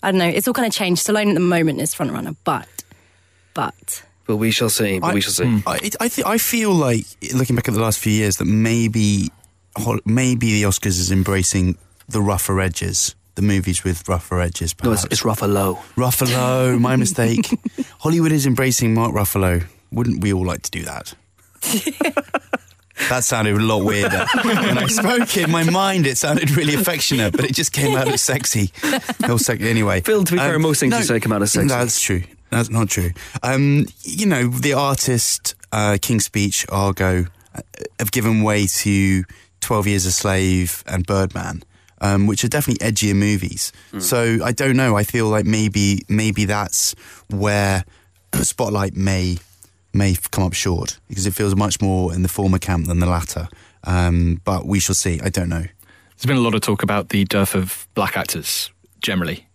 I 0.02 0.10
don't 0.10 0.18
know. 0.18 0.28
It's 0.28 0.48
all 0.48 0.54
kind 0.54 0.66
of 0.66 0.72
changed. 0.72 1.06
Stallone 1.06 1.28
at 1.28 1.34
the 1.34 1.40
moment 1.40 1.80
is 1.80 1.94
front 1.94 2.12
runner, 2.12 2.34
but 2.44 2.68
but 3.54 4.02
but 4.26 4.36
we 4.36 4.50
shall 4.50 4.68
see. 4.68 4.98
But 4.98 5.08
I- 5.08 5.14
we 5.14 5.20
shall 5.20 5.32
see. 5.32 5.62
I, 5.66 5.76
it- 5.82 5.96
I, 6.00 6.08
th- 6.08 6.26
I 6.26 6.38
feel 6.38 6.72
like 6.74 7.04
looking 7.34 7.54
back 7.56 7.68
at 7.68 7.74
the 7.74 7.80
last 7.80 7.98
few 8.00 8.12
years 8.12 8.36
that 8.38 8.44
maybe 8.46 9.30
maybe 10.04 10.52
the 10.60 10.62
Oscars 10.64 10.98
is 10.98 11.10
embracing 11.12 11.76
the 12.08 12.20
rougher 12.20 12.60
edges, 12.60 13.14
the 13.36 13.42
movies 13.42 13.84
with 13.84 14.08
rougher 14.08 14.40
edges. 14.40 14.74
No, 14.82 14.90
Perhaps. 14.90 15.04
it's, 15.04 15.12
it's 15.14 15.22
Ruffalo. 15.22 15.76
Ruffalo, 15.94 16.78
my 16.80 16.96
mistake. 17.04 17.46
Hollywood 18.00 18.32
is 18.32 18.46
embracing 18.46 18.92
Mark 18.94 19.14
Ruffalo. 19.14 19.64
Wouldn't 19.92 20.20
we 20.22 20.32
all 20.32 20.44
like 20.44 20.62
to 20.62 20.70
do 20.70 20.82
that? 20.84 21.14
that 23.08 23.24
sounded 23.24 23.54
a 23.56 23.60
lot 23.60 23.84
weirder. 23.84 24.26
when 24.42 24.78
I 24.78 24.86
spoke 24.86 25.36
in 25.36 25.50
my 25.50 25.62
mind, 25.68 26.06
it 26.06 26.18
sounded 26.18 26.50
really 26.50 26.74
affectionate, 26.74 27.32
but 27.36 27.44
it 27.44 27.54
just 27.54 27.72
came 27.72 27.96
out 27.96 28.08
as 28.08 28.22
sexy. 28.22 28.72
No, 29.20 29.36
sec- 29.36 29.60
anyway. 29.60 30.00
Phil, 30.00 30.24
to 30.24 30.32
be 30.32 30.38
fair, 30.38 30.58
most 30.58 30.80
things 30.80 30.96
you 30.96 31.04
say 31.04 31.20
come 31.20 31.32
out 31.32 31.42
as 31.42 31.52
sexy. 31.52 31.68
That's 31.68 32.00
true. 32.00 32.22
That's 32.50 32.70
not 32.70 32.88
true. 32.88 33.10
Um, 33.42 33.86
you 34.02 34.26
know, 34.26 34.48
the 34.48 34.72
artist, 34.74 35.54
uh, 35.72 35.98
King's 36.00 36.24
Speech, 36.24 36.64
Argo, 36.70 37.26
uh, 37.54 37.60
have 37.98 38.12
given 38.12 38.42
way 38.42 38.66
to 38.66 39.24
12 39.60 39.86
Years 39.88 40.06
a 40.06 40.12
Slave 40.12 40.84
and 40.86 41.04
Birdman. 41.06 41.62
Um, 42.00 42.26
which 42.26 42.44
are 42.44 42.48
definitely 42.48 42.86
edgier 42.86 43.16
movies. 43.16 43.72
So 44.00 44.38
I 44.44 44.52
don't 44.52 44.76
know. 44.76 44.96
I 44.96 45.02
feel 45.02 45.28
like 45.28 45.46
maybe 45.46 46.02
maybe 46.10 46.44
that's 46.44 46.94
where 47.30 47.86
Spotlight 48.34 48.94
may 48.94 49.38
may 49.94 50.14
come 50.30 50.44
up 50.44 50.52
short 50.52 50.98
because 51.08 51.26
it 51.26 51.34
feels 51.34 51.56
much 51.56 51.80
more 51.80 52.12
in 52.12 52.20
the 52.22 52.28
former 52.28 52.58
camp 52.58 52.86
than 52.86 53.00
the 53.00 53.06
latter. 53.06 53.48
Um, 53.84 54.42
but 54.44 54.66
we 54.66 54.78
shall 54.78 54.94
see. 54.94 55.20
I 55.22 55.30
don't 55.30 55.48
know. 55.48 55.64
There's 56.16 56.26
been 56.26 56.36
a 56.36 56.40
lot 56.40 56.54
of 56.54 56.60
talk 56.60 56.82
about 56.82 57.08
the 57.10 57.24
dearth 57.24 57.54
of 57.54 57.88
black 57.94 58.16
actors 58.16 58.70
generally 59.00 59.46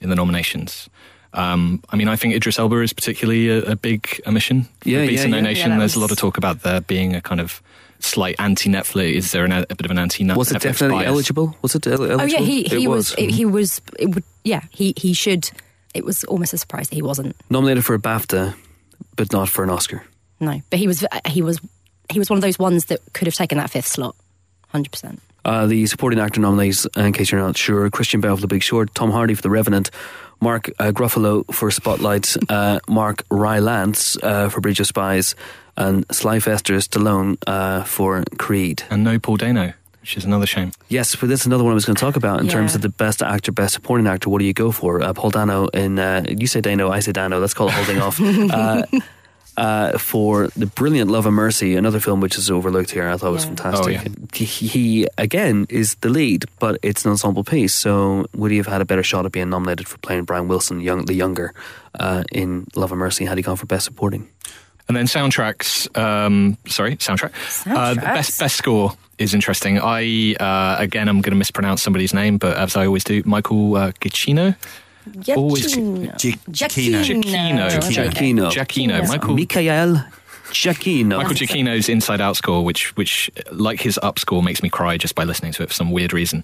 in 0.00 0.10
the 0.10 0.16
nominations. 0.16 0.88
Um, 1.32 1.82
I 1.90 1.96
mean, 1.96 2.08
I 2.08 2.16
think 2.16 2.34
Idris 2.34 2.58
Elba 2.58 2.80
is 2.80 2.92
particularly 2.92 3.48
a, 3.48 3.72
a 3.72 3.76
big 3.76 4.20
omission. 4.26 4.68
Yeah, 4.84 5.02
yeah, 5.02 5.26
yeah. 5.26 5.40
Nation. 5.40 5.70
Yeah, 5.70 5.76
that 5.76 5.78
There's 5.78 5.96
a 5.96 6.00
lot 6.00 6.10
of 6.10 6.18
talk 6.18 6.36
about 6.36 6.62
there 6.62 6.80
being 6.80 7.14
a 7.14 7.20
kind 7.20 7.40
of 7.40 7.62
slight 8.00 8.36
anti-Netflix. 8.38 9.12
Is 9.14 9.32
there 9.32 9.44
an, 9.44 9.52
a 9.52 9.66
bit 9.66 9.84
of 9.84 9.90
an 9.90 9.98
anti-Netflix 9.98 10.36
Was 10.36 10.52
it 10.52 10.60
definitely 10.60 10.98
bias? 10.98 11.08
eligible? 11.08 11.56
Was 11.62 11.74
it 11.74 11.86
eligible? 11.86 12.20
oh 12.20 12.24
yeah, 12.24 12.38
he 12.38 12.60
It 12.66 12.72
he 12.72 12.86
was, 12.88 13.14
was. 13.16 13.34
he 13.36 13.44
was 13.44 13.80
it 13.98 14.14
would 14.14 14.24
yeah 14.44 14.62
he 14.70 14.94
he 14.96 15.12
should. 15.12 15.50
It 15.94 16.04
was 16.04 16.22
almost 16.24 16.52
a 16.54 16.58
surprise 16.58 16.88
that 16.88 16.94
he 16.94 17.02
wasn't. 17.02 17.34
nominated 17.50 17.84
for 17.84 17.94
a 17.94 17.98
BAFTA, 17.98 18.54
but 19.16 19.32
not 19.32 19.48
for 19.48 19.64
an 19.64 19.70
Oscar. 19.70 20.04
No, 20.38 20.60
but 20.70 20.78
he 20.78 20.86
was 20.86 21.04
he 21.26 21.42
was 21.42 21.60
he 22.12 22.18
was 22.18 22.30
one 22.30 22.36
of 22.38 22.42
those 22.42 22.58
ones 22.58 22.86
that 22.86 23.00
could 23.12 23.26
have 23.26 23.34
taken 23.34 23.58
that 23.58 23.70
fifth 23.70 23.86
slot, 23.88 24.14
hundred 24.68 24.90
percent. 24.92 25.20
Uh, 25.44 25.66
the 25.66 25.86
supporting 25.86 26.18
actor 26.20 26.38
nominees, 26.40 26.86
uh, 26.98 27.00
in 27.00 27.12
case 27.14 27.32
you're 27.32 27.40
not 27.40 27.56
sure, 27.56 27.88
Christian 27.90 28.20
Bale 28.20 28.36
for 28.36 28.42
The 28.42 28.46
Big 28.46 28.62
Short, 28.62 28.94
Tom 28.94 29.10
Hardy 29.10 29.32
for 29.34 29.40
The 29.40 29.48
Revenant, 29.48 29.90
Mark 30.38 30.70
uh, 30.78 30.92
Gruffalo 30.92 31.44
for 31.52 31.70
Spotlight, 31.70 32.36
uh, 32.50 32.78
Mark 32.88 33.24
Rylance 33.30 34.18
uh, 34.22 34.50
for 34.50 34.60
Bridge 34.60 34.80
of 34.80 34.86
Spies, 34.86 35.34
and 35.80 36.04
Sly 36.12 36.38
Fester 36.40 36.74
Stallone 36.74 37.36
uh, 37.46 37.82
for 37.84 38.22
Creed. 38.38 38.82
And 38.90 39.02
no 39.02 39.18
Paul 39.18 39.36
Dano, 39.38 39.72
which 40.02 40.16
is 40.16 40.24
another 40.24 40.46
shame. 40.46 40.70
Yes, 40.88 41.16
but 41.16 41.28
this 41.28 41.40
is 41.40 41.46
another 41.46 41.64
one 41.64 41.72
I 41.72 41.74
was 41.74 41.84
going 41.86 41.96
to 41.96 42.00
talk 42.00 42.16
about 42.16 42.40
in 42.40 42.46
Yeah. 42.46 42.52
terms 42.52 42.74
of 42.74 42.82
the 42.82 42.88
best 42.90 43.22
actor, 43.22 43.50
best 43.52 43.74
supporting 43.74 44.06
actor. 44.06 44.28
What 44.30 44.38
do 44.40 44.44
you 44.44 44.52
go 44.54 44.70
for? 44.72 45.00
Uh, 45.02 45.12
Paul 45.12 45.30
Dano 45.30 45.66
in 45.68 45.98
uh, 45.98 46.24
you 46.28 46.46
say 46.46 46.60
Dano, 46.60 46.90
I 46.90 47.00
say 47.00 47.12
Dano. 47.12 47.40
Let's 47.40 47.54
call 47.54 47.68
it 47.68 47.74
holding 47.74 48.00
off. 48.00 48.20
Uh, 48.52 48.82
uh, 49.56 49.98
for 49.98 50.48
the 50.56 50.64
brilliant 50.64 51.10
Love 51.10 51.26
and 51.26 51.34
Mercy, 51.34 51.74
another 51.76 52.00
film 52.00 52.20
which 52.20 52.38
is 52.38 52.50
overlooked 52.50 52.92
here. 52.92 53.08
I 53.08 53.16
thought 53.18 53.32
was 53.32 53.44
fantastic. 53.44 53.86
Oh, 53.86 53.90
yeah. 53.90 54.04
he, 54.32 54.44
he 54.46 55.06
again 55.18 55.66
is 55.68 55.96
the 55.96 56.08
lead, 56.08 56.44
but 56.60 56.78
it's 56.82 57.04
an 57.04 57.10
ensemble 57.10 57.44
piece. 57.44 57.74
So 57.74 58.26
would 58.34 58.52
he 58.52 58.56
have 58.56 58.68
had 58.68 58.80
a 58.80 58.84
better 58.86 59.02
shot 59.02 59.26
at 59.26 59.32
being 59.32 59.50
nominated 59.50 59.86
for 59.88 59.98
playing 59.98 60.24
Brian 60.24 60.48
Wilson, 60.48 60.80
young, 60.80 61.04
the 61.04 61.14
younger, 61.14 61.52
uh, 61.98 62.22
in 62.32 62.68
Love 62.74 62.92
and 62.92 62.98
Mercy? 63.00 63.24
Had 63.26 63.36
he 63.38 63.42
gone 63.42 63.56
for 63.56 63.66
best 63.66 63.84
supporting? 63.84 64.28
And 64.90 64.96
then 64.96 65.06
soundtracks. 65.06 65.96
Um, 65.96 66.58
sorry, 66.66 66.96
soundtrack. 66.96 67.30
Uh, 67.64 67.94
the 67.94 68.00
Soundtracks. 68.00 68.02
best 68.02 68.40
best 68.40 68.56
score 68.56 68.92
is 69.18 69.34
interesting. 69.34 69.78
I 69.78 70.34
uh, 70.34 70.74
again, 70.80 71.08
I'm 71.08 71.20
going 71.20 71.30
to 71.30 71.36
mispronounce 71.36 71.80
somebody's 71.80 72.12
name, 72.12 72.38
but 72.38 72.56
as 72.56 72.74
I 72.74 72.86
always 72.86 73.04
do, 73.04 73.22
Michael 73.24 73.76
uh, 73.76 73.92
Giacchino. 73.92 74.56
Always- 75.36 75.76
Giacchino. 75.76 76.12
Giacchino. 76.50 77.04
Giacchino. 77.04 77.70
Giacchino. 77.70 78.50
Giacchino. 78.50 79.06
Michael. 79.06 79.36
Michael 79.36 80.02
Giacchino. 80.50 81.18
Michael 81.18 81.34
Giacchino's 81.34 81.88
Inside 81.88 82.20
Out 82.20 82.36
score, 82.36 82.64
which, 82.64 82.96
which, 82.96 83.30
like 83.52 83.80
his 83.80 83.96
Up 84.02 84.18
score, 84.18 84.42
makes 84.42 84.60
me 84.60 84.70
cry 84.70 84.96
just 84.96 85.14
by 85.14 85.22
listening 85.22 85.52
to 85.52 85.62
it 85.62 85.68
for 85.68 85.74
some 85.74 85.92
weird 85.92 86.12
reason. 86.12 86.42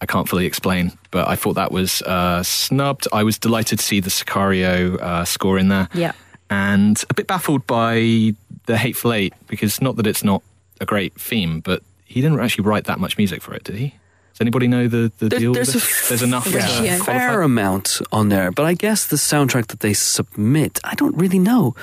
I 0.00 0.06
can't 0.06 0.28
fully 0.28 0.46
explain, 0.46 0.96
but 1.10 1.26
I 1.26 1.34
thought 1.34 1.54
that 1.54 1.72
was 1.72 2.00
uh, 2.02 2.44
snubbed. 2.44 3.08
I 3.12 3.24
was 3.24 3.38
delighted 3.38 3.80
to 3.80 3.84
see 3.84 3.98
the 3.98 4.10
Sicario 4.10 4.94
uh, 5.00 5.24
score 5.24 5.58
in 5.58 5.66
there. 5.66 5.88
Yeah. 5.92 6.12
And 6.50 7.02
a 7.10 7.14
bit 7.14 7.26
baffled 7.26 7.66
by 7.66 8.34
the 8.66 8.76
Hateful 8.78 9.12
Eight, 9.12 9.34
because 9.48 9.80
not 9.82 9.96
that 9.96 10.06
it's 10.06 10.24
not 10.24 10.42
a 10.80 10.86
great 10.86 11.14
theme, 11.20 11.60
but 11.60 11.82
he 12.04 12.20
didn't 12.22 12.40
actually 12.40 12.64
write 12.64 12.84
that 12.84 12.98
much 12.98 13.18
music 13.18 13.42
for 13.42 13.52
it, 13.54 13.64
did 13.64 13.76
he? 13.76 13.94
Does 14.32 14.40
anybody 14.40 14.66
know 14.68 14.88
the, 14.88 15.12
the 15.18 15.28
There- 15.28 15.38
deal? 15.40 15.52
there's 15.52 15.74
with 15.74 15.84
a 15.84 16.08
there's 16.08 16.22
enough. 16.22 16.46
Yeah. 16.50 16.66
to 16.66 16.84
Yeah. 16.84 17.02
fair 17.02 17.42
amount 17.42 18.00
on 18.12 18.28
there, 18.30 18.50
but 18.52 18.64
I 18.64 18.74
guess 18.74 19.06
the 19.06 19.16
soundtrack 19.16 19.66
that 19.68 19.80
they 19.80 19.92
submit, 19.92 20.78
I 20.84 20.94
don't 20.94 21.16
really 21.16 21.38
know. 21.40 21.74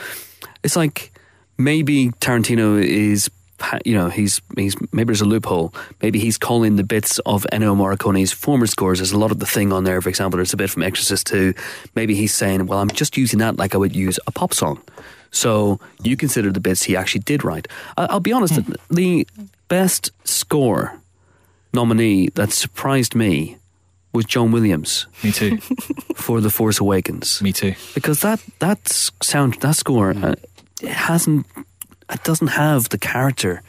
It's 0.63 0.76
like 0.76 1.11
maybe 1.57 2.09
Tarantino 2.22 2.82
is, 2.84 3.30
pa- 3.30 3.36
you 3.86 3.93
know, 3.95 4.10
he's 4.10 4.41
he's 4.58 4.76
maybe 4.91 5.06
there's 5.08 5.22
a 5.22 5.26
loophole. 5.26 5.74
Maybe 6.01 6.20
he's 6.20 6.38
calling 6.38 6.76
the 6.76 6.84
bits 6.84 7.20
of 7.20 7.45
Ennio 7.51 7.76
Morricone's 7.76 8.32
former 8.32 8.68
scores. 8.68 8.99
There's 8.99 9.12
a 9.14 9.18
lot 9.18 9.32
of 9.32 9.39
the 9.39 9.45
thing 9.45 9.72
on 9.72 9.84
there. 9.84 10.01
For 10.01 10.10
example, 10.10 10.38
there's 10.38 10.53
a 10.53 10.58
bit 10.58 10.70
from 10.70 10.84
Exorcist 10.84 11.28
2. 11.28 11.53
Maybe 11.95 12.16
he's 12.16 12.34
saying, 12.34 12.66
well, 12.68 12.80
I'm 12.80 12.89
just 12.89 13.18
using 13.18 13.39
that 13.39 13.58
like 13.58 13.74
I 13.74 13.78
would 13.78 13.95
use 13.95 14.20
a 14.28 14.32
pop 14.32 14.53
song. 14.53 14.82
So 15.32 15.80
you 16.01 16.16
consider 16.16 16.51
the 16.51 16.60
bits 16.62 16.84
he 16.84 16.95
actually 16.95 17.22
did 17.22 17.43
write. 17.43 17.68
I'll 17.97 18.20
be 18.22 18.32
honest, 18.32 18.60
the 18.89 19.28
best 19.68 20.12
score 20.24 20.99
nominee 21.74 22.30
that 22.36 22.51
surprised 22.53 23.16
me 23.16 23.58
was 24.14 24.24
John 24.26 24.51
Williams 24.53 25.08
Me 25.24 25.32
too. 25.34 25.58
for 26.16 26.39
The 26.39 26.49
Force 26.49 26.80
Awakens 26.80 27.41
Me 27.41 27.51
too. 27.51 27.76
because 27.93 28.22
that 28.22 28.39
that 28.60 28.88
sound 29.22 29.56
that 29.56 29.76
score 29.76 30.12
uh, 30.12 30.36
hasn't 30.88 31.45
it 32.12 32.24
doesn't 32.24 32.47
have 32.49 32.89
the 32.89 32.97
character 32.97 33.62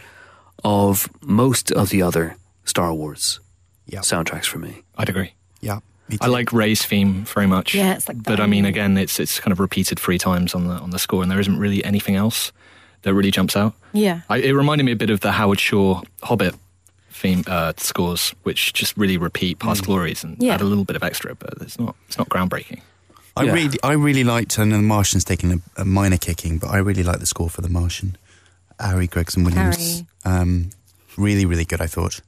of 0.64 1.09
most 1.22 1.70
of 1.72 1.91
the 1.91 2.03
other 2.03 2.37
Star 2.64 2.93
Wars 2.93 3.41
Yeah. 3.87 4.01
soundtracks 4.01 4.47
for 4.47 4.59
me. 4.59 4.82
I'd 4.99 5.09
agree. 5.09 5.32
Yeah. 5.61 5.80
I 6.20 6.26
like 6.28 6.53
Rey's 6.53 6.84
theme 6.84 7.24
very 7.24 7.47
much. 7.49 7.74
Yeah, 7.74 7.95
it's 7.95 8.07
like 8.09 8.22
But 8.22 8.39
I 8.41 8.47
mean, 8.47 8.64
again, 8.64 8.97
it's 8.97 9.18
it's 9.18 9.41
kind 9.41 9.51
of 9.53 9.59
repeated 9.61 9.99
three 9.99 10.18
times 10.18 10.55
on 10.55 10.68
the 10.68 10.74
on 10.74 10.91
the 10.91 10.99
score, 11.01 11.22
and 11.22 11.30
there 11.30 11.41
isn't 11.41 11.59
really 11.59 11.84
anything 11.84 12.14
else 12.14 12.53
that 13.03 13.12
really 13.12 13.30
jumps 13.32 13.57
out. 13.57 13.74
Yeah. 13.93 14.20
I, 14.28 14.39
it 14.39 14.53
reminded 14.53 14.84
me 14.84 14.93
a 14.93 14.97
bit 14.97 15.11
of 15.11 15.20
the 15.20 15.32
Howard 15.32 15.59
Shore 15.61 16.03
Hobbit 16.22 16.55
theme 17.11 17.43
uh, 17.49 17.72
scores, 17.76 18.34
which 18.45 18.72
just 18.72 18.97
really 18.97 19.16
repeat 19.16 19.59
past 19.59 19.84
glories 19.84 20.22
and 20.22 20.37
Yeah. 20.41 20.55
add 20.55 20.61
a 20.61 20.64
little 20.64 20.84
bit 20.84 20.97
of 20.97 21.03
extra, 21.03 21.34
but 21.34 21.55
it's 21.61 21.78
not 21.78 21.97
it's 22.07 22.18
not 22.18 22.28
groundbreaking. 22.28 22.80
I 23.37 23.43
Yeah. 23.45 23.53
really, 23.53 23.78
I 23.82 23.93
really 23.93 24.24
liked, 24.24 24.59
and 24.59 24.72
The 24.72 24.78
Martian's 24.78 25.24
taking 25.24 25.53
a, 25.53 25.59
a 25.82 25.84
minor 25.84 26.18
kicking, 26.18 26.59
but 26.59 26.68
I 26.70 26.78
really 26.78 27.03
like 27.03 27.18
the 27.18 27.26
score 27.26 27.51
for 27.51 27.62
The 27.62 27.68
Martian. 27.68 28.16
Harry 28.81 29.07
Gregson 29.07 29.45
Williams, 29.45 30.05
um, 30.24 30.70
really, 31.16 31.47
really 31.47 31.64
good. 31.64 31.81
I 31.81 31.87
thought. 31.87 32.20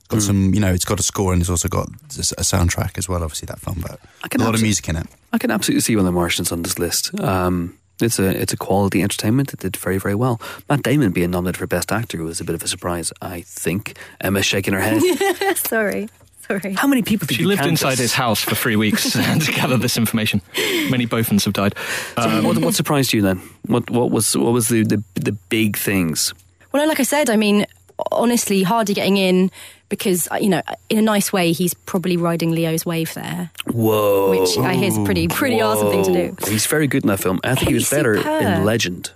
It's 0.00 0.08
got 0.08 0.20
some, 0.22 0.52
you 0.52 0.60
know, 0.60 0.70
it's 0.70 0.84
got 0.84 1.00
a 1.00 1.02
score 1.02 1.32
and 1.32 1.40
it's 1.40 1.48
also 1.48 1.66
got 1.66 1.88
a 1.88 2.42
soundtrack 2.44 2.98
as 2.98 3.08
well. 3.08 3.22
Obviously, 3.22 3.46
that 3.46 3.58
film, 3.58 3.78
but 3.80 3.98
I 4.22 4.28
can 4.28 4.42
a 4.42 4.44
lot 4.44 4.54
of 4.54 4.60
music 4.60 4.86
in 4.90 4.96
it. 4.96 5.06
I 5.32 5.38
can 5.38 5.50
absolutely 5.50 5.80
see 5.80 5.96
one 5.96 6.04
of 6.04 6.12
the 6.12 6.12
Martians 6.12 6.52
on 6.52 6.60
this 6.60 6.78
list. 6.78 7.18
Um, 7.20 7.78
it's 8.00 8.18
a 8.18 8.28
it's 8.28 8.52
a 8.52 8.56
quality 8.56 9.02
entertainment. 9.02 9.54
It 9.54 9.60
did 9.60 9.76
very 9.76 9.98
very 9.98 10.14
well. 10.14 10.40
Matt 10.68 10.82
Damon 10.82 11.12
being 11.12 11.30
nominated 11.30 11.58
for 11.58 11.66
Best 11.66 11.90
Actor 11.90 12.22
was 12.22 12.38
a 12.40 12.44
bit 12.44 12.54
of 12.54 12.62
a 12.62 12.68
surprise. 12.68 13.12
I 13.22 13.42
think 13.42 13.96
Emma's 14.20 14.44
shaking 14.44 14.74
her 14.74 14.80
head. 14.80 15.00
Sorry. 15.56 16.08
Sorry. 16.46 16.74
How 16.74 16.86
many 16.86 17.02
people? 17.02 17.26
Did 17.26 17.36
She 17.36 17.42
you 17.42 17.48
lived 17.48 17.62
canvass? 17.62 17.82
inside 17.82 17.98
his 17.98 18.12
house 18.12 18.40
for 18.40 18.54
three 18.54 18.76
weeks 18.76 19.12
to 19.12 19.52
gather 19.52 19.76
this 19.76 19.96
information. 19.96 20.42
Many 20.90 21.06
Bothans 21.06 21.44
have 21.44 21.54
died. 21.54 21.74
So 22.16 22.42
what, 22.42 22.58
what 22.58 22.74
surprised 22.74 23.12
you 23.12 23.22
then? 23.22 23.40
What 23.66 23.88
what 23.90 24.10
was 24.10 24.36
what 24.36 24.52
was 24.52 24.68
the 24.68 24.82
the, 24.84 25.02
the 25.14 25.32
big 25.48 25.76
things? 25.76 26.34
Well, 26.72 26.86
like 26.88 27.00
I 27.00 27.04
said, 27.04 27.30
I 27.30 27.36
mean, 27.36 27.66
honestly, 28.12 28.62
Hardy 28.62 28.94
getting 28.94 29.16
in 29.16 29.50
because 29.88 30.28
uh, 30.30 30.36
you 30.36 30.48
know, 30.48 30.60
in 30.90 30.98
a 30.98 31.02
nice 31.02 31.32
way, 31.32 31.52
he's 31.52 31.72
probably 31.72 32.16
riding 32.16 32.50
Leo's 32.50 32.84
wave 32.84 33.14
there, 33.14 33.50
Whoa! 33.70 34.30
which 34.30 34.58
I 34.58 34.74
hear 34.74 34.88
is 34.88 34.98
a 34.98 35.04
pretty 35.04 35.28
pretty 35.28 35.60
awesome 35.60 35.90
thing 35.90 36.04
to 36.04 36.12
do. 36.12 36.50
He's 36.50 36.66
very 36.66 36.86
good 36.88 37.04
in 37.04 37.08
that 37.08 37.20
film. 37.20 37.40
I 37.44 37.54
think 37.54 37.68
he 37.68 37.74
was 37.74 37.88
He's 37.88 37.96
better 37.96 38.14
in. 38.16 38.64
Legend. 38.64 39.12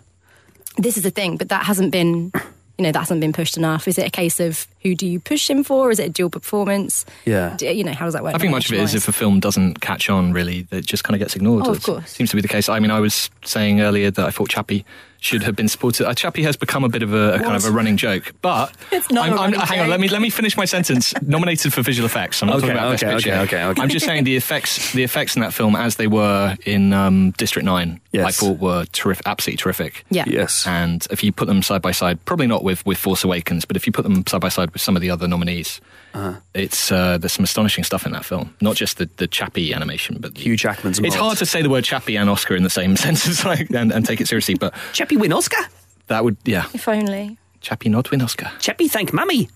This 0.76 0.97
is 0.97 1.03
the 1.03 1.11
thing, 1.11 1.37
but 1.37 1.49
that 1.49 1.64
hasn't 1.64 1.91
been, 1.91 2.31
you 2.79 2.85
know, 2.85 2.93
that 2.93 3.01
hasn't 3.01 3.20
been 3.20 3.33
pushed 3.33 3.57
enough. 3.57 3.89
Is 3.89 3.99
it 3.99 4.07
a 4.07 4.11
case 4.11 4.39
of 4.39 4.66
who 4.83 4.95
do 4.95 5.07
you 5.07 5.20
push 5.20 5.49
him 5.51 5.64
for? 5.64 5.91
Is 5.91 5.99
it 5.99 6.07
a 6.07 6.09
dual 6.11 6.31
performance? 6.31 7.05
Yeah. 7.24 7.55
Do- 7.57 7.66
you 7.66 7.85
know, 7.85 7.93
how 7.93 8.05
does 8.05 8.14
that 8.14 8.22
work? 8.22 8.35
I 8.35 8.39
think 8.39 8.51
much 8.53 8.66
of 8.70 8.74
it 8.74 8.81
is 8.81 8.95
if 8.95 9.09
a 9.09 9.12
film 9.12 9.41
doesn't 9.41 9.81
catch 9.81 10.09
on, 10.11 10.33
really, 10.33 10.66
it 10.70 10.87
just 10.87 11.05
kind 11.05 11.14
of 11.14 11.18
gets 11.20 11.35
ignored. 11.37 11.64
Oh, 11.66 11.70
of 11.72 11.79
It 11.79 11.83
course. 11.83 12.11
Seems 12.11 12.31
to 12.31 12.37
be 12.37 12.43
the 12.43 12.49
case. 12.49 12.68
I 12.68 12.79
mean, 12.81 12.91
I 12.91 13.01
was 13.01 13.31
saying 13.45 13.81
earlier 13.81 14.11
that 14.11 14.24
I 14.26 14.31
thought 14.31 14.49
Chappie 14.51 14.85
should 15.20 15.43
have 15.43 15.57
been 15.57 15.66
supported. 15.66 16.07
Uh, 16.07 16.14
Chappie 16.14 16.45
has 16.45 16.57
become 16.57 16.85
a 16.85 16.89
bit 16.89 17.03
of 17.03 17.12
a, 17.12 17.35
a 17.35 17.39
kind 17.41 17.57
of 17.57 17.64
a 17.64 17.72
running 17.72 17.97
joke, 17.97 18.33
but 18.41 18.72
It's 18.93 19.11
not 19.11 19.26
I'm, 19.26 19.33
a 19.33 19.37
I'm- 19.41 19.51
running 19.53 19.61
hang 19.66 19.81
on, 19.81 19.89
let 19.91 19.99
me 19.99 20.07
let 20.09 20.22
me 20.22 20.31
finish 20.31 20.57
my 20.57 20.64
sentence. 20.64 21.12
Nominated 21.22 21.72
for 21.72 21.83
visual 21.83 22.07
effects. 22.07 22.41
I'm 22.41 22.47
not 22.47 22.59
Okay, 22.59 22.68
talking 22.68 22.76
about 22.79 22.95
okay, 22.95 23.07
best 23.07 23.24
picture. 23.24 23.31
okay, 23.41 23.41
okay, 23.57 23.64
okay. 23.64 23.83
I'm 23.83 23.89
just 23.89 24.07
saying 24.07 24.22
the 24.22 24.37
effects, 24.37 24.93
the 24.93 25.03
effects 25.03 25.35
in 25.35 25.43
that 25.43 25.53
film, 25.53 25.74
as 25.74 25.97
they 25.97 26.07
were 26.07 26.57
in 26.64 26.93
um, 26.93 27.33
District 27.33 27.66
Nine, 27.66 28.01
Yes. 28.12 28.26
I 28.26 28.31
thought 28.31 28.59
were 28.61 28.85
terrific, 28.93 29.26
absolutely 29.26 29.59
terrific. 29.59 30.05
Yeah. 30.09 30.24
Yes. 30.29 30.66
And 30.68 31.05
if 31.11 31.22
you 31.24 31.31
put 31.33 31.47
them 31.49 31.62
side 31.62 31.83
by 31.83 31.91
side, 31.91 32.24
probably 32.24 32.47
not 32.47 32.62
with, 32.64 32.87
with 32.87 32.97
Force 32.97 33.22
Awakens, 33.24 33.64
but 33.66 33.76
if 33.76 33.87
you 33.87 33.93
put 33.93 34.05
them 34.05 34.24
side 34.26 34.41
by 34.41 34.49
side 34.49 34.67
with 34.72 34.82
some 34.82 34.96
of 34.96 35.02
the 35.02 35.10
other 35.10 35.26
nominees, 35.28 35.80
Uh-huh. 36.14 36.34
it's 36.54 36.90
uh, 36.92 37.18
there's 37.18 37.32
some 37.32 37.44
astonishing 37.44 37.84
stuff 37.84 38.06
in 38.06 38.12
that 38.12 38.24
film. 38.24 38.54
Not 38.60 38.76
just 38.76 38.98
the, 38.98 39.08
the 39.16 39.26
Chappie 39.26 39.72
animation, 39.74 40.18
but 40.20 40.34
the, 40.34 40.40
Hugh 40.40 40.56
Jackman's 40.56 40.98
It's 40.98 41.14
hard 41.14 41.38
to 41.38 41.46
say 41.46 41.62
the 41.62 41.70
word 41.70 41.84
Chappie 41.84 42.16
and 42.16 42.28
Oscar 42.30 42.56
in 42.56 42.62
the 42.62 42.70
same 42.70 42.96
sentence 43.04 43.44
like, 43.44 43.70
and, 43.70 43.92
and 43.92 44.04
take 44.06 44.20
it 44.20 44.28
seriously, 44.28 44.54
but 44.54 44.74
Chappie 44.92 45.16
win 45.16 45.32
Oscar. 45.32 45.62
that 46.08 46.24
would 46.24 46.36
yeah, 46.44 46.66
If 46.74 46.88
only. 46.88 47.38
Chappie 47.60 47.88
not 47.88 48.10
win 48.10 48.22
Oscar. 48.22 48.50
Chappie 48.60 48.88
thank 48.88 49.12
mammy. 49.12 49.48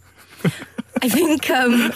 I 1.02 1.08
think 1.08 1.48
um, 1.50 1.92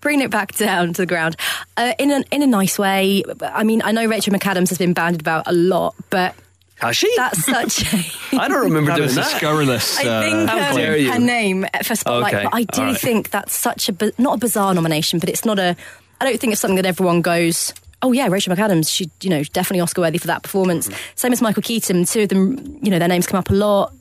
bringing 0.00 0.24
it 0.24 0.30
back 0.30 0.52
down 0.56 0.92
to 0.94 1.02
the 1.02 1.06
ground 1.06 1.36
uh, 1.76 1.92
in 1.98 2.10
a 2.10 2.22
in 2.30 2.42
a 2.42 2.46
nice 2.46 2.78
way. 2.78 3.22
I 3.42 3.64
mean, 3.64 3.80
I 3.84 3.92
know 3.92 4.06
Rachel 4.06 4.32
McAdams 4.34 4.68
has 4.70 4.78
been 4.78 4.92
bandied 4.94 5.20
about 5.20 5.44
a 5.46 5.52
lot, 5.52 5.94
but 6.10 6.34
Has 6.76 6.96
she? 6.96 7.12
that's 7.16 7.44
such. 7.44 7.92
A, 7.94 8.04
I 8.38 8.48
don't 8.48 8.64
remember 8.64 8.90
That 8.90 8.96
doing 8.96 9.08
is 9.08 9.16
a 9.16 9.20
that. 9.20 9.36
scurrilous. 9.36 9.98
I 9.98 10.04
uh, 10.08 10.22
think 10.22 10.48
How 10.50 10.70
um, 10.70 11.12
her 11.12 11.18
name 11.18 11.66
for 11.82 11.94
Spotlight, 11.96 12.34
Okay, 12.34 12.44
but 12.44 12.54
I 12.54 12.62
do 12.64 12.80
all 12.82 12.86
right. 12.88 12.96
think 12.98 13.30
that's 13.30 13.54
such 13.54 13.88
a 13.88 14.12
not 14.18 14.34
a 14.34 14.38
bizarre 14.38 14.74
nomination, 14.74 15.18
but 15.18 15.28
it's 15.28 15.44
not 15.44 15.58
a. 15.58 15.74
I 16.20 16.24
don't 16.24 16.38
think 16.40 16.52
it's 16.52 16.60
something 16.60 16.76
that 16.76 16.86
everyone 16.86 17.22
goes. 17.22 17.72
Oh 18.02 18.12
yeah, 18.12 18.26
Rachel 18.28 18.54
McAdams. 18.54 18.90
She, 18.90 19.10
you 19.22 19.30
know, 19.30 19.42
definitely 19.42 19.80
Oscar 19.80 20.02
worthy 20.02 20.18
for 20.18 20.26
that 20.26 20.42
performance. 20.42 20.88
Mm-hmm. 20.88 20.98
Same 21.14 21.32
as 21.32 21.40
Michael 21.40 21.62
Keaton. 21.62 22.04
Two 22.04 22.22
of 22.22 22.28
them, 22.28 22.78
you 22.82 22.90
know, 22.90 22.98
their 22.98 23.08
names 23.08 23.26
come 23.26 23.38
up 23.38 23.48
a 23.50 23.54
lot. 23.54 23.94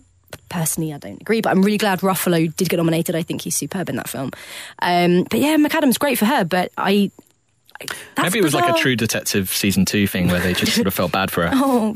Personally, 0.50 0.94
I 0.94 0.98
don't 0.98 1.22
agree, 1.22 1.40
but 1.40 1.52
I'm 1.52 1.62
really 1.62 1.78
glad 1.78 2.02
Ruffalo 2.02 2.54
did 2.56 2.68
get 2.70 2.78
nominated. 2.78 3.16
I 3.16 3.24
think 3.24 3.42
he's 3.42 3.56
superb 3.56 3.88
in 3.90 3.96
that 3.96 4.10
film. 4.10 4.32
Um, 4.82 5.24
but 5.30 5.40
yeah, 5.40 5.56
McAdams 5.56 5.98
great 5.98 6.18
for 6.18 6.26
her, 6.26 6.44
but 6.44 6.72
I. 6.78 7.10
I 7.82 7.86
that's 8.16 8.24
Maybe 8.34 8.40
it 8.40 8.44
was 8.44 8.54
like 8.54 8.74
a. 8.74 8.78
True 8.80 8.96
Detective 8.96 9.50
season 9.50 9.86
two 9.86 10.08
thing 10.08 10.28
where 10.30 10.40
they 10.40 10.54
just 10.54 10.74
sort 10.76 10.88
of 10.88 10.94
felt 10.94 11.12
bad 11.12 11.32
for 11.32 11.48
her. 11.48 11.52
Oh, 11.56 11.96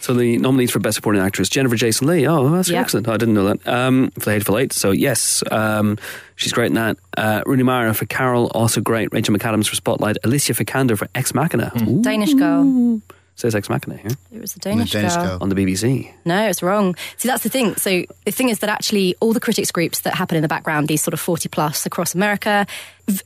So 0.00 0.14
the 0.14 0.36
nominees 0.38 0.70
for 0.72 0.80
Best 0.80 0.96
Supporting 0.96 1.22
Actress, 1.22 1.48
Jennifer 1.48 1.76
Jason 1.76 2.08
Leigh. 2.08 2.26
Oh, 2.26 2.48
that's 2.50 2.68
Yeah. 2.68 2.80
excellent. 2.80 3.06
I 3.08 3.16
didn't 3.16 3.34
know 3.34 3.44
that. 3.54 3.66
Um, 3.68 4.10
for 4.18 4.24
The 4.26 4.32
Hateful 4.32 4.58
Eight. 4.58 4.72
So 4.72 4.90
yes, 4.90 5.44
um, 5.52 5.96
she's 6.34 6.52
great 6.52 6.66
in 6.68 6.74
that. 6.74 6.96
Uh, 7.16 7.42
Rooney 7.46 7.62
Mara 7.62 7.94
for 7.94 8.04
Carol, 8.06 8.48
also 8.54 8.80
great. 8.80 9.12
Rachel 9.12 9.32
McAdams 9.34 9.68
for 9.68 9.76
Spotlight. 9.76 10.16
Alicia 10.24 10.54
Vikander 10.54 10.98
for 10.98 11.06
Ex 11.14 11.34
Machina. 11.34 11.70
Ooh, 11.82 12.02
Danish 12.02 12.34
girl. 12.34 13.00
Says 13.34 13.54
Ex 13.54 13.68
Machina 13.68 13.96
here 13.96 14.10
It 14.30 14.40
was 14.40 14.52
the 14.54 14.60
Danish, 14.60 14.92
Danish 14.92 15.14
girl. 15.14 15.26
girl. 15.26 15.38
on 15.40 15.48
the 15.48 15.54
BBC. 15.54 16.12
No, 16.24 16.48
it's 16.48 16.62
wrong. 16.62 16.94
See, 17.16 17.28
that's 17.28 17.42
the 17.42 17.48
thing. 17.48 17.74
So 17.76 18.04
the 18.24 18.30
thing 18.30 18.48
is 18.50 18.58
that 18.60 18.70
actually 18.70 19.14
all 19.20 19.32
the 19.32 19.40
critics 19.40 19.70
groups 19.72 20.00
that 20.00 20.14
happen 20.14 20.36
in 20.36 20.42
the 20.42 20.48
background, 20.48 20.88
these 20.88 21.02
sort 21.02 21.14
of 21.14 21.20
40 21.20 21.48
plus 21.48 21.86
across 21.86 22.14
America, 22.14 22.66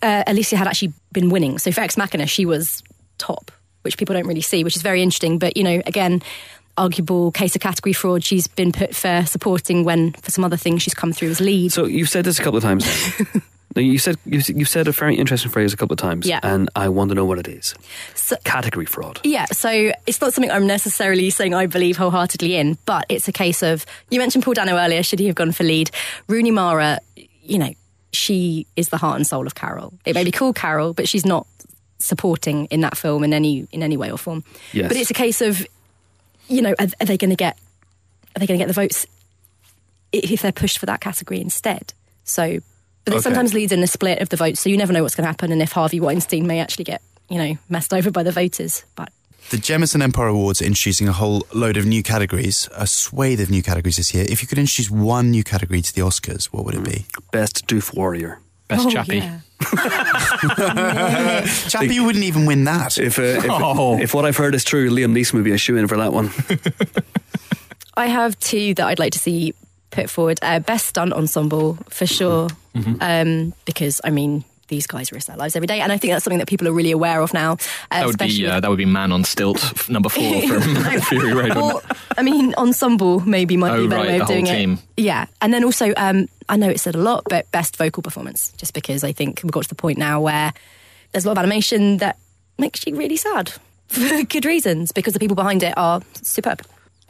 uh, 0.02 0.22
Alicia 0.26 0.56
had 0.56 0.66
actually 0.68 0.92
been 1.12 1.28
winning. 1.28 1.58
So 1.58 1.72
for 1.72 1.80
Ex 1.80 1.96
Machina, 1.96 2.26
she 2.26 2.46
was 2.46 2.82
top, 3.18 3.50
which 3.82 3.98
people 3.98 4.14
don't 4.14 4.26
really 4.26 4.40
see, 4.40 4.64
which 4.64 4.76
is 4.76 4.82
very 4.82 5.02
interesting. 5.02 5.38
But, 5.38 5.56
you 5.56 5.64
know, 5.64 5.82
again, 5.86 6.22
arguable 6.78 7.32
case 7.32 7.54
of 7.56 7.60
category 7.62 7.92
fraud. 7.92 8.22
She's 8.22 8.46
been 8.46 8.70
put 8.72 8.94
for 8.94 9.24
supporting 9.26 9.84
when 9.84 10.12
for 10.12 10.30
some 10.30 10.44
other 10.44 10.56
things 10.56 10.82
she's 10.82 10.94
come 10.94 11.12
through 11.12 11.30
as 11.30 11.40
lead. 11.40 11.72
So 11.72 11.86
you've 11.86 12.10
said 12.10 12.24
this 12.24 12.38
a 12.38 12.42
couple 12.42 12.58
of 12.58 12.62
times. 12.62 12.86
now. 13.76 13.82
You 13.82 13.98
said 13.98 14.16
you 14.24 14.40
you 14.48 14.64
said 14.64 14.88
a 14.88 14.92
very 14.92 15.14
interesting 15.16 15.50
phrase 15.52 15.72
a 15.72 15.76
couple 15.76 15.94
of 15.94 15.98
times, 15.98 16.26
Yeah. 16.26 16.40
and 16.42 16.68
I 16.74 16.88
want 16.88 17.10
to 17.10 17.14
know 17.14 17.24
what 17.24 17.38
it 17.38 17.46
is. 17.48 17.74
So- 18.14 18.36
Category 18.44 18.86
fraud. 18.86 19.20
Yeah, 19.24 19.44
so 19.46 19.92
it's 20.06 20.20
not 20.20 20.32
something 20.32 20.50
I'm 20.50 20.66
necessarily 20.66 21.30
saying 21.30 21.54
I 21.54 21.66
believe 21.66 21.96
wholeheartedly 21.96 22.56
in, 22.56 22.78
but 22.86 23.04
it's 23.08 23.28
a 23.28 23.32
case 23.32 23.62
of 23.62 23.84
you 24.10 24.18
mentioned 24.18 24.44
Paul 24.44 24.54
Dano 24.54 24.76
earlier. 24.76 25.02
Should 25.02 25.18
he 25.20 25.26
have 25.26 25.34
gone 25.36 25.52
for 25.52 25.64
lead? 25.64 25.90
Rooney 26.28 26.50
Mara, 26.50 26.98
you 27.42 27.58
know, 27.58 27.72
she 28.12 28.66
is 28.76 28.88
the 28.88 28.96
heart 28.96 29.16
and 29.16 29.26
soul 29.26 29.46
of 29.46 29.54
Carol. 29.54 29.92
It 30.04 30.14
may 30.14 30.24
be 30.24 30.32
called 30.32 30.56
Carol, 30.56 30.94
but 30.94 31.06
she's 31.08 31.26
not 31.26 31.46
supporting 31.98 32.66
in 32.66 32.80
that 32.82 32.96
film 32.96 33.24
in 33.24 33.32
any 33.32 33.66
in 33.72 33.82
any 33.82 33.96
way 33.96 34.10
or 34.10 34.18
form. 34.18 34.42
Yes. 34.72 34.88
But 34.88 34.96
it's 34.96 35.10
a 35.10 35.14
case 35.14 35.40
of, 35.40 35.66
you 36.48 36.62
know, 36.62 36.74
are, 36.78 36.86
are 37.00 37.06
they 37.06 37.16
going 37.16 37.30
to 37.30 37.36
get 37.36 37.58
are 38.34 38.40
they 38.40 38.46
going 38.46 38.58
to 38.58 38.62
get 38.62 38.68
the 38.68 38.74
votes 38.80 39.06
if 40.12 40.42
they're 40.42 40.52
pushed 40.52 40.78
for 40.78 40.86
that 40.86 41.00
category 41.00 41.40
instead? 41.40 41.92
So, 42.24 42.58
but 43.06 43.14
it 43.14 43.16
Okay. 43.16 43.22
sometimes 43.22 43.54
leads 43.54 43.72
in 43.72 43.82
a 43.82 43.86
split 43.86 44.20
of 44.20 44.28
the 44.28 44.36
votes, 44.36 44.60
so 44.60 44.68
you 44.68 44.76
never 44.76 44.92
know 44.92 45.02
what's 45.02 45.14
going 45.14 45.22
to 45.24 45.28
happen, 45.28 45.50
and 45.52 45.62
if 45.62 45.72
Harvey 45.72 45.98
Weinstein 46.00 46.46
may 46.46 46.60
actually 46.60 46.84
get 46.84 47.00
you 47.30 47.38
know 47.38 47.56
messed 47.70 47.94
over 47.94 48.10
by 48.10 48.22
the 48.22 48.32
voters, 48.32 48.84
but. 48.94 49.08
The 49.50 49.58
Jameson 49.58 50.02
Empire 50.02 50.26
Awards 50.26 50.60
are 50.60 50.64
introducing 50.64 51.06
a 51.06 51.12
whole 51.12 51.46
load 51.54 51.76
of 51.76 51.86
new 51.86 52.02
categories, 52.02 52.68
a 52.76 52.84
swathe 52.84 53.40
of 53.40 53.48
new 53.48 53.62
categories 53.62 53.94
this 53.96 54.12
year. 54.12 54.26
If 54.28 54.42
you 54.42 54.48
could 54.48 54.58
introduce 54.58 54.90
one 54.90 55.30
new 55.30 55.44
category 55.44 55.80
to 55.82 55.94
the 55.94 56.00
Oscars, 56.00 56.46
what 56.46 56.64
would 56.64 56.74
it 56.74 56.82
be? 56.84 57.06
Best 57.30 57.64
Doof 57.68 57.94
Warrior. 57.94 58.40
Best 58.66 58.86
Oh, 58.86 58.90
Chappie. 58.90 59.18
yeah. 59.18 59.38
Chappie 61.68 62.00
wouldn't 62.00 62.24
even 62.24 62.44
win 62.46 62.64
that. 62.64 62.98
If, 62.98 63.18
uh, 63.20 63.22
if, 63.22 63.46
Oh. 63.48 63.96
if 64.00 64.14
what 64.14 64.24
I've 64.24 64.36
heard 64.36 64.56
is 64.56 64.64
true, 64.64 64.90
Liam 64.90 65.12
Neeson 65.16 65.34
would 65.34 65.44
be 65.44 65.52
a 65.52 65.58
shoe 65.58 65.76
in 65.76 65.86
for 65.86 65.96
that 65.96 66.12
one. 66.12 66.30
I 67.96 68.06
have 68.06 68.38
two 68.40 68.74
that 68.74 68.86
I'd 68.86 68.98
like 68.98 69.12
to 69.12 69.18
see 69.20 69.54
put 69.96 70.10
forward. 70.10 70.38
Uh, 70.42 70.60
best 70.60 70.86
stunt 70.86 71.12
ensemble 71.12 71.74
for 71.88 72.06
sure, 72.06 72.48
um, 73.00 73.52
because 73.64 74.00
I 74.04 74.10
mean 74.10 74.44
these 74.68 74.86
guys 74.88 75.12
risk 75.12 75.28
their 75.28 75.36
lives 75.36 75.54
every 75.54 75.66
day, 75.68 75.80
and 75.80 75.92
I 75.92 75.96
think 75.98 76.12
that's 76.12 76.24
something 76.24 76.40
that 76.40 76.48
people 76.48 76.66
are 76.68 76.72
really 76.72 76.90
aware 76.90 77.20
of 77.22 77.32
now. 77.32 77.52
Uh, 77.90 78.00
That 78.00 78.06
would 78.06 78.18
be 78.18 78.46
uh, 78.46 78.60
that 78.60 78.68
would 78.68 78.78
be 78.78 78.84
Man 78.84 79.12
on 79.12 79.22
Stilt 79.24 79.88
number 79.88 80.08
four 80.08 80.42
from 80.48 80.60
Fury 81.08 81.32
Road. 81.32 81.56
or. 81.56 81.82
I 82.18 82.22
mean, 82.22 82.54
ensemble 82.56 83.20
maybe 83.20 83.56
might 83.56 83.76
be 83.76 83.82
Oh, 83.82 83.84
a 83.84 83.88
better 83.88 84.02
right, 84.02 84.08
way 84.08 84.20
of 84.20 84.26
doing 84.28 84.44
team. 84.46 84.72
it. 84.96 85.02
Yeah, 85.04 85.26
and 85.40 85.52
then 85.54 85.62
also, 85.64 85.92
um, 85.96 86.28
I 86.48 86.56
know 86.56 86.68
it 86.70 86.80
said 86.80 86.94
a 86.94 86.98
lot, 87.10 87.24
but 87.28 87.50
best 87.52 87.76
vocal 87.76 88.02
performance, 88.02 88.52
just 88.56 88.72
because 88.74 89.04
I 89.04 89.12
think 89.12 89.40
we've 89.42 89.52
got 89.52 89.62
to 89.64 89.68
the 89.68 89.74
point 89.74 89.98
now 89.98 90.20
where 90.20 90.52
there's 91.12 91.24
a 91.24 91.28
lot 91.28 91.38
of 91.38 91.44
animation 91.44 91.98
that 91.98 92.16
makes 92.58 92.86
you 92.86 92.96
really 92.96 93.16
sad 93.16 93.52
for 93.88 94.24
good 94.24 94.44
reasons, 94.44 94.90
because 94.92 95.12
the 95.14 95.20
people 95.20 95.36
behind 95.36 95.62
it 95.62 95.74
are 95.76 96.00
superb. 96.22 96.60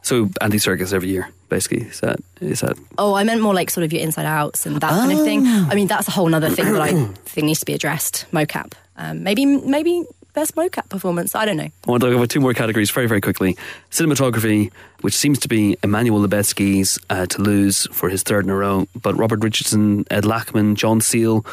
So 0.07 0.31
Andy 0.41 0.59
Serkis 0.59 0.93
every 0.93 1.09
year, 1.09 1.29
basically. 1.49 1.83
Is 1.89 1.99
that 1.99 2.21
is 2.41 2.61
that 2.61 2.79
Oh, 2.97 3.15
I 3.15 3.25
meant 3.25 3.41
more 3.43 3.53
like 3.53 3.71
sort 3.71 3.83
of 3.85 3.93
your 3.93 4.03
inside 4.03 4.25
outs 4.25 4.65
and 4.65 4.77
that 4.77 4.89
kind 4.89 5.11
of 5.11 5.25
thing. 5.25 5.45
I 5.45 5.75
mean, 5.75 5.89
that's 5.89 6.07
a 6.07 6.13
whole 6.13 6.33
other 6.33 6.49
thing 6.49 6.73
that 6.73 6.81
I 6.81 6.93
think 7.25 7.47
needs 7.47 7.59
to 7.59 7.67
be 7.67 7.75
addressed. 7.75 8.25
Mocap, 8.31 8.75
um, 8.97 9.25
maybe 9.25 9.45
maybe 9.47 10.05
best 10.33 10.55
mocap 10.55 10.89
performance. 10.91 11.35
I 11.35 11.45
don't 11.45 11.57
know. 11.57 11.65
I 11.89 11.91
want 11.91 12.03
to 12.03 12.09
talk 12.09 12.17
about 12.17 12.31
two 12.31 12.39
more 12.39 12.55
categories 12.55 12.89
very, 12.93 13.09
very 13.09 13.21
quickly. 13.21 13.57
Cinematography, 13.91 14.71
which 15.01 15.17
seems 15.17 15.41
to 15.41 15.49
be 15.49 15.77
Emmanuel 15.83 16.21
Lubezki's 16.21 17.01
uh, 17.11 17.27
to 17.27 17.43
lose 17.43 17.89
for 17.91 18.09
his 18.09 18.23
third 18.23 18.45
in 18.45 18.51
a 18.51 18.55
row, 18.55 18.87
but 19.03 19.17
Robert 19.17 19.43
Richardson, 19.43 20.05
Ed 20.09 20.23
Lachman, 20.23 20.77
John 20.77 21.01
Seale, 21.01 21.45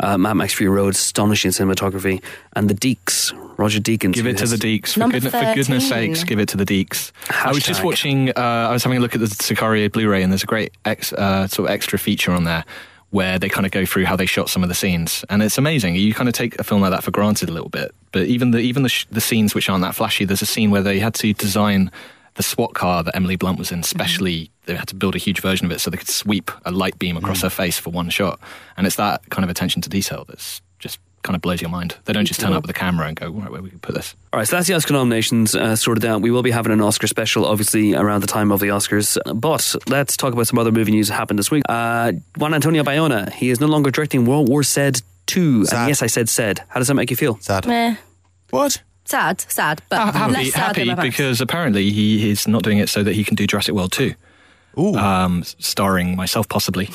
uh, 0.00 0.18
Mad 0.18 0.34
Max 0.34 0.54
Fury 0.54 0.74
Road, 0.74 0.94
astonishing 0.94 1.50
cinematography, 1.50 2.22
and 2.54 2.68
the 2.68 2.74
Deeks, 2.74 3.32
Roger 3.58 3.80
Deakins. 3.80 4.14
Give 4.14 4.26
it 4.26 4.38
to 4.38 4.46
the 4.46 4.56
Deeks. 4.56 4.94
For, 4.94 5.08
goodness, 5.08 5.32
for 5.32 5.54
goodness 5.54 5.88
sakes, 5.88 6.24
give 6.24 6.38
it 6.38 6.48
to 6.50 6.56
the 6.56 6.66
Deeks. 6.66 7.12
I 7.30 7.52
was 7.52 7.62
just 7.62 7.84
watching, 7.84 8.30
uh, 8.30 8.32
I 8.36 8.72
was 8.72 8.82
having 8.82 8.98
a 8.98 9.00
look 9.00 9.14
at 9.14 9.20
the 9.20 9.26
Sicario 9.26 9.90
Blu 9.90 10.08
ray, 10.08 10.22
and 10.22 10.32
there's 10.32 10.42
a 10.42 10.46
great 10.46 10.72
ex, 10.84 11.12
uh, 11.12 11.46
sort 11.46 11.68
of 11.68 11.74
extra 11.74 11.98
feature 11.98 12.32
on 12.32 12.44
there 12.44 12.64
where 13.10 13.38
they 13.38 13.48
kind 13.50 13.66
of 13.66 13.72
go 13.72 13.84
through 13.84 14.06
how 14.06 14.16
they 14.16 14.24
shot 14.24 14.48
some 14.48 14.62
of 14.62 14.70
the 14.70 14.74
scenes. 14.74 15.22
And 15.28 15.42
it's 15.42 15.58
amazing. 15.58 15.96
You 15.96 16.14
kind 16.14 16.30
of 16.30 16.34
take 16.34 16.58
a 16.58 16.64
film 16.64 16.80
like 16.80 16.92
that 16.92 17.04
for 17.04 17.10
granted 17.10 17.50
a 17.50 17.52
little 17.52 17.68
bit. 17.68 17.94
But 18.10 18.22
even 18.22 18.52
the, 18.52 18.58
even 18.58 18.84
the, 18.84 18.88
sh- 18.88 19.06
the 19.10 19.20
scenes 19.20 19.54
which 19.54 19.68
aren't 19.68 19.82
that 19.82 19.94
flashy, 19.94 20.24
there's 20.24 20.40
a 20.40 20.46
scene 20.46 20.70
where 20.70 20.80
they 20.80 20.98
had 20.98 21.12
to 21.16 21.34
design 21.34 21.90
the 22.34 22.42
SWAT 22.42 22.74
car 22.74 23.02
that 23.02 23.14
Emily 23.14 23.36
Blunt 23.36 23.58
was 23.58 23.72
in, 23.72 23.82
specially, 23.82 24.50
they 24.66 24.74
had 24.74 24.88
to 24.88 24.94
build 24.94 25.14
a 25.14 25.18
huge 25.18 25.40
version 25.40 25.66
of 25.66 25.72
it 25.72 25.80
so 25.80 25.90
they 25.90 25.96
could 25.96 26.08
sweep 26.08 26.50
a 26.64 26.70
light 26.70 26.98
beam 26.98 27.16
across 27.16 27.42
her 27.42 27.50
face 27.50 27.78
for 27.78 27.90
one 27.90 28.10
shot. 28.10 28.40
And 28.76 28.86
it's 28.86 28.96
that 28.96 29.28
kind 29.30 29.44
of 29.44 29.50
attention 29.50 29.82
to 29.82 29.88
detail 29.88 30.24
that's 30.26 30.62
just 30.78 30.98
kind 31.22 31.36
of 31.36 31.42
blows 31.42 31.60
your 31.60 31.70
mind. 31.70 31.96
They 32.04 32.12
don't 32.12 32.24
just 32.24 32.40
turn 32.40 32.52
up 32.52 32.62
with 32.62 32.70
a 32.70 32.74
camera 32.74 33.06
and 33.06 33.16
go, 33.16 33.30
right, 33.30 33.50
where 33.50 33.62
we 33.62 33.70
can 33.70 33.78
put 33.78 33.94
this. 33.94 34.16
All 34.32 34.38
right, 34.38 34.48
so 34.48 34.56
that's 34.56 34.66
the 34.66 34.74
Oscar 34.74 34.94
nominations 34.94 35.54
uh, 35.54 35.76
sorted 35.76 36.04
out. 36.04 36.20
We 36.20 36.30
will 36.30 36.42
be 36.42 36.50
having 36.50 36.72
an 36.72 36.80
Oscar 36.80 37.06
special, 37.06 37.44
obviously, 37.44 37.94
around 37.94 38.22
the 38.22 38.26
time 38.26 38.50
of 38.50 38.60
the 38.60 38.68
Oscars. 38.68 39.16
But 39.38 39.74
let's 39.88 40.16
talk 40.16 40.32
about 40.32 40.46
some 40.48 40.58
other 40.58 40.72
movie 40.72 40.90
news 40.92 41.08
that 41.08 41.14
happened 41.14 41.38
this 41.38 41.50
week. 41.50 41.62
Uh, 41.68 42.12
Juan 42.36 42.54
Antonio 42.54 42.82
Bayona, 42.82 43.32
he 43.32 43.50
is 43.50 43.60
no 43.60 43.66
longer 43.66 43.90
directing 43.90 44.24
World 44.24 44.48
War 44.48 44.62
Z 44.62 44.92
2. 45.26 45.66
Sad. 45.66 45.78
And 45.78 45.88
yes, 45.88 46.02
I 46.02 46.06
said 46.06 46.28
said. 46.28 46.60
How 46.68 46.80
does 46.80 46.88
that 46.88 46.94
make 46.94 47.10
you 47.10 47.16
feel? 47.16 47.38
Sad. 47.40 47.66
Meh. 47.66 47.96
What? 48.50 48.82
Sad, 49.04 49.40
sad, 49.48 49.82
but 49.88 49.98
Ha- 49.98 50.12
happy, 50.12 50.32
less 50.32 50.52
sad 50.52 50.60
happy 50.76 50.84
than 50.84 51.00
because 51.00 51.40
apparently 51.40 51.90
he 51.90 52.30
is 52.30 52.46
not 52.48 52.62
doing 52.62 52.78
it 52.78 52.88
so 52.88 53.02
that 53.02 53.14
he 53.14 53.24
can 53.24 53.34
do 53.34 53.46
Jurassic 53.46 53.74
World 53.74 53.92
2. 53.92 54.14
Ooh. 54.78 54.94
Um, 54.94 55.42
starring 55.58 56.16
myself 56.16 56.48
possibly 56.48 56.88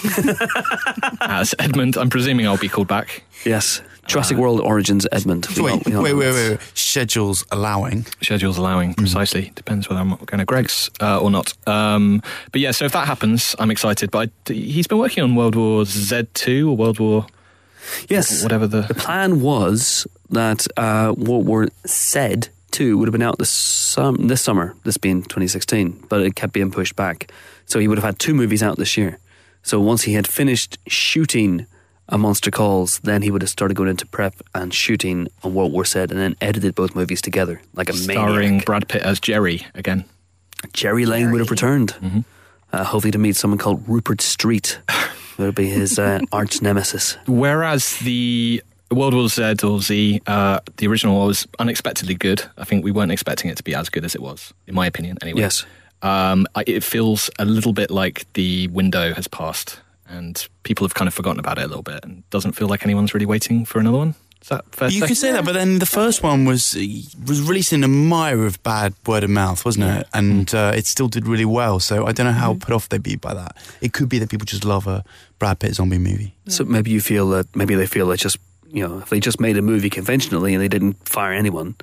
as 1.22 1.54
Edmund. 1.60 1.98
I'm 1.98 2.10
presuming 2.10 2.48
I'll 2.48 2.58
be 2.58 2.70
called 2.70 2.88
back. 2.88 3.24
Yes. 3.46 3.82
Jurassic 4.08 4.38
World 4.38 4.62
Origins 4.62 5.06
Edmund. 5.12 5.48
We 5.56 5.62
Wait, 5.64 5.72
all- 5.74 5.82
we 5.86 5.94
all 5.96 6.04
wait, 6.04 6.14
wait, 6.14 6.32
wait, 6.34 6.50
wait. 6.52 6.60
Schedules 6.74 7.46
allowing. 7.52 8.06
schedules 8.24 8.58
allowing 8.58 8.94
precisely 8.94 9.52
depends 9.56 9.90
whether 9.90 10.00
I'm 10.02 10.16
going 10.16 10.40
to 10.40 10.46
Greg's 10.46 10.90
uh, 11.02 11.20
or 11.20 11.30
not. 11.30 11.54
Um, 11.68 12.22
but 12.52 12.62
yeah, 12.62 12.72
so 12.72 12.86
if 12.86 12.94
that 12.94 13.06
happens, 13.06 13.56
I'm 13.60 13.70
excited. 13.70 14.10
But 14.10 14.30
I, 14.50 14.54
he's 14.54 14.88
been 14.88 14.98
working 14.98 15.24
on 15.24 15.36
World 15.36 15.56
War 15.56 15.84
Z 15.86 16.24
two 16.34 16.70
or 16.72 16.78
World 16.78 17.00
War 17.00 17.28
Yes. 18.10 18.44
whatever 18.44 18.66
the 18.68 18.82
The 18.82 18.94
plan 18.96 19.42
was 19.42 20.08
that 20.30 20.68
uh, 20.78 21.14
World 21.18 21.46
War 21.46 21.68
Z 21.88 22.36
two 22.72 22.98
would 22.98 23.08
have 23.08 23.14
been 23.14 23.22
out 23.22 23.38
this 23.40 23.50
sum- 23.50 24.28
this 24.28 24.42
summer, 24.42 24.76
this 24.84 24.98
being 24.98 25.24
2016, 25.24 26.06
but 26.10 26.22
it 26.22 26.36
kept 26.36 26.54
being 26.54 26.72
pushed 26.72 26.96
back. 26.96 27.32
So 27.66 27.80
he 27.80 27.88
would 27.88 27.98
have 27.98 28.06
had 28.06 28.20
two 28.20 28.34
movies 28.34 28.62
out 28.62 28.78
this 28.78 28.98
year. 28.98 29.20
So 29.64 29.80
once 29.80 30.04
he 30.04 30.14
had 30.14 30.28
finished 30.28 30.78
shooting 30.88 31.66
a 32.10 32.18
Monster 32.18 32.52
Calls, 32.52 33.00
then 33.00 33.22
he 33.22 33.32
would 33.32 33.42
have 33.42 33.50
started 33.50 33.76
going 33.76 33.90
into 33.90 34.06
prep 34.06 34.36
and 34.56 34.74
shooting 34.74 35.28
on 35.44 35.54
World 35.54 35.74
War 35.74 35.84
Z, 35.86 36.00
and 36.00 36.12
then 36.12 36.36
edited 36.40 36.76
both 36.76 36.96
movies 36.96 37.22
together 37.22 37.62
like 37.74 37.90
a 37.90 37.94
starring 37.94 38.50
maniac. 38.50 38.66
Brad 38.66 38.88
Pitt 38.88 39.02
as 39.02 39.20
Jerry 39.20 39.66
again. 39.76 40.06
Gerry 40.74 41.06
Lane 41.06 41.32
would 41.32 41.40
have 41.42 41.52
returned, 41.52 41.94
Mm-hmm. 42.02 42.20
uh, 42.72 42.84
hopefully 42.84 43.12
to 43.12 43.18
meet 43.18 43.36
someone 43.36 43.58
called 43.58 43.84
Rupert 43.88 44.22
Street. 44.22 44.80
That 45.38 45.46
would 45.46 45.56
be 45.56 45.70
his 45.70 46.00
uh, 46.00 46.18
arch 46.32 46.64
nemesis. 46.64 47.16
Whereas 47.28 47.98
the 48.00 48.64
World 48.92 49.14
War 49.14 49.28
Z 49.28 49.56
or 49.64 49.82
Z, 49.82 50.22
uh, 50.28 50.60
the 50.78 50.88
original 50.88 51.26
was 51.28 51.48
unexpectedly 51.60 52.16
good. 52.16 52.44
I 52.58 52.64
think 52.64 52.84
we 52.84 52.92
weren't 52.92 53.12
expecting 53.12 53.50
it 53.52 53.58
to 53.58 53.64
be 53.64 53.76
as 53.76 53.90
good 53.90 54.06
as 54.06 54.16
it 54.16 54.22
was, 54.22 54.54
in 54.66 54.76
my 54.76 54.86
opinion. 54.86 55.18
Anyway, 55.22 55.42
Yes. 55.42 55.66
Um, 56.04 56.46
I, 56.54 56.64
it 56.68 56.84
feels 56.84 57.30
a 57.40 57.46
little 57.46 57.74
bit 57.74 57.90
like 57.90 58.32
the 58.34 58.68
window 58.68 59.14
has 59.14 59.28
passed, 59.28 59.80
and 60.08 60.48
people 60.64 60.86
have 60.86 60.94
kind 60.94 61.08
of 61.08 61.14
forgotten 61.14 61.40
about 61.40 61.58
it 61.58 61.64
a 61.64 61.68
little 61.68 61.84
bit, 61.84 62.06
and 62.06 62.28
doesn't 62.30 62.52
feel 62.52 62.68
like 62.68 62.84
anyone's 62.84 63.14
really 63.14 63.26
waiting 63.26 63.66
for 63.66 63.80
another 63.80 63.98
one. 63.98 64.16
Is 64.42 64.50
that 64.50 64.64
fair? 64.76 64.90
You 64.90 65.02
say? 65.02 65.08
could 65.08 65.18
say 65.18 65.32
that, 65.32 65.44
but 65.44 65.54
then 65.54 65.80
the 65.80 65.88
first 65.88 66.22
one 66.22 66.46
was 66.46 66.76
was 67.26 67.42
released 67.42 67.74
in 67.74 67.84
a 67.84 67.88
mire 67.88 68.46
of 68.46 68.62
bad 68.62 68.94
word 69.08 69.24
of 69.24 69.32
mouth, 69.32 69.66
wasn't 69.66 69.86
it? 69.86 70.08
And 70.14 70.54
uh, 70.54 70.74
it 70.76 70.86
still 70.86 71.08
did 71.08 71.28
really 71.28 71.46
well. 71.46 71.80
So 71.80 72.06
I 72.06 72.12
don't 72.12 72.28
know 72.28 72.32
how 72.32 72.54
put 72.54 72.74
off 72.74 72.88
they'd 72.90 73.02
be 73.02 73.16
by 73.16 73.34
that. 73.34 73.58
It 73.82 73.94
could 73.94 74.08
be 74.08 74.20
that 74.20 74.30
people 74.30 74.46
just 74.46 74.64
love 74.64 74.86
a 74.86 75.04
Brad 75.40 75.60
Pitt 75.60 75.74
zombie 75.74 75.98
movie. 75.98 76.36
So 76.48 76.64
maybe 76.64 76.92
you 76.92 77.02
feel 77.02 77.28
that 77.30 77.54
maybe 77.56 77.74
they 77.74 77.88
feel 77.88 78.08
that 78.08 78.20
just 78.20 78.38
you 78.72 78.88
know 78.88 79.00
if 79.00 79.10
they 79.10 79.20
just 79.20 79.40
made 79.40 79.58
a 79.58 79.62
movie 79.62 79.90
conventionally 79.90 80.54
and 80.54 80.62
they 80.62 80.68
didn't 80.68 80.96
fire 81.08 81.34
anyone 81.34 81.76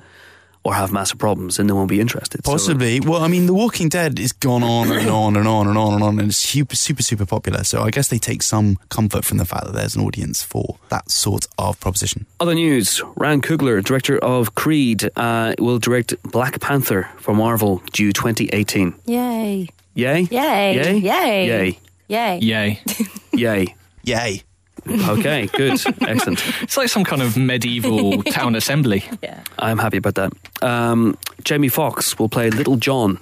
or 0.63 0.73
have 0.73 0.91
massive 0.91 1.19
problems, 1.19 1.57
then 1.57 1.67
they 1.67 1.73
won't 1.73 1.89
be 1.89 1.99
interested. 1.99 2.43
So- 2.43 2.53
Possibly. 2.53 2.99
well, 2.99 3.21
I 3.23 3.27
mean, 3.27 3.45
The 3.45 3.53
Walking 3.53 3.87
Dead 3.87 4.17
has 4.17 4.31
gone 4.31 4.63
on 4.63 4.91
and 4.91 5.07
on 5.07 5.35
and 5.37 5.47
on 5.47 5.67
and 5.67 5.77
on 5.77 5.93
and 5.93 6.01
on, 6.03 6.17
and 6.19 6.29
it's 6.29 6.37
super, 6.37 6.75
super, 6.75 7.03
super 7.03 7.23
popular. 7.23 7.63
So 7.63 7.83
I 7.83 7.91
guess 7.91 8.07
they 8.07 8.17
take 8.17 8.41
some 8.41 8.77
comfort 8.89 9.25
from 9.25 9.37
the 9.37 9.45
fact 9.45 9.65
that 9.65 9.73
there's 9.75 9.95
an 9.95 10.01
audience 10.01 10.41
for 10.41 10.79
that 10.89 11.11
sort 11.11 11.45
of 11.59 11.79
proposition. 11.79 12.25
other 12.39 12.55
news: 12.55 12.99
Ryan 13.15 13.41
Coogler, 13.41 13.83
director 13.83 14.17
of 14.17 14.55
Creed, 14.55 15.07
uh, 15.15 15.53
will 15.59 15.77
direct 15.77 16.15
Black 16.23 16.59
Panther 16.59 17.09
for 17.17 17.35
Marvel 17.35 17.83
due 17.93 18.11
2018. 18.11 18.95
Yay. 19.05 19.67
Yay! 19.93 20.21
Yay. 20.31 20.73
Yay! 20.73 20.97
Yay. 20.99 21.79
Yay! 22.07 22.39
Yay. 22.39 22.81
Yay! 23.33 23.75
Yay! 24.03 24.43
Yay! 24.87 25.09
Okay, 25.09 25.47
good, 25.47 25.81
excellent. 26.01 26.43
it's 26.61 26.77
like 26.77 26.89
some 26.89 27.03
kind 27.03 27.21
of 27.21 27.37
medieval 27.37 28.21
town 28.31 28.55
assembly. 28.55 29.03
Yeah. 29.23 29.43
I'm 29.59 29.77
happy 29.79 29.97
about 29.97 30.15
that. 30.15 30.33
Um, 30.61 31.17
Jamie 31.43 31.69
Foxx 31.69 32.17
will 32.19 32.29
play 32.29 32.49
Little 32.49 32.77
John 32.77 33.19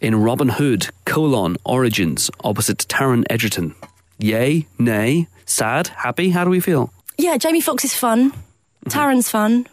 in 0.00 0.16
Robin 0.16 0.48
Hood: 0.48 0.88
colon 1.04 1.56
Origins 1.64 2.30
opposite 2.42 2.78
Taron 2.88 3.24
Egerton. 3.30 3.74
Yay! 4.18 4.66
Nay! 4.78 5.28
Sad? 5.46 5.88
Happy? 5.88 6.30
How 6.30 6.44
do 6.44 6.50
we 6.50 6.60
feel? 6.60 6.92
Yeah, 7.18 7.36
Jamie 7.36 7.60
Foxx 7.60 7.84
is 7.84 7.94
fun. 7.94 8.30
Mm-hmm. 8.30 8.90
Taron's 8.90 9.30
fun. 9.30 9.66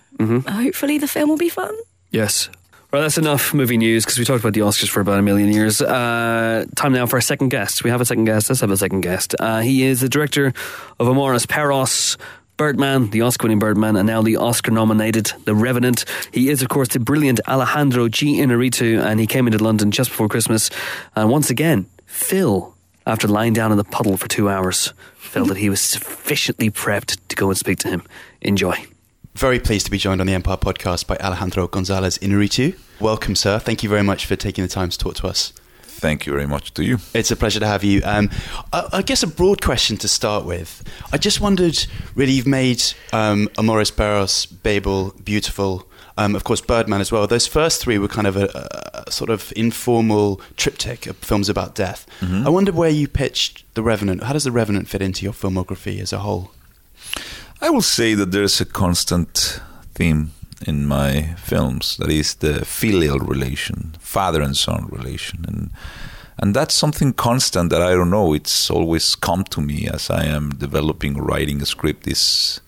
Hopefully 0.48 1.00
the 1.00 1.08
film 1.08 1.30
will 1.30 1.38
be 1.38 1.50
fun. 1.50 1.76
Yes. 2.12 2.50
Well, 2.92 3.04
that's 3.04 3.18
enough 3.18 3.54
movie 3.54 3.78
news 3.78 4.04
because 4.04 4.20
we 4.20 4.26
talked 4.26 4.42
about 4.42 4.54
the 4.54 4.60
Oscars 4.60 4.90
for 4.90 5.00
about 5.00 5.18
a 5.18 5.22
million 5.22 5.50
years. 5.50 5.82
Uh, 5.82 6.66
time 6.76 6.92
now 6.92 7.06
for 7.06 7.16
our 7.16 7.22
second 7.22 7.48
guest. 7.48 7.86
We 7.86 7.90
have 7.90 8.02
a 8.02 8.06
second 8.06 8.26
guest. 8.26 8.50
Let's 8.50 8.60
have 8.60 8.70
a 8.70 8.76
second 8.76 9.00
guest. 9.00 9.34
Uh, 9.40 9.62
he 9.62 9.84
is 9.84 10.02
the 10.02 10.10
director 10.10 10.52
of 11.00 11.08
Amores 11.08 11.46
Perros, 11.46 12.18
Birdman, 12.58 13.10
the 13.12 13.22
Oscar 13.22 13.46
winning 13.46 13.60
Birdman, 13.60 13.96
and 13.96 14.06
now 14.06 14.22
the 14.22 14.36
Oscar 14.36 14.72
nominated 14.72 15.32
The 15.46 15.56
Revenant. 15.56 16.04
He 16.34 16.50
is, 16.50 16.62
of 16.62 16.68
course, 16.68 16.90
the 16.90 17.00
brilliant 17.00 17.40
Alejandro 17.48 18.10
G. 18.10 18.40
Iñárritu, 18.42 19.02
and 19.02 19.22
he 19.22 19.26
came 19.26 19.48
into 19.48 19.64
London 19.64 19.92
just 19.92 20.10
before 20.10 20.28
Christmas. 20.28 20.70
And 21.16 21.30
once 21.30 21.50
again, 21.50 21.86
Phil, 22.08 22.76
after 23.08 23.26
lying 23.30 23.54
down 23.54 23.72
in 23.72 23.78
the 23.78 23.86
puddle 23.86 24.18
for 24.18 24.28
two 24.28 24.50
hours, 24.50 24.94
felt 25.16 25.48
that 25.48 25.58
he 25.58 25.70
was 25.70 25.80
sufficiently 25.80 26.70
prepped 26.70 27.18
to 27.30 27.38
go 27.38 27.48
and 27.48 27.58
speak 27.58 27.80
to 27.80 27.88
him. 27.88 28.04
Enjoy. 28.42 28.86
Very 29.36 29.60
pleased 29.60 29.86
to 29.86 29.92
be 29.92 29.98
joined 29.98 30.22
on 30.22 30.28
the 30.28 30.34
Empire 30.34 30.58
podcast 30.58 31.08
by 31.08 31.16
Alejandro 31.18 31.68
González 31.68 32.20
Iñárritu. 32.20 32.78
Welcome, 33.00 33.36
sir. 33.36 33.60
Thank 33.60 33.82
you 33.82 33.90
very 33.90 34.04
much 34.04 34.26
for 34.26 34.36
taking 34.36 34.64
the 34.64 34.68
time 34.68 34.90
to 34.90 34.98
talk 34.98 35.16
to 35.16 35.28
us. 35.28 35.54
Thank 35.84 36.26
you 36.26 36.34
very 36.34 36.48
much 36.48 36.74
to 36.74 36.84
you. 36.84 36.98
It's 37.14 37.32
a 37.32 37.36
pleasure 37.36 37.60
to 37.60 37.66
have 37.68 37.84
you. 37.84 38.02
Um, 38.04 38.30
I, 38.74 38.90
I 38.94 39.02
guess 39.02 39.24
a 39.24 39.28
broad 39.28 39.62
question 39.62 39.98
to 39.98 40.08
start 40.08 40.46
with. 40.46 40.84
I 41.14 41.18
just 41.18 41.40
wondered, 41.40 41.86
really, 42.14 42.34
you've 42.34 42.48
made 42.48 42.84
um, 43.14 43.50
Amores 43.58 43.92
Perros, 43.92 44.46
Babel, 44.48 45.12
Biutiful, 45.24 45.86
um, 46.18 46.36
of 46.36 46.44
course, 46.44 46.60
Birdman 46.60 47.02
as 47.02 47.12
well. 47.12 47.26
Those 47.26 47.48
first 47.48 47.82
three 47.82 47.98
were 47.98 48.08
kind 48.10 48.28
of 48.28 48.36
a, 48.36 49.04
a 49.08 49.12
sort 49.12 49.30
of 49.30 49.54
informal 49.56 50.42
triptych 50.58 51.08
of 51.08 51.16
films 51.18 51.50
about 51.50 51.74
death. 51.74 52.06
I 52.22 52.50
wonder 52.50 52.72
where 52.72 52.90
you 52.90 53.08
pitched 53.08 53.64
The 53.76 53.82
Revenant. 53.82 54.24
How 54.24 54.34
does 54.34 54.44
The 54.44 54.52
Revenant 54.52 54.90
fit 54.90 55.02
into 55.02 55.24
your 55.24 55.34
filmography 55.34 56.00
as 56.02 56.12
a 56.12 56.20
whole? 56.20 56.52
I 57.64 57.70
will 57.70 57.84
say 57.84 58.16
that 58.16 58.32
there's 58.32 58.60
a 58.60 58.66
constant 58.66 59.62
theme 59.94 60.32
in 60.66 60.88
my 60.88 61.36
films 61.38 61.96
that 61.98 62.10
is 62.10 62.34
the 62.36 62.66
filial 62.66 63.20
relation, 63.20 63.94
father 64.00 64.42
and 64.42 64.58
son 64.58 64.88
relation, 64.90 65.46
and 65.48 65.70
and 66.40 66.56
that's 66.56 66.74
something 66.74 67.14
constant 67.14 67.70
that 67.70 67.84
I 67.84 67.92
don't 67.92 68.10
know. 68.10 68.34
It's 68.34 68.72
always 68.72 69.16
come 69.16 69.44
to 69.44 69.62
me 69.62 69.88
as 69.88 70.10
I 70.10 70.26
am 70.26 70.50
developing 70.58 71.18
writing 71.18 71.62
a 71.62 71.68
script. 71.68 72.08
Is 72.08 72.62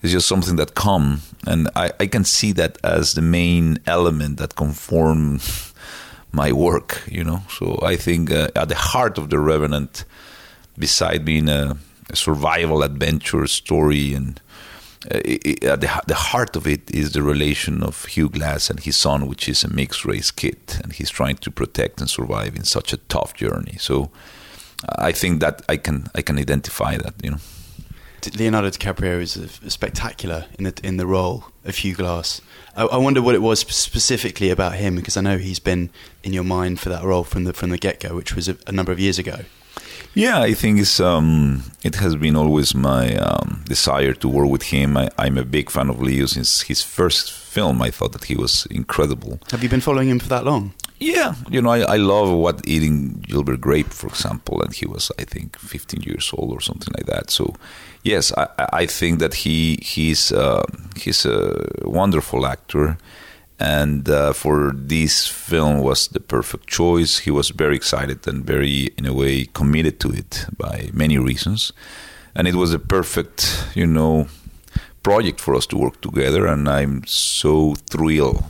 is 0.00 0.12
just 0.12 0.28
something 0.28 0.56
that 0.56 0.74
come, 0.74 1.20
and 1.46 1.68
I, 1.76 1.92
I 2.00 2.06
can 2.06 2.24
see 2.24 2.52
that 2.52 2.78
as 2.82 3.12
the 3.12 3.20
main 3.22 3.80
element 3.86 4.38
that 4.38 4.56
conform 4.56 5.40
my 6.32 6.52
work. 6.52 7.02
You 7.06 7.24
know, 7.24 7.42
so 7.50 7.78
I 7.82 7.96
think 7.96 8.30
uh, 8.30 8.48
at 8.56 8.70
the 8.70 8.76
heart 8.76 9.18
of 9.18 9.28
the 9.28 9.38
Revenant, 9.38 10.06
beside 10.78 11.22
being 11.26 11.50
a 11.50 11.76
survival 12.14 12.82
adventure 12.82 13.46
story 13.46 14.14
and 14.14 14.40
uh, 15.14 15.18
i 15.24 15.38
i- 15.46 15.66
at 15.66 15.80
the, 15.80 16.02
the 16.06 16.14
heart 16.14 16.56
of 16.56 16.66
it 16.66 16.90
is 16.90 17.12
the 17.12 17.22
relation 17.22 17.82
of 17.82 18.04
Hugh 18.06 18.28
Glass 18.28 18.70
and 18.70 18.80
his 18.80 18.96
son, 18.96 19.26
which 19.26 19.48
is 19.48 19.64
a 19.64 19.68
mixed 19.68 20.04
race 20.04 20.30
kid, 20.30 20.58
and 20.82 20.92
he's 20.92 21.10
trying 21.10 21.36
to 21.38 21.50
protect 21.50 22.00
and 22.00 22.08
survive 22.10 22.54
in 22.56 22.64
such 22.64 22.92
a 22.92 22.96
tough 23.08 23.34
journey. 23.34 23.76
So, 23.78 24.10
I 24.98 25.12
think 25.12 25.40
that 25.40 25.62
I 25.68 25.76
can 25.76 26.06
I 26.18 26.22
can 26.22 26.38
identify 26.38 26.96
that. 26.98 27.14
You 27.24 27.30
know, 27.32 27.38
Leonardo 28.38 28.68
DiCaprio 28.70 29.20
is 29.20 29.36
uh, 29.36 29.68
spectacular 29.68 30.44
in 30.58 30.64
the 30.64 30.72
in 30.82 30.96
the 30.96 31.06
role 31.06 31.44
of 31.64 31.76
Hugh 31.76 31.94
Glass. 31.96 32.40
I, 32.76 32.84
I 32.84 32.96
wonder 32.96 33.20
what 33.22 33.34
it 33.34 33.42
was 33.42 33.60
specifically 33.60 34.50
about 34.50 34.74
him 34.74 34.94
because 34.96 35.16
I 35.16 35.20
know 35.20 35.38
he's 35.38 35.60
been 35.60 35.90
in 36.22 36.32
your 36.32 36.44
mind 36.44 36.78
for 36.80 36.88
that 36.90 37.02
role 37.04 37.24
from 37.24 37.44
the 37.44 37.52
from 37.52 37.70
the 37.70 37.78
get 37.78 38.00
go, 38.00 38.14
which 38.14 38.34
was 38.36 38.48
a, 38.48 38.56
a 38.66 38.72
number 38.72 38.92
of 38.92 38.98
years 39.00 39.18
ago. 39.18 39.36
Yeah, 40.14 40.40
I 40.40 40.52
think 40.52 40.78
it's 40.78 41.00
um, 41.00 41.62
it 41.82 41.94
has 41.96 42.16
been 42.16 42.36
always 42.36 42.74
my 42.74 43.16
um, 43.16 43.62
desire 43.66 44.12
to 44.14 44.28
work 44.28 44.50
with 44.50 44.62
him. 44.64 44.96
I, 44.96 45.08
I'm 45.18 45.38
a 45.38 45.44
big 45.44 45.70
fan 45.70 45.88
of 45.88 46.02
Leo 46.02 46.26
since 46.26 46.62
his 46.62 46.82
first 46.82 47.32
film. 47.32 47.80
I 47.80 47.90
thought 47.90 48.12
that 48.12 48.24
he 48.24 48.36
was 48.36 48.66
incredible. 48.70 49.38
Have 49.50 49.62
you 49.62 49.70
been 49.70 49.80
following 49.80 50.08
him 50.10 50.18
for 50.18 50.28
that 50.28 50.44
long? 50.44 50.74
Yeah, 50.98 51.34
you 51.50 51.60
know, 51.60 51.70
I, 51.70 51.80
I 51.80 51.96
love 51.96 52.30
what 52.30 52.60
eating 52.64 53.24
Gilbert 53.26 53.60
Grape, 53.60 53.88
for 53.88 54.06
example, 54.06 54.62
and 54.62 54.72
he 54.72 54.86
was, 54.86 55.10
I 55.18 55.24
think, 55.24 55.58
15 55.58 56.02
years 56.02 56.30
old 56.32 56.52
or 56.52 56.60
something 56.60 56.94
like 56.96 57.06
that. 57.06 57.28
So, 57.30 57.56
yes, 58.04 58.32
I, 58.36 58.46
I 58.72 58.86
think 58.86 59.18
that 59.18 59.34
he 59.34 59.78
he's 59.82 60.30
uh, 60.30 60.62
he's 60.94 61.24
a 61.26 61.66
wonderful 61.84 62.46
actor, 62.46 62.98
and 63.58 64.08
uh, 64.08 64.32
for 64.32 64.72
this 64.74 65.26
film 65.28 65.80
was 65.80 66.08
the 66.08 66.20
perfect 66.20 66.66
choice. 66.66 67.18
He 67.18 67.30
was 67.30 67.50
very 67.50 67.76
excited 67.76 68.26
and 68.26 68.44
very, 68.44 68.88
in 68.98 69.06
a 69.06 69.12
way, 69.12 69.46
committed 69.46 70.00
to 70.00 70.10
it 70.10 70.46
by 70.56 70.90
many 70.92 71.18
reasons, 71.18 71.72
and 72.34 72.48
it 72.48 72.54
was 72.54 72.72
a 72.74 72.78
perfect, 72.78 73.66
you 73.74 73.86
know, 73.86 74.26
project 75.02 75.40
for 75.40 75.54
us 75.54 75.66
to 75.66 75.76
work 75.76 76.00
together. 76.00 76.46
And 76.46 76.68
I'm 76.68 77.04
so 77.06 77.74
thrilled 77.90 78.44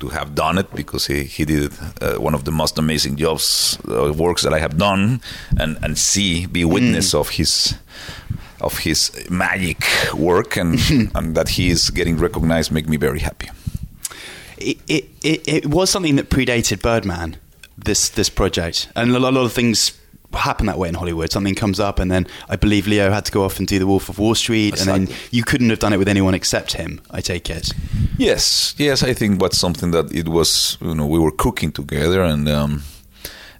to 0.00 0.08
have 0.08 0.34
done 0.34 0.58
it 0.58 0.74
because 0.74 1.06
he, 1.06 1.24
he 1.24 1.44
did 1.44 1.72
uh, 2.00 2.14
one 2.16 2.34
of 2.34 2.44
the 2.44 2.50
most 2.50 2.78
amazing 2.78 3.16
jobs 3.16 3.78
uh, 3.88 4.12
works 4.12 4.42
that 4.42 4.52
I 4.52 4.58
have 4.58 4.76
done 4.76 5.20
and 5.58 5.78
and 5.82 5.96
see 5.96 6.46
be 6.46 6.64
witness 6.64 7.14
of 7.14 7.30
his 7.30 7.74
of 8.60 8.78
his 8.78 9.10
magic 9.30 9.84
work 10.14 10.56
and 10.56 10.78
and 11.14 11.34
that 11.34 11.50
he 11.50 11.70
is 11.70 11.90
getting 11.90 12.16
recognized 12.18 12.72
make 12.72 12.88
me 12.88 12.96
very 12.96 13.20
happy. 13.20 13.48
It, 14.60 14.78
it, 14.88 15.04
it, 15.22 15.48
it 15.48 15.66
was 15.66 15.90
something 15.90 16.16
that 16.16 16.30
predated 16.30 16.82
Birdman. 16.82 17.36
This 17.78 18.10
this 18.10 18.28
project 18.28 18.90
and 18.94 19.10
a 19.10 19.18
lot, 19.18 19.32
a 19.32 19.36
lot 19.36 19.44
of 19.46 19.54
things 19.54 19.98
happen 20.34 20.66
that 20.66 20.78
way 20.78 20.88
in 20.88 20.94
Hollywood. 20.94 21.32
Something 21.32 21.54
comes 21.54 21.80
up, 21.80 21.98
and 21.98 22.10
then 22.10 22.26
I 22.48 22.56
believe 22.56 22.86
Leo 22.86 23.10
had 23.10 23.24
to 23.24 23.32
go 23.32 23.44
off 23.44 23.58
and 23.58 23.66
do 23.66 23.78
The 23.78 23.86
Wolf 23.86 24.08
of 24.08 24.18
Wall 24.18 24.34
Street, 24.34 24.78
and 24.78 24.88
then 24.88 25.16
you 25.30 25.42
couldn't 25.44 25.70
have 25.70 25.78
done 25.78 25.92
it 25.92 25.98
with 25.98 26.08
anyone 26.08 26.34
except 26.34 26.72
him. 26.72 27.00
I 27.10 27.20
take 27.20 27.48
it. 27.50 27.72
Yes, 28.18 28.74
yes, 28.78 29.02
I 29.02 29.14
think 29.14 29.40
that's 29.40 29.58
something 29.58 29.92
that 29.92 30.12
it 30.12 30.28
was. 30.28 30.76
You 30.80 30.94
know, 30.94 31.06
we 31.06 31.18
were 31.18 31.32
cooking 31.32 31.72
together, 31.72 32.22
and 32.22 32.48
um, 32.48 32.82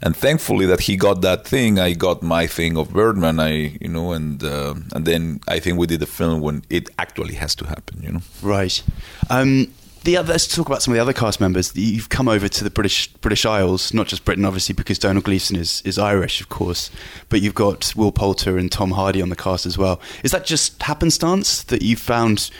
and 0.02 0.16
thankfully 0.16 0.66
that 0.66 0.80
he 0.80 0.96
got 0.96 1.22
that 1.22 1.46
thing. 1.46 1.78
I 1.78 1.94
got 1.94 2.22
my 2.22 2.46
thing 2.46 2.76
of 2.76 2.92
Birdman. 2.92 3.40
I, 3.40 3.78
you 3.80 3.88
know, 3.88 4.12
and 4.12 4.42
uh, 4.42 4.74
and 4.94 5.06
then 5.06 5.40
I 5.48 5.60
think 5.60 5.78
we 5.78 5.86
did 5.86 6.00
the 6.00 6.06
film 6.06 6.40
when 6.40 6.62
it 6.70 6.88
actually 6.98 7.34
has 7.34 7.54
to 7.56 7.66
happen. 7.66 8.02
You 8.02 8.12
know, 8.12 8.20
Right. 8.42 8.82
Um, 9.28 9.68
the 10.04 10.16
other, 10.16 10.32
let's 10.32 10.46
talk 10.46 10.66
about 10.66 10.82
some 10.82 10.92
of 10.92 10.96
the 10.96 11.02
other 11.02 11.12
cast 11.12 11.40
members. 11.40 11.76
You've 11.76 12.08
come 12.08 12.28
over 12.28 12.48
to 12.48 12.64
the 12.64 12.70
British 12.70 13.08
British 13.14 13.44
Isles, 13.44 13.92
not 13.92 14.06
just 14.06 14.24
Britain, 14.24 14.44
obviously, 14.44 14.74
because 14.74 14.98
Domhnall 14.98 15.22
Gleeson 15.22 15.56
is, 15.56 15.82
is 15.84 15.98
Irish, 15.98 16.40
of 16.40 16.48
course. 16.48 16.90
But 17.28 17.42
you've 17.42 17.54
got 17.54 17.92
Will 17.96 18.12
Poulter 18.12 18.56
and 18.56 18.70
Tom 18.70 18.92
Hardy 18.92 19.20
on 19.20 19.28
the 19.28 19.36
cast 19.36 19.66
as 19.66 19.76
well. 19.76 20.00
Is 20.24 20.30
that 20.32 20.46
just 20.46 20.82
happenstance 20.82 21.62
that 21.64 21.82
you 21.82 21.96
found 21.96 22.50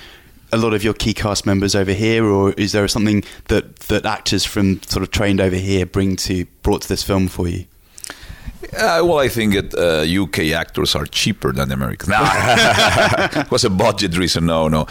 a 0.53 0.57
lot 0.57 0.75
of 0.75 0.83
your 0.83 0.95
key 0.95 1.15
cast 1.15 1.47
members 1.47 1.75
over 1.75 1.93
here, 1.93 2.25
or 2.25 2.53
is 2.53 2.73
there 2.73 2.87
something 2.89 3.25
that, 3.49 3.77
that 3.81 4.05
actors 4.05 4.45
from 4.45 4.83
sort 4.83 5.03
of 5.03 5.11
trained 5.11 5.41
over 5.41 5.57
here 5.57 5.87
bring 5.87 6.17
to 6.17 6.45
brought 6.63 6.83
to 6.83 6.89
this 6.89 7.03
film 7.03 7.29
for 7.29 7.49
you? 7.49 7.67
Well, 8.73 9.19
I 9.19 9.29
think 9.29 9.55
that 9.55 9.75
uh, 9.75 10.23
UK 10.23 10.53
actors 10.59 10.95
are 10.95 11.07
cheaper 11.07 11.53
than 11.53 11.73
Americans. 11.73 12.11
No, 12.11 12.21
it 13.41 13.51
was 13.51 13.65
a 13.65 13.71
budget 13.71 14.17
reason. 14.17 14.47
No, 14.47 14.69
no. 14.69 14.87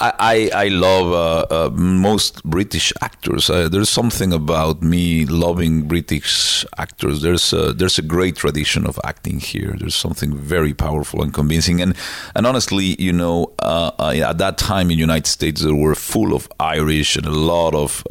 I, 0.00 0.50
I, 0.54 0.64
I 0.64 0.68
love 0.68 1.12
uh, 1.12 1.66
uh, 1.66 1.70
most 1.70 2.42
British 2.44 2.92
actors. 3.00 3.48
Uh, 3.48 3.68
there's 3.68 3.88
something 3.88 4.32
about 4.32 4.82
me 4.82 5.24
loving 5.26 5.82
British 5.86 6.64
actors. 6.78 7.22
There's 7.22 7.52
a, 7.52 7.72
there's 7.72 7.98
a 7.98 8.02
great 8.02 8.36
tradition 8.36 8.86
of 8.86 8.98
acting 9.04 9.38
here. 9.38 9.76
There's 9.78 9.94
something 9.94 10.34
very 10.36 10.74
powerful 10.74 11.22
and 11.22 11.32
convincing. 11.32 11.80
And 11.80 11.94
and 12.34 12.46
honestly, 12.46 13.00
you 13.00 13.12
know, 13.12 13.52
uh, 13.60 14.12
at 14.14 14.38
that 14.38 14.58
time 14.58 14.90
in 14.90 14.96
the 14.96 15.02
United 15.02 15.28
States, 15.28 15.62
there 15.62 15.74
were 15.74 15.94
full 15.94 16.34
of 16.34 16.48
Irish 16.58 17.16
and 17.16 17.26
a 17.26 17.30
lot 17.30 17.74
of 17.74 18.04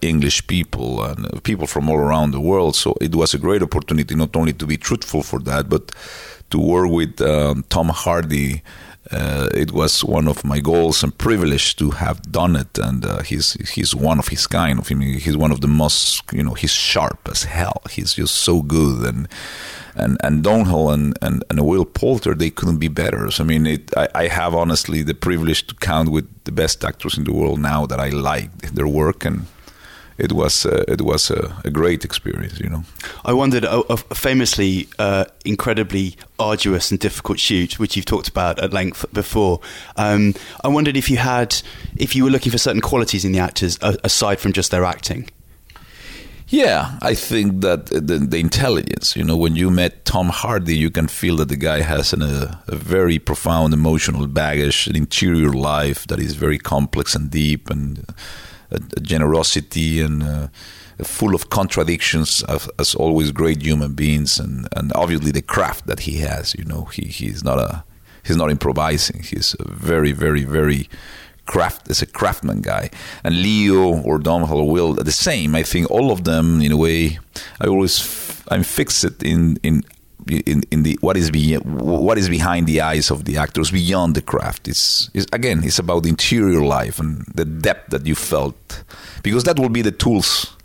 English 0.00 0.46
people 0.46 1.02
and 1.02 1.42
people 1.44 1.66
from 1.66 1.90
all 1.90 1.98
around 1.98 2.30
the 2.30 2.40
world. 2.40 2.76
So 2.76 2.96
it 3.00 3.14
was 3.14 3.34
a 3.34 3.38
great 3.38 3.62
opportunity 3.62 4.14
not 4.14 4.34
only 4.34 4.53
to 4.58 4.66
be 4.66 4.76
truthful 4.76 5.22
for 5.22 5.40
that, 5.40 5.68
but 5.68 5.92
to 6.50 6.58
work 6.58 6.90
with 6.90 7.20
um, 7.20 7.64
Tom 7.68 7.88
Hardy. 7.88 8.62
Uh, 9.10 9.50
it 9.52 9.70
was 9.70 10.02
one 10.02 10.26
of 10.26 10.44
my 10.46 10.60
goals 10.60 11.02
and 11.02 11.16
privilege 11.18 11.76
to 11.76 11.90
have 11.90 12.22
done 12.32 12.56
it, 12.56 12.78
and 12.78 13.04
uh, 13.04 13.20
he's 13.20 13.52
he's 13.74 13.94
one 13.94 14.18
of 14.18 14.28
his 14.28 14.46
kind. 14.46 14.78
Of 14.78 14.88
him, 14.88 15.00
he's 15.00 15.36
one 15.36 15.52
of 15.52 15.60
the 15.60 15.68
most 15.68 16.22
you 16.32 16.42
know. 16.42 16.54
He's 16.54 16.72
sharp 16.72 17.28
as 17.30 17.44
hell. 17.44 17.82
He's 17.90 18.14
just 18.14 18.34
so 18.34 18.62
good, 18.62 19.06
and 19.06 19.28
and 19.94 20.16
and 20.22 20.42
Domhnall 20.42 20.90
and, 20.90 21.16
and, 21.20 21.44
and 21.50 21.66
Will 21.66 21.84
Poulter 21.84 22.34
they 22.34 22.50
couldn't 22.50 22.78
be 22.78 22.88
better. 22.88 23.30
So 23.30 23.44
I 23.44 23.46
mean, 23.46 23.66
it, 23.66 23.90
I, 23.96 24.08
I 24.14 24.28
have 24.28 24.54
honestly 24.54 25.02
the 25.02 25.14
privilege 25.14 25.66
to 25.66 25.74
count 25.74 26.10
with 26.10 26.26
the 26.44 26.52
best 26.52 26.84
actors 26.84 27.18
in 27.18 27.24
the 27.24 27.32
world 27.32 27.60
now 27.60 27.86
that 27.86 28.00
I 28.00 28.08
like 28.08 28.72
their 28.72 28.88
work 28.88 29.24
and 29.24 29.46
it 30.18 30.32
was 30.32 30.64
uh, 30.64 30.84
it 30.86 31.00
was 31.00 31.30
a, 31.30 31.56
a, 31.64 31.70
great 31.70 32.04
experience, 32.04 32.60
you 32.60 32.68
know. 32.68 32.84
I 33.24 33.32
wondered, 33.32 33.64
a, 33.64 33.80
a 33.92 33.96
famously 33.96 34.88
uh, 34.98 35.24
incredibly 35.44 36.16
arduous 36.38 36.90
and 36.90 37.00
difficult 37.00 37.38
shoot, 37.38 37.78
which 37.78 37.96
you've 37.96 38.06
talked 38.06 38.28
about 38.28 38.58
at 38.60 38.72
length 38.72 39.04
before. 39.12 39.60
Um, 39.96 40.34
I 40.62 40.68
wondered 40.68 40.96
if 40.96 41.10
you 41.10 41.16
had, 41.16 41.60
if 41.96 42.14
you 42.14 42.24
were 42.24 42.30
looking 42.30 42.52
for 42.52 42.58
certain 42.58 42.80
qualities 42.80 43.24
in 43.24 43.32
the 43.32 43.40
actors 43.40 43.78
aside 43.82 44.38
from 44.38 44.52
just 44.52 44.70
their 44.70 44.84
acting. 44.84 45.28
Yeah, 46.48 46.98
I 47.02 47.14
think 47.14 47.62
that 47.62 47.86
the, 47.86 48.00
the, 48.00 48.38
intelligence, 48.38 49.16
you 49.16 49.24
know, 49.24 49.36
when 49.36 49.56
you 49.56 49.70
met 49.70 50.04
Tom 50.04 50.28
Hardy, 50.28 50.76
you 50.76 50.90
can 50.90 51.08
feel 51.08 51.36
that 51.36 51.48
the 51.48 51.56
guy 51.56 51.80
has 51.80 52.12
an, 52.12 52.22
a, 52.22 52.62
a, 52.68 52.76
very 52.76 53.18
profound 53.18 53.72
emotional 53.72 54.26
baggage, 54.26 54.86
an 54.86 54.94
interior 54.94 55.50
life 55.52 56.06
that 56.06 56.20
is 56.20 56.34
very 56.34 56.58
complex 56.58 57.14
and 57.14 57.30
deep, 57.30 57.70
and 57.70 58.04
generosity 59.02 60.00
and 60.00 60.22
uh, 60.22 60.48
full 61.02 61.34
of 61.34 61.50
contradictions 61.50 62.42
of, 62.44 62.70
as 62.78 62.94
always 62.94 63.32
great 63.32 63.62
human 63.62 63.94
beings 63.94 64.38
and, 64.38 64.68
and 64.76 64.92
obviously 64.94 65.30
the 65.32 65.42
craft 65.42 65.86
that 65.86 66.00
he 66.00 66.18
has 66.18 66.54
you 66.54 66.64
know 66.64 66.84
he, 66.86 67.06
he's 67.06 67.42
not 67.42 67.58
a 67.58 67.84
he's 68.24 68.36
not 68.36 68.50
improvising. 68.50 69.22
He's 69.22 69.54
a 69.60 69.68
very 69.68 70.12
very 70.12 70.44
very 70.44 70.88
craft 71.46 71.90
is 71.90 72.02
a 72.02 72.06
craftsman 72.06 72.62
guy. 72.62 72.90
And 73.22 73.42
leo 73.42 74.00
or 74.02 74.18
domhnall 74.18 74.66
will 74.70 74.94
the 74.94 75.12
same 75.12 75.54
i 75.54 75.62
think 75.62 75.90
all 75.90 76.10
of 76.10 76.24
them 76.24 76.60
in 76.62 76.72
a 76.72 76.76
way 76.76 77.18
i 77.60 77.66
always 77.66 78.00
f- 78.00 78.46
i'm 78.50 78.62
fixed 78.62 79.22
in 79.22 79.58
in 79.62 79.84
in, 80.26 80.62
in 80.70 80.82
the 80.82 80.98
what 81.00 81.16
is 81.16 81.30
be, 81.30 81.54
what 81.56 82.18
is 82.18 82.28
behind 82.28 82.66
the 82.66 82.80
eyes 82.80 83.10
of 83.10 83.24
the 83.24 83.36
actors 83.36 83.70
beyond 83.70 84.14
the 84.14 84.22
craft. 84.22 84.68
It's, 84.68 85.10
it's 85.14 85.26
again, 85.32 85.62
it's 85.64 85.78
about 85.78 86.04
the 86.04 86.08
interior 86.08 86.62
life 86.62 86.98
and 86.98 87.24
the 87.34 87.44
depth 87.44 87.90
that 87.90 88.06
you 88.06 88.14
felt, 88.14 88.84
because 89.22 89.44
that 89.44 89.58
will 89.58 89.68
be 89.68 89.82
the 89.82 89.92
tools 89.92 90.56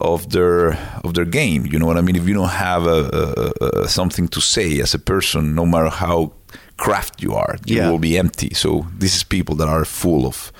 of 0.00 0.30
their 0.30 0.72
of 1.04 1.14
their 1.14 1.24
game. 1.24 1.66
You 1.66 1.78
know 1.78 1.86
what 1.86 1.98
I 1.98 2.00
mean? 2.00 2.16
If 2.16 2.26
you 2.26 2.34
don't 2.34 2.48
have 2.48 2.86
a, 2.86 3.52
a, 3.60 3.82
a 3.82 3.88
something 3.88 4.28
to 4.28 4.40
say 4.40 4.80
as 4.80 4.94
a 4.94 4.98
person, 4.98 5.54
no 5.54 5.66
matter 5.66 5.88
how 5.88 6.32
craft 6.76 7.22
you 7.22 7.34
are, 7.34 7.56
you 7.66 7.76
yeah. 7.76 7.90
will 7.90 7.98
be 7.98 8.18
empty. 8.18 8.54
So 8.54 8.86
this 8.98 9.14
is 9.14 9.22
people 9.24 9.54
that 9.56 9.68
are 9.68 9.84
full 9.84 10.26
of. 10.26 10.52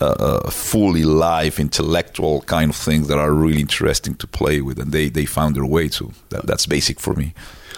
Uh, 0.00 0.06
uh, 0.18 0.50
fully 0.50 1.04
live 1.04 1.60
intellectual 1.60 2.40
kind 2.42 2.70
of 2.70 2.76
things 2.76 3.08
that 3.08 3.18
are 3.18 3.34
really 3.34 3.60
interesting 3.60 4.14
to 4.14 4.26
play 4.26 4.62
with 4.62 4.78
and 4.78 4.90
they, 4.90 5.10
they 5.10 5.26
found 5.26 5.54
their 5.54 5.66
way 5.66 5.86
to. 5.86 6.10
that, 6.30 6.46
that's 6.46 6.64
basic 6.64 6.98
for 6.98 7.12
me 7.12 7.34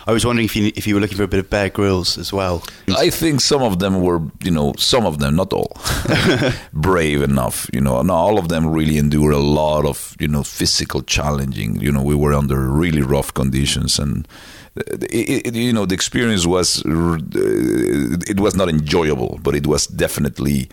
I 0.07 0.13
was 0.13 0.25
wondering 0.27 0.45
if 0.45 0.55
you 0.55 0.73
if 0.77 0.87
you 0.87 0.95
were 0.95 1.01
looking 1.01 1.17
for 1.17 1.23
a 1.23 1.29
bit 1.29 1.41
of 1.41 1.49
Bear 1.49 1.71
Grylls 1.71 2.19
as 2.19 2.33
well. 2.33 2.63
I 2.89 3.11
think 3.11 3.41
some 3.41 3.63
of 3.63 3.79
them 3.79 4.03
were, 4.03 4.21
you 4.43 4.51
know, 4.51 4.75
some 4.77 5.07
of 5.07 5.19
them, 5.19 5.37
not 5.37 5.53
all, 5.53 5.73
brave 6.73 7.23
enough. 7.23 7.71
You 7.73 7.81
know, 7.81 8.03
not 8.03 8.15
all 8.15 8.39
of 8.39 8.49
them 8.49 8.67
really 8.67 8.99
endure 8.99 9.33
a 9.33 9.39
lot 9.39 9.87
of, 9.87 10.15
you 10.21 10.29
know, 10.29 10.43
physical 10.43 11.03
challenging. 11.03 11.81
You 11.81 11.91
know, 11.91 12.03
we 12.03 12.15
were 12.15 12.35
under 12.35 12.59
really 12.59 13.03
rough 13.03 13.33
conditions 13.33 13.99
and. 13.99 14.29
It, 14.77 15.47
it, 15.47 15.55
you 15.55 15.73
know 15.73 15.87
the 15.87 15.95
experience 15.95 16.47
was 16.47 16.83
it 16.85 18.41
was 18.41 18.57
not 18.57 18.69
enjoyable 18.69 19.39
but 19.41 19.55
it 19.55 19.69
was 19.69 19.87
definitely 19.87 20.69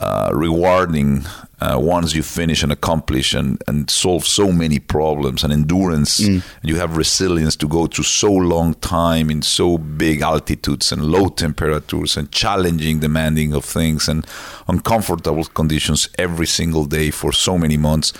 uh, 0.00 0.30
rewarding 0.34 1.24
uh, 1.60 1.78
once 1.80 2.14
you 2.14 2.22
finish 2.22 2.62
and 2.62 2.70
accomplish 2.70 3.32
and, 3.32 3.62
and 3.66 3.88
solve 3.88 4.26
so 4.26 4.52
many 4.52 4.78
problems 4.78 5.42
and 5.42 5.52
endurance 5.52 6.20
mm. 6.20 6.34
and 6.34 6.70
you 6.70 6.76
have 6.76 6.96
resilience 6.96 7.56
to 7.56 7.66
go 7.66 7.86
through 7.86 8.04
so 8.04 8.30
long 8.30 8.74
time 8.74 9.30
in 9.30 9.40
so 9.40 9.78
big 9.78 10.20
altitudes 10.20 10.92
and 10.92 11.04
low 11.04 11.28
temperatures 11.28 12.16
and 12.16 12.30
challenging 12.30 13.00
demanding 13.00 13.54
of 13.54 13.64
things 13.64 14.06
and 14.08 14.26
uncomfortable 14.68 15.44
conditions 15.44 16.08
every 16.18 16.46
single 16.46 16.84
day 16.84 17.10
for 17.10 17.32
so 17.32 17.56
many 17.56 17.76
months 17.76 18.12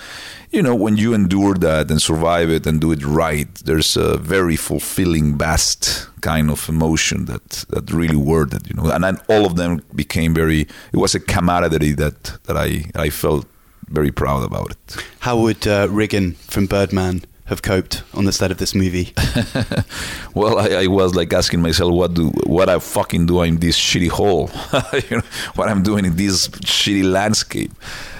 you 0.57 0.63
know 0.63 0.75
when 0.75 0.97
you 0.97 1.13
endure 1.13 1.53
that 1.53 1.91
and 1.91 2.01
survive 2.01 2.49
it 2.49 2.65
and 2.65 2.81
do 2.81 2.91
it 2.91 3.03
right 3.05 3.53
there's 3.65 3.95
a 3.95 4.17
very 4.17 4.55
fulfilling 4.55 5.37
vast 5.37 6.09
kind 6.21 6.49
of 6.49 6.67
emotion 6.67 7.25
that 7.25 7.47
that 7.69 7.91
really 7.91 8.15
worth 8.15 8.53
it 8.53 8.67
you 8.67 8.73
know 8.73 8.89
and 8.89 9.03
then 9.03 9.17
all 9.29 9.45
of 9.45 9.55
them 9.55 9.81
became 9.93 10.33
very 10.33 10.61
it 10.93 10.97
was 10.97 11.13
a 11.13 11.19
camaraderie 11.19 11.91
that 11.91 12.23
that 12.45 12.57
i 12.57 12.83
i 12.95 13.09
felt 13.09 13.45
very 13.89 14.11
proud 14.11 14.43
about 14.43 14.71
it. 14.71 15.05
How 15.19 15.37
would 15.39 15.67
uh, 15.67 15.87
Riggan 15.87 16.35
from 16.35 16.65
Birdman 16.65 17.23
have 17.45 17.61
coped 17.61 18.03
on 18.13 18.25
the 18.25 18.31
set 18.31 18.51
of 18.51 18.57
this 18.57 18.75
movie? 18.75 19.13
well, 20.33 20.59
I, 20.59 20.83
I, 20.83 20.87
was 20.87 21.15
like 21.15 21.33
asking 21.33 21.61
myself, 21.61 21.93
what 21.93 22.13
do 22.13 22.29
what 22.45 22.69
I 22.69 22.79
fucking 22.79 23.25
do 23.25 23.41
in 23.43 23.57
this 23.57 23.77
shitty 23.77 24.09
hole? 24.09 24.49
you 25.09 25.17
know, 25.17 25.23
what 25.55 25.69
I'm 25.69 25.83
doing 25.83 26.05
in 26.05 26.15
this 26.15 26.47
shitty 26.49 27.09
landscape? 27.09 27.71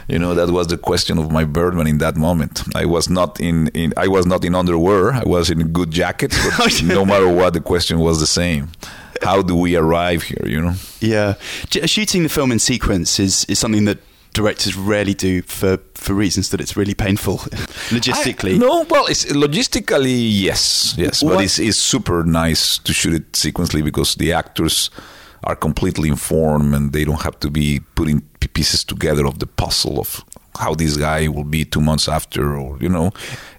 You 0.08 0.20
know, 0.20 0.34
that 0.36 0.52
was 0.52 0.68
the 0.68 0.78
question 0.78 1.18
of 1.18 1.32
my 1.32 1.44
Birdman 1.44 1.86
in 1.88 1.98
that 1.98 2.16
moment. 2.16 2.64
I 2.76 2.86
was 2.86 3.10
not 3.10 3.42
in, 3.42 3.68
in 3.70 3.94
I 3.98 4.08
was 4.08 4.26
not 4.26 4.46
in 4.46 4.56
underwear. 4.56 5.12
I 5.12 5.24
was 5.26 5.50
in 5.50 5.60
a 5.60 5.66
good 5.66 5.92
jacket. 5.92 6.34
But 6.58 6.82
no 6.84 7.06
matter 7.06 7.28
what, 7.28 7.54
the 7.54 7.62
question 7.62 8.00
was 8.00 8.20
the 8.20 8.28
same 8.28 8.70
how 9.24 9.42
do 9.42 9.56
we 9.56 9.76
arrive 9.76 10.22
here 10.22 10.46
you 10.46 10.62
know 10.62 10.74
yeah 11.00 11.34
uh, 11.82 11.88
shooting 11.88 12.22
the 12.22 12.30
film 12.30 12.52
in 12.52 12.60
sequence 12.60 13.20
is, 13.20 13.46
is 13.46 13.58
something 13.58 13.86
that 13.86 13.98
directors 14.38 14.76
rarely 14.76 15.16
do 15.16 15.42
for, 15.42 15.80
for 15.96 16.14
reasons 16.14 16.50
that 16.50 16.62
it's 16.62 16.78
really 16.78 16.94
painful 16.94 17.38
logistically. 17.90 18.56
I, 18.56 18.58
no, 18.58 18.86
well, 18.88 19.08
it's 19.08 19.26
logistically 19.26 20.16
yes, 20.16 20.94
yes, 20.96 21.24
what? 21.24 21.36
but 21.36 21.44
it's, 21.44 21.58
it's 21.58 21.78
super 21.78 22.24
nice 22.24 22.78
to 22.80 22.94
shoot 22.94 23.16
it 23.16 23.32
sequentially 23.32 23.84
because 23.84 24.14
the 24.16 24.34
actors 24.34 24.92
are 25.44 25.56
completely 25.56 26.10
informed 26.10 26.76
and 26.76 26.94
they 26.94 27.04
don't 27.04 27.24
have 27.24 27.40
to 27.40 27.50
be 27.50 27.80
putting 27.96 28.22
pieces 28.58 28.84
together 28.84 29.26
of 29.32 29.36
the 29.38 29.50
puzzle 29.64 29.96
of 30.00 30.10
how 30.60 30.74
this 30.74 30.98
guy 30.98 31.28
will 31.28 31.50
be 31.58 31.64
two 31.74 31.82
months 31.90 32.08
after, 32.18 32.44
or 32.58 32.78
you 32.80 32.90
know, 32.90 33.12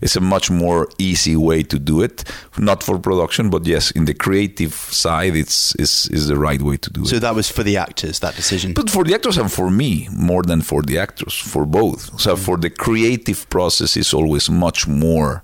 it's 0.05 0.17
a 0.17 0.21
much 0.21 0.51
more 0.51 0.89
easy 0.99 1.37
way 1.37 1.63
to 1.63 1.79
do 1.79 2.03
it. 2.07 2.17
Not 2.59 2.83
for 2.83 2.99
production, 2.99 3.51
but 3.51 3.63
yes, 3.75 3.85
in 3.93 4.05
the 4.05 4.15
creative 4.15 4.75
side, 5.05 5.35
it's 5.37 5.75
is 5.77 6.09
is 6.17 6.27
the 6.33 6.39
right 6.47 6.63
way 6.69 6.77
to 6.85 6.91
do 6.91 7.01
so 7.05 7.07
it. 7.07 7.11
So 7.15 7.19
that 7.27 7.35
was 7.35 7.49
for 7.57 7.63
the 7.63 7.77
actors 7.87 8.19
that 8.21 8.35
decision, 8.35 8.73
but 8.73 8.91
for 8.91 9.05
the 9.05 9.15
actors 9.15 9.39
and 9.39 9.51
for 9.59 9.71
me 9.71 10.09
more 10.31 10.43
than 10.51 10.61
for 10.63 10.83
the 10.83 10.99
actors, 10.99 11.35
for 11.53 11.65
both. 11.81 12.01
So 12.21 12.35
mm. 12.35 12.39
for 12.47 12.57
the 12.65 12.71
creative 12.71 13.41
process, 13.49 13.97
is 13.97 14.13
always 14.13 14.51
much 14.51 14.89
more 14.89 15.43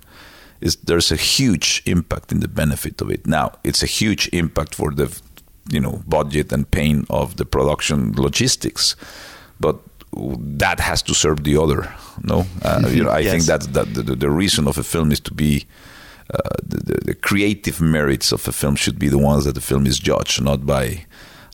is 0.61 0.75
there's 0.87 1.11
a 1.11 1.21
huge 1.37 1.69
impact 1.85 2.31
in 2.31 2.39
the 2.39 2.47
benefit 2.47 3.01
of 3.01 3.09
it. 3.15 3.21
Now 3.27 3.47
it's 3.63 3.83
a 3.83 3.91
huge 3.99 4.23
impact 4.33 4.75
for 4.75 4.91
the 4.91 5.07
you 5.75 5.79
know 5.79 6.03
budget 6.07 6.51
and 6.51 6.69
pain 6.69 7.05
of 7.09 7.35
the 7.37 7.45
production 7.45 8.13
logistics, 8.13 8.95
but 9.59 9.79
that 10.59 10.79
has 10.79 11.01
to 11.03 11.13
serve 11.13 11.43
the 11.43 11.57
other. 11.57 11.93
No, 12.23 12.45
uh, 12.63 12.87
you 12.91 13.03
know, 13.03 13.09
I 13.09 13.19
Yes. 13.19 13.31
think 13.31 13.43
that 13.45 13.73
that 13.73 13.93
the, 13.93 14.15
the 14.15 14.29
reason 14.29 14.67
of 14.67 14.77
a 14.77 14.83
film 14.83 15.11
is 15.11 15.19
to 15.21 15.33
be. 15.33 15.65
Uh, 16.33 16.39
the, 16.67 16.77
the, 16.77 16.99
the 17.05 17.13
creative 17.13 17.79
merits 17.79 18.31
of 18.31 18.47
a 18.47 18.51
film 18.51 18.75
should 18.75 18.97
be 18.97 19.09
the 19.09 19.17
ones 19.19 19.45
that 19.45 19.53
the 19.53 19.61
film 19.61 19.85
is 19.85 19.99
judged, 19.99 20.41
not 20.41 20.65
by 20.65 21.05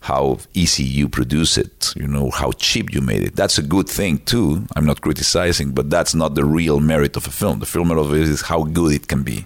how 0.04 0.40
easy 0.54 0.82
you 0.84 1.10
produce 1.10 1.58
it, 1.58 1.94
you 1.98 2.08
know, 2.08 2.30
how 2.32 2.54
cheap 2.54 2.94
you 2.94 3.02
made 3.02 3.22
it. 3.22 3.36
That's 3.36 3.58
a 3.58 3.62
good 3.64 3.90
thing 3.90 4.20
too. 4.20 4.66
I'm 4.78 4.86
not 4.86 5.02
criticizing, 5.02 5.72
but 5.74 5.90
that's 5.90 6.16
not 6.16 6.36
the 6.36 6.46
real 6.46 6.80
merit 6.80 7.18
of 7.18 7.28
a 7.28 7.32
film. 7.32 7.60
The 7.60 7.66
film 7.66 7.90
merit 7.90 8.00
of 8.00 8.14
it 8.14 8.22
is 8.22 8.44
how 8.44 8.64
good 8.64 8.94
it 8.94 9.08
can 9.10 9.24
be. 9.24 9.46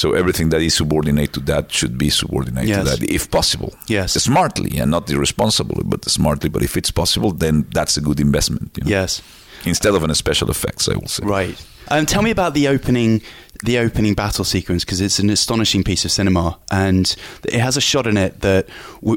So 0.00 0.14
everything 0.14 0.48
that 0.50 0.62
is 0.62 0.74
subordinate 0.74 1.32
to 1.34 1.40
that 1.40 1.70
should 1.72 1.98
be 1.98 2.08
subordinate 2.10 2.66
Yes. 2.68 2.78
to 2.78 2.84
that, 2.84 3.10
if 3.10 3.24
possible. 3.30 3.70
Yes. 3.86 4.14
smartly 4.22 4.78
and 4.80 4.90
not 4.90 5.10
irresponsibly, 5.10 5.82
but 5.84 6.04
smartly. 6.10 6.48
But 6.48 6.62
if 6.62 6.76
it's 6.76 6.90
possible, 6.90 7.32
then 7.32 7.66
that's 7.74 7.98
a 7.98 8.00
good 8.00 8.18
investment. 8.18 8.70
You 8.76 8.84
know? 8.84 8.90
Yes. 8.90 9.20
Instead 9.66 9.94
of 9.94 10.02
an 10.02 10.14
special 10.14 10.48
effects, 10.50 10.88
I 10.88 10.94
will 10.94 11.08
say. 11.08 11.22
Right. 11.26 11.56
Um, 11.88 12.06
tell 12.06 12.22
me 12.22 12.30
about 12.30 12.54
the 12.54 12.68
opening, 12.68 13.20
the 13.64 13.78
opening 13.78 14.14
battle 14.14 14.44
sequence 14.44 14.84
because 14.86 15.02
it's 15.02 15.18
an 15.18 15.28
astonishing 15.28 15.84
piece 15.84 16.06
of 16.06 16.10
cinema, 16.12 16.58
and 16.70 17.14
it 17.44 17.60
has 17.60 17.76
a 17.76 17.80
shot 17.80 18.06
in 18.06 18.16
it 18.16 18.40
that 18.40 18.68
we, 19.02 19.16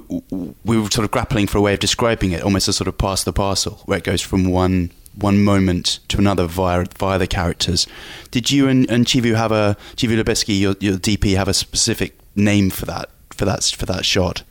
we 0.66 0.78
were 0.78 0.90
sort 0.90 1.06
of 1.06 1.12
grappling 1.12 1.48
for 1.48 1.60
a 1.60 1.62
way 1.62 1.74
of 1.74 1.80
describing 1.80 2.32
it, 2.34 2.42
almost 2.44 2.68
a 2.68 2.74
sort 2.74 2.88
of 2.90 2.98
pass 2.98 3.24
the 3.24 3.32
parcel, 3.32 3.74
where 3.86 4.00
it 4.00 4.04
goes 4.04 4.22
from 4.22 4.50
one 4.52 4.92
one 5.15 5.44
moment 5.44 5.99
to 6.10 6.18
another 6.18 6.45
via 6.45 6.85
via 6.98 7.19
the 7.19 7.27
characters. 7.27 7.88
Did 8.31 8.52
you 8.52 8.68
and, 8.68 8.90
and 8.90 9.06
Chivo 9.06 9.35
have 9.35 9.52
a 9.52 9.77
Chivo 9.95 10.22
Lubezki, 10.22 10.60
your, 10.60 10.76
your 10.80 10.98
DP, 10.98 11.35
have 11.35 11.48
a 11.48 11.53
specific 11.53 12.18
name 12.35 12.69
for 12.69 12.85
that 12.85 13.10
for 13.31 13.45
that 13.45 13.64
for 13.64 13.85
that 13.85 14.06
shot? 14.06 14.44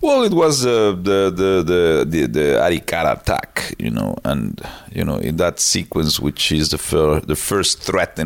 Well, 0.00 0.24
it 0.24 0.32
was 0.32 0.66
uh, 0.66 0.92
the, 0.92 1.30
the 1.30 1.62
the 1.64 2.06
the 2.06 2.26
the 2.26 2.60
Arikara 2.60 3.18
attack, 3.20 3.74
you 3.78 3.90
know, 3.90 4.16
and 4.24 4.60
you 4.92 5.04
know 5.04 5.16
in 5.16 5.36
that 5.36 5.58
sequence, 5.58 6.20
which 6.20 6.52
is 6.52 6.70
the 6.70 6.78
fir- 6.78 7.20
the 7.20 7.36
first 7.36 7.82
threat 7.82 8.18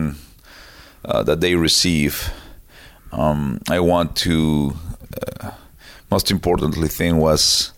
uh, 1.04 1.22
that 1.22 1.40
they 1.40 1.54
receive. 1.54 2.32
Um, 3.12 3.60
I 3.68 3.80
want 3.80 4.16
to. 4.16 4.74
Uh, 5.40 5.50
most 6.10 6.30
importantly, 6.30 6.88
thing 6.88 7.18
was 7.18 7.72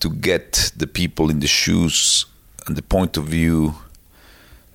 to 0.00 0.10
get 0.10 0.72
the 0.76 0.86
people 0.86 1.30
in 1.30 1.38
the 1.38 1.46
shoes 1.46 2.26
the 2.74 2.82
point 2.82 3.16
of 3.16 3.24
view 3.24 3.74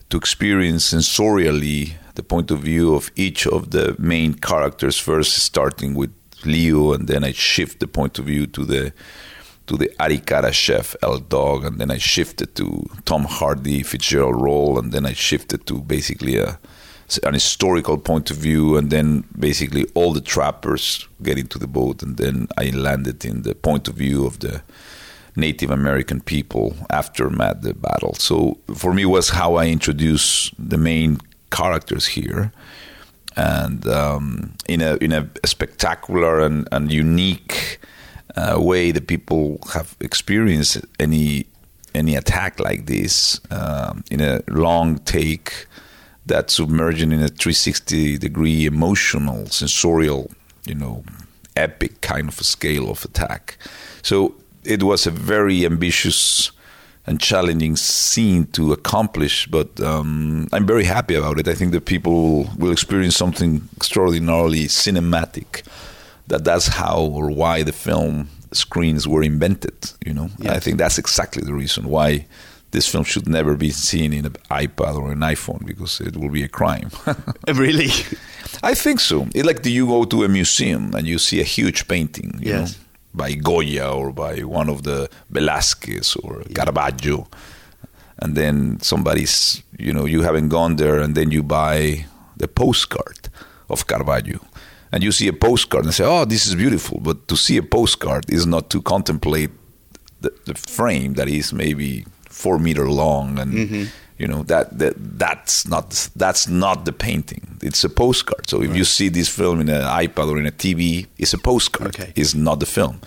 to 0.10 0.18
experience 0.18 0.94
sensorially 0.94 1.94
the 2.16 2.24
point 2.24 2.52
of 2.52 2.60
view 2.60 2.94
of 2.96 3.10
each 3.16 3.48
of 3.48 3.72
the 3.72 3.96
main 3.98 4.34
characters 4.34 4.98
first 4.98 5.34
starting 5.34 5.94
with 5.94 6.12
Leo 6.46 6.94
and 6.94 7.08
then 7.08 7.24
I 7.24 7.32
shift 7.32 7.80
the 7.80 7.88
point 7.88 8.20
of 8.20 8.26
view 8.26 8.48
to 8.48 8.66
the 8.66 8.94
to 9.68 9.78
the 9.78 9.90
Arikara 10.00 10.52
chef 10.52 10.96
Elk 11.02 11.30
Dog 11.30 11.64
and 11.66 11.80
then 11.80 11.92
I 11.92 11.98
shifted 11.98 12.56
to 12.56 12.90
Tom 13.06 13.24
Hardy 13.26 13.84
Fitzgerald 13.84 14.42
role 14.42 14.78
and 14.80 14.92
then 14.92 15.06
I 15.06 15.14
shifted 15.14 15.66
to 15.68 15.82
basically 15.82 16.38
a 16.38 16.60
an 17.24 17.34
historical 17.34 17.98
point 17.98 18.32
of 18.32 18.38
view 18.38 18.78
and 18.78 18.90
then 18.90 19.26
basically 19.38 19.86
all 19.96 20.14
the 20.14 20.22
trappers 20.22 21.08
get 21.22 21.38
into 21.38 21.60
the 21.60 21.68
boat 21.68 22.02
and 22.02 22.16
then 22.16 22.48
I 22.58 22.70
landed 22.70 23.26
in 23.26 23.42
the 23.42 23.54
point 23.54 23.90
of 23.90 23.96
view 23.96 24.26
of 24.26 24.40
the 24.40 24.62
Native 25.36 25.72
American 25.72 26.22
people 26.22 26.76
after 26.90 27.30
Mad 27.30 27.62
the 27.62 27.74
battle. 27.74 28.16
So 28.16 28.58
for 28.76 28.94
me 28.94 29.06
was 29.06 29.30
how 29.30 29.56
I 29.56 29.68
introduce 29.68 30.52
the 30.60 30.78
main 30.78 31.20
characters 31.52 32.08
here, 32.08 32.52
and 33.36 33.88
um, 33.88 34.54
in 34.68 34.82
a 34.82 34.96
in 34.98 35.12
a 35.12 35.30
spectacular 35.46 36.42
and, 36.42 36.68
and 36.72 36.92
unique 36.92 37.80
uh, 38.36 38.58
way 38.60 38.92
that 38.92 39.08
people 39.08 39.60
have 39.74 39.96
experienced 40.00 40.80
any 41.00 41.46
any 41.94 42.16
attack 42.16 42.60
like 42.60 42.86
this 42.86 43.40
um, 43.52 44.04
in 44.10 44.22
a 44.22 44.42
long 44.48 44.98
take 45.00 45.68
that 46.26 46.50
submerging 46.50 47.12
in 47.12 47.20
a 47.20 47.28
360 47.28 48.18
degree 48.18 48.66
emotional 48.66 49.46
sensorial 49.48 50.32
you 50.66 50.76
know 50.76 51.04
epic 51.58 52.00
kind 52.02 52.30
of 52.30 52.40
a 52.40 52.44
scale 52.44 52.90
of 52.90 53.04
attack 53.04 53.58
so 54.02 54.34
it 54.64 54.84
was 54.84 55.08
a 55.08 55.12
very 55.12 55.66
ambitious 55.66 56.52
and 57.08 57.20
challenging 57.20 57.76
scene 57.76 58.46
to 58.54 58.72
accomplish, 58.74 59.48
but 59.48 59.80
um, 59.82 60.48
I'm 60.54 60.68
very 60.68 60.84
happy 60.84 61.16
about 61.16 61.40
it. 61.40 61.48
I 61.48 61.56
think 61.56 61.72
that 61.72 61.86
people 61.86 62.48
will 62.58 62.72
experience 62.72 63.16
something 63.16 63.62
extraordinarily 63.76 64.66
cinematic. 64.68 65.64
That 66.28 66.44
that's 66.44 66.68
how 66.68 67.00
or 67.02 67.32
why 67.32 67.64
the 67.64 67.72
film 67.74 68.30
screens 68.52 69.08
were 69.08 69.24
invented. 69.24 69.92
You 70.06 70.14
know, 70.14 70.30
Yes. 70.40 70.56
I 70.56 70.60
think 70.60 70.78
that's 70.78 70.98
exactly 71.00 71.44
the 71.44 71.54
reason 71.54 71.86
why 71.90 72.28
this 72.70 72.88
film 72.88 73.04
should 73.04 73.28
never 73.28 73.56
be 73.58 73.72
seen 73.72 74.14
in 74.14 74.26
an 74.26 74.36
iPad 74.50 74.96
or 74.96 75.12
an 75.12 75.20
iPhone 75.20 75.66
because 75.66 76.00
it 76.00 76.16
will 76.16 76.30
be 76.30 76.44
a 76.44 76.48
crime. 76.48 76.90
really? 77.56 77.90
I 78.64 78.76
think 78.76 79.00
so. 79.00 79.28
It's 79.34 79.46
like 79.46 79.62
do 79.64 79.70
you 79.72 79.88
go 79.88 80.06
to 80.06 80.24
a 80.24 80.30
museum 80.30 80.94
and 80.96 81.08
you 81.08 81.18
see 81.18 81.42
a 81.42 81.44
huge 81.44 81.88
painting, 81.88 82.40
you 82.40 82.52
Yes. 82.52 82.78
know, 82.78 82.78
by 83.14 83.34
Goya 83.34 83.92
or 83.92 84.12
by 84.12 84.40
one 84.40 84.70
of 84.70 84.84
the 84.84 85.10
Velázquez 85.32 86.18
or 86.24 86.44
Caravaggio, 86.54 87.28
and 88.20 88.36
then 88.36 88.80
somebody's, 88.82 89.64
you 89.78 89.94
know, 89.94 90.06
you 90.06 90.22
haven't 90.22 90.50
gone 90.50 90.76
there, 90.76 91.00
and 91.00 91.16
then 91.16 91.32
you 91.32 91.44
buy 91.44 92.06
the 92.38 92.48
postcard 92.48 93.30
of 93.70 93.88
Caravaggio, 93.88 94.40
and 94.92 95.04
you 95.04 95.12
see 95.12 95.28
a 95.28 95.34
postcard 95.34 95.86
and 95.86 95.94
say, 95.94 96.06
"Oh, 96.06 96.26
this 96.26 96.46
is 96.48 96.56
beautiful," 96.56 97.00
but 97.00 97.28
to 97.28 97.36
see 97.36 97.58
a 97.58 97.64
postcard 97.64 98.26
is 98.30 98.46
not 98.46 98.70
to 98.70 98.82
contemplate 98.82 99.52
the, 100.22 100.32
the 100.46 100.54
frame 100.54 101.16
that 101.16 101.28
is 101.28 101.52
maybe 101.54 102.06
four 102.30 102.58
meter 102.60 102.90
long 102.90 103.40
and 103.40 103.54
mm-hmm. 103.54 103.84
You 104.22 104.28
know 104.28 104.44
that, 104.44 104.78
that 104.78 104.94
that's 105.18 105.68
not 105.68 106.10
that's 106.16 106.48
not 106.48 106.86
the 106.86 106.94
painting. 106.94 107.58
It's 107.62 107.84
a 107.84 107.90
postcard. 107.90 108.48
So 108.48 108.62
if 108.62 108.76
you 108.76 108.86
see 108.86 109.10
this 109.10 109.28
film 109.28 109.60
in 109.62 109.70
an 109.70 109.82
ipad 109.82 110.30
or 110.30 110.38
in 110.40 110.46
a 110.46 110.52
tv 110.52 111.08
it's 111.18 111.34
a 111.34 111.40
postcard. 111.40 111.96
Okay. 111.96 112.14
it's 112.16 112.36
not 112.36 112.60
the 112.60 112.68
film. 112.68 113.02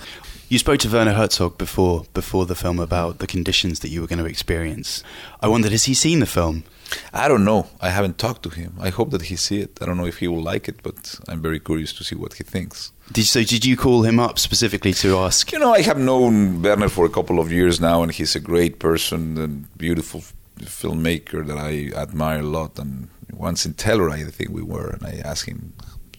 You 0.49 0.59
spoke 0.59 0.81
to 0.81 0.89
Werner 0.89 1.15
Herzog 1.15 1.57
before 1.57 2.05
before 2.15 2.47
the 2.47 2.55
film 2.55 2.79
about 2.81 3.19
the 3.19 3.27
conditions 3.27 3.81
that 3.81 3.91
you 3.93 4.01
were 4.01 4.09
going 4.09 4.25
to 4.25 4.31
experience. 4.35 5.03
I 5.41 5.49
wondered, 5.49 5.73
has 5.73 5.85
he 5.85 5.95
seen 5.95 6.19
the 6.21 6.27
film? 6.27 6.65
i 7.13 7.29
don't 7.29 7.45
know. 7.45 7.67
I 7.81 7.89
haven't 7.89 8.19
talked 8.19 8.43
to 8.43 8.51
him. 8.51 8.71
I 8.79 8.91
hope 8.91 9.11
that 9.11 9.23
he 9.23 9.37
see 9.37 9.61
it. 9.61 9.79
I 9.81 9.87
don't 9.87 9.97
know 9.97 10.07
if 10.07 10.19
he 10.19 10.29
will 10.29 10.43
like 10.53 10.69
it 10.69 10.79
but 10.83 11.19
i'm 11.29 11.41
very 11.49 11.61
curious 11.61 11.93
to 11.95 12.05
see 12.05 12.17
what 12.23 12.35
he 12.35 12.45
thinks. 12.45 12.93
Did, 13.13 13.27
so 13.27 13.41
did 13.43 13.65
you 13.65 13.77
call 13.77 14.03
him 14.03 14.19
up 14.27 14.39
specifically 14.39 14.95
to 14.95 15.09
ask? 15.27 15.53
You 15.53 15.59
know, 15.59 15.73
I 15.73 15.83
have 15.83 15.99
known 15.99 16.63
Werner 16.63 16.89
for 16.89 17.05
a 17.05 17.15
couple 17.17 17.39
of 17.39 17.53
years 17.53 17.81
now, 17.81 18.03
and 18.03 18.11
he's 18.13 18.35
a 18.37 18.41
great 18.41 18.79
person 18.79 19.39
and 19.39 19.53
beautiful 19.77 20.23
filmmaker 20.67 21.47
that 21.47 21.59
I 21.59 21.91
admire 21.97 22.41
a 22.41 22.43
lot. 22.43 22.79
And 22.79 23.09
once 23.33 23.65
in 23.67 23.75
Telluride, 23.75 24.27
I 24.27 24.31
think 24.31 24.51
we 24.51 24.63
were, 24.63 24.91
and 24.91 25.05
I 25.07 25.21
asked 25.25 25.47
him, 25.47 25.73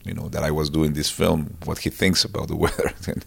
you 0.03 0.13
know, 0.13 0.29
that 0.29 0.43
I 0.43 0.51
was 0.51 0.69
doing 0.69 0.93
this 0.93 1.09
film, 1.09 1.57
what 1.65 1.79
he 1.79 1.89
thinks 1.89 2.23
about 2.25 2.47
the 2.47 2.55
weather. 2.65 2.93
and, 3.07 3.25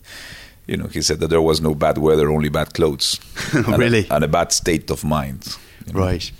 you 0.66 0.76
know, 0.76 0.86
he 0.86 1.02
said 1.02 1.20
that 1.20 1.28
there 1.28 1.42
was 1.42 1.60
no 1.60 1.74
bad 1.74 1.98
weather, 1.98 2.30
only 2.30 2.48
bad 2.48 2.74
clothes. 2.74 3.18
And 3.54 3.74
a- 3.74 3.78
Really? 3.78 4.06
and 4.10 4.24
a 4.24 4.28
bad 4.28 4.52
state 4.52 4.90
of 4.90 5.04
mind. 5.04 5.56
you 5.86 5.92
know. 5.92 6.00
Right. 6.00 6.30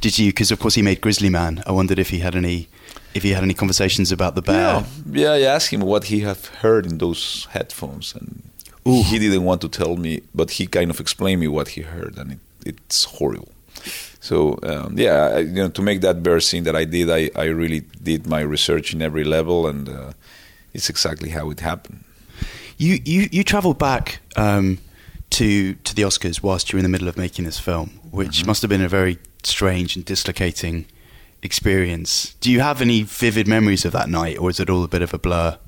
Did 0.00 0.18
you? 0.18 0.26
Because 0.30 0.52
of 0.52 0.60
course 0.60 0.74
he 0.74 0.82
made 0.82 1.00
Grizzly 1.00 1.28
Man. 1.30 1.62
I 1.66 1.72
wondered 1.72 1.98
if 1.98 2.10
he 2.10 2.20
had 2.20 2.34
any, 2.36 2.68
if 3.14 3.22
he 3.24 3.30
had 3.30 3.42
any 3.42 3.54
conversations 3.54 4.12
about 4.12 4.34
the 4.36 4.42
bear. 4.42 4.84
Yeah, 5.10 5.34
yeah. 5.36 5.48
I 5.50 5.54
asked 5.54 5.70
him 5.72 5.80
what 5.80 6.04
he 6.04 6.20
had 6.20 6.36
heard 6.62 6.86
in 6.86 6.98
those 6.98 7.48
headphones, 7.50 8.14
and 8.14 8.42
Ooh. 8.86 9.02
he 9.02 9.18
didn't 9.18 9.42
want 9.44 9.60
to 9.62 9.68
tell 9.68 9.96
me, 9.96 10.20
but 10.34 10.50
he 10.52 10.66
kind 10.68 10.90
of 10.90 11.00
explained 11.00 11.40
me 11.40 11.48
what 11.48 11.68
he 11.68 11.80
heard, 11.82 12.16
and 12.16 12.32
it, 12.32 12.38
it's 12.64 13.04
horrible. 13.04 13.48
So 14.20 14.58
um, 14.62 14.98
yeah, 14.98 15.38
you 15.38 15.52
know, 15.52 15.68
to 15.68 15.82
make 15.82 16.00
that 16.00 16.22
bear 16.22 16.40
scene 16.40 16.64
that 16.64 16.76
I 16.76 16.84
did, 16.84 17.10
I, 17.10 17.30
I 17.36 17.46
really 17.46 17.82
did 18.02 18.26
my 18.26 18.40
research 18.40 18.92
in 18.92 19.02
every 19.02 19.24
level, 19.24 19.66
and 19.66 19.88
uh, 19.88 20.12
it's 20.74 20.90
exactly 20.90 21.30
how 21.30 21.50
it 21.50 21.60
happened. 21.60 22.04
You 22.76 22.98
you 23.04 23.28
you 23.30 23.44
travelled 23.44 23.78
back 23.78 24.20
um, 24.36 24.78
to 25.30 25.74
to 25.74 25.94
the 25.94 26.02
Oscars 26.02 26.42
whilst 26.42 26.72
you 26.72 26.76
were 26.76 26.80
in 26.80 26.84
the 26.84 26.90
middle 26.90 27.08
of 27.08 27.16
making 27.16 27.44
this 27.44 27.58
film, 27.58 28.00
which 28.10 28.44
must 28.46 28.62
have 28.62 28.68
been 28.68 28.82
a 28.82 28.88
very 28.88 29.18
strange 29.42 29.96
and 29.96 30.04
dislocating 30.04 30.86
experience. 31.42 32.34
Do 32.40 32.50
you 32.50 32.60
have 32.60 32.82
any 32.82 33.02
vivid 33.02 33.46
memories 33.46 33.84
of 33.84 33.92
that 33.92 34.08
night, 34.08 34.38
or 34.38 34.50
is 34.50 34.60
it 34.60 34.68
all 34.68 34.84
a 34.84 34.88
bit 34.88 35.02
of 35.02 35.14
a 35.14 35.18
blur? 35.18 35.58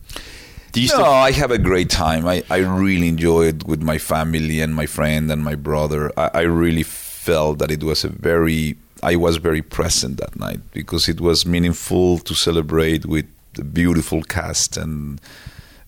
No, 0.77 0.87
still? 0.87 1.05
I 1.05 1.33
have 1.33 1.51
a 1.51 1.59
great 1.59 1.91
time. 1.91 2.27
I, 2.27 2.45
I 2.49 2.59
really 2.59 3.09
enjoyed 3.09 3.63
it 3.63 3.67
with 3.67 3.83
my 3.83 3.99
family 3.99 4.61
and 4.61 4.75
my 4.75 4.87
friend 4.87 5.31
and 5.31 5.43
my 5.43 5.57
brother. 5.57 6.13
I, 6.17 6.31
I 6.35 6.41
really 6.43 6.85
felt 7.31 7.59
that 7.61 7.71
it 7.71 7.83
was 7.83 8.05
a 8.05 8.09
very 8.09 8.77
I 9.03 9.17
was 9.17 9.39
very 9.39 9.63
present 9.63 10.19
that 10.19 10.35
night 10.47 10.61
because 10.73 11.09
it 11.13 11.21
was 11.21 11.47
meaningful 11.47 12.19
to 12.19 12.35
celebrate 12.35 13.07
with 13.07 13.27
the 13.55 13.65
beautiful 13.65 14.23
cast 14.23 14.77
and 14.77 15.21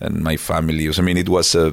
and 0.01 0.23
my 0.23 0.37
family. 0.37 0.89
I 0.89 1.03
mean, 1.03 1.17
it 1.17 1.29
was 1.29 1.55
a 1.55 1.73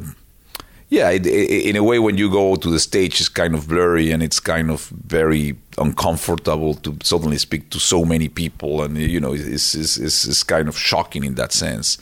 yeah, 0.91 1.11
it, 1.11 1.25
it, 1.27 1.69
in 1.69 1.75
a 1.75 1.83
way, 1.83 1.99
when 1.99 2.17
you 2.17 2.31
go 2.31 2.55
to 2.55 2.69
the 2.75 2.79
stage, 2.79 3.21
it's 3.21 3.29
kind 3.29 3.53
of 3.53 3.67
blurry 3.67 4.11
and 4.13 4.23
it's 4.23 4.39
kind 4.39 4.71
of 4.71 4.79
very 5.07 5.55
uncomfortable 5.77 6.73
to 6.85 6.97
suddenly 7.03 7.37
speak 7.37 7.69
to 7.69 7.79
so 7.79 8.03
many 8.05 8.27
people, 8.27 8.81
and 8.83 8.97
you 8.97 9.19
know, 9.19 9.33
it's 9.33 9.75
it's, 9.75 9.97
it's, 9.97 10.25
it's 10.25 10.43
kind 10.43 10.67
of 10.67 10.75
shocking 10.75 11.23
in 11.23 11.35
that 11.35 11.51
sense 11.51 11.99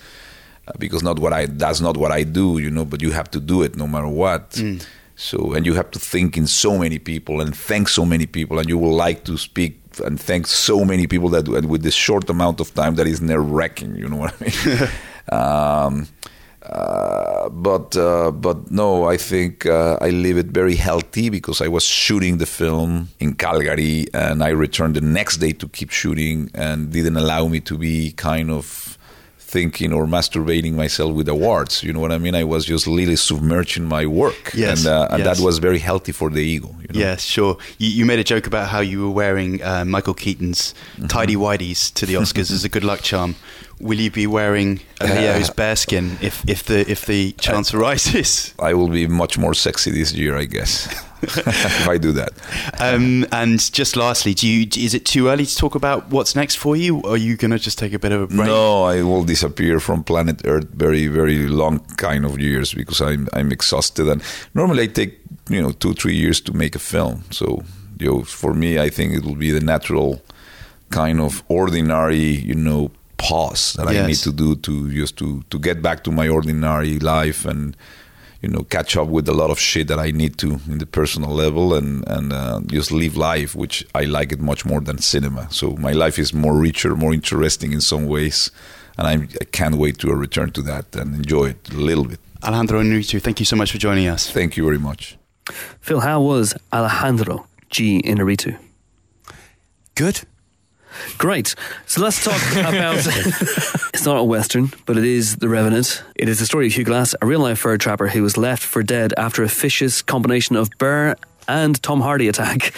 uh, 0.67 0.71
because 0.79 1.03
not 1.03 1.19
what 1.19 1.33
I 1.33 1.47
that's 1.63 1.81
not 1.81 1.97
what 1.97 2.11
I 2.19 2.23
do, 2.23 2.59
you 2.59 2.71
know, 2.71 2.85
but 2.85 3.01
you 3.01 3.11
have 3.11 3.29
to 3.31 3.39
do 3.39 3.63
it 3.65 3.75
no 3.75 3.87
matter 3.87 4.11
what. 4.23 4.51
Mm. 4.51 4.85
So, 5.19 5.53
and 5.53 5.65
you 5.65 5.73
have 5.73 5.89
to 5.91 5.99
think 5.99 6.37
in 6.37 6.45
so 6.45 6.77
many 6.77 6.99
people 6.99 7.41
and 7.41 7.55
thank 7.55 7.89
so 7.89 8.05
many 8.05 8.27
people, 8.27 8.59
and 8.59 8.69
you 8.69 8.77
will 8.77 8.93
like 8.93 9.23
to 9.23 9.35
speak 9.35 9.81
and 10.05 10.19
thank 10.19 10.45
so 10.45 10.85
many 10.85 11.07
people 11.07 11.29
that, 11.29 11.47
and 11.47 11.69
with 11.69 11.81
this 11.81 11.95
short 11.95 12.29
amount 12.29 12.59
of 12.59 12.71
time, 12.75 12.95
that 12.95 13.07
is 13.07 13.19
nerve 13.19 13.49
wracking. 13.49 13.95
You 13.95 14.09
know 14.09 14.17
what 14.17 14.35
I 14.39 14.45
mean? 14.45 14.89
um, 15.31 16.07
uh, 16.61 17.49
but 17.49 17.97
uh, 17.97 18.29
but 18.29 18.69
no, 18.69 19.05
I 19.05 19.17
think 19.17 19.65
uh, 19.65 19.97
I 20.01 20.09
leave 20.09 20.37
it 20.37 20.47
very 20.47 20.75
healthy 20.75 21.29
because 21.29 21.61
I 21.61 21.67
was 21.67 21.83
shooting 21.83 22.37
the 22.37 22.45
film 22.45 23.09
in 23.19 23.33
Calgary 23.33 24.05
and 24.13 24.43
I 24.43 24.49
returned 24.49 24.95
the 24.95 25.01
next 25.01 25.37
day 25.37 25.53
to 25.53 25.67
keep 25.69 25.89
shooting 25.91 26.51
and 26.53 26.91
didn't 26.91 27.17
allow 27.17 27.47
me 27.47 27.59
to 27.61 27.77
be 27.77 28.11
kind 28.11 28.51
of 28.51 28.96
thinking 29.47 29.93
or 29.93 30.05
masturbating 30.05 30.73
myself 30.73 31.13
with 31.15 31.29
awards. 31.29 31.81
You 31.81 31.93
know 31.93 32.01
what 32.01 32.11
I 32.11 32.17
mean? 32.17 32.35
I 32.35 32.43
was 32.43 32.65
just 32.65 32.85
really 32.85 33.15
submerging 33.15 33.85
my 33.85 34.05
work, 34.05 34.51
Yes, 34.53 34.79
and, 34.85 34.93
uh, 34.93 35.07
and 35.09 35.23
yes. 35.23 35.37
that 35.37 35.43
was 35.45 35.57
very 35.59 35.79
healthy 35.79 36.11
for 36.11 36.29
the 36.29 36.41
ego. 36.41 36.67
You 36.81 36.87
know? 36.93 36.99
Yes, 36.99 37.23
sure. 37.23 37.57
You, 37.77 37.89
you 37.89 38.05
made 38.05 38.19
a 38.19 38.25
joke 38.25 38.45
about 38.45 38.67
how 38.67 38.81
you 38.81 39.01
were 39.03 39.09
wearing 39.21 39.63
uh, 39.63 39.85
Michael 39.85 40.13
Keaton's 40.13 40.73
Mm-hmm. 40.97 41.07
tidy 41.07 41.35
whities 41.35 41.93
to 41.93 42.05
the 42.05 42.15
Oscars 42.15 42.51
as 42.51 42.63
a 42.65 42.69
good 42.69 42.83
luck 42.83 43.01
charm. 43.01 43.35
Will 43.79 43.99
you 43.99 44.09
be 44.09 44.25
wearing 44.25 44.79
a 44.99 45.05
Leo's 45.05 45.51
bearskin 45.51 46.17
if, 46.21 46.47
if 46.49 46.63
the 46.63 46.89
if 46.89 47.05
the 47.05 47.33
chance 47.33 47.73
arises? 47.73 48.53
I 48.59 48.73
will 48.73 48.89
be 48.89 49.07
much 49.07 49.37
more 49.37 49.53
sexy 49.53 49.91
this 49.91 50.13
year, 50.13 50.35
I 50.35 50.45
guess, 50.45 50.87
if 51.21 51.87
I 51.87 51.99
do 51.99 52.11
that. 52.13 52.31
Um, 52.79 53.27
and 53.31 53.59
just 53.71 53.95
lastly, 53.95 54.33
do 54.33 54.47
you 54.47 54.67
is 54.75 54.95
it 54.95 55.05
too 55.05 55.27
early 55.27 55.45
to 55.45 55.55
talk 55.55 55.75
about 55.75 56.09
what's 56.09 56.35
next 56.35 56.55
for 56.55 56.75
you? 56.75 57.01
Or 57.01 57.11
are 57.11 57.17
you 57.17 57.37
going 57.37 57.51
to 57.51 57.59
just 57.59 57.77
take 57.77 57.93
a 57.93 57.99
bit 57.99 58.11
of 58.11 58.21
a 58.21 58.27
break? 58.27 58.47
No, 58.47 58.83
I 58.83 59.03
will 59.03 59.23
disappear 59.23 59.79
from 59.79 60.03
planet 60.03 60.41
Earth 60.45 60.67
very, 60.73 61.07
very 61.07 61.47
long 61.47 61.79
kind 61.97 62.25
of 62.25 62.39
years 62.39 62.73
because 62.73 62.99
I'm 62.99 63.27
I'm 63.33 63.51
exhausted. 63.51 64.07
And 64.07 64.23
normally 64.55 64.83
I 64.83 64.87
take 64.87 65.19
you 65.49 65.61
know 65.61 65.71
two, 65.71 65.93
three 65.93 66.15
years 66.15 66.41
to 66.41 66.53
make 66.53 66.75
a 66.75 66.79
film. 66.79 67.23
So 67.29 67.63
you 67.99 68.07
know, 68.07 68.23
for 68.23 68.53
me, 68.53 68.79
I 68.79 68.89
think 68.89 69.13
it 69.13 69.23
will 69.23 69.35
be 69.35 69.51
the 69.51 69.61
natural 69.61 70.21
kind 70.89 71.19
of 71.19 71.43
ordinary, 71.47 72.17
you 72.17 72.55
know, 72.55 72.91
pause 73.17 73.73
that 73.73 73.87
I 73.87 74.05
need 74.07 74.17
to 74.17 74.31
do 74.31 74.55
to 74.55 74.91
just 74.91 75.17
to 75.17 75.43
to 75.49 75.59
get 75.59 75.81
back 75.81 76.03
to 76.03 76.11
my 76.11 76.27
ordinary 76.29 76.99
life 76.99 77.45
and 77.45 77.75
you 78.41 78.49
know 78.49 78.63
catch 78.63 78.95
up 78.95 79.07
with 79.07 79.27
a 79.27 79.33
lot 79.33 79.49
of 79.49 79.59
shit 79.59 79.87
that 79.87 79.99
I 79.99 80.11
need 80.11 80.37
to 80.37 80.59
in 80.69 80.77
the 80.77 80.85
personal 80.85 81.31
level 81.31 81.73
and 81.73 82.07
and 82.07 82.31
uh, 82.33 82.61
just 82.67 82.91
live 82.91 83.17
life, 83.17 83.55
which 83.55 83.85
I 83.95 84.05
like 84.05 84.31
it 84.31 84.39
much 84.39 84.65
more 84.65 84.81
than 84.81 84.97
cinema. 84.99 85.47
So 85.51 85.75
my 85.77 85.93
life 85.93 86.19
is 86.21 86.33
more 86.33 86.55
richer, 86.55 86.95
more 86.95 87.13
interesting 87.13 87.73
in 87.73 87.81
some 87.81 88.07
ways, 88.07 88.51
and 88.97 89.07
I'm, 89.07 89.29
I 89.41 89.45
can't 89.45 89.75
wait 89.75 89.97
to 89.99 90.13
return 90.13 90.51
to 90.51 90.61
that 90.63 90.95
and 90.95 91.15
enjoy 91.15 91.49
it 91.49 91.69
a 91.71 91.77
little 91.77 92.05
bit. 92.05 92.19
Alejandro 92.43 92.81
Iñárritu, 92.81 93.19
thank 93.21 93.39
you 93.39 93.45
so 93.45 93.55
much 93.55 93.71
for 93.71 93.79
joining 93.79 94.07
us. 94.07 94.29
Thank 94.31 94.57
you 94.57 94.63
very 94.63 94.77
much. 94.79 95.17
Phil, 95.81 96.01
how 96.01 96.21
was 96.21 96.53
Alejandro 96.71 97.47
G. 97.71 98.01
Iñárritu? 98.03 98.57
Good. 99.95 100.21
Great. 101.17 101.55
So 101.85 102.01
let's 102.01 102.23
talk 102.23 102.41
about. 102.51 102.97
it's 103.93 104.05
not 104.05 104.17
a 104.17 104.23
western, 104.23 104.71
but 104.85 104.97
it 104.97 105.03
is 105.03 105.37
The 105.37 105.49
Revenant. 105.49 106.03
It 106.15 106.29
is 106.29 106.39
the 106.39 106.45
story 106.45 106.67
of 106.67 106.73
Hugh 106.73 106.83
Glass, 106.83 107.15
a 107.21 107.25
real 107.25 107.39
life 107.39 107.59
fur 107.59 107.77
trapper 107.77 108.07
who 108.07 108.23
was 108.23 108.37
left 108.37 108.63
for 108.63 108.83
dead 108.83 109.13
after 109.17 109.43
a 109.43 109.47
vicious 109.47 110.01
combination 110.01 110.55
of 110.55 110.69
bear 110.77 111.15
and 111.47 111.81
Tom 111.81 112.01
Hardy 112.01 112.27
attack. 112.27 112.73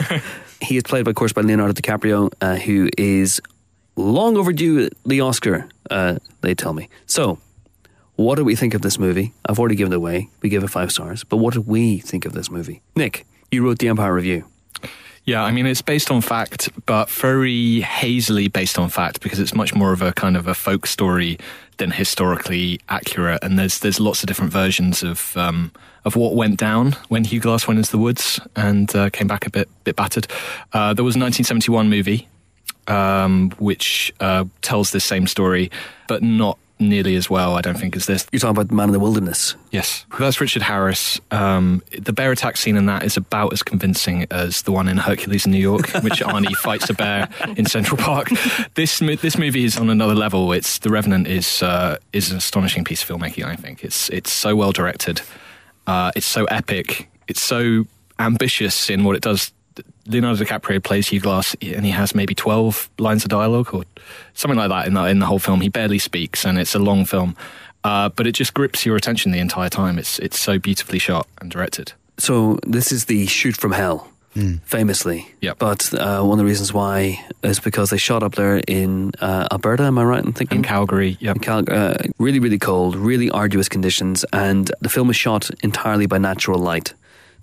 he 0.60 0.76
is 0.76 0.82
played, 0.82 1.06
of 1.06 1.14
course, 1.14 1.32
by 1.32 1.42
Leonardo 1.42 1.72
DiCaprio, 1.72 2.32
uh, 2.40 2.56
who 2.56 2.88
is 2.98 3.40
long 3.96 4.36
overdue 4.36 4.88
the 5.06 5.20
Oscar. 5.20 5.68
Uh, 5.90 6.18
they 6.40 6.54
tell 6.54 6.72
me. 6.72 6.88
So. 7.06 7.38
What 8.16 8.36
do 8.36 8.44
we 8.44 8.54
think 8.54 8.74
of 8.74 8.82
this 8.82 8.96
movie? 8.96 9.32
I've 9.44 9.58
already 9.58 9.74
given 9.74 9.92
it 9.92 9.96
away. 9.96 10.28
We 10.40 10.48
give 10.48 10.62
it 10.62 10.70
five 10.70 10.92
stars. 10.92 11.24
But 11.24 11.38
what 11.38 11.52
do 11.52 11.60
we 11.60 11.98
think 11.98 12.26
of 12.26 12.32
this 12.32 12.48
movie? 12.48 12.80
Nick, 12.94 13.26
you 13.50 13.64
wrote 13.64 13.80
the 13.80 13.88
Empire 13.88 14.14
Review. 14.14 14.44
Yeah, 15.26 15.42
I 15.42 15.52
mean, 15.52 15.66
it's 15.66 15.80
based 15.80 16.10
on 16.10 16.20
fact, 16.20 16.68
but 16.84 17.08
very 17.08 17.80
hazily 17.80 18.48
based 18.48 18.78
on 18.78 18.90
fact 18.90 19.22
because 19.22 19.40
it's 19.40 19.54
much 19.54 19.74
more 19.74 19.92
of 19.92 20.02
a 20.02 20.12
kind 20.12 20.36
of 20.36 20.46
a 20.46 20.54
folk 20.54 20.86
story 20.86 21.38
than 21.78 21.90
historically 21.90 22.78
accurate. 22.90 23.42
And 23.42 23.58
there's 23.58 23.78
there's 23.78 23.98
lots 23.98 24.22
of 24.22 24.26
different 24.26 24.52
versions 24.52 25.02
of 25.02 25.34
um, 25.36 25.72
of 26.04 26.14
what 26.14 26.34
went 26.34 26.58
down 26.58 26.92
when 27.08 27.24
Hugh 27.24 27.40
Glass 27.40 27.66
went 27.66 27.78
into 27.78 27.90
the 27.90 27.98
woods 27.98 28.38
and 28.54 28.94
uh, 28.94 29.08
came 29.10 29.26
back 29.26 29.46
a 29.46 29.50
bit 29.50 29.68
bit 29.84 29.96
battered. 29.96 30.26
Uh, 30.74 30.92
there 30.92 31.04
was 31.04 31.16
a 31.16 31.20
1971 31.20 31.88
movie 31.88 32.28
um, 32.86 33.50
which 33.58 34.12
uh, 34.20 34.44
tells 34.60 34.90
this 34.90 35.04
same 35.04 35.26
story, 35.26 35.70
but 36.06 36.22
not 36.22 36.58
nearly 36.88 37.16
as 37.16 37.28
well, 37.28 37.56
I 37.56 37.60
don't 37.60 37.78
think, 37.78 37.96
as 37.96 38.06
this. 38.06 38.26
You're 38.32 38.40
talking 38.40 38.60
about 38.60 38.74
Man 38.74 38.88
in 38.88 38.92
the 38.92 39.00
Wilderness. 39.00 39.56
Yes, 39.70 40.06
that's 40.18 40.40
Richard 40.40 40.62
Harris. 40.62 41.20
Um, 41.30 41.82
the 41.98 42.12
bear 42.12 42.32
attack 42.32 42.56
scene 42.56 42.76
in 42.76 42.86
that 42.86 43.02
is 43.02 43.16
about 43.16 43.52
as 43.52 43.62
convincing 43.62 44.26
as 44.30 44.62
the 44.62 44.72
one 44.72 44.88
in 44.88 44.96
Hercules 44.96 45.46
in 45.46 45.52
New 45.52 45.58
York, 45.58 45.88
which 46.02 46.20
Arnie 46.20 46.54
fights 46.56 46.88
a 46.90 46.94
bear 46.94 47.28
in 47.56 47.66
Central 47.66 47.96
Park. 47.96 48.28
This 48.74 48.98
this 48.98 49.36
movie 49.38 49.64
is 49.64 49.76
on 49.78 49.90
another 49.90 50.14
level. 50.14 50.52
It's 50.52 50.78
The 50.78 50.90
Revenant 50.90 51.26
is 51.26 51.62
uh, 51.62 51.98
is 52.12 52.30
an 52.30 52.36
astonishing 52.36 52.84
piece 52.84 53.02
of 53.02 53.08
filmmaking. 53.08 53.44
I 53.44 53.56
think 53.56 53.84
it's 53.84 54.08
it's 54.10 54.32
so 54.32 54.54
well 54.56 54.72
directed. 54.72 55.20
Uh, 55.86 56.12
it's 56.16 56.26
so 56.26 56.44
epic. 56.46 57.08
It's 57.28 57.42
so 57.42 57.86
ambitious 58.18 58.90
in 58.90 59.04
what 59.04 59.16
it 59.16 59.22
does. 59.22 59.52
Leonardo 60.06 60.44
DiCaprio 60.44 60.82
plays 60.82 61.08
Hugh 61.08 61.20
Glass, 61.20 61.56
and 61.62 61.84
he 61.84 61.90
has 61.92 62.14
maybe 62.14 62.34
twelve 62.34 62.90
lines 62.98 63.24
of 63.24 63.30
dialogue 63.30 63.72
or 63.72 63.84
something 64.34 64.58
like 64.58 64.68
that 64.68 64.86
in 64.86 64.94
the 64.94 65.04
in 65.06 65.18
the 65.18 65.26
whole 65.26 65.38
film. 65.38 65.60
He 65.60 65.68
barely 65.68 65.98
speaks, 65.98 66.44
and 66.44 66.58
it's 66.58 66.74
a 66.74 66.78
long 66.78 67.04
film, 67.04 67.36
uh, 67.84 68.10
but 68.10 68.26
it 68.26 68.32
just 68.32 68.54
grips 68.54 68.84
your 68.84 68.96
attention 68.96 69.32
the 69.32 69.38
entire 69.38 69.70
time. 69.70 69.98
It's 69.98 70.18
it's 70.18 70.38
so 70.38 70.58
beautifully 70.58 70.98
shot 70.98 71.26
and 71.40 71.50
directed. 71.50 71.92
So 72.18 72.58
this 72.66 72.92
is 72.92 73.06
the 73.06 73.26
shoot 73.26 73.56
from 73.56 73.72
hell, 73.72 74.08
famously. 74.64 75.26
Yep. 75.40 75.58
But 75.58 75.94
uh, 75.94 76.22
one 76.22 76.32
of 76.32 76.38
the 76.38 76.44
reasons 76.44 76.72
why 76.72 77.24
is 77.42 77.58
because 77.58 77.90
they 77.90 77.96
shot 77.96 78.22
up 78.22 78.34
there 78.34 78.58
in 78.68 79.12
uh, 79.20 79.48
Alberta. 79.50 79.84
Am 79.84 79.98
I 79.98 80.04
right 80.04 80.24
in 80.24 80.32
thinking? 80.32 80.58
In 80.58 80.64
Calgary, 80.64 81.16
yep. 81.18 81.36
In 81.36 81.42
Cal- 81.42 81.64
uh, 81.68 81.96
really, 82.18 82.38
really 82.40 82.58
cold, 82.58 82.94
really 82.94 83.30
arduous 83.30 83.68
conditions, 83.68 84.24
and 84.32 84.70
the 84.80 84.88
film 84.88 85.10
is 85.10 85.16
shot 85.16 85.50
entirely 85.64 86.06
by 86.06 86.18
natural 86.18 86.58
light. 86.60 86.94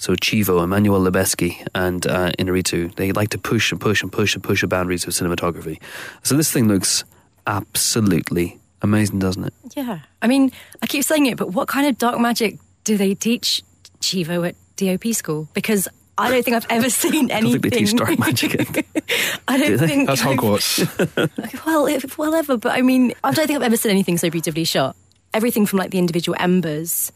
So 0.01 0.15
Chivo, 0.15 0.63
Emmanuel 0.63 0.99
Lubezki, 0.99 1.61
and 1.75 2.07
uh, 2.07 2.31
Iñárritu, 2.39 2.89
they 2.95 3.11
like 3.11 3.29
to 3.29 3.37
push 3.37 3.71
and 3.71 3.79
push 3.79 4.01
and 4.01 4.11
push 4.11 4.33
and 4.33 4.43
push 4.43 4.61
the 4.61 4.67
boundaries 4.67 5.05
of 5.05 5.13
cinematography. 5.13 5.79
So 6.23 6.35
this 6.35 6.49
thing 6.51 6.67
looks 6.67 7.03
absolutely 7.45 8.57
amazing, 8.81 9.19
doesn't 9.19 9.43
it? 9.45 9.53
Yeah. 9.75 9.99
I 10.21 10.25
mean, 10.27 10.51
I 10.81 10.87
keep 10.87 11.03
saying 11.03 11.27
it, 11.27 11.37
but 11.37 11.49
what 11.53 11.67
kind 11.67 11.85
of 11.87 11.99
dark 11.99 12.19
magic 12.19 12.57
do 12.83 12.97
they 12.97 13.13
teach 13.13 13.61
Chivo 13.99 14.47
at 14.47 14.55
DOP 14.75 15.13
school? 15.13 15.47
Because 15.53 15.87
I 16.17 16.31
don't 16.31 16.43
think 16.43 16.55
I've 16.57 16.65
ever 16.71 16.89
seen 16.89 17.31
I 17.31 17.39
don't 17.41 17.53
anything. 17.53 17.61
think 17.61 17.73
they 17.73 17.79
teach 17.81 17.95
dark 17.95 18.17
magic. 18.17 18.51
I 19.47 19.57
don't 19.57 19.67
Do 19.67 19.77
think 19.77 20.07
That's 20.07 20.25
I've- 20.25 20.35
Hogwarts. 20.35 21.61
Well, 21.67 21.85
if, 21.85 22.17
well, 22.17 22.33
ever, 22.33 22.57
but 22.57 22.71
I 22.75 22.81
mean, 22.81 23.13
I 23.23 23.31
don't 23.33 23.45
think 23.45 23.57
I've 23.57 23.65
ever 23.65 23.77
seen 23.77 23.91
anything 23.91 24.17
so 24.17 24.31
beautifully 24.31 24.63
shot. 24.63 24.95
Everything 25.31 25.67
from 25.67 25.77
like 25.77 25.91
the 25.91 25.99
individual 25.99 26.35
embers 26.39 27.11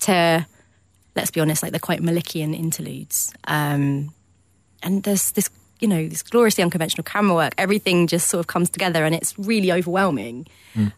to, 0.00 0.46
let's 1.16 1.30
be 1.30 1.40
honest, 1.40 1.62
like 1.62 1.72
they're 1.72 1.78
quite 1.80 2.00
Malickian 2.02 2.58
interludes. 2.58 3.32
Um, 3.44 4.12
and 4.82 5.02
there's 5.02 5.32
this, 5.32 5.50
you 5.80 5.88
know, 5.88 6.08
this 6.08 6.22
gloriously 6.22 6.62
unconventional 6.64 7.04
camera 7.04 7.34
work. 7.34 7.54
Everything 7.58 8.06
just 8.06 8.28
sort 8.28 8.40
of 8.40 8.46
comes 8.46 8.70
together, 8.70 9.04
and 9.04 9.14
it's 9.14 9.38
really 9.38 9.72
overwhelming. 9.72 10.46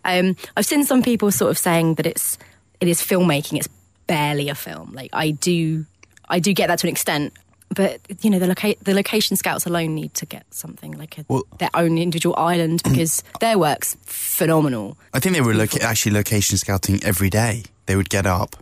Um, 0.05 0.37
I've 0.57 0.67
seen 0.67 0.85
some 0.85 1.03
people 1.03 1.31
sort 1.33 1.51
of 1.51 1.59
saying 1.59 1.95
that 1.95 2.07
it's 2.07 2.39
it 2.81 2.89
is 2.89 3.01
filmmaking. 3.01 3.59
It's 3.59 3.69
barely 4.07 4.49
a 4.49 4.55
film. 4.55 4.93
Like 4.93 5.11
I 5.13 5.31
do, 5.31 5.87
I 6.29 6.39
do 6.41 6.53
get 6.53 6.67
that 6.69 6.79
to 6.81 6.87
an 6.87 6.91
extent. 6.93 7.33
But 7.75 8.01
you 8.23 8.29
know, 8.29 8.39
the 8.39 8.49
loca- 8.49 8.75
the 8.83 8.93
location 8.93 9.37
scouts 9.37 9.65
alone 9.65 9.95
need 9.95 10.13
to 10.15 10.27
get 10.27 10.45
something 10.53 10.93
like 10.93 11.17
a, 11.19 11.25
Well- 11.27 11.45
their 11.59 11.71
own 11.75 11.97
individual 11.97 12.37
island 12.37 12.83
because 12.85 13.25
their 13.41 13.59
work's 13.59 13.97
phenomenal. 14.05 14.99
I 15.15 15.21
think 15.21 15.35
they 15.35 15.41
were 15.41 15.55
loca- 15.55 15.83
actually 15.83 16.13
location 16.13 16.59
scouting 16.59 17.03
every 17.03 17.31
day. 17.31 17.63
They 17.87 17.97
would 17.97 18.11
get 18.11 18.27
up 18.27 18.57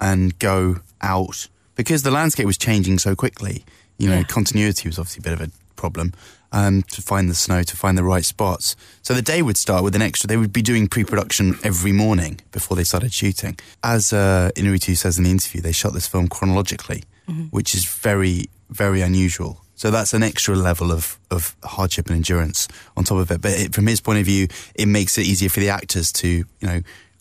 and 0.00 0.36
go 0.40 0.80
out 1.02 1.48
because 1.74 2.02
the 2.02 2.10
landscape 2.10 2.46
was 2.46 2.58
changing 2.58 2.98
so 2.98 3.14
quickly. 3.14 3.64
You 3.98 4.08
know, 4.08 4.16
Yeah. 4.18 4.24
continuity 4.24 4.88
was 4.88 4.98
obviously 4.98 5.20
a 5.20 5.22
bit 5.22 5.32
of 5.32 5.40
a 5.40 5.50
problem 5.76 6.12
um, 6.52 6.82
to 6.92 7.02
find 7.02 7.28
the 7.28 7.34
snow, 7.34 7.62
to 7.62 7.76
find 7.76 7.98
the 7.98 8.04
right 8.04 8.24
spots. 8.24 8.76
So 9.02 9.14
the 9.14 9.22
day 9.22 9.42
would 9.42 9.56
start 9.56 9.84
with 9.84 9.94
an 9.94 10.02
extra. 10.02 10.26
They 10.28 10.36
would 10.36 10.52
be 10.52 10.62
doing 10.62 10.86
pre-production 10.88 11.58
every 11.62 11.92
morning 11.92 12.40
before 12.52 12.76
they 12.76 12.84
started 12.84 13.12
shooting. 13.12 13.58
As 13.82 14.12
uh, 14.12 14.50
Iñárritu 14.56 14.96
says 14.96 15.18
in 15.18 15.24
the 15.24 15.30
interview, 15.30 15.60
they 15.60 15.72
shot 15.72 15.92
this 15.92 16.06
film 16.06 16.28
chronologically, 16.28 17.02
which 17.50 17.74
is 17.74 17.84
very, 17.84 18.46
very 18.70 19.00
unusual. 19.02 19.60
So 19.74 19.90
that's 19.90 20.14
an 20.14 20.22
extra 20.22 20.54
level 20.56 20.90
of, 20.90 21.18
of 21.30 21.54
hardship 21.62 22.06
and 22.06 22.16
endurance 22.16 22.66
on 22.96 23.04
top 23.04 23.18
of 23.18 23.30
it. 23.30 23.42
But 23.42 23.52
it, 23.52 23.74
from 23.74 23.86
his 23.86 24.00
point 24.00 24.18
of 24.20 24.24
view, 24.24 24.48
it 24.74 24.86
makes 24.86 25.18
it 25.18 25.26
easier 25.26 25.50
for 25.50 25.60
the 25.60 25.68
actors 25.68 26.10
to, 26.12 26.28
you 26.28 26.44
know, 26.62 26.80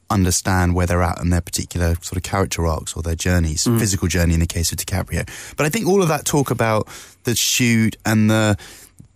understand 0.09 0.75
where 0.75 0.85
they're 0.85 1.01
at 1.01 1.19
in 1.19 1.29
their 1.29 1.41
particular 1.41 1.95
sort 2.01 2.17
of 2.17 2.23
character 2.23 2.65
arcs 2.65 2.95
or 2.95 3.01
their 3.01 3.15
journeys, 3.15 3.65
mm. 3.65 3.79
physical 3.79 4.07
journey 4.07 4.33
in 4.33 4.39
the 4.39 4.47
case 4.47 4.71
of 4.71 4.77
DiCaprio. 4.77 5.27
But 5.55 5.65
I 5.65 5.69
think 5.69 5.87
all 5.87 6.01
of 6.01 6.07
that 6.09 6.25
talk 6.25 6.51
about 6.51 6.87
the 7.23 7.35
shoot 7.35 7.95
and 8.05 8.29
the 8.29 8.57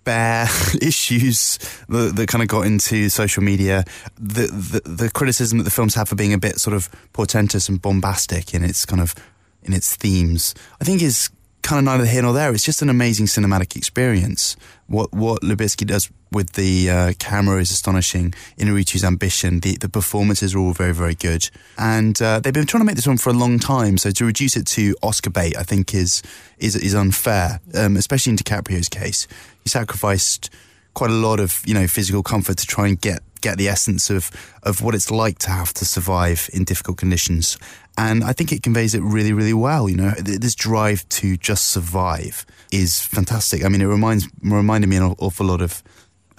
bear 0.03 0.47
issues 0.81 1.59
that, 1.89 2.15
that 2.15 2.27
kind 2.27 2.41
of 2.41 2.47
got 2.47 2.65
into 2.65 3.09
social 3.09 3.43
media, 3.43 3.83
the, 4.19 4.47
the 4.47 4.81
the 4.89 5.11
criticism 5.11 5.59
that 5.59 5.65
the 5.65 5.71
films 5.71 5.95
have 5.95 6.09
for 6.09 6.15
being 6.15 6.33
a 6.33 6.39
bit 6.39 6.59
sort 6.59 6.75
of 6.75 6.89
portentous 7.13 7.69
and 7.69 7.81
bombastic 7.81 8.53
in 8.53 8.63
its 8.63 8.85
kind 8.85 9.01
of 9.01 9.13
in 9.61 9.73
its 9.73 9.95
themes, 9.95 10.55
I 10.81 10.83
think 10.83 11.01
is 11.01 11.29
kind 11.61 11.79
of 11.79 11.85
neither 11.85 12.05
here 12.05 12.21
nor 12.21 12.33
there. 12.33 12.53
It's 12.53 12.63
just 12.63 12.81
an 12.81 12.89
amazing 12.89 13.27
cinematic 13.27 13.75
experience. 13.75 14.55
What 14.87 15.13
what 15.13 15.41
Lubezki 15.41 15.85
does 15.85 16.09
with 16.31 16.53
the 16.53 16.89
uh, 16.89 17.13
camera 17.19 17.59
is 17.59 17.71
astonishing. 17.71 18.33
Iñárritu's 18.57 19.03
ambition, 19.03 19.59
the 19.59 19.77
the 19.77 19.89
performances 19.89 20.55
are 20.55 20.59
all 20.59 20.73
very 20.73 20.93
very 20.93 21.15
good, 21.15 21.49
and 21.77 22.19
uh, 22.21 22.39
they've 22.39 22.53
been 22.53 22.65
trying 22.65 22.81
to 22.81 22.85
make 22.85 22.95
this 22.95 23.07
one 23.07 23.17
for 23.17 23.29
a 23.29 23.33
long 23.33 23.59
time. 23.59 23.97
So 23.97 24.11
to 24.11 24.25
reduce 24.25 24.55
it 24.55 24.65
to 24.67 24.95
Oscar 25.03 25.29
bait, 25.29 25.57
I 25.57 25.63
think 25.63 25.93
is 25.93 26.21
is 26.57 26.75
is 26.75 26.95
unfair, 26.95 27.59
um, 27.75 27.97
especially 27.97 28.31
in 28.31 28.37
DiCaprio's 28.37 28.89
case. 28.89 29.27
He 29.63 29.69
sacrificed 29.69 30.49
quite 30.93 31.11
a 31.11 31.13
lot 31.13 31.39
of 31.39 31.61
you 31.65 31.73
know 31.73 31.87
physical 31.87 32.23
comfort 32.23 32.57
to 32.57 32.65
try 32.65 32.87
and 32.87 32.99
get 32.99 33.21
get 33.41 33.57
the 33.57 33.67
essence 33.67 34.09
of 34.09 34.31
of 34.63 34.81
what 34.81 34.95
it's 34.95 35.11
like 35.11 35.39
to 35.39 35.49
have 35.49 35.73
to 35.75 35.85
survive 35.85 36.49
in 36.53 36.63
difficult 36.63 36.97
conditions. 36.97 37.57
And 37.97 38.23
I 38.23 38.33
think 38.33 38.51
it 38.51 38.63
conveys 38.63 38.95
it 38.95 39.01
really, 39.01 39.33
really 39.33 39.53
well. 39.53 39.89
You 39.89 39.97
know, 39.97 40.11
this 40.11 40.55
drive 40.55 41.07
to 41.09 41.35
just 41.35 41.67
survive 41.67 42.45
is 42.71 43.01
fantastic. 43.01 43.65
I 43.65 43.69
mean, 43.69 43.81
it 43.81 43.87
reminds 43.87 44.27
reminded 44.41 44.87
me 44.87 44.95
an 44.95 45.15
awful 45.19 45.45
lot 45.45 45.61
of 45.61 45.83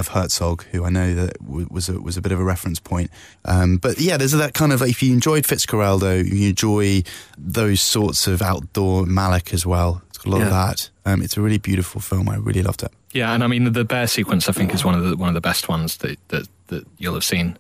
of 0.01 0.09
Herzog, 0.09 0.65
who 0.73 0.85
I 0.85 0.91
know 0.91 1.15
that 1.15 1.41
was 1.43 1.89
a, 1.89 2.01
was 2.01 2.17
a 2.17 2.23
bit 2.23 2.33
of 2.33 2.41
a 2.41 2.45
reference 2.45 2.81
point. 2.81 3.11
Um, 3.45 3.77
but 3.77 4.01
yeah, 4.01 4.17
there's 4.17 4.33
that 4.33 4.55
kind 4.55 4.73
of 4.73 4.83
if 4.83 5.03
you 5.03 5.13
enjoyed 5.13 5.45
Fitzcarraldo, 5.45 6.25
you 6.25 6.49
enjoy 6.49 7.03
those 7.39 7.81
sorts 7.81 8.27
of 8.27 8.43
outdoor 8.43 9.05
Malick 9.05 9.53
as 9.53 9.65
well. 9.65 10.03
It's 10.09 10.19
got 10.19 10.27
a 10.27 10.31
lot 10.31 10.43
of 10.43 10.51
that. 10.51 10.91
Um, 11.05 11.23
it's 11.23 11.37
a 11.37 11.41
really 11.41 11.59
beautiful 11.59 12.01
film. 12.01 12.29
I 12.29 12.37
really 12.37 12.63
loved 12.63 12.83
it. 12.83 12.93
Yeah, 13.13 13.33
and 13.35 13.43
I 13.43 13.47
mean 13.49 13.73
the 13.73 13.85
bear 13.85 14.07
sequence 14.07 14.49
I 14.49 14.53
think 14.53 14.73
is 14.75 14.85
one 14.85 14.95
of 14.95 15.03
the 15.05 15.17
one 15.17 15.29
of 15.29 15.35
the 15.35 15.41
best 15.41 15.69
ones 15.69 15.97
that 15.99 16.19
that, 16.29 16.47
that 16.69 16.87
you'll 16.99 17.15
have 17.15 17.25
seen 17.25 17.57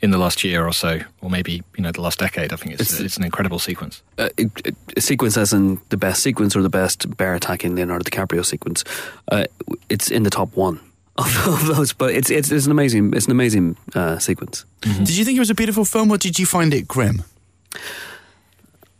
in 0.00 0.10
the 0.10 0.18
last 0.18 0.42
year 0.44 0.66
or 0.66 0.72
so, 0.72 1.00
or 1.20 1.30
maybe 1.30 1.62
you 1.76 1.82
know 1.82 1.92
the 1.92 2.00
last 2.00 2.18
decade. 2.18 2.52
I 2.52 2.56
think 2.56 2.72
it's 2.72 2.82
It's- 2.82 3.00
it's, 3.00 3.16
an 3.16 3.24
incredible 3.24 3.58
sequence. 3.58 4.02
uh, 4.18 4.28
it- 4.36 4.74
a 4.96 5.00
sequence 5.00 5.36
as 5.36 5.52
in 5.52 5.78
the 5.90 5.96
best 5.96 6.22
sequence 6.22 6.56
or 6.56 6.62
the 6.62 6.68
best 6.70 7.16
bear 7.16 7.34
attacking 7.34 7.74
Leonardo 7.76 8.04
DiCaprio 8.08 8.44
sequence. 8.44 8.84
Uh, 9.30 9.44
it's 9.88 10.10
in 10.10 10.22
the 10.24 10.30
top 10.30 10.56
one 10.56 10.78
of, 11.16 11.46
of 11.48 11.66
those, 11.66 11.92
but 11.92 12.10
it's, 12.14 12.30
it's 12.30 12.50
it's 12.50 12.66
an 12.66 12.72
amazing 12.72 13.12
it's 13.14 13.26
an 13.26 13.32
amazing 13.32 13.76
uh, 13.94 14.18
sequence. 14.18 14.64
Did 14.80 15.16
you 15.16 15.24
think 15.24 15.36
it 15.36 15.40
was 15.40 15.50
a 15.50 15.54
beautiful 15.54 15.84
film, 15.84 16.10
or 16.10 16.18
did 16.18 16.38
you 16.38 16.46
find 16.46 16.72
it 16.74 16.88
grim? 16.88 17.22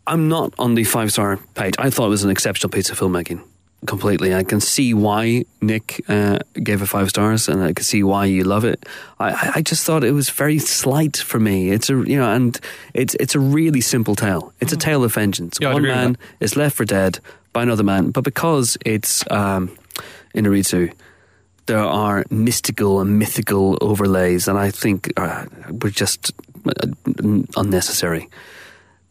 I'm 0.06 0.28
not 0.28 0.52
on 0.58 0.74
the 0.74 0.84
five 0.84 1.10
star 1.12 1.38
page. 1.54 1.74
I 1.78 1.90
thought 1.90 2.06
it 2.06 2.10
was 2.10 2.24
an 2.24 2.30
exceptional 2.30 2.70
piece 2.70 2.90
of 2.90 2.98
filmmaking. 2.98 3.42
Completely, 3.86 4.34
I 4.34 4.44
can 4.44 4.60
see 4.60 4.94
why 4.94 5.44
Nick 5.60 6.00
uh, 6.08 6.38
gave 6.62 6.80
it 6.82 6.86
five 6.86 7.08
stars, 7.10 7.48
and 7.48 7.62
I 7.62 7.72
can 7.74 7.84
see 7.84 8.02
why 8.02 8.24
you 8.24 8.42
love 8.44 8.64
it. 8.64 8.86
I, 9.20 9.52
I- 9.56 9.62
just 9.62 9.84
thought 9.84 10.04
it 10.04 10.12
was 10.12 10.30
very 10.30 10.58
slight 10.58 11.16
for 11.18 11.38
me. 11.38 11.70
It's 11.70 11.90
a 11.90 11.94
you 11.94 12.16
know, 12.16 12.30
and 12.32 12.58
it's 12.94 13.14
it's 13.20 13.34
a 13.34 13.40
really 13.40 13.80
simple 13.82 14.14
tale. 14.14 14.52
It's 14.60 14.72
a 14.72 14.76
tale 14.76 15.04
of 15.04 15.12
vengeance. 15.14 15.58
Yeah, 15.60 15.72
One 15.74 15.82
man 15.82 16.16
is 16.40 16.56
left 16.56 16.76
for 16.76 16.84
dead 16.86 17.18
by 17.52 17.62
another 17.62 17.84
man, 17.84 18.10
but 18.10 18.24
because 18.24 18.78
it's 18.86 19.22
um, 19.30 19.68
Iñárritu, 20.34 20.92
there 21.66 21.78
are 21.78 22.24
mystical 22.30 23.00
and 23.00 23.18
mythical 23.18 23.76
overlays, 23.80 24.48
and 24.48 24.58
I 24.58 24.70
think 24.70 25.12
uh, 25.18 25.44
were 25.82 25.90
just 25.90 26.32
uh, 26.66 26.86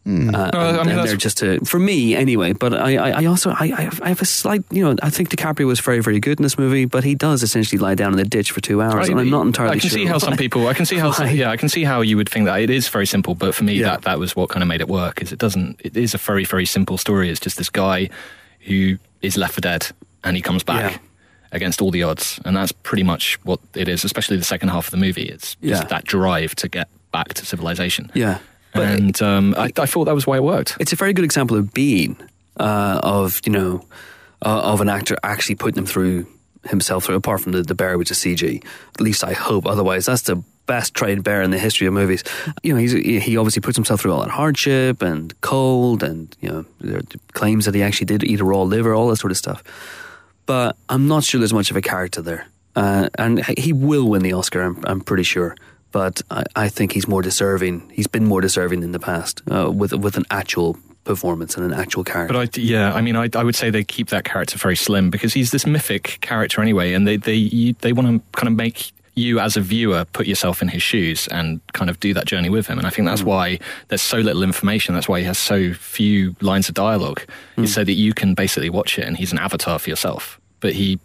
unnecessary. 0.04 0.44
Uh, 0.44 0.50
No, 0.52 0.58
I 0.60 0.68
and, 0.80 0.88
mean, 0.88 0.98
and 0.98 1.08
they're 1.08 1.16
just 1.16 1.38
to, 1.38 1.60
for 1.64 1.78
me 1.78 2.14
anyway. 2.14 2.52
But 2.52 2.74
I, 2.74 2.96
I, 2.96 3.10
I 3.22 3.24
also 3.26 3.50
I, 3.50 3.72
I 3.76 3.80
have- 3.82 4.00
I 4.02 4.08
have 4.08 4.20
a 4.20 4.24
slight, 4.26 4.62
you 4.70 4.84
know, 4.84 4.96
I 5.02 5.10
think 5.10 5.30
DiCaprio 5.30 5.66
was 5.66 5.80
very, 5.80 6.00
very 6.00 6.20
good 6.20 6.38
in 6.38 6.42
this 6.42 6.58
movie, 6.58 6.84
but 6.84 7.04
he 7.04 7.14
does 7.14 7.42
essentially 7.42 7.78
lie 7.78 7.94
down 7.94 8.12
in 8.12 8.18
the 8.18 8.24
ditch 8.24 8.50
for 8.50 8.60
two 8.60 8.82
hours, 8.82 9.08
and 9.08 9.18
I'm 9.20 9.30
not 9.30 9.46
entirely 9.46 9.76
I 9.76 9.78
can 9.78 9.88
sure. 9.90 9.98
see 9.98 10.06
how 10.06 10.18
some 10.18 10.32
why. 10.32 10.36
people. 10.36 10.66
I 10.68 10.74
can 10.74 10.86
see 10.86 10.96
how. 10.96 11.10
Why? 11.18 11.30
Yeah, 11.30 11.50
I 11.50 11.56
can 11.56 11.68
see 11.68 11.84
how 11.84 12.00
you 12.02 12.16
would 12.16 12.28
think 12.28 12.46
that 12.46 12.60
it 12.60 12.70
is 12.70 12.88
very 12.88 13.06
simple. 13.06 13.34
But 13.34 13.54
for 13.54 13.64
me, 13.64 13.74
Yeah. 13.74 13.90
that 13.90 14.02
that 14.02 14.18
was 14.18 14.34
what 14.36 14.48
kind 14.50 14.62
of 14.62 14.68
made 14.68 14.80
it 14.80 14.88
work. 14.88 15.22
Is 15.22 15.32
it 15.32 15.38
doesn't. 15.38 15.80
It 15.84 15.96
is 15.96 16.14
a 16.14 16.18
very 16.18 16.44
very 16.44 16.66
simple 16.66 16.98
story. 16.98 17.30
It's 17.30 17.40
just 17.40 17.56
this 17.56 17.70
guy 17.70 18.10
who 18.60 18.98
is 19.22 19.36
left 19.36 19.54
for 19.54 19.60
dead, 19.60 19.86
and 20.22 20.36
he 20.36 20.42
comes 20.42 20.62
back. 20.64 20.92
Yeah. 20.92 20.98
Against 21.52 21.80
all 21.80 21.92
the 21.92 22.02
odds, 22.02 22.40
and 22.44 22.56
that's 22.56 22.72
pretty 22.72 23.04
much 23.04 23.38
what 23.44 23.60
it 23.76 23.86
is. 23.88 24.04
Especially 24.04 24.36
the 24.36 24.42
second 24.44 24.70
half 24.70 24.86
of 24.88 24.90
the 24.90 24.96
movie, 24.96 25.22
it's 25.22 25.56
Yeah. 25.60 25.84
that 25.84 26.04
drive 26.04 26.56
to 26.56 26.68
get 26.68 26.88
back 27.12 27.32
to 27.34 27.46
civilization. 27.46 28.10
Yeah, 28.12 28.38
but 28.74 28.82
and 28.82 29.22
um, 29.22 29.54
I, 29.56 29.70
I 29.78 29.86
thought 29.86 30.04
that 30.04 30.14
was 30.14 30.26
why 30.26 30.36
it 30.36 30.42
worked. 30.42 30.76
it's 30.80 30.92
a 30.92 30.96
very 30.96 31.12
good 31.12 31.24
example 31.24 31.56
of 31.56 31.72
being 31.72 32.16
uh, 32.58 33.00
of 33.02 33.40
you 33.46 33.52
know 33.52 33.86
uh, 34.42 34.60
of 34.62 34.80
an 34.80 34.88
actor 34.88 35.16
actually 35.22 35.54
putting 35.54 35.78
him 35.78 35.86
through 35.86 36.26
himself 36.66 37.04
through 37.04 37.14
apart 37.14 37.40
from 37.40 37.52
the, 37.52 37.62
the 37.62 37.74
bear 37.74 37.96
which 37.98 38.10
is 38.10 38.18
CG 38.18 38.64
at 38.94 39.00
least 39.00 39.24
I 39.24 39.32
hope. 39.32 39.66
Otherwise 39.66 40.06
that's 40.06 40.22
the 40.22 40.42
best 40.66 40.94
trained 40.94 41.24
bear 41.24 41.42
in 41.42 41.50
the 41.50 41.58
history 41.58 41.86
of 41.86 41.92
movies. 41.92 42.24
You 42.62 42.74
know 42.74 42.80
he's, 42.80 42.92
he 42.92 43.36
obviously 43.36 43.60
puts 43.60 43.76
himself 43.76 44.00
through 44.00 44.12
all 44.12 44.22
that 44.22 44.30
hardship 44.30 45.02
and 45.02 45.38
cold 45.40 46.02
and 46.02 46.36
you 46.40 46.48
know 46.48 46.64
there 46.80 46.98
are 46.98 47.02
claims 47.32 47.66
that 47.66 47.74
he 47.74 47.82
actually 47.82 48.06
did 48.06 48.24
eat 48.24 48.40
a 48.40 48.44
raw 48.44 48.62
liver 48.62 48.94
all 48.94 49.08
that 49.08 49.16
sort 49.16 49.30
of 49.30 49.36
stuff. 49.36 49.62
But 50.46 50.76
I'm 50.88 51.08
not 51.08 51.24
sure 51.24 51.38
there's 51.38 51.54
much 51.54 51.70
of 51.70 51.76
a 51.76 51.82
character 51.82 52.20
there. 52.20 52.46
Uh, 52.76 53.08
and 53.16 53.44
he 53.46 53.72
will 53.72 54.08
win 54.08 54.22
the 54.22 54.32
Oscar 54.32 54.60
I'm, 54.62 54.82
I'm 54.84 55.00
pretty 55.00 55.22
sure 55.22 55.54
but 55.94 56.22
I, 56.28 56.42
I 56.56 56.68
think 56.68 56.90
he's 56.90 57.06
more 57.06 57.22
deserving. 57.22 57.88
He's 57.94 58.08
been 58.08 58.26
more 58.26 58.40
deserving 58.40 58.82
in 58.82 58.90
the 58.90 58.98
past 58.98 59.42
uh, 59.48 59.70
with 59.70 59.92
with 59.94 60.16
an 60.16 60.24
actual 60.28 60.76
performance 61.04 61.56
and 61.56 61.64
an 61.64 61.78
actual 61.78 62.02
character. 62.02 62.34
But 62.34 62.58
I, 62.58 62.60
yeah, 62.60 62.92
I 62.92 63.00
mean, 63.00 63.14
I, 63.14 63.28
I 63.32 63.44
would 63.44 63.54
say 63.54 63.70
they 63.70 63.84
keep 63.84 64.08
that 64.08 64.24
character 64.24 64.58
very 64.58 64.74
slim 64.74 65.08
because 65.08 65.32
he's 65.34 65.52
this 65.52 65.66
mythic 65.66 66.18
character 66.20 66.60
anyway, 66.60 66.94
and 66.94 67.06
they 67.06 67.16
they 67.16 67.34
you, 67.34 67.74
they 67.74 67.92
want 67.92 68.08
to 68.08 68.38
kind 68.38 68.48
of 68.48 68.56
make 68.56 68.90
you 69.14 69.38
as 69.38 69.56
a 69.56 69.60
viewer 69.60 70.04
put 70.06 70.26
yourself 70.26 70.60
in 70.60 70.66
his 70.66 70.82
shoes 70.82 71.28
and 71.28 71.60
kind 71.74 71.88
of 71.88 72.00
do 72.00 72.12
that 72.12 72.26
journey 72.26 72.50
with 72.50 72.66
him. 72.66 72.78
And 72.78 72.88
I 72.88 72.90
think 72.90 73.06
that's 73.06 73.22
why 73.22 73.60
there's 73.86 74.02
so 74.02 74.18
little 74.18 74.42
information. 74.42 74.96
That's 74.96 75.08
why 75.08 75.20
he 75.20 75.26
has 75.26 75.38
so 75.38 75.72
few 75.74 76.34
lines 76.40 76.68
of 76.68 76.74
dialogue, 76.74 77.22
is 77.56 77.72
so 77.72 77.84
that 77.84 77.92
you 77.92 78.12
can 78.12 78.34
basically 78.34 78.68
watch 78.68 78.98
it, 78.98 79.04
and 79.06 79.16
he's 79.16 79.30
an 79.30 79.38
avatar 79.38 79.78
for 79.78 79.88
yourself. 79.88 80.40
But 80.58 80.72
he 80.72 80.98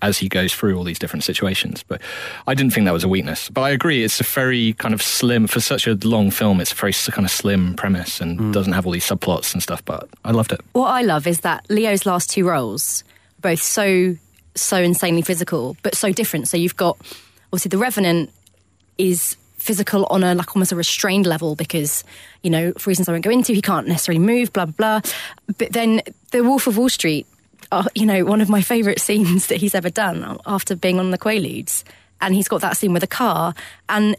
as 0.00 0.18
he 0.18 0.28
goes 0.28 0.54
through 0.54 0.76
all 0.76 0.84
these 0.84 0.98
different 0.98 1.24
situations. 1.24 1.84
But 1.86 2.00
I 2.46 2.54
didn't 2.54 2.72
think 2.72 2.86
that 2.86 2.92
was 2.92 3.04
a 3.04 3.08
weakness. 3.08 3.48
But 3.48 3.62
I 3.62 3.70
agree, 3.70 4.04
it's 4.04 4.20
a 4.20 4.24
very 4.24 4.74
kind 4.74 4.94
of 4.94 5.02
slim, 5.02 5.46
for 5.46 5.60
such 5.60 5.86
a 5.86 5.94
long 6.04 6.30
film, 6.30 6.60
it's 6.60 6.72
a 6.72 6.76
very 6.76 6.92
kind 6.92 7.24
of 7.24 7.30
slim 7.30 7.74
premise 7.74 8.20
and 8.20 8.38
mm. 8.38 8.52
doesn't 8.52 8.72
have 8.72 8.86
all 8.86 8.92
these 8.92 9.06
subplots 9.06 9.52
and 9.52 9.62
stuff. 9.62 9.84
But 9.84 10.08
I 10.24 10.32
loved 10.32 10.52
it. 10.52 10.60
What 10.72 10.88
I 10.88 11.02
love 11.02 11.26
is 11.26 11.40
that 11.40 11.64
Leo's 11.68 12.06
last 12.06 12.30
two 12.30 12.46
roles 12.46 13.04
both 13.40 13.60
so 13.60 14.16
so 14.54 14.76
insanely 14.76 15.22
physical, 15.22 15.76
but 15.82 15.94
so 15.94 16.12
different. 16.12 16.48
So 16.48 16.56
you've 16.56 16.76
got 16.76 16.98
obviously 17.52 17.70
the 17.70 17.78
Revenant 17.78 18.30
is 18.98 19.36
physical 19.56 20.06
on 20.10 20.24
a 20.24 20.34
like 20.34 20.56
almost 20.56 20.72
a 20.72 20.76
restrained 20.76 21.26
level 21.26 21.54
because 21.54 22.02
you 22.42 22.50
know 22.50 22.72
for 22.72 22.90
reasons 22.90 23.08
I 23.08 23.12
won't 23.12 23.22
go 23.22 23.30
into 23.30 23.52
he 23.52 23.62
can't 23.62 23.86
necessarily 23.86 24.18
move 24.18 24.52
blah 24.52 24.64
blah 24.64 25.00
blah 25.00 25.10
but 25.56 25.72
then 25.72 26.02
the 26.32 26.42
Wolf 26.42 26.66
of 26.66 26.76
Wall 26.76 26.88
Street 26.88 27.28
uh, 27.72 27.84
you 27.94 28.06
know 28.06 28.24
one 28.24 28.40
of 28.40 28.48
my 28.48 28.62
favourite 28.62 29.00
scenes 29.06 29.48
that 29.48 29.56
he's 29.56 29.74
ever 29.74 29.90
done 29.90 30.38
after 30.46 30.76
being 30.76 31.00
on 31.00 31.10
the 31.10 31.18
Quaaludes 31.18 31.82
and 32.20 32.34
he's 32.34 32.46
got 32.48 32.60
that 32.60 32.76
scene 32.76 32.92
with 32.92 33.02
a 33.02 33.08
car 33.08 33.54
and 33.88 34.16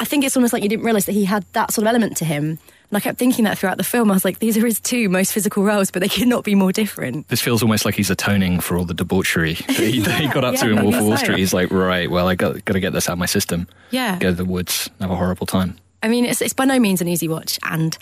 I 0.00 0.04
think 0.04 0.24
it's 0.24 0.36
almost 0.36 0.52
like 0.52 0.62
you 0.64 0.68
didn't 0.68 0.84
realise 0.84 1.06
that 1.06 1.12
he 1.12 1.24
had 1.24 1.44
that 1.52 1.72
sort 1.72 1.84
of 1.86 1.88
element 1.88 2.16
to 2.18 2.24
him 2.24 2.58
and 2.90 2.96
I 2.96 3.00
kept 3.00 3.18
thinking 3.18 3.44
that 3.44 3.56
throughout 3.56 3.78
the 3.78 3.84
film 3.84 4.10
I 4.10 4.14
was 4.14 4.24
like 4.24 4.40
these 4.40 4.58
are 4.58 4.66
his 4.66 4.80
two 4.80 5.08
most 5.08 5.32
physical 5.32 5.62
roles 5.64 5.90
but 5.90 6.02
they 6.02 6.08
could 6.08 6.28
not 6.28 6.44
be 6.44 6.54
more 6.54 6.72
different 6.72 7.28
This 7.28 7.40
feels 7.40 7.62
almost 7.62 7.84
like 7.84 7.94
he's 7.94 8.10
atoning 8.10 8.60
for 8.60 8.76
all 8.76 8.84
the 8.84 8.94
debauchery 8.94 9.54
that 9.54 9.76
he, 9.76 10.00
that 10.00 10.20
he 10.20 10.28
got 10.28 10.44
up 10.44 10.56
to 10.60 10.66
Yeah, 10.68 10.78
in 10.78 10.82
Wolf 10.82 10.96
of 10.96 11.04
Wall. 11.06 11.16
Street. 11.16 11.38
He's 11.38 11.54
like, 11.54 11.70
right, 11.70 12.10
well, 12.10 12.26
I 12.28 12.34
got, 12.34 12.64
got 12.64 12.74
to 12.74 12.80
get 12.80 12.92
this 12.92 13.08
out 13.08 13.14
of 13.14 13.18
my 13.18 13.26
system. 13.26 13.68
Yeah. 13.90 14.18
Go 14.18 14.30
to 14.30 14.34
the 14.34 14.44
woods, 14.44 14.90
have 15.00 15.10
a 15.10 15.16
horrible 15.16 15.46
time. 15.46 15.78
I 16.02 16.08
mean, 16.08 16.24
it's, 16.24 16.42
it's 16.42 16.52
by 16.52 16.64
no 16.64 16.80
means 16.80 17.00
an 17.00 17.06
easy 17.06 17.28
watch, 17.28 17.60
and 17.62 17.96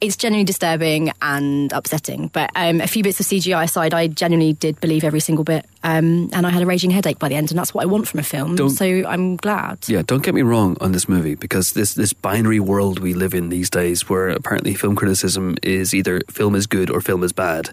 it's 0.00 0.16
genuinely 0.16 0.44
disturbing 0.44 1.10
and 1.22 1.72
upsetting. 1.72 2.28
But 2.28 2.50
um, 2.54 2.80
a 2.80 2.86
few 2.86 3.02
bits 3.02 3.18
of 3.20 3.26
CGI 3.26 3.64
aside, 3.64 3.94
I 3.94 4.08
genuinely 4.08 4.52
did 4.52 4.78
believe 4.80 5.04
every 5.04 5.20
single 5.20 5.44
bit, 5.44 5.64
um, 5.82 6.28
and 6.32 6.46
I 6.46 6.50
had 6.50 6.62
a 6.62 6.66
raging 6.66 6.90
headache 6.90 7.18
by 7.18 7.28
the 7.28 7.34
end, 7.34 7.50
and 7.50 7.58
that's 7.58 7.72
what 7.72 7.82
I 7.82 7.86
want 7.86 8.06
from 8.08 8.20
a 8.20 8.22
film. 8.22 8.56
Don't- 8.56 8.70
so 8.70 8.84
I'm 8.84 9.36
glad. 9.36 9.78
Yeah, 9.88 10.02
don't 10.06 10.22
get 10.22 10.34
me 10.34 10.42
wrong 10.42 10.76
on 10.80 10.92
this 10.92 11.08
movie 11.08 11.34
because 11.34 11.72
this 11.72 11.94
this 11.94 12.12
binary 12.12 12.60
world 12.60 12.98
we 12.98 13.14
live 13.14 13.32
in 13.34 13.48
these 13.48 13.70
days, 13.70 14.08
where 14.08 14.28
apparently 14.28 14.74
film 14.74 14.96
criticism 14.96 15.56
is 15.62 15.94
either 15.94 16.20
film 16.30 16.54
is 16.54 16.66
good 16.66 16.90
or 16.90 17.00
film 17.00 17.22
is 17.24 17.32
bad, 17.32 17.70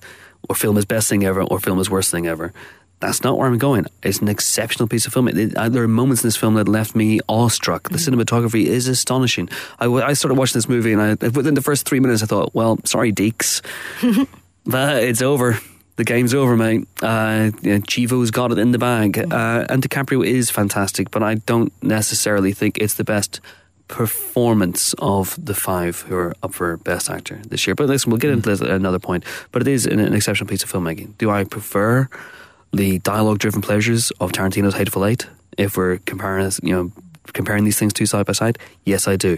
or 0.49 0.55
film 0.55 0.77
is 0.77 0.85
best 0.85 1.09
thing 1.09 1.23
ever 1.25 1.41
or 1.43 1.59
film 1.59 1.79
is 1.79 1.89
worst 1.89 2.09
thing 2.11 2.25
ever. 2.27 2.53
That's 3.05 3.21
not 3.21 3.37
where 3.37 3.47
I'm 3.47 3.57
going. 3.57 3.85
It's 4.01 4.19
an 4.19 4.29
exceptional 4.29 4.87
piece 4.87 5.05
of 5.05 5.11
film. 5.13 5.27
It, 5.27 5.37
it- 5.37 5.71
there 5.73 5.83
are 5.83 5.87
moments 5.89 6.23
in 6.23 6.27
this 6.27 6.37
film 6.37 6.53
that 6.53 6.69
left 6.69 6.95
me 6.95 7.19
awestruck. 7.27 7.89
The 7.89 7.97
cinematography 7.97 8.65
is 8.65 8.87
astonishing. 8.87 9.49
I 9.79 10.13
started 10.13 10.35
watching 10.37 10.53
this 10.57 10.69
movie, 10.69 10.93
and 10.93 11.01
I, 11.01 11.27
within 11.29 11.53
the 11.55 11.61
first 11.61 11.85
three 11.85 11.99
minutes, 11.99 12.23
I 12.23 12.27
thought, 12.27 12.53
"Well, 12.55 12.79
sorry, 12.85 13.11
Deeks, 13.11 13.61
but 14.65 15.03
it's 15.03 15.21
over. 15.21 15.59
The 15.97 16.03
game's 16.05 16.33
over, 16.33 16.55
mate. 16.57 16.87
Uh, 17.01 17.51
yeah, 17.61 17.77
Chivo's 17.79 18.31
got 18.31 18.51
it 18.51 18.57
in 18.57 18.71
the 18.71 18.79
bag. 18.79 19.19
Uh, 19.19 19.65
and 19.69 19.83
DiCaprio 19.83 20.25
is 20.25 20.49
fantastic, 20.49 21.11
but 21.11 21.21
I 21.21 21.35
don't 21.35 21.71
necessarily 21.83 22.51
think 22.53 22.77
it's 22.79 22.95
the 22.95 23.03
best 23.03 23.41
performance 23.89 24.93
of 24.97 25.37
the 25.43 25.53
five 25.53 26.01
who 26.01 26.15
are 26.15 26.33
up 26.41 26.53
for 26.53 26.77
Best 26.77 27.09
Actor 27.09 27.41
this 27.47 27.67
year. 27.67 27.75
But 27.75 27.89
listen, 27.89 28.09
we'll 28.09 28.17
get 28.19 28.31
into 28.31 28.49
this 28.49 28.61
at 28.61 28.69
another 28.71 28.99
point. 28.99 29.23
But 29.51 29.61
it 29.61 29.67
is 29.67 29.85
an, 29.85 29.99
an 29.99 30.13
exceptional 30.13 30.47
piece 30.49 30.63
of 30.63 30.71
filmmaking. 30.71 31.17
Do 31.17 31.29
I 31.29 31.43
prefer 31.43 32.09
the 32.73 32.99
dialogue-driven 32.99 33.61
pleasures 33.61 34.11
of 34.19 34.31
Tarantino's 34.31 34.75
Hateful 34.75 35.05
Eight? 35.05 35.27
If 35.57 35.77
we're 35.77 35.99
comparing, 35.99 36.51
you 36.63 36.73
know, 36.73 36.91
comparing 37.33 37.63
these 37.63 37.77
things 37.77 37.93
two 37.93 38.05
side 38.05 38.25
by 38.25 38.33
side, 38.33 38.57
yes, 38.85 39.07
I 39.07 39.15
do. 39.15 39.37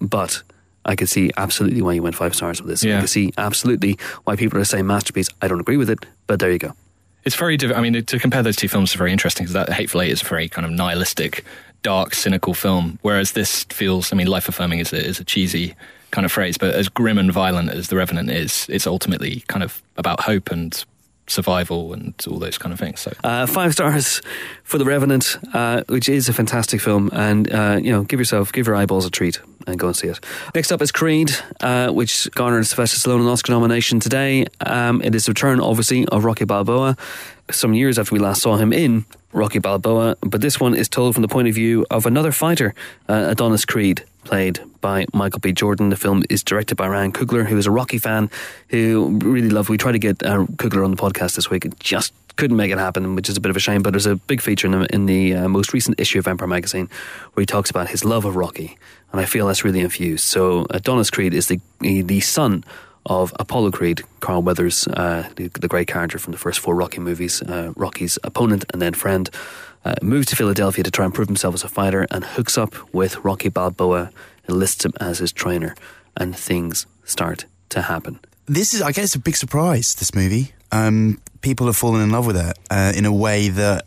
But 0.00 0.42
I 0.84 0.96
could 0.96 1.08
see 1.08 1.30
absolutely 1.36 1.80
why 1.80 1.92
you 1.92 2.02
went 2.02 2.16
five 2.16 2.34
stars 2.34 2.60
with 2.60 2.68
this. 2.68 2.84
Yeah. 2.84 2.98
I 2.98 3.00
could 3.00 3.10
see 3.10 3.32
absolutely 3.38 3.98
why 4.24 4.36
people 4.36 4.58
are 4.58 4.64
saying 4.64 4.86
masterpiece. 4.86 5.28
I 5.40 5.48
don't 5.48 5.60
agree 5.60 5.76
with 5.76 5.88
it, 5.88 6.04
but 6.26 6.40
there 6.40 6.50
you 6.50 6.58
go. 6.58 6.74
It's 7.24 7.36
very 7.36 7.56
different. 7.56 7.78
I 7.78 7.82
mean, 7.82 8.04
to 8.04 8.18
compare 8.18 8.42
those 8.42 8.56
two 8.56 8.68
films 8.68 8.90
is 8.90 8.96
very 8.96 9.12
interesting 9.12 9.44
because 9.44 9.54
that 9.54 9.72
Hateful 9.72 10.02
Eight 10.02 10.10
is 10.10 10.20
a 10.20 10.24
very 10.26 10.48
kind 10.48 10.66
of 10.66 10.72
nihilistic, 10.72 11.44
dark, 11.82 12.14
cynical 12.14 12.52
film, 12.52 12.98
whereas 13.00 13.32
this 13.32 13.64
feels. 13.64 14.12
I 14.12 14.16
mean, 14.16 14.26
life 14.26 14.48
affirming 14.48 14.80
is 14.80 14.92
a, 14.92 15.02
is 15.02 15.20
a 15.20 15.24
cheesy 15.24 15.74
kind 16.10 16.24
of 16.24 16.32
phrase, 16.32 16.58
but 16.58 16.74
as 16.74 16.88
grim 16.88 17.18
and 17.18 17.32
violent 17.32 17.70
as 17.70 17.88
The 17.88 17.96
Revenant 17.96 18.30
is, 18.30 18.66
it's 18.68 18.86
ultimately 18.86 19.42
kind 19.48 19.62
of 19.62 19.82
about 19.96 20.20
hope 20.20 20.50
and 20.50 20.84
survival 21.26 21.92
and 21.92 22.14
all 22.28 22.38
those 22.38 22.58
kind 22.58 22.72
of 22.72 22.78
things. 22.78 23.00
So 23.00 23.12
Uh, 23.24 23.46
five 23.46 23.72
stars 23.72 24.20
for 24.62 24.78
The 24.78 24.84
Revenant, 24.84 25.38
uh, 25.52 25.82
which 25.88 26.08
is 26.08 26.28
a 26.28 26.32
fantastic 26.32 26.80
film, 26.80 27.10
and 27.12 27.52
uh, 27.52 27.78
you 27.82 27.90
know, 27.92 28.02
give 28.02 28.20
yourself, 28.20 28.52
give 28.52 28.66
your 28.66 28.76
eyeballs 28.76 29.06
a 29.06 29.10
treat 29.10 29.40
and 29.66 29.78
go 29.78 29.86
and 29.86 29.96
see 29.96 30.08
it. 30.08 30.20
Next 30.54 30.70
up 30.72 30.82
is 30.82 30.92
Creed, 30.92 31.30
uh, 31.60 31.88
which 31.90 32.30
garnered 32.32 32.66
Sylvester 32.66 32.98
Stallone 32.98 33.20
an 33.20 33.28
Oscar 33.28 33.52
nomination 33.52 34.00
today. 34.00 34.46
Um, 34.60 35.00
it 35.02 35.14
is 35.14 35.24
the 35.24 35.30
return, 35.30 35.60
obviously, 35.60 36.06
of 36.08 36.24
Rocky 36.24 36.44
Balboa. 36.44 36.96
Some 37.50 37.74
years 37.74 37.98
after 37.98 38.14
we 38.14 38.20
last 38.20 38.42
saw 38.42 38.56
him 38.56 38.72
in 38.72 39.04
Rocky 39.32 39.58
Balboa, 39.58 40.16
but 40.20 40.40
this 40.40 40.60
one 40.60 40.74
is 40.74 40.88
told 40.88 41.14
from 41.14 41.22
the 41.22 41.28
point 41.28 41.48
of 41.48 41.54
view 41.54 41.84
of 41.90 42.06
another 42.06 42.32
fighter, 42.32 42.74
uh, 43.08 43.28
Adonis 43.30 43.64
Creed, 43.64 44.04
played 44.24 44.60
by 44.80 45.06
Michael 45.12 45.40
B. 45.40 45.52
Jordan. 45.52 45.90
The 45.90 45.96
film 45.96 46.22
is 46.28 46.42
directed 46.42 46.76
by 46.76 46.88
Ryan 46.88 47.12
Coogler, 47.12 47.46
who 47.46 47.56
is 47.56 47.66
a 47.66 47.70
Rocky 47.70 47.98
fan 47.98 48.30
who 48.68 49.18
really 49.22 49.50
loved. 49.50 49.68
We 49.68 49.78
tried 49.78 49.92
to 49.92 49.98
get 49.98 50.22
uh, 50.22 50.46
Coogler 50.56 50.84
on 50.84 50.90
the 50.90 50.96
podcast 50.96 51.36
this 51.36 51.50
week, 51.50 51.64
it 51.64 51.78
just 51.78 52.12
couldn't 52.36 52.56
make 52.56 52.72
it 52.72 52.78
happen, 52.78 53.14
which 53.14 53.28
is 53.28 53.36
a 53.36 53.40
bit 53.40 53.50
of 53.50 53.56
a 53.56 53.60
shame. 53.60 53.82
But 53.82 53.92
there's 53.92 54.06
a 54.06 54.16
big 54.16 54.40
feature 54.40 54.66
in 54.66 54.72
the, 54.72 54.94
in 54.94 55.06
the 55.06 55.34
uh, 55.34 55.48
most 55.48 55.72
recent 55.72 56.00
issue 56.00 56.18
of 56.18 56.26
Empire 56.26 56.48
magazine 56.48 56.88
where 57.34 57.42
he 57.42 57.46
talks 57.46 57.70
about 57.70 57.88
his 57.88 58.04
love 58.04 58.24
of 58.24 58.36
Rocky, 58.36 58.76
and 59.12 59.20
I 59.20 59.24
feel 59.24 59.46
that's 59.46 59.64
really 59.64 59.80
infused. 59.80 60.24
So 60.24 60.66
Adonis 60.70 61.10
Creed 61.10 61.34
is 61.34 61.48
the 61.48 61.60
the 61.80 62.20
son 62.20 62.64
of 63.06 63.34
Apollo 63.38 63.72
Creed, 63.72 64.02
Carl 64.20 64.42
Weathers, 64.42 64.88
uh, 64.88 65.28
the, 65.36 65.48
the 65.48 65.68
great 65.68 65.88
character 65.88 66.18
from 66.18 66.32
the 66.32 66.38
first 66.38 66.60
four 66.60 66.74
Rocky 66.74 67.00
movies, 67.00 67.42
uh, 67.42 67.72
Rocky's 67.76 68.18
opponent 68.24 68.64
and 68.72 68.80
then 68.80 68.94
friend, 68.94 69.28
uh, 69.84 69.94
moves 70.02 70.26
to 70.28 70.36
Philadelphia 70.36 70.84
to 70.84 70.90
try 70.90 71.04
and 71.04 71.14
prove 71.14 71.28
himself 71.28 71.54
as 71.54 71.64
a 71.64 71.68
fighter 71.68 72.06
and 72.10 72.24
hooks 72.24 72.56
up 72.56 72.74
with 72.94 73.16
Rocky 73.24 73.48
Balboa, 73.48 74.10
enlists 74.48 74.84
him 74.84 74.92
as 75.00 75.18
his 75.18 75.32
trainer, 75.32 75.74
and 76.16 76.36
things 76.36 76.86
start 77.04 77.46
to 77.70 77.82
happen. 77.82 78.20
This 78.46 78.74
is, 78.74 78.82
I 78.82 78.92
guess, 78.92 79.14
a 79.14 79.18
big 79.18 79.36
surprise. 79.36 79.94
This 79.94 80.14
movie, 80.14 80.52
um, 80.70 81.20
people 81.40 81.66
have 81.66 81.76
fallen 81.76 82.02
in 82.02 82.10
love 82.10 82.26
with 82.26 82.36
it 82.36 82.58
uh, 82.70 82.92
in 82.94 83.04
a 83.06 83.12
way 83.12 83.48
that 83.48 83.86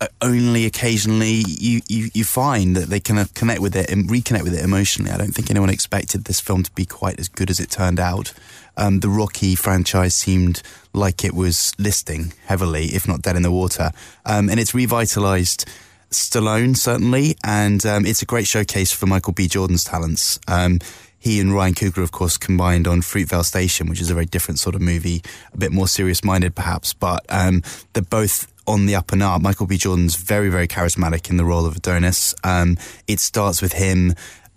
uh, 0.00 0.06
only 0.22 0.64
occasionally 0.66 1.42
you, 1.46 1.80
you, 1.88 2.08
you 2.14 2.24
find 2.24 2.76
that 2.76 2.88
they 2.88 3.00
can 3.00 3.24
connect 3.34 3.60
with 3.60 3.74
it 3.74 3.90
and 3.90 4.08
reconnect 4.08 4.44
with 4.44 4.54
it 4.54 4.62
emotionally. 4.62 5.10
I 5.10 5.16
don't 5.16 5.32
think 5.32 5.50
anyone 5.50 5.70
expected 5.70 6.24
this 6.24 6.40
film 6.40 6.62
to 6.62 6.70
be 6.72 6.84
quite 6.84 7.18
as 7.18 7.28
good 7.28 7.50
as 7.50 7.58
it 7.58 7.70
turned 7.70 7.98
out. 7.98 8.32
Um, 8.78 9.00
the 9.00 9.08
Rocky 9.08 9.54
franchise 9.54 10.14
seemed 10.14 10.62
like 10.94 11.24
it 11.24 11.34
was 11.34 11.74
listing 11.78 12.32
heavily, 12.46 12.86
if 12.86 13.06
not 13.06 13.20
dead 13.22 13.36
in 13.36 13.42
the 13.42 13.50
water, 13.50 13.90
um, 14.24 14.48
and 14.48 14.58
it's 14.58 14.74
revitalized. 14.74 15.66
Stallone 16.10 16.74
certainly, 16.74 17.36
and 17.44 17.84
um, 17.84 18.06
it's 18.06 18.22
a 18.22 18.24
great 18.24 18.46
showcase 18.46 18.90
for 18.90 19.04
Michael 19.04 19.34
B. 19.34 19.46
Jordan's 19.46 19.84
talents. 19.84 20.40
Um, 20.48 20.78
he 21.18 21.38
and 21.38 21.52
Ryan 21.52 21.74
Coogler, 21.74 22.02
of 22.02 22.12
course, 22.12 22.38
combined 22.38 22.88
on 22.88 23.02
Fruitvale 23.02 23.44
Station, 23.44 23.90
which 23.90 24.00
is 24.00 24.08
a 24.08 24.14
very 24.14 24.24
different 24.24 24.58
sort 24.58 24.74
of 24.74 24.80
movie, 24.80 25.22
a 25.52 25.58
bit 25.58 25.70
more 25.70 25.86
serious-minded 25.86 26.54
perhaps, 26.54 26.94
but 26.94 27.26
um, 27.28 27.62
they're 27.92 28.02
both 28.02 28.50
on 28.66 28.86
the 28.86 28.94
up 28.94 29.12
and 29.12 29.22
up. 29.22 29.42
Michael 29.42 29.66
B. 29.66 29.76
Jordan's 29.76 30.16
very, 30.16 30.48
very 30.48 30.66
charismatic 30.66 31.28
in 31.28 31.36
the 31.36 31.44
role 31.44 31.66
of 31.66 31.76
Adonis. 31.76 32.34
Um, 32.42 32.78
it 33.06 33.20
starts 33.20 33.60
with 33.60 33.74
him. 33.74 34.14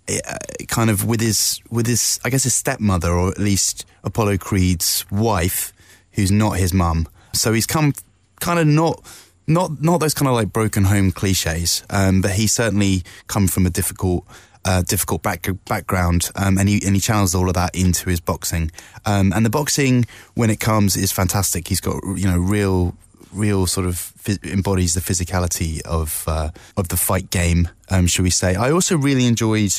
Uh, 0.08 0.36
kind 0.66 0.90
of 0.90 1.06
with 1.06 1.20
his 1.20 1.60
with 1.70 1.86
his 1.86 2.18
I 2.24 2.30
guess 2.30 2.42
his 2.42 2.56
stepmother 2.56 3.12
or 3.12 3.30
at 3.30 3.38
least 3.38 3.86
Apollo 4.04 4.38
Creed's 4.38 5.04
wife 5.10 5.72
who's 6.12 6.30
not 6.30 6.58
his 6.58 6.72
mum 6.72 7.08
so 7.32 7.52
he's 7.52 7.66
come 7.66 7.92
kind 8.40 8.58
of 8.58 8.66
not 8.66 9.02
not 9.46 9.82
not 9.82 9.98
those 9.98 10.14
kind 10.14 10.28
of 10.28 10.34
like 10.34 10.52
broken 10.52 10.84
home 10.84 11.12
cliches 11.12 11.82
um, 11.90 12.20
but 12.20 12.32
he 12.32 12.46
certainly 12.46 13.02
come 13.26 13.48
from 13.48 13.66
a 13.66 13.70
difficult 13.70 14.26
uh, 14.64 14.82
difficult 14.82 15.22
back, 15.22 15.48
background, 15.66 16.30
um, 16.36 16.58
and 16.58 16.68
he 16.68 16.80
and 16.84 16.94
he 16.94 17.00
channels 17.00 17.34
all 17.34 17.48
of 17.48 17.54
that 17.54 17.74
into 17.74 18.08
his 18.08 18.20
boxing. 18.20 18.70
Um, 19.04 19.32
and 19.34 19.44
the 19.44 19.50
boxing, 19.50 20.06
when 20.34 20.50
it 20.50 20.60
comes, 20.60 20.96
is 20.96 21.10
fantastic. 21.10 21.68
He's 21.68 21.80
got 21.80 22.00
you 22.16 22.26
know 22.26 22.38
real 22.38 22.94
real 23.32 23.66
sort 23.66 23.86
of 23.86 23.94
phys- 23.94 24.44
embodies 24.44 24.94
the 24.94 25.00
physicality 25.00 25.80
of 25.82 26.24
uh, 26.26 26.50
of 26.76 26.88
the 26.88 26.96
fight 26.96 27.30
game, 27.30 27.68
um, 27.90 28.06
should 28.06 28.22
we 28.22 28.30
say? 28.30 28.54
I 28.54 28.70
also 28.70 28.96
really 28.96 29.26
enjoyed 29.26 29.72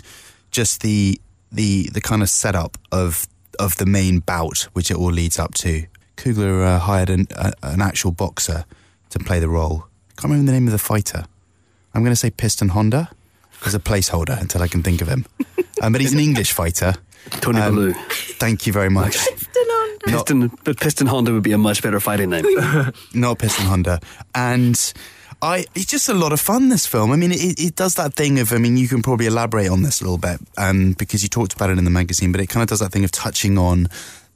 just 0.51 0.81
the 0.81 1.19
the 1.51 1.89
the 1.93 2.01
kind 2.01 2.21
of 2.21 2.29
setup 2.29 2.77
of 2.91 3.25
of 3.59 3.77
the 3.77 3.85
main 3.85 4.19
bout, 4.19 4.67
which 4.73 4.89
it 4.91 4.97
all 4.97 5.11
leads 5.11 5.39
up 5.39 5.53
to. 5.55 5.85
Coogler 6.17 6.65
uh, 6.65 6.79
hired 6.79 7.09
an, 7.09 7.27
uh, 7.35 7.51
an 7.63 7.81
actual 7.81 8.11
boxer 8.11 8.65
to 9.09 9.19
play 9.19 9.39
the 9.39 9.49
role. 9.49 9.87
Can't 10.17 10.31
remember 10.31 10.45
the 10.51 10.51
name 10.57 10.67
of 10.67 10.71
the 10.71 10.77
fighter. 10.79 11.25
I'm 11.93 12.01
going 12.03 12.11
to 12.11 12.15
say 12.15 12.29
Piston 12.29 12.69
Honda 12.69 13.09
as 13.65 13.73
a 13.75 13.79
placeholder 13.79 14.39
until 14.39 14.61
I 14.61 14.67
can 14.67 14.83
think 14.83 15.01
of 15.01 15.07
him. 15.07 15.25
Um, 15.81 15.91
but 15.91 15.99
he's 15.99 16.13
an 16.13 16.19
English 16.19 16.53
fighter. 16.53 16.93
Tony 17.41 17.59
Um, 17.59 17.75
Bellew. 17.75 17.93
Thank 18.39 18.65
you 18.65 18.71
very 18.71 18.89
much. 18.89 19.17
Piston, 20.05 20.49
but 20.63 20.79
Piston 20.79 21.07
Honda 21.07 21.33
would 21.33 21.43
be 21.43 21.51
a 21.51 21.57
much 21.57 21.81
better 21.83 21.99
fighting 21.99 22.29
name. 22.29 22.45
not 23.13 23.39
Piston 23.39 23.65
Honda. 23.65 23.99
And 24.33 24.79
I, 25.43 25.65
it's 25.75 25.87
just 25.87 26.07
a 26.07 26.13
lot 26.13 26.31
of 26.31 26.39
fun. 26.39 26.69
This 26.69 26.87
film. 26.87 27.11
I 27.11 27.17
mean, 27.17 27.33
it, 27.33 27.59
it 27.59 27.75
does 27.75 27.95
that 27.95 28.13
thing 28.13 28.39
of. 28.39 28.53
I 28.53 28.57
mean, 28.59 28.77
you 28.77 28.87
can 28.87 29.01
probably 29.01 29.25
elaborate 29.25 29.67
on 29.67 29.83
this 29.83 29.99
a 29.99 30.05
little 30.05 30.17
bit 30.17 30.39
um, 30.57 30.93
because 30.93 31.21
you 31.21 31.27
talked 31.27 31.51
about 31.51 31.69
it 31.69 31.77
in 31.77 31.83
the 31.83 31.91
magazine. 31.91 32.31
But 32.31 32.39
it 32.39 32.47
kind 32.47 32.63
of 32.63 32.69
does 32.69 32.79
that 32.79 32.93
thing 32.93 33.03
of 33.03 33.11
touching 33.11 33.57
on, 33.57 33.89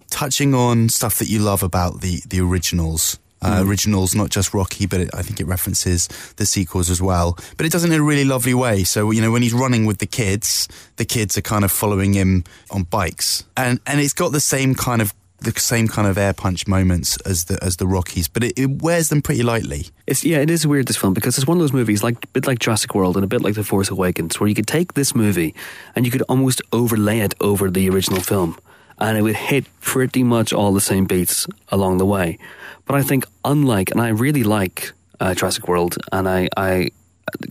touching 0.09 0.53
on 0.53 0.89
stuff 0.89 1.19
that 1.19 1.29
you 1.29 1.39
love 1.39 1.63
about 1.63 2.01
the 2.01 2.21
the 2.27 2.41
originals. 2.41 3.19
Uh, 3.39 3.63
Originals, 3.63 4.15
not 4.15 4.31
just 4.31 4.51
Rocky, 4.55 4.87
but 4.87 4.99
it, 4.99 5.11
I 5.13 5.21
think 5.21 5.39
it 5.39 5.45
references 5.45 6.07
the 6.37 6.45
sequels 6.47 6.89
as 6.89 7.03
well. 7.03 7.37
But 7.55 7.67
it 7.67 7.71
does 7.71 7.83
it 7.83 7.91
in 7.91 7.99
a 7.99 8.01
really 8.01 8.25
lovely 8.25 8.55
way. 8.55 8.83
So 8.83 9.11
you 9.11 9.21
know, 9.21 9.29
when 9.29 9.43
he's 9.43 9.53
running 9.53 9.85
with 9.85 9.99
the 9.99 10.07
kids, 10.07 10.67
the 10.95 11.05
kids 11.05 11.37
are 11.37 11.43
kind 11.43 11.63
of 11.63 11.71
following 11.71 12.13
him 12.13 12.45
on 12.71 12.83
bikes, 12.83 13.43
and 13.55 13.79
and 13.85 14.01
it's 14.01 14.13
got 14.13 14.31
the 14.31 14.39
same 14.39 14.73
kind 14.73 15.03
of 15.03 15.13
the 15.39 15.51
same 15.59 15.87
kind 15.87 16.07
of 16.07 16.17
air 16.17 16.33
punch 16.33 16.67
moments 16.67 17.17
as 17.21 17.45
the 17.45 17.63
as 17.63 17.77
the 17.77 17.87
Rockies, 17.87 18.27
but 18.27 18.43
it, 18.43 18.53
it 18.57 18.81
wears 18.81 19.09
them 19.09 19.21
pretty 19.21 19.43
lightly. 19.43 19.87
It's 20.07 20.23
yeah, 20.23 20.39
it 20.39 20.49
is 20.49 20.65
weird 20.65 20.87
this 20.87 20.97
film 20.97 21.13
because 21.13 21.37
it's 21.37 21.47
one 21.47 21.57
of 21.57 21.61
those 21.61 21.73
movies 21.73 22.03
like 22.03 22.23
a 22.23 22.27
bit 22.27 22.47
like 22.47 22.59
Jurassic 22.59 22.95
World 22.95 23.15
and 23.15 23.23
a 23.23 23.27
bit 23.27 23.41
like 23.41 23.55
The 23.55 23.63
Force 23.63 23.89
Awakens, 23.89 24.39
where 24.39 24.49
you 24.49 24.55
could 24.55 24.67
take 24.67 24.93
this 24.93 25.13
movie 25.13 25.53
and 25.95 26.05
you 26.05 26.11
could 26.11 26.23
almost 26.23 26.61
overlay 26.71 27.19
it 27.19 27.35
over 27.39 27.69
the 27.69 27.89
original 27.89 28.21
film, 28.21 28.57
and 28.99 29.17
it 29.17 29.21
would 29.21 29.35
hit 29.35 29.65
pretty 29.81 30.23
much 30.23 30.53
all 30.53 30.73
the 30.73 30.81
same 30.81 31.05
beats 31.05 31.47
along 31.69 31.97
the 31.97 32.05
way. 32.05 32.39
But 32.85 32.95
I 32.95 33.03
think 33.03 33.25
unlike, 33.43 33.91
and 33.91 34.01
I 34.01 34.09
really 34.09 34.43
like 34.43 34.93
uh, 35.19 35.33
Jurassic 35.33 35.67
World, 35.67 35.97
and 36.11 36.27
I, 36.27 36.47
I, 36.55 36.89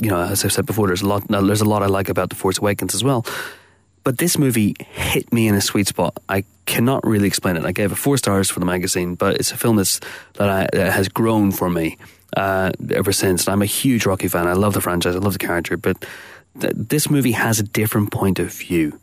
you 0.03 0.11
know, 0.11 0.21
as 0.21 0.45
I've 0.45 0.53
said 0.53 0.67
before, 0.67 0.87
there's 0.87 1.03
a 1.03 1.07
lot, 1.07 1.29
there's 1.29 1.61
a 1.61 1.67
lot 1.67 1.83
I 1.83 1.87
like 1.87 2.09
about 2.09 2.31
The 2.31 2.37
Force 2.37 2.59
Awakens 2.59 2.95
as 2.95 3.05
well. 3.05 3.25
But 4.07 4.19
this 4.19 4.39
movie 4.39 4.77
hit 4.79 5.33
me 5.33 5.49
in 5.49 5.57
a 5.57 5.61
sweet 5.61 5.89
spot. 5.89 6.17
I 6.29 6.45
cannot 6.65 7.05
really 7.05 7.27
explain 7.27 7.57
it. 7.57 7.65
I 7.65 7.73
gave 7.73 7.91
it 7.91 7.97
four 7.97 8.17
stars 8.17 8.49
for 8.49 8.61
the 8.61 8.65
magazine, 8.65 9.17
but 9.17 9.35
it's 9.35 9.51
a 9.51 9.57
film 9.57 9.75
that's 9.75 9.99
that, 10.35 10.49
I, 10.49 10.69
that 10.73 10.93
has 10.93 11.09
grown 11.09 11.51
for 11.51 11.69
me 11.69 11.99
uh, 12.37 12.71
ever 12.91 13.11
since. 13.11 13.47
And 13.47 13.53
I'm 13.53 13.63
a 13.63 13.67
huge 13.67 14.07
Rocky 14.07 14.29
fan. 14.29 14.47
I 14.47 14.53
love 14.53 14.75
the 14.75 14.81
franchise. 14.81 15.17
I 15.17 15.19
love 15.19 15.33
the 15.33 15.41
character. 15.41 15.77
But 15.77 16.05
th- 16.61 16.75
this 16.77 17.11
movie 17.11 17.33
has 17.33 17.59
a 17.59 17.65
different 17.65 18.13
point 18.13 18.39
of 18.39 18.53
view, 18.53 19.01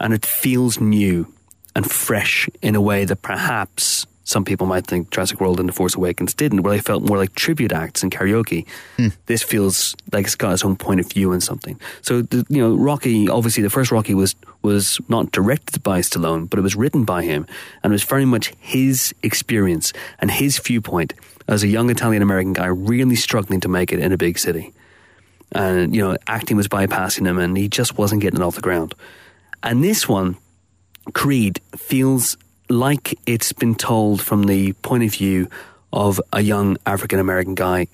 and 0.00 0.12
it 0.12 0.26
feels 0.26 0.80
new 0.80 1.32
and 1.76 1.88
fresh 1.88 2.48
in 2.60 2.74
a 2.74 2.80
way 2.80 3.04
that 3.04 3.22
perhaps 3.22 4.04
some 4.28 4.44
people 4.44 4.66
might 4.66 4.86
think 4.86 5.10
Jurassic 5.10 5.40
World 5.40 5.58
and 5.58 5.70
The 5.70 5.72
Force 5.72 5.94
Awakens 5.94 6.34
didn't, 6.34 6.60
where 6.60 6.74
they 6.74 6.82
felt 6.82 7.02
more 7.02 7.16
like 7.16 7.34
tribute 7.34 7.72
acts 7.72 8.02
and 8.02 8.12
karaoke. 8.12 8.66
Hmm. 8.98 9.08
This 9.24 9.42
feels 9.42 9.96
like 10.12 10.26
it's 10.26 10.34
got 10.34 10.52
its 10.52 10.66
own 10.66 10.76
point 10.76 11.00
of 11.00 11.10
view 11.10 11.32
and 11.32 11.42
something. 11.42 11.80
So, 12.02 12.20
the, 12.20 12.44
you 12.50 12.58
know, 12.60 12.76
Rocky, 12.76 13.30
obviously 13.30 13.62
the 13.62 13.70
first 13.70 13.90
Rocky 13.90 14.12
was, 14.12 14.36
was 14.60 15.00
not 15.08 15.32
directed 15.32 15.82
by 15.82 16.00
Stallone, 16.00 16.50
but 16.50 16.58
it 16.58 16.62
was 16.62 16.76
written 16.76 17.04
by 17.04 17.22
him, 17.22 17.46
and 17.82 17.90
it 17.90 17.94
was 17.94 18.04
very 18.04 18.26
much 18.26 18.52
his 18.58 19.14
experience 19.22 19.94
and 20.18 20.30
his 20.30 20.58
viewpoint 20.58 21.14
as 21.48 21.62
a 21.62 21.66
young 21.66 21.88
Italian 21.88 22.20
American 22.20 22.52
guy 22.52 22.66
really 22.66 23.16
struggling 23.16 23.60
to 23.60 23.68
make 23.68 23.94
it 23.94 23.98
in 23.98 24.12
a 24.12 24.18
big 24.18 24.38
city. 24.38 24.74
And, 25.52 25.96
you 25.96 26.02
know, 26.02 26.18
acting 26.26 26.58
was 26.58 26.68
bypassing 26.68 27.26
him, 27.26 27.38
and 27.38 27.56
he 27.56 27.66
just 27.66 27.96
wasn't 27.96 28.20
getting 28.20 28.40
it 28.40 28.44
off 28.44 28.56
the 28.56 28.60
ground. 28.60 28.94
And 29.62 29.82
this 29.82 30.06
one, 30.06 30.36
Creed 31.14 31.62
feels 31.74 32.36
like 32.68 33.18
it's 33.26 33.52
been 33.52 33.74
told 33.74 34.20
from 34.20 34.44
the 34.44 34.72
point 34.74 35.04
of 35.04 35.12
view 35.12 35.48
of 35.92 36.20
a 36.32 36.40
young 36.40 36.76
African 36.84 37.18
American 37.18 37.54
guy 37.54 37.86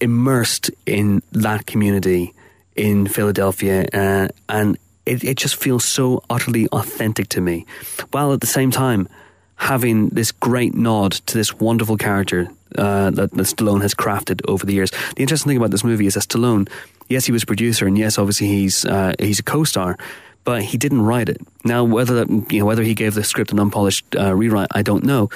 immersed 0.00 0.70
in 0.86 1.22
that 1.32 1.66
community 1.66 2.34
in 2.76 3.06
Philadelphia, 3.06 3.86
uh, 3.92 4.28
and 4.48 4.78
it, 5.06 5.22
it 5.22 5.36
just 5.36 5.56
feels 5.56 5.84
so 5.84 6.22
utterly 6.30 6.66
authentic 6.68 7.28
to 7.28 7.40
me, 7.40 7.66
while 8.10 8.32
at 8.32 8.40
the 8.40 8.46
same 8.46 8.70
time 8.70 9.08
having 9.56 10.08
this 10.08 10.32
great 10.32 10.74
nod 10.74 11.12
to 11.12 11.38
this 11.38 11.54
wonderful 11.54 11.96
character 11.96 12.48
uh, 12.76 13.10
that, 13.10 13.30
that 13.30 13.46
Stallone 13.46 13.82
has 13.82 13.94
crafted 13.94 14.40
over 14.48 14.66
the 14.66 14.72
years. 14.72 14.90
The 15.14 15.22
interesting 15.22 15.50
thing 15.50 15.56
about 15.56 15.70
this 15.70 15.84
movie 15.84 16.06
is 16.06 16.14
that 16.14 16.24
Stallone, 16.24 16.68
yes, 17.08 17.26
he 17.26 17.32
was 17.32 17.44
producer, 17.44 17.86
and 17.86 17.96
yes, 17.96 18.18
obviously 18.18 18.48
he's 18.48 18.84
uh, 18.84 19.14
he's 19.18 19.38
a 19.38 19.44
co-star, 19.44 19.96
but 20.44 20.62
he 20.62 20.78
didn't 20.78 21.02
write 21.02 21.28
it. 21.28 21.40
Now, 21.64 21.84
whether 21.84 22.24
you 22.50 22.60
know 22.60 22.66
whether 22.66 22.82
he 22.82 22.94
gave 22.94 23.14
the 23.14 23.24
script 23.24 23.52
an 23.52 23.58
unpolished 23.58 24.04
uh, 24.16 24.34
rewrite, 24.34 24.68
I 24.72 24.82
don't 24.82 25.04
know. 25.04 25.30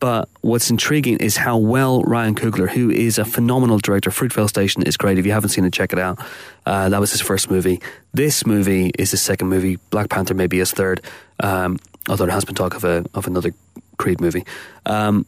But 0.00 0.30
what's 0.40 0.70
intriguing 0.70 1.18
is 1.18 1.36
how 1.36 1.58
well 1.58 2.02
Ryan 2.02 2.34
Coogler, 2.34 2.70
who 2.70 2.90
is 2.90 3.18
a 3.18 3.24
phenomenal 3.24 3.78
director, 3.78 4.08
Fruitvale 4.08 4.48
Station 4.48 4.82
is 4.82 4.96
great. 4.96 5.18
If 5.18 5.26
you 5.26 5.32
haven't 5.32 5.50
seen 5.50 5.66
it, 5.66 5.74
check 5.74 5.92
it 5.92 5.98
out. 5.98 6.18
Uh, 6.64 6.88
that 6.88 6.98
was 7.00 7.12
his 7.12 7.20
first 7.20 7.50
movie. 7.50 7.82
This 8.14 8.46
movie 8.46 8.92
is 8.98 9.10
his 9.10 9.20
second 9.20 9.48
movie. 9.48 9.76
Black 9.90 10.08
Panther 10.08 10.32
may 10.32 10.46
be 10.46 10.58
his 10.58 10.72
third, 10.72 11.02
um, 11.40 11.78
although 12.08 12.24
there 12.24 12.34
has 12.34 12.46
been 12.46 12.54
talk 12.54 12.74
of 12.74 12.84
a 12.84 13.04
of 13.12 13.26
another 13.26 13.52
Creed 13.98 14.22
movie. 14.22 14.46
Um, 14.86 15.26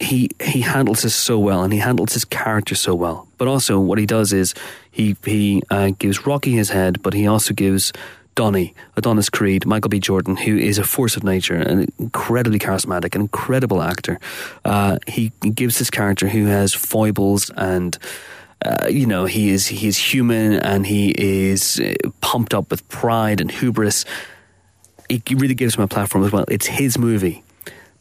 he 0.00 0.28
he 0.42 0.60
handles 0.60 1.02
this 1.02 1.14
so 1.14 1.38
well, 1.38 1.62
and 1.62 1.72
he 1.72 1.78
handles 1.78 2.12
his 2.12 2.26
character 2.26 2.74
so 2.74 2.94
well. 2.94 3.26
But 3.38 3.48
also, 3.48 3.80
what 3.80 3.98
he 3.98 4.04
does 4.04 4.34
is 4.34 4.54
he 4.90 5.16
he 5.24 5.62
uh, 5.70 5.92
gives 5.98 6.26
Rocky 6.26 6.52
his 6.52 6.70
head, 6.70 7.02
but 7.02 7.14
he 7.14 7.26
also 7.26 7.54
gives 7.54 7.92
Donnie, 8.34 8.74
Adonis 8.96 9.30
Creed, 9.30 9.66
Michael 9.66 9.88
B. 9.88 10.00
Jordan, 10.00 10.36
who 10.36 10.56
is 10.56 10.78
a 10.78 10.84
force 10.84 11.16
of 11.16 11.24
nature, 11.24 11.54
an 11.54 11.92
incredibly 11.98 12.58
charismatic, 12.58 13.14
an 13.14 13.20
incredible 13.22 13.82
actor. 13.82 14.18
Uh, 14.64 14.98
he 15.06 15.32
gives 15.54 15.78
this 15.78 15.90
character 15.90 16.28
who 16.28 16.46
has 16.46 16.74
foibles 16.74 17.50
and. 17.50 17.98
Uh, 18.64 18.86
you 18.88 19.04
know 19.04 19.26
he 19.26 19.50
is 19.50 19.66
he 19.66 19.86
is 19.86 19.98
human 19.98 20.54
and 20.54 20.86
he 20.86 21.10
is 21.18 21.78
uh, 21.80 21.92
pumped 22.22 22.54
up 22.54 22.70
with 22.70 22.88
pride 22.88 23.38
and 23.38 23.50
hubris. 23.50 24.06
It 25.10 25.28
really 25.28 25.54
gives 25.54 25.74
him 25.74 25.82
a 25.82 25.88
platform 25.88 26.24
as 26.24 26.32
well. 26.32 26.46
It's 26.48 26.64
his 26.64 26.96
movie, 26.96 27.44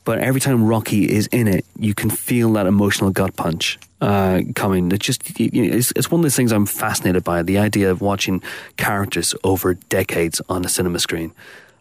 but 0.03 0.19
every 0.19 0.41
time 0.41 0.65
Rocky 0.65 1.09
is 1.09 1.27
in 1.27 1.47
it, 1.47 1.65
you 1.77 1.93
can 1.93 2.09
feel 2.09 2.51
that 2.53 2.65
emotional 2.67 3.11
gut 3.11 3.35
punch 3.35 3.79
uh, 4.01 4.41
coming. 4.55 4.91
It's, 4.91 5.93
it's 5.95 6.11
one 6.11 6.19
of 6.19 6.23
those 6.23 6.35
things 6.35 6.51
I'm 6.51 6.65
fascinated 6.65 7.23
by 7.23 7.43
the 7.43 7.57
idea 7.57 7.89
of 7.89 8.01
watching 8.01 8.41
characters 8.77 9.33
over 9.43 9.75
decades 9.75 10.41
on 10.49 10.65
a 10.65 10.69
cinema 10.69 10.99
screen. 10.99 11.33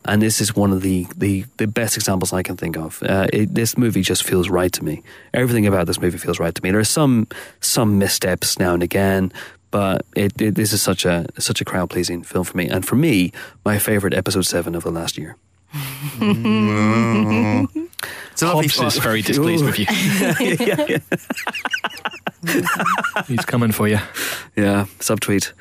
And 0.05 0.21
this 0.21 0.41
is 0.41 0.57
one 0.57 0.73
of 0.73 0.83
the, 0.83 1.07
the, 1.17 1.45
the 1.59 1.67
best 1.67 1.97
examples 1.97 2.33
I 2.33 2.43
can 2.43 2.57
think 2.57 2.77
of. 2.77 3.03
Uh, 3.03 3.29
it, 3.33 3.55
this 3.55 3.79
movie 3.79 4.03
just 4.03 4.25
feels 4.25 4.49
right 4.49 4.73
to 4.73 4.85
me. 4.85 5.03
Everything 5.33 5.67
about 5.67 5.87
this 5.87 6.01
movie 6.01 6.19
feels 6.19 6.41
right 6.41 6.55
to 6.55 6.63
me. 6.63 6.71
There 6.73 6.81
are 6.81 6.85
some 6.85 7.29
some 7.61 7.99
missteps 7.99 8.59
now 8.59 8.75
and 8.75 8.83
again, 8.83 9.33
but 9.71 10.05
it, 10.17 10.41
it, 10.41 10.57
this 10.57 10.73
is 10.73 10.83
such 10.83 11.05
a 11.05 11.27
such 11.39 11.61
a 11.61 11.65
crowd 11.65 11.91
pleasing 11.91 12.25
film 12.25 12.45
for 12.45 12.57
me. 12.57 12.69
And 12.69 12.85
for 12.85 12.97
me, 12.97 13.33
my 13.65 13.79
favorite 13.79 14.13
episode 14.13 14.47
seven 14.47 14.75
of 14.75 14.83
the 14.83 14.91
last 14.91 15.17
year. 15.19 15.37
It's 18.33 18.43
a 18.43 18.47
lovely 18.47 18.69
Hobbs 18.69 18.97
is 18.97 19.03
very 19.03 19.23
displeased 19.23 19.65
with 19.65 19.79
you. 19.79 19.87
He's 23.27 23.45
coming 23.45 23.73
for 23.73 23.89
you. 23.89 23.99
Yeah, 24.57 24.87
subtweet. 24.99 25.53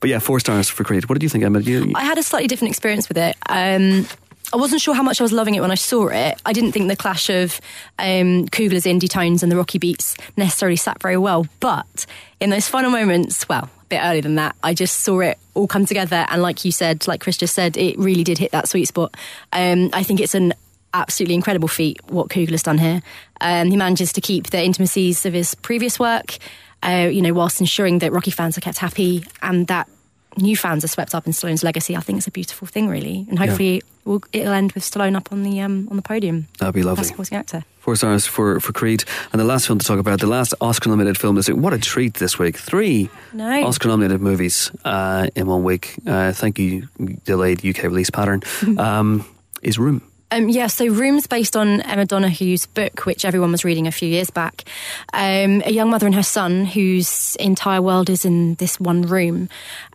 But 0.00 0.10
yeah, 0.10 0.18
four 0.18 0.40
stars 0.40 0.68
for 0.68 0.84
Creed. 0.84 1.08
What 1.08 1.14
did 1.14 1.22
you 1.22 1.28
think, 1.28 1.44
Emma? 1.44 1.60
You, 1.60 1.92
I 1.94 2.04
had 2.04 2.18
a 2.18 2.22
slightly 2.22 2.48
different 2.48 2.70
experience 2.70 3.08
with 3.08 3.18
it. 3.18 3.36
Um, 3.48 4.06
I 4.52 4.56
wasn't 4.56 4.80
sure 4.80 4.94
how 4.94 5.02
much 5.02 5.20
I 5.20 5.24
was 5.24 5.32
loving 5.32 5.54
it 5.54 5.60
when 5.60 5.70
I 5.70 5.76
saw 5.76 6.08
it. 6.08 6.40
I 6.44 6.52
didn't 6.52 6.72
think 6.72 6.88
the 6.88 6.96
clash 6.96 7.30
of 7.30 7.60
um, 7.98 8.48
Coogler's 8.48 8.84
indie 8.84 9.08
tones 9.08 9.42
and 9.42 9.52
the 9.52 9.56
rocky 9.56 9.78
beats 9.78 10.16
necessarily 10.36 10.76
sat 10.76 11.00
very 11.00 11.16
well. 11.16 11.46
But 11.60 12.06
in 12.40 12.50
those 12.50 12.66
final 12.66 12.90
moments, 12.90 13.48
well, 13.48 13.64
a 13.64 13.84
bit 13.88 14.00
earlier 14.02 14.22
than 14.22 14.34
that, 14.36 14.56
I 14.62 14.74
just 14.74 15.00
saw 15.00 15.20
it 15.20 15.38
all 15.54 15.68
come 15.68 15.86
together. 15.86 16.26
And 16.28 16.42
like 16.42 16.64
you 16.64 16.72
said, 16.72 17.06
like 17.06 17.20
Chris 17.20 17.36
just 17.36 17.54
said, 17.54 17.76
it 17.76 17.96
really 17.98 18.24
did 18.24 18.38
hit 18.38 18.50
that 18.50 18.68
sweet 18.68 18.86
spot. 18.86 19.16
Um, 19.52 19.90
I 19.92 20.02
think 20.02 20.20
it's 20.20 20.34
an 20.34 20.54
absolutely 20.94 21.34
incredible 21.34 21.68
feat 21.68 21.98
what 22.10 22.28
Coogler's 22.28 22.62
done 22.62 22.78
here. 22.78 23.02
Um, 23.40 23.70
he 23.70 23.76
manages 23.76 24.12
to 24.14 24.20
keep 24.20 24.48
the 24.50 24.62
intimacies 24.62 25.24
of 25.26 25.32
his 25.32 25.54
previous 25.54 25.98
work, 25.98 26.36
uh, 26.82 27.08
you 27.10 27.22
know, 27.22 27.32
whilst 27.32 27.60
ensuring 27.60 28.00
that 28.00 28.12
Rocky 28.12 28.30
fans 28.30 28.58
are 28.58 28.60
kept 28.60 28.78
happy 28.78 29.24
and 29.42 29.66
that 29.68 29.88
new 30.36 30.56
fans 30.56 30.84
are 30.84 30.88
swept 30.88 31.14
up 31.14 31.26
in 31.26 31.32
Stallone's 31.32 31.62
legacy. 31.62 31.96
I 31.96 32.00
think 32.00 32.18
it's 32.18 32.26
a 32.26 32.30
beautiful 32.30 32.66
thing, 32.66 32.88
really, 32.88 33.26
and 33.28 33.38
hopefully 33.38 33.78
it 33.78 33.84
will, 34.04 34.22
it'll 34.32 34.52
end 34.52 34.72
with 34.72 34.84
Stallone 34.84 35.16
up 35.16 35.32
on 35.32 35.42
the 35.42 35.60
um, 35.60 35.88
on 35.90 35.96
the 35.96 36.02
podium. 36.02 36.46
That'd 36.58 36.74
be 36.74 36.82
lovely. 36.82 37.00
Best 37.00 37.10
supporting 37.10 37.38
actor. 37.38 37.64
Four 37.80 37.96
stars 37.96 38.26
for, 38.26 38.60
for 38.60 38.72
Creed. 38.72 39.04
And 39.32 39.40
the 39.40 39.44
last 39.44 39.66
film 39.66 39.78
to 39.78 39.86
talk 39.86 39.98
about, 39.98 40.20
the 40.20 40.26
last 40.26 40.52
Oscar 40.60 40.90
nominated 40.90 41.16
film 41.16 41.34
this 41.34 41.48
week. 41.48 41.56
What 41.56 41.72
a 41.72 41.78
treat 41.78 42.14
this 42.14 42.38
week. 42.38 42.58
Three 42.58 43.08
No. 43.32 43.66
Oscar 43.66 43.88
nominated 43.88 44.20
movies 44.20 44.70
uh, 44.84 45.28
in 45.34 45.46
one 45.46 45.64
week. 45.64 45.94
Uh, 46.06 46.32
thank 46.32 46.58
you, 46.58 46.88
delayed 47.24 47.64
UK 47.64 47.84
release 47.84 48.10
pattern. 48.10 48.42
um, 48.78 49.24
is 49.62 49.78
Room. 49.78 50.02
Um, 50.32 50.48
yeah, 50.48 50.68
so 50.68 50.86
Room's 50.86 51.26
based 51.26 51.56
on 51.56 51.80
Emma 51.82 52.06
Donoghue's 52.06 52.66
book, 52.66 53.04
which 53.04 53.24
everyone 53.24 53.50
was 53.50 53.64
reading 53.64 53.86
a 53.86 53.92
few 53.92 54.08
years 54.08 54.30
back. 54.30 54.64
Um, 55.12 55.62
a 55.64 55.72
young 55.72 55.90
mother 55.90 56.06
and 56.06 56.14
her 56.14 56.22
son 56.22 56.64
whose 56.64 57.34
entire 57.36 57.82
world 57.82 58.08
is 58.08 58.24
in 58.24 58.54
this 58.54 58.78
one 58.78 59.02
room. 59.02 59.48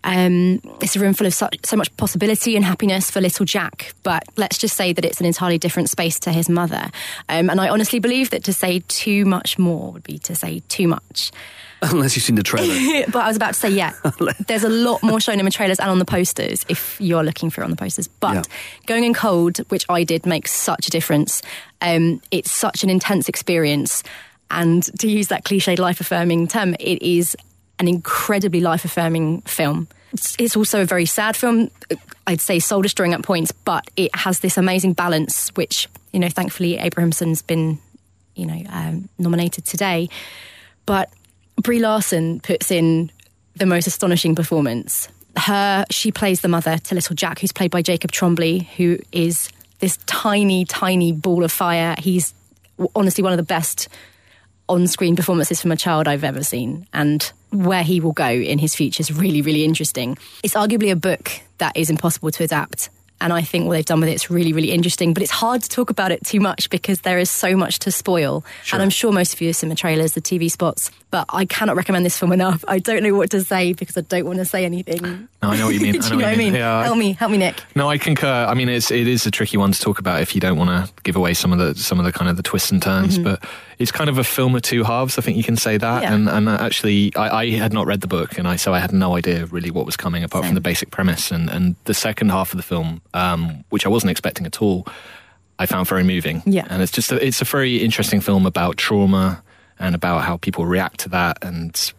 Um, 0.04 0.62
it's 0.82 0.96
a 0.96 1.00
room 1.00 1.14
full 1.14 1.28
of 1.28 1.34
such, 1.34 1.58
so 1.64 1.78
much 1.78 1.96
possibility 1.98 2.56
and 2.56 2.66
happiness 2.66 3.10
for 3.10 3.22
little 3.22 3.46
Jack, 3.46 3.94
but 4.04 4.24
let's 4.36 4.58
just 4.58 4.76
say 4.76 4.92
that 4.92 5.06
it's 5.06 5.20
an 5.20 5.26
entirely 5.26 5.58
different 5.58 5.90
space 5.90 6.20
to 6.20 6.32
his 6.32 6.50
mother. 6.50 6.92
Um, 7.30 7.50
and 7.50 7.62
I 7.62 7.70
honestly 7.70 8.00
believe 8.00 8.30
that 8.32 8.44
to 8.44 8.54
say 8.54 8.84
too 8.88 9.26
much 9.26 9.58
more 9.58 9.94
would 9.94 10.04
be 10.04 10.18
to 10.20 10.36
say 10.36 10.62
too 10.68 10.88
much. 10.88 11.32
Unless 11.82 12.16
you've 12.16 12.24
seen 12.24 12.36
the 12.36 12.44
trailer. 12.44 13.06
but 13.12 13.24
I 13.24 13.28
was 13.28 13.38
about 13.38 13.54
to 13.54 13.60
say, 13.60 13.70
yeah, 13.70 13.94
there's 14.48 14.64
a 14.64 14.70
lot 14.70 15.04
more 15.04 15.20
shown 15.20 15.40
in 15.40 15.46
the 15.46 15.52
trailers 15.52 15.80
and 15.80 15.90
on 15.90 16.00
the 16.00 16.06
posters 16.06 16.66
if 16.70 17.00
you're 17.00 17.24
looking 17.24 17.50
for 17.50 17.62
it 17.62 17.66
on 17.66 17.70
the 17.70 17.76
posters. 17.76 18.08
But 18.08 18.34
Yeah. 18.36 18.42
going 18.86 19.04
in 19.04 19.14
cold, 19.14 19.58
which 19.70 19.86
I 19.90 20.04
did, 20.04 20.26
makes 20.26 20.52
such 20.52 20.88
a 20.88 20.90
difference. 20.90 21.42
Um, 21.82 22.22
it's 22.32 22.52
such 22.52 22.84
an 22.84 22.90
intense 22.90 23.30
experience. 23.30 24.04
And 24.50 24.84
to 25.00 25.08
use 25.10 25.28
that 25.30 25.44
cliched 25.44 25.80
life 25.80 26.00
affirming 26.02 26.48
term, 26.48 26.76
it 26.80 27.02
is 27.02 27.36
an 27.80 27.88
incredibly 27.88 28.62
life 28.62 28.86
affirming 28.86 29.42
film. 29.42 29.88
It's, 30.14 30.36
it's 30.40 30.56
also 30.56 30.82
a 30.82 30.86
very 30.86 31.06
sad 31.06 31.36
film, 31.36 31.70
I'd 32.26 32.40
say 32.40 32.60
soul 32.60 32.82
destroying 32.82 33.14
at 33.14 33.22
points, 33.22 33.52
but 33.52 33.86
it 33.98 34.16
has 34.16 34.40
this 34.40 34.58
amazing 34.58 34.94
balance, 34.94 35.50
which, 35.56 35.90
you 36.14 36.20
know, 36.20 36.30
thankfully 36.30 36.78
Abrahamson's 36.78 37.42
been, 37.42 37.80
you 38.34 38.46
know, 38.46 38.62
um, 38.70 39.10
nominated 39.20 39.66
today. 39.66 40.08
But 40.86 41.12
Brie 41.62 41.80
Larson 41.80 42.40
puts 42.42 42.72
in 42.72 43.12
the 43.56 43.66
most 43.66 43.88
astonishing 43.88 44.36
performance. 44.36 45.08
Her, 45.38 45.86
she 45.90 46.12
plays 46.12 46.42
the 46.42 46.48
mother 46.48 46.78
to 46.78 46.96
little 46.96 47.16
Jack, 47.16 47.40
who's 47.40 47.52
played 47.52 47.72
by 47.72 47.82
Jacob 47.82 48.12
Tremblay, 48.12 48.60
who 48.78 49.00
is 49.12 49.50
this 49.80 49.98
tiny, 50.06 50.66
tiny 50.66 51.12
ball 51.12 51.44
of 51.44 51.52
fire. 51.52 51.96
He's 51.98 52.34
honestly 52.96 53.24
one 53.24 53.34
of 53.34 53.38
the 53.38 53.44
best 53.44 53.88
on-screen 54.68 55.16
performances 55.16 55.62
from 55.62 55.72
a 55.72 55.78
child 55.78 56.08
I've 56.08 56.24
ever 56.24 56.44
seen, 56.44 56.88
and 56.94 57.32
where 57.52 57.84
he 57.84 58.00
will 58.00 58.14
go 58.14 58.28
in 58.28 58.58
his 58.58 58.74
future 58.76 59.02
is 59.02 59.14
really, 59.14 59.42
really 59.42 59.64
interesting. 59.64 60.18
It's 60.44 60.56
arguably 60.56 60.92
a 60.92 60.96
book 60.96 61.32
that 61.60 61.78
is 61.78 61.90
impossible 61.90 62.32
to 62.32 62.44
adapt. 62.44 62.90
And 63.22 63.32
I 63.32 63.42
think 63.42 63.66
what 63.66 63.74
they've 63.74 63.86
done 63.86 64.02
with 64.02 64.10
it's 64.10 64.30
really, 64.30 64.52
really 64.54 64.72
interesting. 64.72 65.14
But 65.14 65.24
it's 65.24 65.32
hard 65.32 65.64
to 65.64 65.70
talk 65.70 65.90
about 65.90 66.12
it 66.12 66.24
too 66.26 66.40
much 66.40 66.70
because 66.70 67.02
there 67.02 67.18
is 67.18 67.30
so 67.32 67.56
much 67.56 67.80
to 67.80 67.92
spoil. 67.92 68.44
And 68.74 68.82
I'm 68.82 68.90
sure 68.90 69.12
most 69.12 69.34
of 69.34 69.42
you 69.42 69.48
have 69.48 69.56
seen 69.56 69.70
the 69.70 69.76
trailers, 69.76 70.14
the 70.14 70.22
TV 70.22 70.52
spots. 70.52 70.92
But 71.12 71.26
I 71.30 71.46
cannot 71.46 71.78
recommend 71.78 72.06
this 72.06 72.18
film 72.18 72.34
enough. 72.34 72.66
I 72.68 72.80
don't 72.80 73.02
know 73.02 73.16
what 73.16 73.30
to 73.32 73.42
say 73.42 73.72
because 73.72 73.96
I 73.96 74.02
don't 74.02 74.26
want 74.26 74.40
to 74.40 74.46
say 74.46 74.66
anything. 74.66 75.02
No, 75.42 75.50
I 75.50 75.58
know 75.58 75.68
what 75.68 75.76
you 75.76 75.80
mean. 75.80 75.94
Do 76.00 76.00
you 76.00 76.10
know 76.10 76.16
what 76.18 76.26
I 76.26 76.36
mean? 76.36 76.54
Yeah, 76.54 76.76
I- 76.76 76.84
help 76.84 76.98
me, 76.98 77.14
help 77.14 77.32
me, 77.32 77.38
Nick. 77.38 77.64
No, 77.74 77.90
I 77.90 77.98
concur. 77.98 78.46
I 78.50 78.54
mean, 78.54 78.68
it's 78.68 78.92
it 78.92 79.08
is 79.08 79.26
a 79.26 79.32
tricky 79.32 79.56
one 79.56 79.72
to 79.72 79.80
talk 79.80 80.00
about 80.00 80.22
if 80.22 80.36
you 80.36 80.42
don't 80.42 80.58
want 80.58 80.70
to 80.70 80.94
give 81.04 81.16
away 81.16 81.34
some 81.34 81.54
of 81.54 81.60
the 81.60 81.74
some 81.76 82.00
of 82.00 82.06
the 82.06 82.12
kind 82.12 82.30
of 82.30 82.36
the 82.36 82.44
twists 82.44 82.70
and 82.70 82.82
turns. 82.82 83.16
Mm-hmm. 83.16 83.24
But 83.24 83.46
it's 83.80 83.92
kind 83.92 84.10
of 84.10 84.18
a 84.18 84.24
film 84.24 84.56
of 84.56 84.62
two 84.62 84.84
halves. 84.84 85.18
I 85.18 85.22
think 85.22 85.38
you 85.38 85.44
can 85.44 85.56
say 85.56 85.78
that. 85.78 86.04
Yeah. 86.04 86.14
And 86.14 86.28
and 86.28 86.50
actually, 86.50 87.16
I, 87.16 87.44
I 87.44 87.50
had 87.52 87.72
not 87.72 87.86
read 87.88 88.02
the 88.02 88.08
book, 88.08 88.38
and 88.38 88.48
I 88.48 88.58
so 88.58 88.74
I 88.74 88.80
had 88.80 88.92
no 88.92 89.16
idea 89.16 89.46
really 89.46 89.72
what 89.72 89.86
was 89.86 89.96
coming 89.96 90.24
apart 90.24 90.44
Same. 90.44 90.50
from 90.50 90.56
the 90.56 90.62
basic 90.62 90.92
premise. 90.92 91.32
And 91.32 91.50
and 91.50 91.76
the 91.86 91.94
second 91.94 92.30
half 92.30 92.52
of 92.52 92.58
the 92.58 92.64
film, 92.64 93.02
um, 93.16 93.64
which 93.70 93.86
I 93.86 93.90
wasn't 93.90 94.12
expecting 94.12 94.46
at 94.46 94.62
all, 94.62 94.86
I 95.58 95.66
found 95.66 95.88
very 95.88 96.04
moving. 96.04 96.44
Yeah. 96.46 96.68
And 96.70 96.82
it's 96.84 96.92
just 96.92 97.12
a, 97.12 97.26
it's 97.26 97.42
a 97.42 97.46
very 97.46 97.78
interesting 97.78 98.22
film 98.22 98.46
about 98.46 98.78
trauma 98.78 99.42
and 99.80 99.96
about 99.96 100.24
how 100.24 100.38
people 100.38 100.66
react 100.66 101.00
to 101.02 101.10
that 101.10 101.38
and 101.44 101.94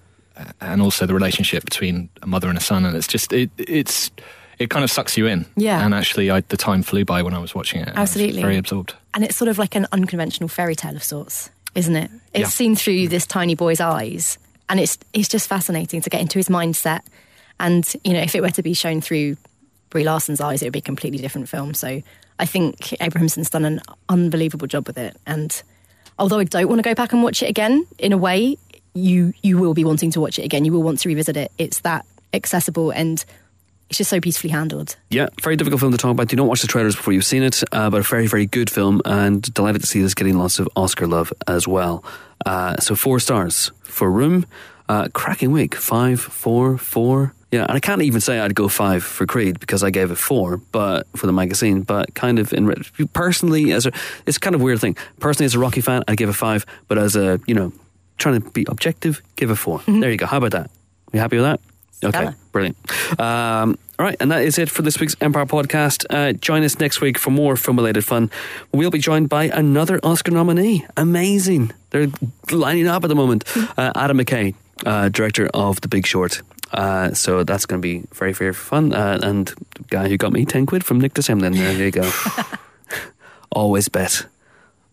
and 0.60 0.82
also 0.82 1.06
the 1.06 1.14
relationship 1.14 1.64
between 1.64 2.08
a 2.22 2.26
mother 2.26 2.48
and 2.48 2.58
a 2.58 2.60
son 2.60 2.84
and 2.84 2.94
it's 2.94 3.06
just 3.06 3.32
it 3.32 3.50
it's 3.56 4.10
it 4.58 4.68
kind 4.68 4.84
of 4.84 4.90
sucks 4.90 5.16
you 5.16 5.26
in 5.26 5.46
Yeah. 5.56 5.82
and 5.84 5.94
actually 5.94 6.30
I, 6.30 6.42
the 6.42 6.56
time 6.58 6.82
flew 6.82 7.04
by 7.06 7.22
when 7.22 7.32
I 7.32 7.38
was 7.38 7.54
watching 7.54 7.80
it 7.80 7.88
Absolutely. 7.94 8.42
very 8.42 8.58
absorbed 8.58 8.94
And 9.14 9.24
it's 9.24 9.36
sort 9.36 9.48
of 9.48 9.56
like 9.58 9.74
an 9.74 9.86
unconventional 9.92 10.48
fairy 10.48 10.74
tale 10.76 10.94
of 10.96 11.02
sorts, 11.02 11.48
isn't 11.74 11.96
it? 11.96 12.10
It's 12.34 12.40
Yeah. 12.40 12.48
seen 12.48 12.76
through 12.76 13.08
this 13.08 13.26
tiny 13.26 13.54
boy's 13.54 13.80
eyes, 13.80 14.38
and 14.68 14.78
it's 14.78 14.98
it's 15.14 15.28
just 15.28 15.48
fascinating 15.48 16.02
to 16.02 16.10
get 16.10 16.20
into 16.20 16.38
his 16.38 16.48
mindset. 16.50 17.00
And 17.58 17.90
you 18.04 18.12
know, 18.12 18.20
if 18.20 18.34
it 18.34 18.42
were 18.42 18.50
to 18.50 18.62
be 18.62 18.74
shown 18.74 19.00
through 19.00 19.36
Brie 19.96 20.04
Larson's 20.04 20.42
eyes, 20.42 20.60
it 20.60 20.66
would 20.66 20.74
be 20.74 20.80
a 20.80 20.82
completely 20.82 21.18
different 21.18 21.48
film. 21.48 21.72
So 21.72 22.02
I 22.38 22.44
think 22.44 23.00
Abrahamson's 23.00 23.48
done 23.48 23.64
an 23.64 23.80
unbelievable 24.10 24.66
job 24.66 24.86
with 24.86 24.98
it. 24.98 25.16
And 25.26 25.62
although 26.18 26.38
I 26.38 26.44
don't 26.44 26.68
want 26.68 26.80
to 26.80 26.82
go 26.82 26.94
back 26.94 27.14
and 27.14 27.22
watch 27.22 27.42
it 27.42 27.48
again, 27.48 27.86
in 27.96 28.12
a 28.12 28.18
way, 28.18 28.58
you 28.92 29.32
you 29.40 29.56
will 29.56 29.72
be 29.72 29.86
wanting 29.86 30.10
to 30.10 30.20
watch 30.20 30.38
it 30.38 30.44
again. 30.44 30.66
You 30.66 30.72
will 30.72 30.82
want 30.82 30.98
to 30.98 31.08
revisit 31.08 31.34
it. 31.38 31.50
It's 31.56 31.80
that 31.80 32.04
accessible 32.34 32.90
and 32.90 33.24
it's 33.88 33.96
just 33.96 34.10
so 34.10 34.20
beautifully 34.20 34.50
handled. 34.50 34.96
Yeah, 35.08 35.28
very 35.42 35.56
difficult 35.56 35.80
film 35.80 35.92
to 35.92 35.98
talk 35.98 36.10
about. 36.10 36.28
Do 36.28 36.36
not 36.36 36.46
watch 36.46 36.60
the 36.60 36.66
trailers 36.66 36.94
before 36.94 37.14
you've 37.14 37.24
seen 37.24 37.42
it, 37.42 37.64
uh, 37.72 37.88
but 37.88 38.00
a 38.00 38.02
very, 38.02 38.26
very 38.26 38.44
good 38.44 38.68
film, 38.68 39.00
and 39.06 39.40
delighted 39.54 39.80
to 39.80 39.86
see 39.86 40.02
this 40.02 40.12
getting 40.12 40.36
lots 40.36 40.58
of 40.58 40.68
Oscar 40.76 41.06
love 41.06 41.32
as 41.46 41.66
well. 41.66 42.04
Uh, 42.44 42.76
so 42.80 42.94
four 42.94 43.18
stars 43.18 43.70
for 43.82 44.10
Room, 44.10 44.44
uh, 44.90 45.08
cracking 45.14 45.52
week, 45.52 45.74
five, 45.74 46.20
four, 46.20 46.76
four. 46.76 47.32
Yeah, 47.52 47.62
and 47.62 47.72
I 47.72 47.80
can't 47.80 48.02
even 48.02 48.20
say 48.20 48.40
I'd 48.40 48.54
go 48.54 48.68
five 48.68 49.04
for 49.04 49.24
Creed 49.24 49.60
because 49.60 49.84
I 49.84 49.90
gave 49.90 50.10
it 50.10 50.16
four, 50.18 50.56
but 50.56 51.06
for 51.16 51.26
the 51.26 51.32
magazine. 51.32 51.82
But 51.82 52.14
kind 52.14 52.38
of 52.38 52.52
in 52.52 52.72
personally, 53.12 53.72
as 53.72 53.86
a, 53.86 53.92
it's 54.26 54.36
kind 54.36 54.54
of 54.54 54.60
a 54.60 54.64
weird 54.64 54.80
thing. 54.80 54.96
Personally, 55.20 55.46
as 55.46 55.54
a 55.54 55.60
Rocky 55.60 55.80
fan, 55.80 56.02
I 56.08 56.16
give 56.16 56.28
it 56.28 56.34
five, 56.34 56.66
but 56.88 56.98
as 56.98 57.14
a 57.14 57.40
you 57.46 57.54
know, 57.54 57.72
trying 58.18 58.40
to 58.40 58.50
be 58.50 58.64
objective, 58.68 59.22
give 59.36 59.50
it 59.50 59.56
4 59.56 59.82
There 59.86 60.10
you 60.10 60.16
go. 60.16 60.26
How 60.26 60.38
about 60.38 60.52
that? 60.52 60.70
You 61.12 61.20
happy 61.20 61.36
with 61.36 61.44
that? 61.44 61.60
Okay, 62.04 62.18
Stellar. 62.18 62.36
brilliant. 62.52 62.76
Um, 63.20 63.78
all 63.98 64.04
right, 64.04 64.16
and 64.20 64.30
that 64.30 64.42
is 64.42 64.58
it 64.58 64.68
for 64.68 64.82
this 64.82 65.00
week's 65.00 65.16
Empire 65.20 65.46
podcast. 65.46 66.04
Uh, 66.10 66.32
join 66.34 66.62
us 66.62 66.78
next 66.78 67.00
week 67.00 67.16
for 67.16 67.30
more 67.30 67.56
film 67.56 67.76
related 67.78 68.04
fun. 68.04 68.30
We'll 68.72 68.90
be 68.90 68.98
joined 68.98 69.30
by 69.30 69.44
another 69.44 69.98
Oscar 70.02 70.32
nominee. 70.32 70.84
Amazing. 70.96 71.72
They're 71.90 72.08
lining 72.50 72.86
up 72.86 73.04
at 73.04 73.08
the 73.08 73.14
moment. 73.14 73.44
Uh, 73.78 73.92
Adam 73.94 74.18
McKay, 74.18 74.54
uh, 74.84 75.08
director 75.08 75.48
of 75.54 75.80
The 75.80 75.88
Big 75.88 76.06
Short. 76.06 76.42
Uh, 76.76 77.14
so 77.14 77.42
that's 77.44 77.66
going 77.66 77.80
to 77.80 77.82
be 77.82 78.04
very, 78.12 78.32
very 78.32 78.52
fun. 78.52 78.92
Uh, 78.92 79.18
and 79.22 79.46
the 79.46 79.82
guy 79.88 80.08
who 80.08 80.16
got 80.16 80.32
me 80.32 80.44
10 80.44 80.66
quid 80.66 80.84
from 80.84 81.00
Nick 81.00 81.14
de 81.14 81.22
Semlyen. 81.22 81.54
There 81.54 81.72
you 81.72 81.90
go. 81.90 82.10
Always 83.52 83.88
bet 83.88 84.26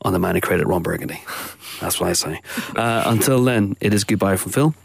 on 0.02 0.14
the 0.14 0.20
man 0.20 0.36
who 0.36 0.42
created 0.42 0.68
Ron 0.68 0.84
Burgundy. 0.84 1.22
That's 1.82 2.00
what 2.00 2.10
I 2.10 2.14
say. 2.14 2.42
Uh, 2.76 3.04
until 3.06 3.44
then, 3.44 3.76
it 3.82 3.94
is 3.94 4.04
goodbye 4.04 4.38
from 4.38 4.52
Phil. 4.52 4.76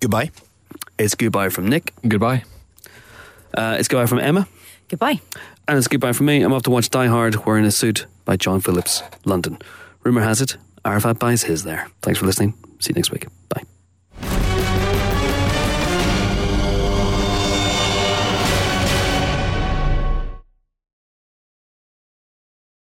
Goodbye. 0.00 0.30
It's 0.98 1.14
goodbye 1.14 1.50
from 1.50 1.68
Nick. 1.68 1.92
Goodbye. 2.06 2.44
Uh, 3.52 3.76
it's 3.78 3.88
goodbye 3.88 4.06
from 4.06 4.18
Emma. 4.20 4.48
Goodbye. 4.88 5.20
And 5.68 5.78
it's 5.78 5.88
goodbye 5.88 6.12
from 6.12 6.26
me. 6.26 6.42
I'm 6.42 6.52
off 6.52 6.62
to 6.62 6.70
watch 6.70 6.88
Die 6.90 7.06
Hard 7.06 7.44
wearing 7.44 7.64
a 7.64 7.70
suit 7.70 8.06
by 8.24 8.36
John 8.36 8.60
Phillips, 8.60 9.02
London. 9.24 9.58
Rumour 10.04 10.22
has 10.22 10.40
it, 10.40 10.56
Arafat 10.84 11.18
buys 11.18 11.42
his 11.42 11.64
there. 11.64 11.88
Thanks 12.02 12.20
for 12.20 12.26
listening. 12.26 12.54
See 12.78 12.90
you 12.90 12.94
next 12.94 13.10
week. 13.10 13.26
Bye. 13.48 13.64